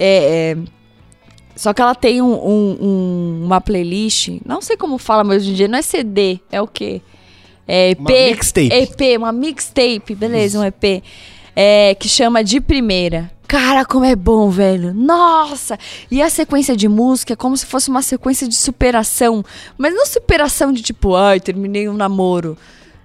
É, 0.02 0.56
é, 0.56 0.58
só 1.54 1.74
que 1.74 1.82
ela 1.82 1.94
tem 1.94 2.22
um- 2.22 2.32
um- 2.32 2.78
um- 2.80 3.44
uma 3.44 3.60
playlist, 3.60 4.30
não 4.46 4.62
sei 4.62 4.78
como 4.78 4.96
fala, 4.96 5.22
mas 5.22 5.42
hoje 5.42 5.50
em 5.50 5.54
dia 5.54 5.68
não 5.68 5.78
é 5.78 5.82
CD, 5.82 6.40
é 6.50 6.60
o 6.62 6.66
quê? 6.66 7.02
É 7.68 7.90
EP. 7.90 8.00
Uma 8.00 8.10
mixtape. 8.10 8.72
EP, 8.72 9.16
uma 9.18 9.32
mixtape, 9.32 10.14
beleza, 10.14 10.58
um 10.58 10.64
EP. 10.64 11.02
É, 11.54 11.94
que 11.96 12.08
chama 12.08 12.42
De 12.42 12.60
Primeira. 12.60 13.30
Cara, 13.46 13.84
como 13.84 14.04
é 14.04 14.14
bom, 14.16 14.48
velho. 14.48 14.94
Nossa! 14.94 15.76
E 16.10 16.22
a 16.22 16.30
sequência 16.30 16.76
de 16.76 16.88
música 16.88 17.32
é 17.32 17.36
como 17.36 17.56
se 17.56 17.66
fosse 17.66 17.90
uma 17.90 18.00
sequência 18.00 18.48
de 18.48 18.54
superação. 18.54 19.44
Mas 19.76 19.92
não 19.92 20.06
superação 20.06 20.72
de 20.72 20.80
tipo, 20.80 21.14
ai, 21.16 21.40
terminei 21.40 21.88
um 21.88 21.92
namoro. 21.94 22.56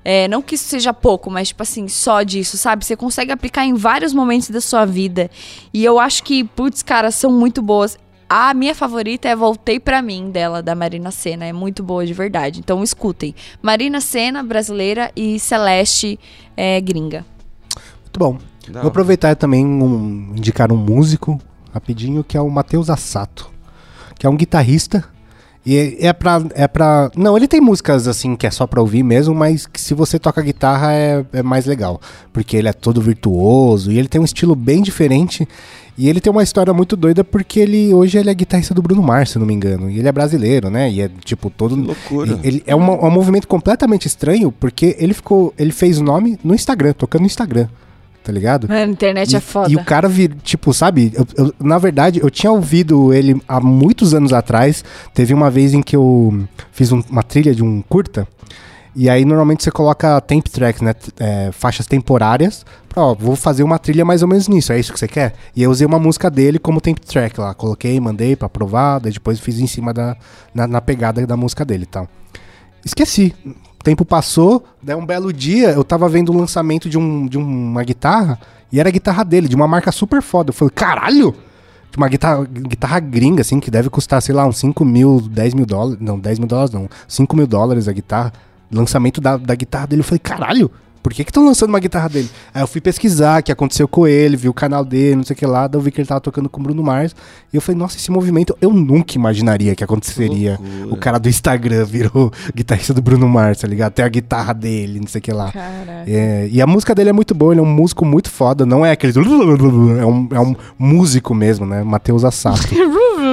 É, 0.07 0.27
não 0.27 0.39
que 0.39 0.53
isso 0.53 0.65
seja 0.65 0.93
pouco, 0.93 1.31
mas 1.31 1.47
tipo 1.47 1.63
assim, 1.63 1.87
só 1.87 2.21
disso, 2.21 2.59
sabe? 2.59 2.85
Você 2.85 2.95
consegue 2.95 3.31
aplicar 3.31 3.65
em 3.65 3.73
vários 3.73 4.13
momentos 4.13 4.51
da 4.51 4.61
sua 4.61 4.85
vida. 4.85 5.31
E 5.73 5.83
eu 5.83 5.99
acho 5.99 6.23
que, 6.23 6.43
putz, 6.43 6.83
cara, 6.83 7.09
são 7.09 7.31
muito 7.31 7.59
boas. 7.59 7.97
A 8.29 8.53
minha 8.53 8.75
favorita 8.75 9.27
é 9.27 9.35
Voltei 9.35 9.79
Pra 9.79 10.03
Mim, 10.03 10.29
dela, 10.29 10.61
da 10.61 10.75
Marina 10.75 11.09
Senna. 11.09 11.45
É 11.45 11.51
muito 11.51 11.81
boa 11.81 12.05
de 12.05 12.13
verdade. 12.13 12.59
Então 12.59 12.83
escutem. 12.83 13.33
Marina 13.63 13.99
Senna, 13.99 14.43
brasileira, 14.43 15.11
e 15.15 15.39
Celeste, 15.39 16.19
é, 16.55 16.79
gringa. 16.79 17.25
Muito 18.01 18.19
bom. 18.19 18.37
Da 18.69 18.81
Vou 18.81 18.89
aproveitar 18.89 19.35
também 19.35 19.65
um, 19.65 20.33
indicar 20.35 20.71
um 20.71 20.77
músico 20.77 21.41
rapidinho 21.73 22.23
que 22.23 22.37
é 22.37 22.41
o 22.41 22.49
Matheus 22.49 22.91
Assato, 22.91 23.49
que 24.19 24.27
é 24.27 24.29
um 24.29 24.37
guitarrista. 24.37 25.14
E 25.65 25.77
é, 25.77 26.07
é 26.07 26.13
pra, 26.13 26.43
é 26.53 26.67
pra. 26.67 27.09
Não, 27.15 27.35
ele 27.35 27.47
tem 27.47 27.59
músicas 27.59 28.07
assim 28.07 28.35
que 28.35 28.45
é 28.45 28.51
só 28.51 28.67
pra 28.67 28.81
ouvir 28.81 29.01
mesmo, 29.01 29.33
mas 29.33 29.65
que 29.65 29.81
se 29.81 29.93
você 29.95 30.19
toca 30.19 30.41
guitarra 30.41 30.93
é, 30.93 31.25
é 31.33 31.41
mais 31.41 31.65
legal. 31.65 31.99
Porque 32.31 32.55
ele 32.55 32.67
é 32.67 32.73
todo 32.73 33.01
virtuoso 33.01 33.91
e 33.91 33.97
ele 33.97 34.07
tem 34.07 34.21
um 34.21 34.25
estilo 34.25 34.55
bem 34.55 34.81
diferente. 34.83 35.47
E 35.97 36.09
ele 36.09 36.19
tem 36.19 36.29
uma 36.29 36.43
história 36.43 36.73
muito 36.73 36.95
doida 36.97 37.23
porque 37.23 37.57
ele 37.59 37.93
hoje 37.93 38.17
ele 38.17 38.29
é 38.29 38.33
guitarrista 38.33 38.73
do 38.73 38.81
Bruno 38.81 39.01
Mars, 39.01 39.29
se 39.31 39.39
não 39.39 39.45
me 39.45 39.53
engano. 39.53 39.89
E 39.89 39.97
ele 39.97 40.07
é 40.07 40.11
brasileiro, 40.11 40.69
né? 40.69 40.91
E 40.91 41.01
é 41.01 41.09
tipo 41.23 41.49
todo. 41.49 41.75
Que 41.75 41.81
loucura. 41.81 42.39
Ele 42.43 42.61
é 42.67 42.75
uma- 42.75 43.03
um 43.05 43.09
movimento 43.09 43.47
completamente 43.47 44.05
estranho 44.05 44.51
porque 44.51 44.95
ele 44.99 45.13
ficou. 45.13 45.53
Ele 45.57 45.71
fez 45.71 45.97
o 45.99 46.03
nome 46.03 46.37
no 46.43 46.53
Instagram, 46.53 46.91
tocando 46.93 47.21
no 47.21 47.27
Instagram. 47.27 47.67
Tá 48.25 48.31
ligado? 48.31 48.65
A 48.71 48.83
internet 48.83 49.33
E, 49.33 49.35
é 49.35 49.39
foda. 49.39 49.71
e 49.71 49.75
o 49.75 49.85
cara 49.85 50.09
vir, 50.09 50.35
tipo, 50.41 50.73
sabe? 50.73 51.13
eu- 51.13 51.27
eu- 51.45 51.53
na 51.59 51.77
verdade, 51.77 52.19
eu 52.23 52.29
tinha 52.31 52.51
ouvido 52.51 53.13
ele 53.13 53.39
há 53.47 53.59
muitos 53.61 54.15
anos 54.15 54.33
atrás. 54.33 54.83
Teve 55.13 55.31
uma 55.31 55.51
vez 55.51 55.75
em 55.75 55.83
que 55.83 55.95
eu 55.95 56.43
fiz 56.71 56.91
um- 56.91 57.03
uma 57.07 57.21
trilha 57.21 57.53
de 57.53 57.63
um 57.63 57.83
curta. 57.87 58.27
E 58.95 59.07
aí, 59.09 59.23
normalmente, 59.25 59.63
você 59.63 59.69
coloca 59.69 60.19
temp 60.21 60.47
tracks, 60.47 60.81
né? 60.81 60.95
é, 61.19 61.51
faixas 61.51 61.85
temporárias. 61.85 62.65
Pra, 62.89 63.03
ó, 63.03 63.13
vou 63.13 63.35
fazer 63.35 63.61
uma 63.61 63.77
trilha 63.77 64.03
mais 64.03 64.23
ou 64.23 64.27
menos 64.27 64.47
nisso. 64.47 64.73
É 64.73 64.79
isso 64.79 64.91
que 64.91 64.97
você 64.99 65.07
quer? 65.07 65.33
E 65.55 65.61
eu 65.61 65.69
usei 65.69 65.85
uma 65.85 65.99
música 65.99 66.31
dele 66.31 66.57
como 66.57 66.81
temp 66.81 66.97
track 66.97 67.39
lá. 67.39 67.53
Coloquei, 67.53 67.99
mandei 67.99 68.35
pra 68.35 68.47
aprovar. 68.47 68.99
Daí 68.99 69.11
depois 69.11 69.39
fiz 69.39 69.59
em 69.59 69.67
cima 69.67 69.93
da... 69.93 70.17
Na, 70.51 70.65
na 70.65 70.81
pegada 70.81 71.27
da 71.27 71.37
música 71.37 71.63
dele 71.63 71.83
e 71.83 71.87
tal. 71.87 72.07
Esqueci. 72.83 73.35
Tempo 73.85 74.03
passou, 74.03 74.65
daí 74.81 74.95
um 74.95 75.05
belo 75.05 75.31
dia 75.31 75.69
eu 75.69 75.83
tava 75.83 76.09
vendo 76.09 76.31
o 76.31 76.35
lançamento 76.35 76.89
de, 76.89 76.97
um, 76.97 77.27
de 77.27 77.37
uma 77.37 77.83
guitarra 77.83 78.39
e 78.71 78.79
era 78.79 78.89
a 78.89 78.91
guitarra 78.91 79.23
dele, 79.23 79.47
de 79.47 79.55
uma 79.55 79.67
marca 79.67 79.91
super 79.91 80.23
foda. 80.23 80.49
Eu 80.49 80.55
falei, 80.55 80.71
caralho! 80.73 81.35
De 81.91 81.97
uma 81.97 82.09
guitarra, 82.09 82.43
guitarra 82.45 82.99
gringa, 82.99 83.41
assim, 83.41 83.59
que 83.59 83.69
deve 83.69 83.91
custar, 83.91 84.19
sei 84.23 84.33
lá, 84.33 84.43
uns 84.47 84.57
5 84.57 84.83
mil, 84.83 85.21
10 85.21 85.53
mil 85.53 85.67
dólares. 85.67 85.99
Não, 86.01 86.17
10 86.17 86.39
mil 86.39 86.47
dólares 86.47 86.71
não. 86.71 86.89
5 87.07 87.35
mil 87.35 87.45
dólares 87.45 87.87
a 87.87 87.93
guitarra. 87.93 88.33
Lançamento 88.71 89.21
da, 89.21 89.37
da 89.37 89.53
guitarra 89.53 89.85
dele. 89.85 89.99
Eu 89.99 90.03
falei, 90.03 90.17
caralho! 90.17 90.71
Por 91.05 91.13
que 91.13 91.23
que 91.23 91.29
estão 91.29 91.45
lançando 91.45 91.69
uma 91.69 91.79
guitarra 91.79 92.09
dele? 92.09 92.27
Aí 92.51 92.63
eu 92.63 92.67
fui 92.67 92.81
pesquisar 92.81 93.39
o 93.39 93.43
que 93.43 93.51
aconteceu 93.51 93.87
com 93.87 94.07
ele, 94.07 94.35
vi 94.35 94.49
o 94.49 94.53
canal 94.55 94.83
dele, 94.83 95.17
não 95.17 95.23
sei 95.23 95.35
o 95.35 95.37
que 95.37 95.45
lá, 95.45 95.67
daí 95.67 95.77
eu 95.77 95.83
vi 95.83 95.91
que 95.91 96.01
ele 96.01 96.07
tava 96.07 96.19
tocando 96.19 96.49
com 96.49 96.59
o 96.59 96.63
Bruno 96.63 96.81
Mars. 96.81 97.15
E 97.53 97.55
eu 97.55 97.61
falei, 97.61 97.77
nossa, 97.77 97.95
esse 97.95 98.09
movimento 98.09 98.57
eu 98.59 98.73
nunca 98.73 99.13
imaginaria 99.13 99.75
que 99.75 99.83
aconteceria. 99.83 100.57
loucura. 100.59 100.95
O 100.95 100.97
cara 100.97 101.19
do 101.19 101.29
Instagram 101.29 101.85
virou 101.85 102.33
guitarrista 102.55 102.91
do 102.91 103.03
Bruno 103.03 103.29
Mars, 103.29 103.59
tá 103.59 103.67
ligado? 103.67 103.93
Tem 103.93 104.03
a 104.03 104.09
guitarra 104.09 104.51
dele, 104.51 104.99
não 104.99 105.05
sei 105.05 105.19
o 105.19 105.21
que 105.21 105.31
lá. 105.31 105.53
É, 106.07 106.49
e 106.51 106.59
a 106.59 106.65
música 106.65 106.95
dele 106.95 107.11
é 107.11 107.13
muito 107.13 107.35
boa, 107.35 107.53
ele 107.53 107.59
é 107.59 107.63
um 107.63 107.67
músico 107.67 108.03
muito 108.03 108.31
foda, 108.31 108.65
não 108.65 108.83
é 108.83 108.89
aquele. 108.89 109.13
É 110.01 110.05
um, 110.05 110.27
é 110.31 110.39
um 110.39 110.55
músico 110.79 111.35
mesmo, 111.35 111.67
né? 111.67 111.83
Matheus 111.83 112.23
Assato. 112.23 112.67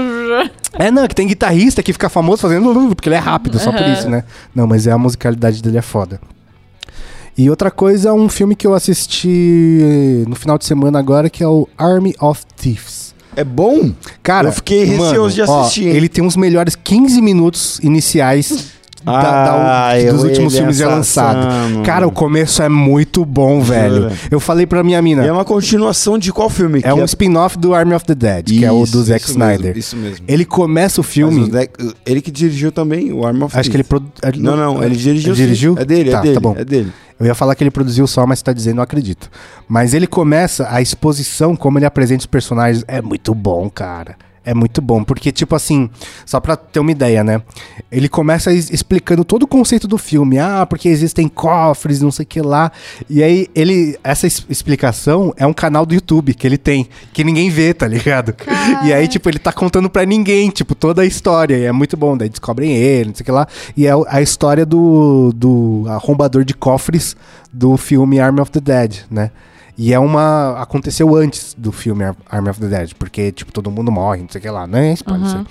é, 0.75 0.91
não, 0.91 1.05
é 1.05 1.09
que 1.09 1.15
tem 1.15 1.27
guitarrista 1.27 1.83
que 1.83 1.95
fica 1.95 2.11
famoso 2.11 2.43
fazendo. 2.43 2.95
Porque 2.95 3.09
ele 3.09 3.17
é 3.17 3.19
rápido, 3.19 3.59
só 3.59 3.73
por 3.73 3.87
isso, 3.87 4.11
né? 4.11 4.25
Não, 4.55 4.67
mas 4.67 4.87
é 4.87 4.93
a 4.93 4.99
musicalidade 4.99 5.63
dele 5.63 5.79
é 5.79 5.83
foda. 5.83 6.21
E 7.37 7.49
outra 7.49 7.71
coisa, 7.71 8.13
um 8.13 8.29
filme 8.29 8.55
que 8.55 8.67
eu 8.67 8.75
assisti 8.75 10.25
no 10.29 10.37
final 10.37 10.59
de 10.59 10.65
semana 10.65 10.99
agora, 10.99 11.31
que 11.31 11.43
é 11.43 11.49
o 11.49 11.67
Army 11.79 12.15
of 12.21 12.43
Thieves. 12.57 13.15
É 13.35 13.43
bom? 13.43 13.91
Cara, 14.23 14.49
Eu 14.49 14.53
fiquei 14.53 14.85
receoso 14.85 15.35
de 15.35 15.43
ó, 15.43 15.63
assistir, 15.63 15.89
hein? 15.89 15.97
ele 15.97 16.09
tem 16.09 16.25
os 16.25 16.37
melhores 16.37 16.77
15 16.77 17.23
minutos 17.23 17.79
iniciais 17.83 18.73
da- 19.05 19.21
da- 19.23 19.89
Ah, 19.91 20.11
dos 20.13 20.23
últimos 20.25 20.57
filmes 20.57 20.77
já 20.77 20.89
lançados. 20.89 21.47
Cara, 21.85 22.07
o 22.07 22.13
começo 22.13 22.63
é 22.63 22.69
muito 22.69 23.25
bom, 23.25 23.61
velho. 23.61 24.03
Jura? 24.03 24.13
Eu 24.31 24.41
falei 24.41 24.67
pra 24.67 24.83
minha 24.83 25.01
mina. 25.03 25.25
E 25.25 25.29
é 25.29 25.33
uma 25.33 25.45
continuação 25.45 26.19
de 26.19 26.33
qual 26.33 26.49
filme? 26.49 26.81
É 26.85 26.93
um 26.95 27.05
spin-off 27.05 27.59
do 27.59 27.75
Army 27.75 27.95
of 27.95 28.05
the 28.05 28.15
Dead, 28.15 28.47
que 28.47 28.65
é 28.65 28.71
o 28.73 28.79
do 28.81 28.85
Isso, 28.85 29.05
Zack 29.05 29.23
isso 29.25 29.33
Snyder. 29.33 29.61
mesmo, 29.67 29.79
isso 29.79 29.97
mesmo. 29.97 30.25
Ele 30.29 30.45
começa 30.45 31.01
o 31.01 31.05
filme. 31.05 31.43
o 31.43 31.51
Zack- 31.51 31.95
ele 32.07 32.21
que 32.21 32.31
dirigiu 32.31 32.71
também 32.73 33.13
o 33.13 33.27
Arm 33.27 33.43
of 33.43 33.57
Acho 33.59 33.71
que 33.71 33.77
ele. 33.77 33.85
Produ- 33.85 34.11
Não, 34.39 34.57
não, 34.57 34.83
ele 34.83 34.97
dirigiu. 34.97 35.33
Ele 35.33 35.43
dirigiu? 35.43 35.77
É 35.79 35.85
dele, 35.85 36.11
Tá, 36.11 36.19
é 36.19 36.23
dele. 36.23 36.35
tá 36.35 36.41
bom. 36.41 36.55
É 36.57 36.65
dele. 36.65 36.93
Eu 37.21 37.27
ia 37.27 37.35
falar 37.35 37.55
que 37.55 37.63
ele 37.63 37.71
produziu 37.71 38.05
só, 38.07 38.27
mas 38.27 38.43
tá 38.43 38.53
dizendo, 38.53 38.77
não 38.77 38.83
acredito. 38.83 39.31
Mas 39.69 39.95
ele 39.95 40.07
começa 40.09 40.67
a 40.71 40.83
exposição, 40.83 41.55
como 41.55 41.79
ele 41.79 41.87
apresenta 41.87 42.21
os 42.21 42.27
personagens. 42.27 42.85
É 42.89 43.01
muito 43.01 43.33
bom, 43.35 43.71
cara. 43.71 44.17
É 44.45 44.53
muito 44.53 44.83
bom, 44.83 45.05
porque, 45.05 45.31
tipo 45.31 45.55
assim, 45.55 45.89
só 46.27 46.41
pra 46.41 46.57
ter 46.57 46.81
uma 46.81 46.91
ideia, 46.91 47.23
né? 47.23 47.41
Ele 47.93 48.09
começa 48.09 48.53
explicando 48.53 49.25
todo 49.25 49.45
o 49.45 49.47
conceito 49.47 49.87
do 49.87 49.97
filme. 49.97 50.39
Ah, 50.41 50.67
porque 50.69 50.89
existem 50.89 51.29
cofres, 51.29 52.01
não 52.03 52.11
sei 52.11 52.25
o 52.25 52.27
que 52.27 52.41
lá. 52.43 52.73
E 53.09 53.23
aí, 53.23 53.47
ele. 53.55 53.97
Essa 54.03 54.27
es- 54.27 54.45
explicação 54.49 55.33
é 55.37 55.47
um 55.47 55.53
canal 55.53 55.87
do 55.87 55.95
YouTube 55.95 56.35
que 56.35 56.45
ele 56.45 56.59
tem, 56.59 56.89
que 57.13 57.23
ninguém 57.23 57.51
vê, 57.51 57.73
tá 57.73 57.87
ligado? 57.87 58.35
E 58.85 58.93
aí, 58.93 59.07
tipo, 59.07 59.29
ele 59.29 59.39
tá 59.39 59.53
contando 59.53 59.89
pra 59.89 60.05
ninguém, 60.05 60.51
tipo, 60.51 60.75
toda 60.75 61.03
a 61.03 61.07
história. 61.07 61.57
E 61.57 61.65
é 61.65 61.71
muito 61.73 61.97
bom. 61.97 62.17
Daí 62.17 62.29
descobrem 62.29 62.73
ele, 62.73 63.11
não 63.11 63.15
sei 63.15 63.23
o 63.23 63.25
que 63.27 63.31
lá. 63.33 63.47
E 63.77 63.87
é 63.87 63.93
a 64.09 64.21
história 64.21 64.67
do, 64.67 65.33
do 65.37 65.85
arrombador 65.87 66.45
de 66.45 66.55
cofres 66.55 67.17
do 67.53 67.77
filme 67.77 68.19
Army 68.19 68.41
of 68.41 68.51
the 68.51 68.61
Dead, 68.61 68.97
né? 69.09 69.31
E 69.77 69.93
é 69.93 69.99
uma. 69.99 70.61
Aconteceu 70.61 71.15
antes 71.17 71.55
do 71.57 71.73
filme 71.73 72.05
Ar- 72.05 72.17
Army 72.31 72.51
of 72.51 72.61
the 72.61 72.67
Dead, 72.69 72.91
porque, 72.99 73.33
tipo, 73.33 73.51
todo 73.53 73.71
mundo 73.71 73.91
morre, 73.91 74.21
não 74.23 74.29
sei 74.29 74.39
o 74.39 74.43
que 74.43 74.51
lá, 74.51 74.67
né? 74.67 74.93
Spoiler, 74.93 75.27
isso 75.27 75.37
aí. 75.39 75.45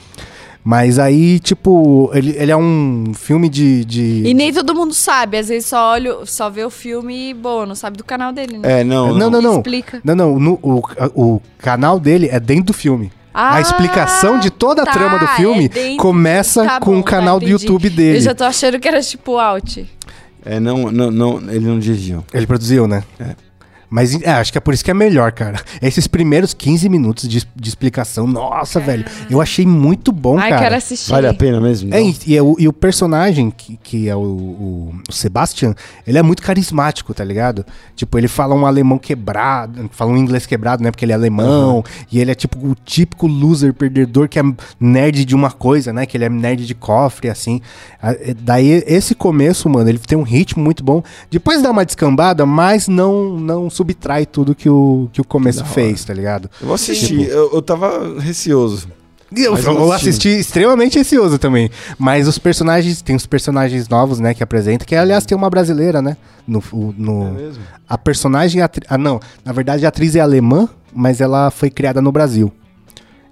Mas 0.64 1.00
aí, 1.00 1.40
tipo, 1.40 2.12
ele, 2.14 2.36
ele 2.38 2.52
é 2.52 2.56
um 2.56 3.14
filme 3.16 3.50
de. 3.50 3.84
de... 3.84 4.22
E 4.28 4.34
nem 4.36 4.54
todo 4.54 4.76
mundo 4.76 4.94
sabe, 4.94 5.38
às 5.38 5.48
vezes 5.48 5.68
só 5.68 5.94
olha, 5.94 6.18
só 6.26 6.52
vê 6.52 6.64
o 6.64 6.70
filme 6.70 7.32
e, 7.32 7.34
boa, 7.34 7.66
não 7.66 7.74
sabe 7.74 7.98
do 7.98 8.04
canal 8.04 8.32
dele, 8.32 8.60
né? 8.60 8.82
É, 8.82 8.84
não. 8.84 9.12
Não, 9.12 9.30
não, 9.32 9.42
não. 9.42 9.56
Explica. 9.56 10.00
Não, 10.04 10.14
não. 10.14 10.40
no- 10.40 10.60
o, 10.62 10.82
o 11.16 11.42
canal 11.58 12.00
dele 12.00 12.30
é 12.32 12.40
dentro 12.40 12.66
do 12.66 12.74
filme. 12.74 13.12
Ah, 13.34 13.56
a 13.56 13.62
explicação 13.62 14.38
de 14.38 14.52
toda 14.52 14.84
a 14.84 14.86
tá, 14.86 14.92
trama 14.92 15.18
do 15.18 15.26
filme 15.30 15.66
é 15.66 15.70
dentro- 15.70 15.98
começa 15.98 16.64
tá 16.64 16.80
com 16.80 16.92
bom, 16.92 17.00
o 17.00 17.04
canal 17.04 17.40
tá, 17.40 17.46
do 17.46 17.52
entendi. 17.52 17.66
YouTube 17.66 17.90
dele. 17.90 18.18
Eu 18.18 18.22
já 18.22 18.36
tô 18.36 18.44
achando 18.44 18.78
que 18.80 18.88
era 18.88 19.02
tipo 19.02 19.40
out. 19.40 19.90
É, 20.46 20.60
não, 20.60 20.92
não, 20.92 21.10
não, 21.10 21.38
ele 21.52 21.66
não 21.66 21.80
dirigiu. 21.80 22.24
Ele 22.34 22.46
produziu, 22.46 22.88
né? 22.88 23.04
É. 23.20 23.36
Mas 23.92 24.20
é, 24.22 24.32
acho 24.32 24.54
que 24.54 24.58
é 24.58 24.62
por 24.62 24.74
isso 24.74 24.86
que 24.86 24.90
é 24.90 24.94
melhor, 24.94 25.34
cara. 25.34 25.60
Esses 25.82 26.08
primeiros 26.08 26.54
15 26.54 26.88
minutos 26.88 27.28
de, 27.28 27.46
de 27.54 27.70
explicação, 27.70 28.26
nossa, 28.26 28.80
velho. 28.80 29.04
Eu 29.30 29.42
achei 29.42 29.66
muito 29.66 30.14
bom, 30.14 30.40
Ai, 30.40 30.50
cara. 30.50 30.62
quero 30.62 30.76
assistir. 30.76 31.12
Vale 31.12 31.28
a 31.28 31.34
pena 31.34 31.60
mesmo? 31.60 31.94
É, 31.94 32.02
e, 32.02 32.16
e 32.26 32.38
é 32.38 32.42
o, 32.42 32.56
e 32.58 32.70
o 32.70 32.74
personagem, 32.74 33.52
que, 33.52 33.78
que 33.84 34.08
é 34.08 34.16
o, 34.16 34.20
o, 34.20 34.96
o 35.10 35.14
Sebastian, 35.14 35.76
ele 36.08 36.18
é 36.18 36.24
muito 36.24 36.42
carismático, 36.42 37.14
tá 37.14 37.26
ligado? 37.26 37.66
Tipo, 37.94 38.18
ele 38.18 38.30
fala 38.30 38.56
um 38.56 38.66
alemão 38.66 38.98
quebrado, 38.98 39.90
fala 39.92 40.12
um 40.12 40.18
inglês 40.18 40.46
quebrado, 40.46 40.82
né? 40.82 40.90
Porque 40.90 41.04
ele 41.04 41.12
é 41.12 41.16
alemão, 41.16 41.84
e 42.10 42.18
ele 42.18 42.32
é 42.32 42.36
tipo 42.36 42.66
o 42.66 42.74
típico 42.86 43.28
loser, 43.28 43.74
perdedor, 43.74 44.30
que 44.30 44.40
é 44.40 44.44
nerd 44.80 45.26
de 45.26 45.36
uma 45.36 45.52
coisa, 45.52 45.92
né? 45.92 46.06
Que 46.06 46.16
ele 46.16 46.24
é 46.24 46.30
nerd 46.30 46.66
de 46.66 46.74
cofre, 46.74 47.30
assim. 47.30 47.60
É, 48.02 48.34
Daí, 48.40 48.84
esse 48.88 49.14
começo, 49.14 49.70
mano, 49.70 49.90
ele 49.90 50.00
tem 50.00 50.18
um 50.18 50.24
ritmo 50.24 50.64
muito 50.64 50.82
bom. 50.82 51.04
Depois 51.30 51.62
dá 51.62 51.72
uma 51.72 51.86
descambada, 51.86 52.46
mas 52.46 52.88
não, 52.88 53.38
não 53.38 53.70
subtrai 53.82 54.26
tudo 54.26 54.54
que 54.54 54.70
o, 54.70 55.10
que 55.12 55.20
o 55.20 55.24
começo 55.24 55.66
fez, 55.66 56.06
tá 56.06 56.14
ligado? 56.14 56.50
Eu 56.62 56.68
vou 56.68 56.76
assistir. 56.76 57.18
Tipo- 57.20 57.32
Eu, 57.32 57.52
eu 57.54 57.62
tava 57.62 58.20
receoso. 58.20 58.88
Eu, 59.36 59.54
Mas 59.54 59.66
eu 59.66 59.92
assisti. 59.94 60.28
extremamente 60.28 61.00
ansioso 61.00 61.38
também. 61.40 61.72
Mas 61.98 62.28
os 62.28 62.38
personagens, 62.38 63.02
tem 63.02 63.16
os 63.16 63.26
personagens 63.26 63.88
novos, 63.88 64.20
né, 64.20 64.34
que 64.34 64.44
apresenta, 64.44 64.84
que 64.84 64.94
aliás 64.94 65.26
tem 65.26 65.38
uma 65.38 65.50
brasileira, 65.50 66.02
né? 66.02 66.18
No, 66.46 66.62
no, 66.98 67.28
É 67.28 67.32
mesmo? 67.32 67.64
A 67.88 67.98
personagem. 67.98 68.62
atri- 68.62 68.86
Ah, 68.90 68.98
não. 68.98 69.22
Na 69.46 69.54
verdade, 69.54 69.86
a 69.86 69.90
atriz 69.90 70.16
é 70.18 70.20
alemã, 70.20 70.68
mas 70.94 71.22
ela 71.22 71.50
foi 71.50 71.70
criada 71.70 72.02
no 72.02 72.12
Brasil. 72.12 72.52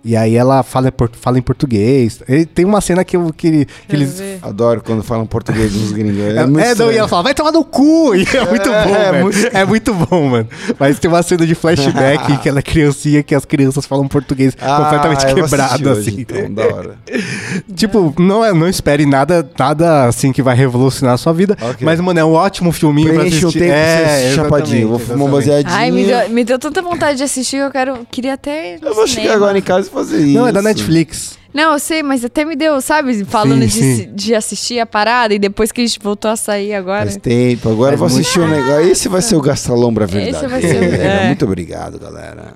E 0.03 0.15
aí 0.15 0.35
ela 0.35 0.63
fala, 0.63 0.93
fala 1.19 1.37
em 1.37 1.41
português. 1.41 2.21
E 2.27 2.45
tem 2.45 2.63
uma 2.65 2.79
cena 2.79 3.03
que, 3.03 3.17
eu, 3.17 3.33
que, 3.35 3.65
que 3.65 3.95
eles. 3.95 4.19
ver. 4.19 4.39
Adoro 4.41 4.81
quando 4.81 5.03
falam 5.03 5.25
português 5.25 5.73
dos 5.73 5.91
gringos. 5.91 6.19
É, 6.19 6.37
É, 6.37 6.45
muito 6.45 6.65
é, 6.65 6.75
não, 6.75 6.91
e 6.91 6.97
ela 6.97 7.07
fala, 7.07 7.23
vai 7.23 7.33
tomar 7.33 7.51
no 7.51 7.63
cu! 7.65 8.15
E 8.19 8.23
é 8.37 8.45
muito 8.45 8.69
bom, 8.69 8.95
é 8.95 9.21
muito- 9.23 9.47
É 9.57 9.65
muito 9.65 9.93
bom, 9.93 10.29
mano. 10.29 10.47
Mas 10.79 10.99
tem 10.99 11.09
uma 11.09 11.21
cena 11.21 11.45
de 11.45 11.53
flashback 11.53 12.37
que 12.39 12.47
ela 12.49 12.59
é 12.59 12.61
criancinha, 12.61 13.21
que 13.23 13.35
as 13.35 13.43
crianças 13.45 13.85
falam 13.85 14.07
português 14.07 14.55
Ah, 14.61 14.77
completamente 14.77 15.25
quebrado, 15.33 15.89
assistir 15.89 15.89
assim. 15.89 15.99
hoje, 15.99 16.21
então, 16.21 16.53
da 16.53 16.63
hora. 16.75 16.95
Tipo, 17.75 18.13
não, 18.19 18.43
é- 18.43 18.53
não 18.53 18.67
espere 18.67 19.05
nada, 19.05 19.47
nada 19.57 20.05
assim 20.05 20.31
que 20.31 20.41
vai 20.41 20.55
revolucionar 20.55 21.15
a 21.15 21.17
sua 21.17 21.33
vida. 21.33 21.57
Ok. 21.61 21.77
Mas, 21.81 21.99
mano, 21.99 22.19
é 22.19 22.23
um 22.25 22.33
ótimo 22.33 22.71
filminho 22.71 23.09
pra 23.13 23.19
Preenche 23.21 23.45
o 23.45 23.49
assistir. 23.49 23.59
tempo 23.59 23.73
é, 23.73 24.33
pra 24.33 24.43
chapadinho. 24.43 24.87
Vou 24.89 24.99
fumar 24.99 25.27
um 25.27 25.31
baseadinho. 25.31 25.75
Ai, 25.75 25.91
me 25.91 26.05
deu, 26.05 26.29
me 26.29 26.43
deu 26.43 26.59
tanta 26.59 26.81
vontade 26.81 27.17
de 27.17 27.23
assistir 27.23 27.57
que 27.57 27.63
eu 27.63 27.71
quero, 27.71 28.07
queria 28.11 28.33
até. 28.33 28.75
Eu 28.81 28.93
vou 28.93 29.07
cinema. 29.07 29.07
chegar 29.07 29.35
agora 29.35 29.57
em 29.57 29.61
casa 29.61 29.88
fazer 29.89 30.19
isso. 30.19 30.33
Não, 30.37 30.47
é 30.47 30.51
da 30.51 30.61
Netflix. 30.61 31.37
Não, 31.51 31.73
eu 31.73 31.79
sei, 31.79 32.03
mas 32.03 32.23
até 32.23 32.45
me 32.45 32.55
deu, 32.55 32.79
sabe? 32.79 33.25
Falando 33.25 33.61
Sim, 33.63 33.67
de, 33.67 33.95
sim. 34.03 34.09
de 34.13 34.35
assistir 34.35 34.79
a 34.79 34.85
parada 34.85 35.33
e 35.33 35.39
depois 35.39 35.71
que 35.71 35.81
a 35.81 35.85
gente 35.85 35.99
voltou 35.99 36.29
a 36.29 36.35
sair 36.35 36.75
agora. 36.75 37.05
Faz 37.05 37.17
tempo. 37.17 37.69
Agora 37.69 37.95
eu 37.95 37.97
vou 37.97 38.07
Faz 38.07 38.13
muito 38.13 38.25
assistir 38.27 38.39
um 38.39 38.47
negócio. 38.47 38.81
Esse 38.91 39.09
vai 39.09 39.21
ser 39.21 39.35
o 39.35 39.41
Gastalombra 39.41 40.05
verdade. 40.05 40.35
Esse 40.35 40.47
vai 40.47 40.61
ser 40.61 40.79
o- 40.79 40.95
é. 41.01 41.25
Muito 41.25 41.45
obrigado, 41.45 41.97
galera. 41.99 42.53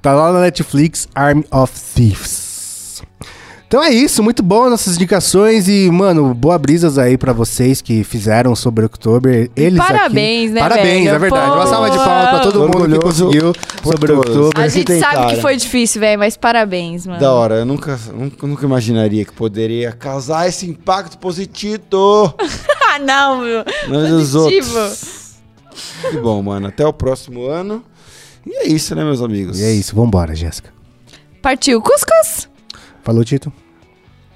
Tá 0.00 0.14
lá 0.14 0.32
na 0.32 0.40
Netflix, 0.42 1.08
Army 1.16 1.44
of 1.50 1.72
Thieves. 1.94 2.45
Então 3.68 3.82
é 3.82 3.90
isso, 3.90 4.22
muito 4.22 4.44
bom 4.44 4.70
nossas 4.70 4.94
indicações 4.94 5.66
e, 5.66 5.90
mano, 5.90 6.32
boa 6.32 6.56
brisas 6.56 6.98
aí 6.98 7.18
pra 7.18 7.32
vocês 7.32 7.82
que 7.82 8.04
fizeram 8.04 8.54
sobre 8.54 8.84
Oktober. 8.84 9.50
Eles 9.56 9.76
parabéns, 9.76 10.44
aqui. 10.44 10.54
né, 10.54 10.60
Parabéns, 10.60 11.04
velho? 11.04 11.16
é 11.16 11.18
verdade. 11.18 11.50
Uma 11.50 11.62
Pô. 11.62 11.66
salva 11.66 11.90
de 11.90 11.96
palmas 11.96 12.28
pra 12.30 12.38
todo 12.40 12.60
mundo 12.60 12.70
que 12.70 12.76
orgulhoso 12.76 13.24
conseguiu 13.24 13.52
sobre 13.82 14.06
todos. 14.14 14.36
Oktober. 14.36 14.64
A 14.64 14.68
gente 14.68 15.00
sabe 15.00 15.34
que 15.34 15.40
foi 15.42 15.56
difícil, 15.56 16.00
velho, 16.00 16.16
mas 16.16 16.36
parabéns, 16.36 17.08
mano. 17.08 17.18
Da 17.18 17.32
hora. 17.32 17.56
Eu 17.56 17.66
nunca, 17.66 17.98
nunca, 18.14 18.46
nunca 18.46 18.64
imaginaria 18.64 19.24
que 19.24 19.32
poderia 19.32 19.90
causar 19.90 20.48
esse 20.48 20.70
impacto 20.70 21.18
positivo 21.18 21.82
ah, 22.88 22.98
não, 23.00 23.40
meu. 23.40 23.64
Positivo. 23.88 24.78
outros. 24.78 25.34
Que 26.08 26.16
bom, 26.18 26.40
mano. 26.40 26.68
Até 26.68 26.86
o 26.86 26.92
próximo 26.92 27.46
ano. 27.46 27.82
E 28.46 28.58
é 28.58 28.68
isso, 28.68 28.94
né, 28.94 29.02
meus 29.02 29.20
amigos? 29.20 29.58
E 29.58 29.64
é 29.64 29.72
isso, 29.72 29.96
vambora, 29.96 30.36
Jéssica. 30.36 30.72
Partiu 31.42 31.82
Cuscuz. 31.82 32.48
Falou, 33.06 33.24
Tito? 33.24 33.52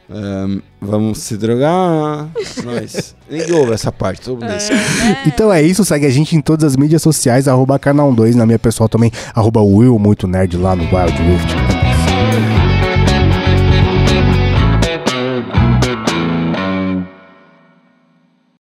Ahn, 0.09 0.61
vamos 0.81 1.18
se 1.18 1.37
drogar. 1.37 2.31
Nós. 2.64 3.16
Ninguém 3.29 3.53
ouve 3.53 3.73
essa 3.73 3.91
parte, 3.91 4.21
todo 4.21 4.41
mundo 4.41 4.49
deixa. 4.49 4.73
Então 5.27 5.53
é 5.53 5.61
isso, 5.61 5.85
segue 5.85 6.07
a 6.07 6.11
gente 6.11 6.37
em 6.37 6.41
todas 6.41 6.64
as 6.64 6.77
mídias 6.77 7.03
sociais, 7.03 7.49
arroba 7.49 7.81
canal 7.81 8.12
2, 8.14 8.37
na 8.37 8.47
minha 8.47 8.61
pessoal 8.61 8.89
também, 8.89 9.11
arroba 9.35 9.61
Will, 9.61 9.99
muito 9.99 10.29
nerd 10.29 10.57
lá 10.57 10.77
no 10.77 10.85
Wild 10.85 11.21
Rift. 11.21 11.80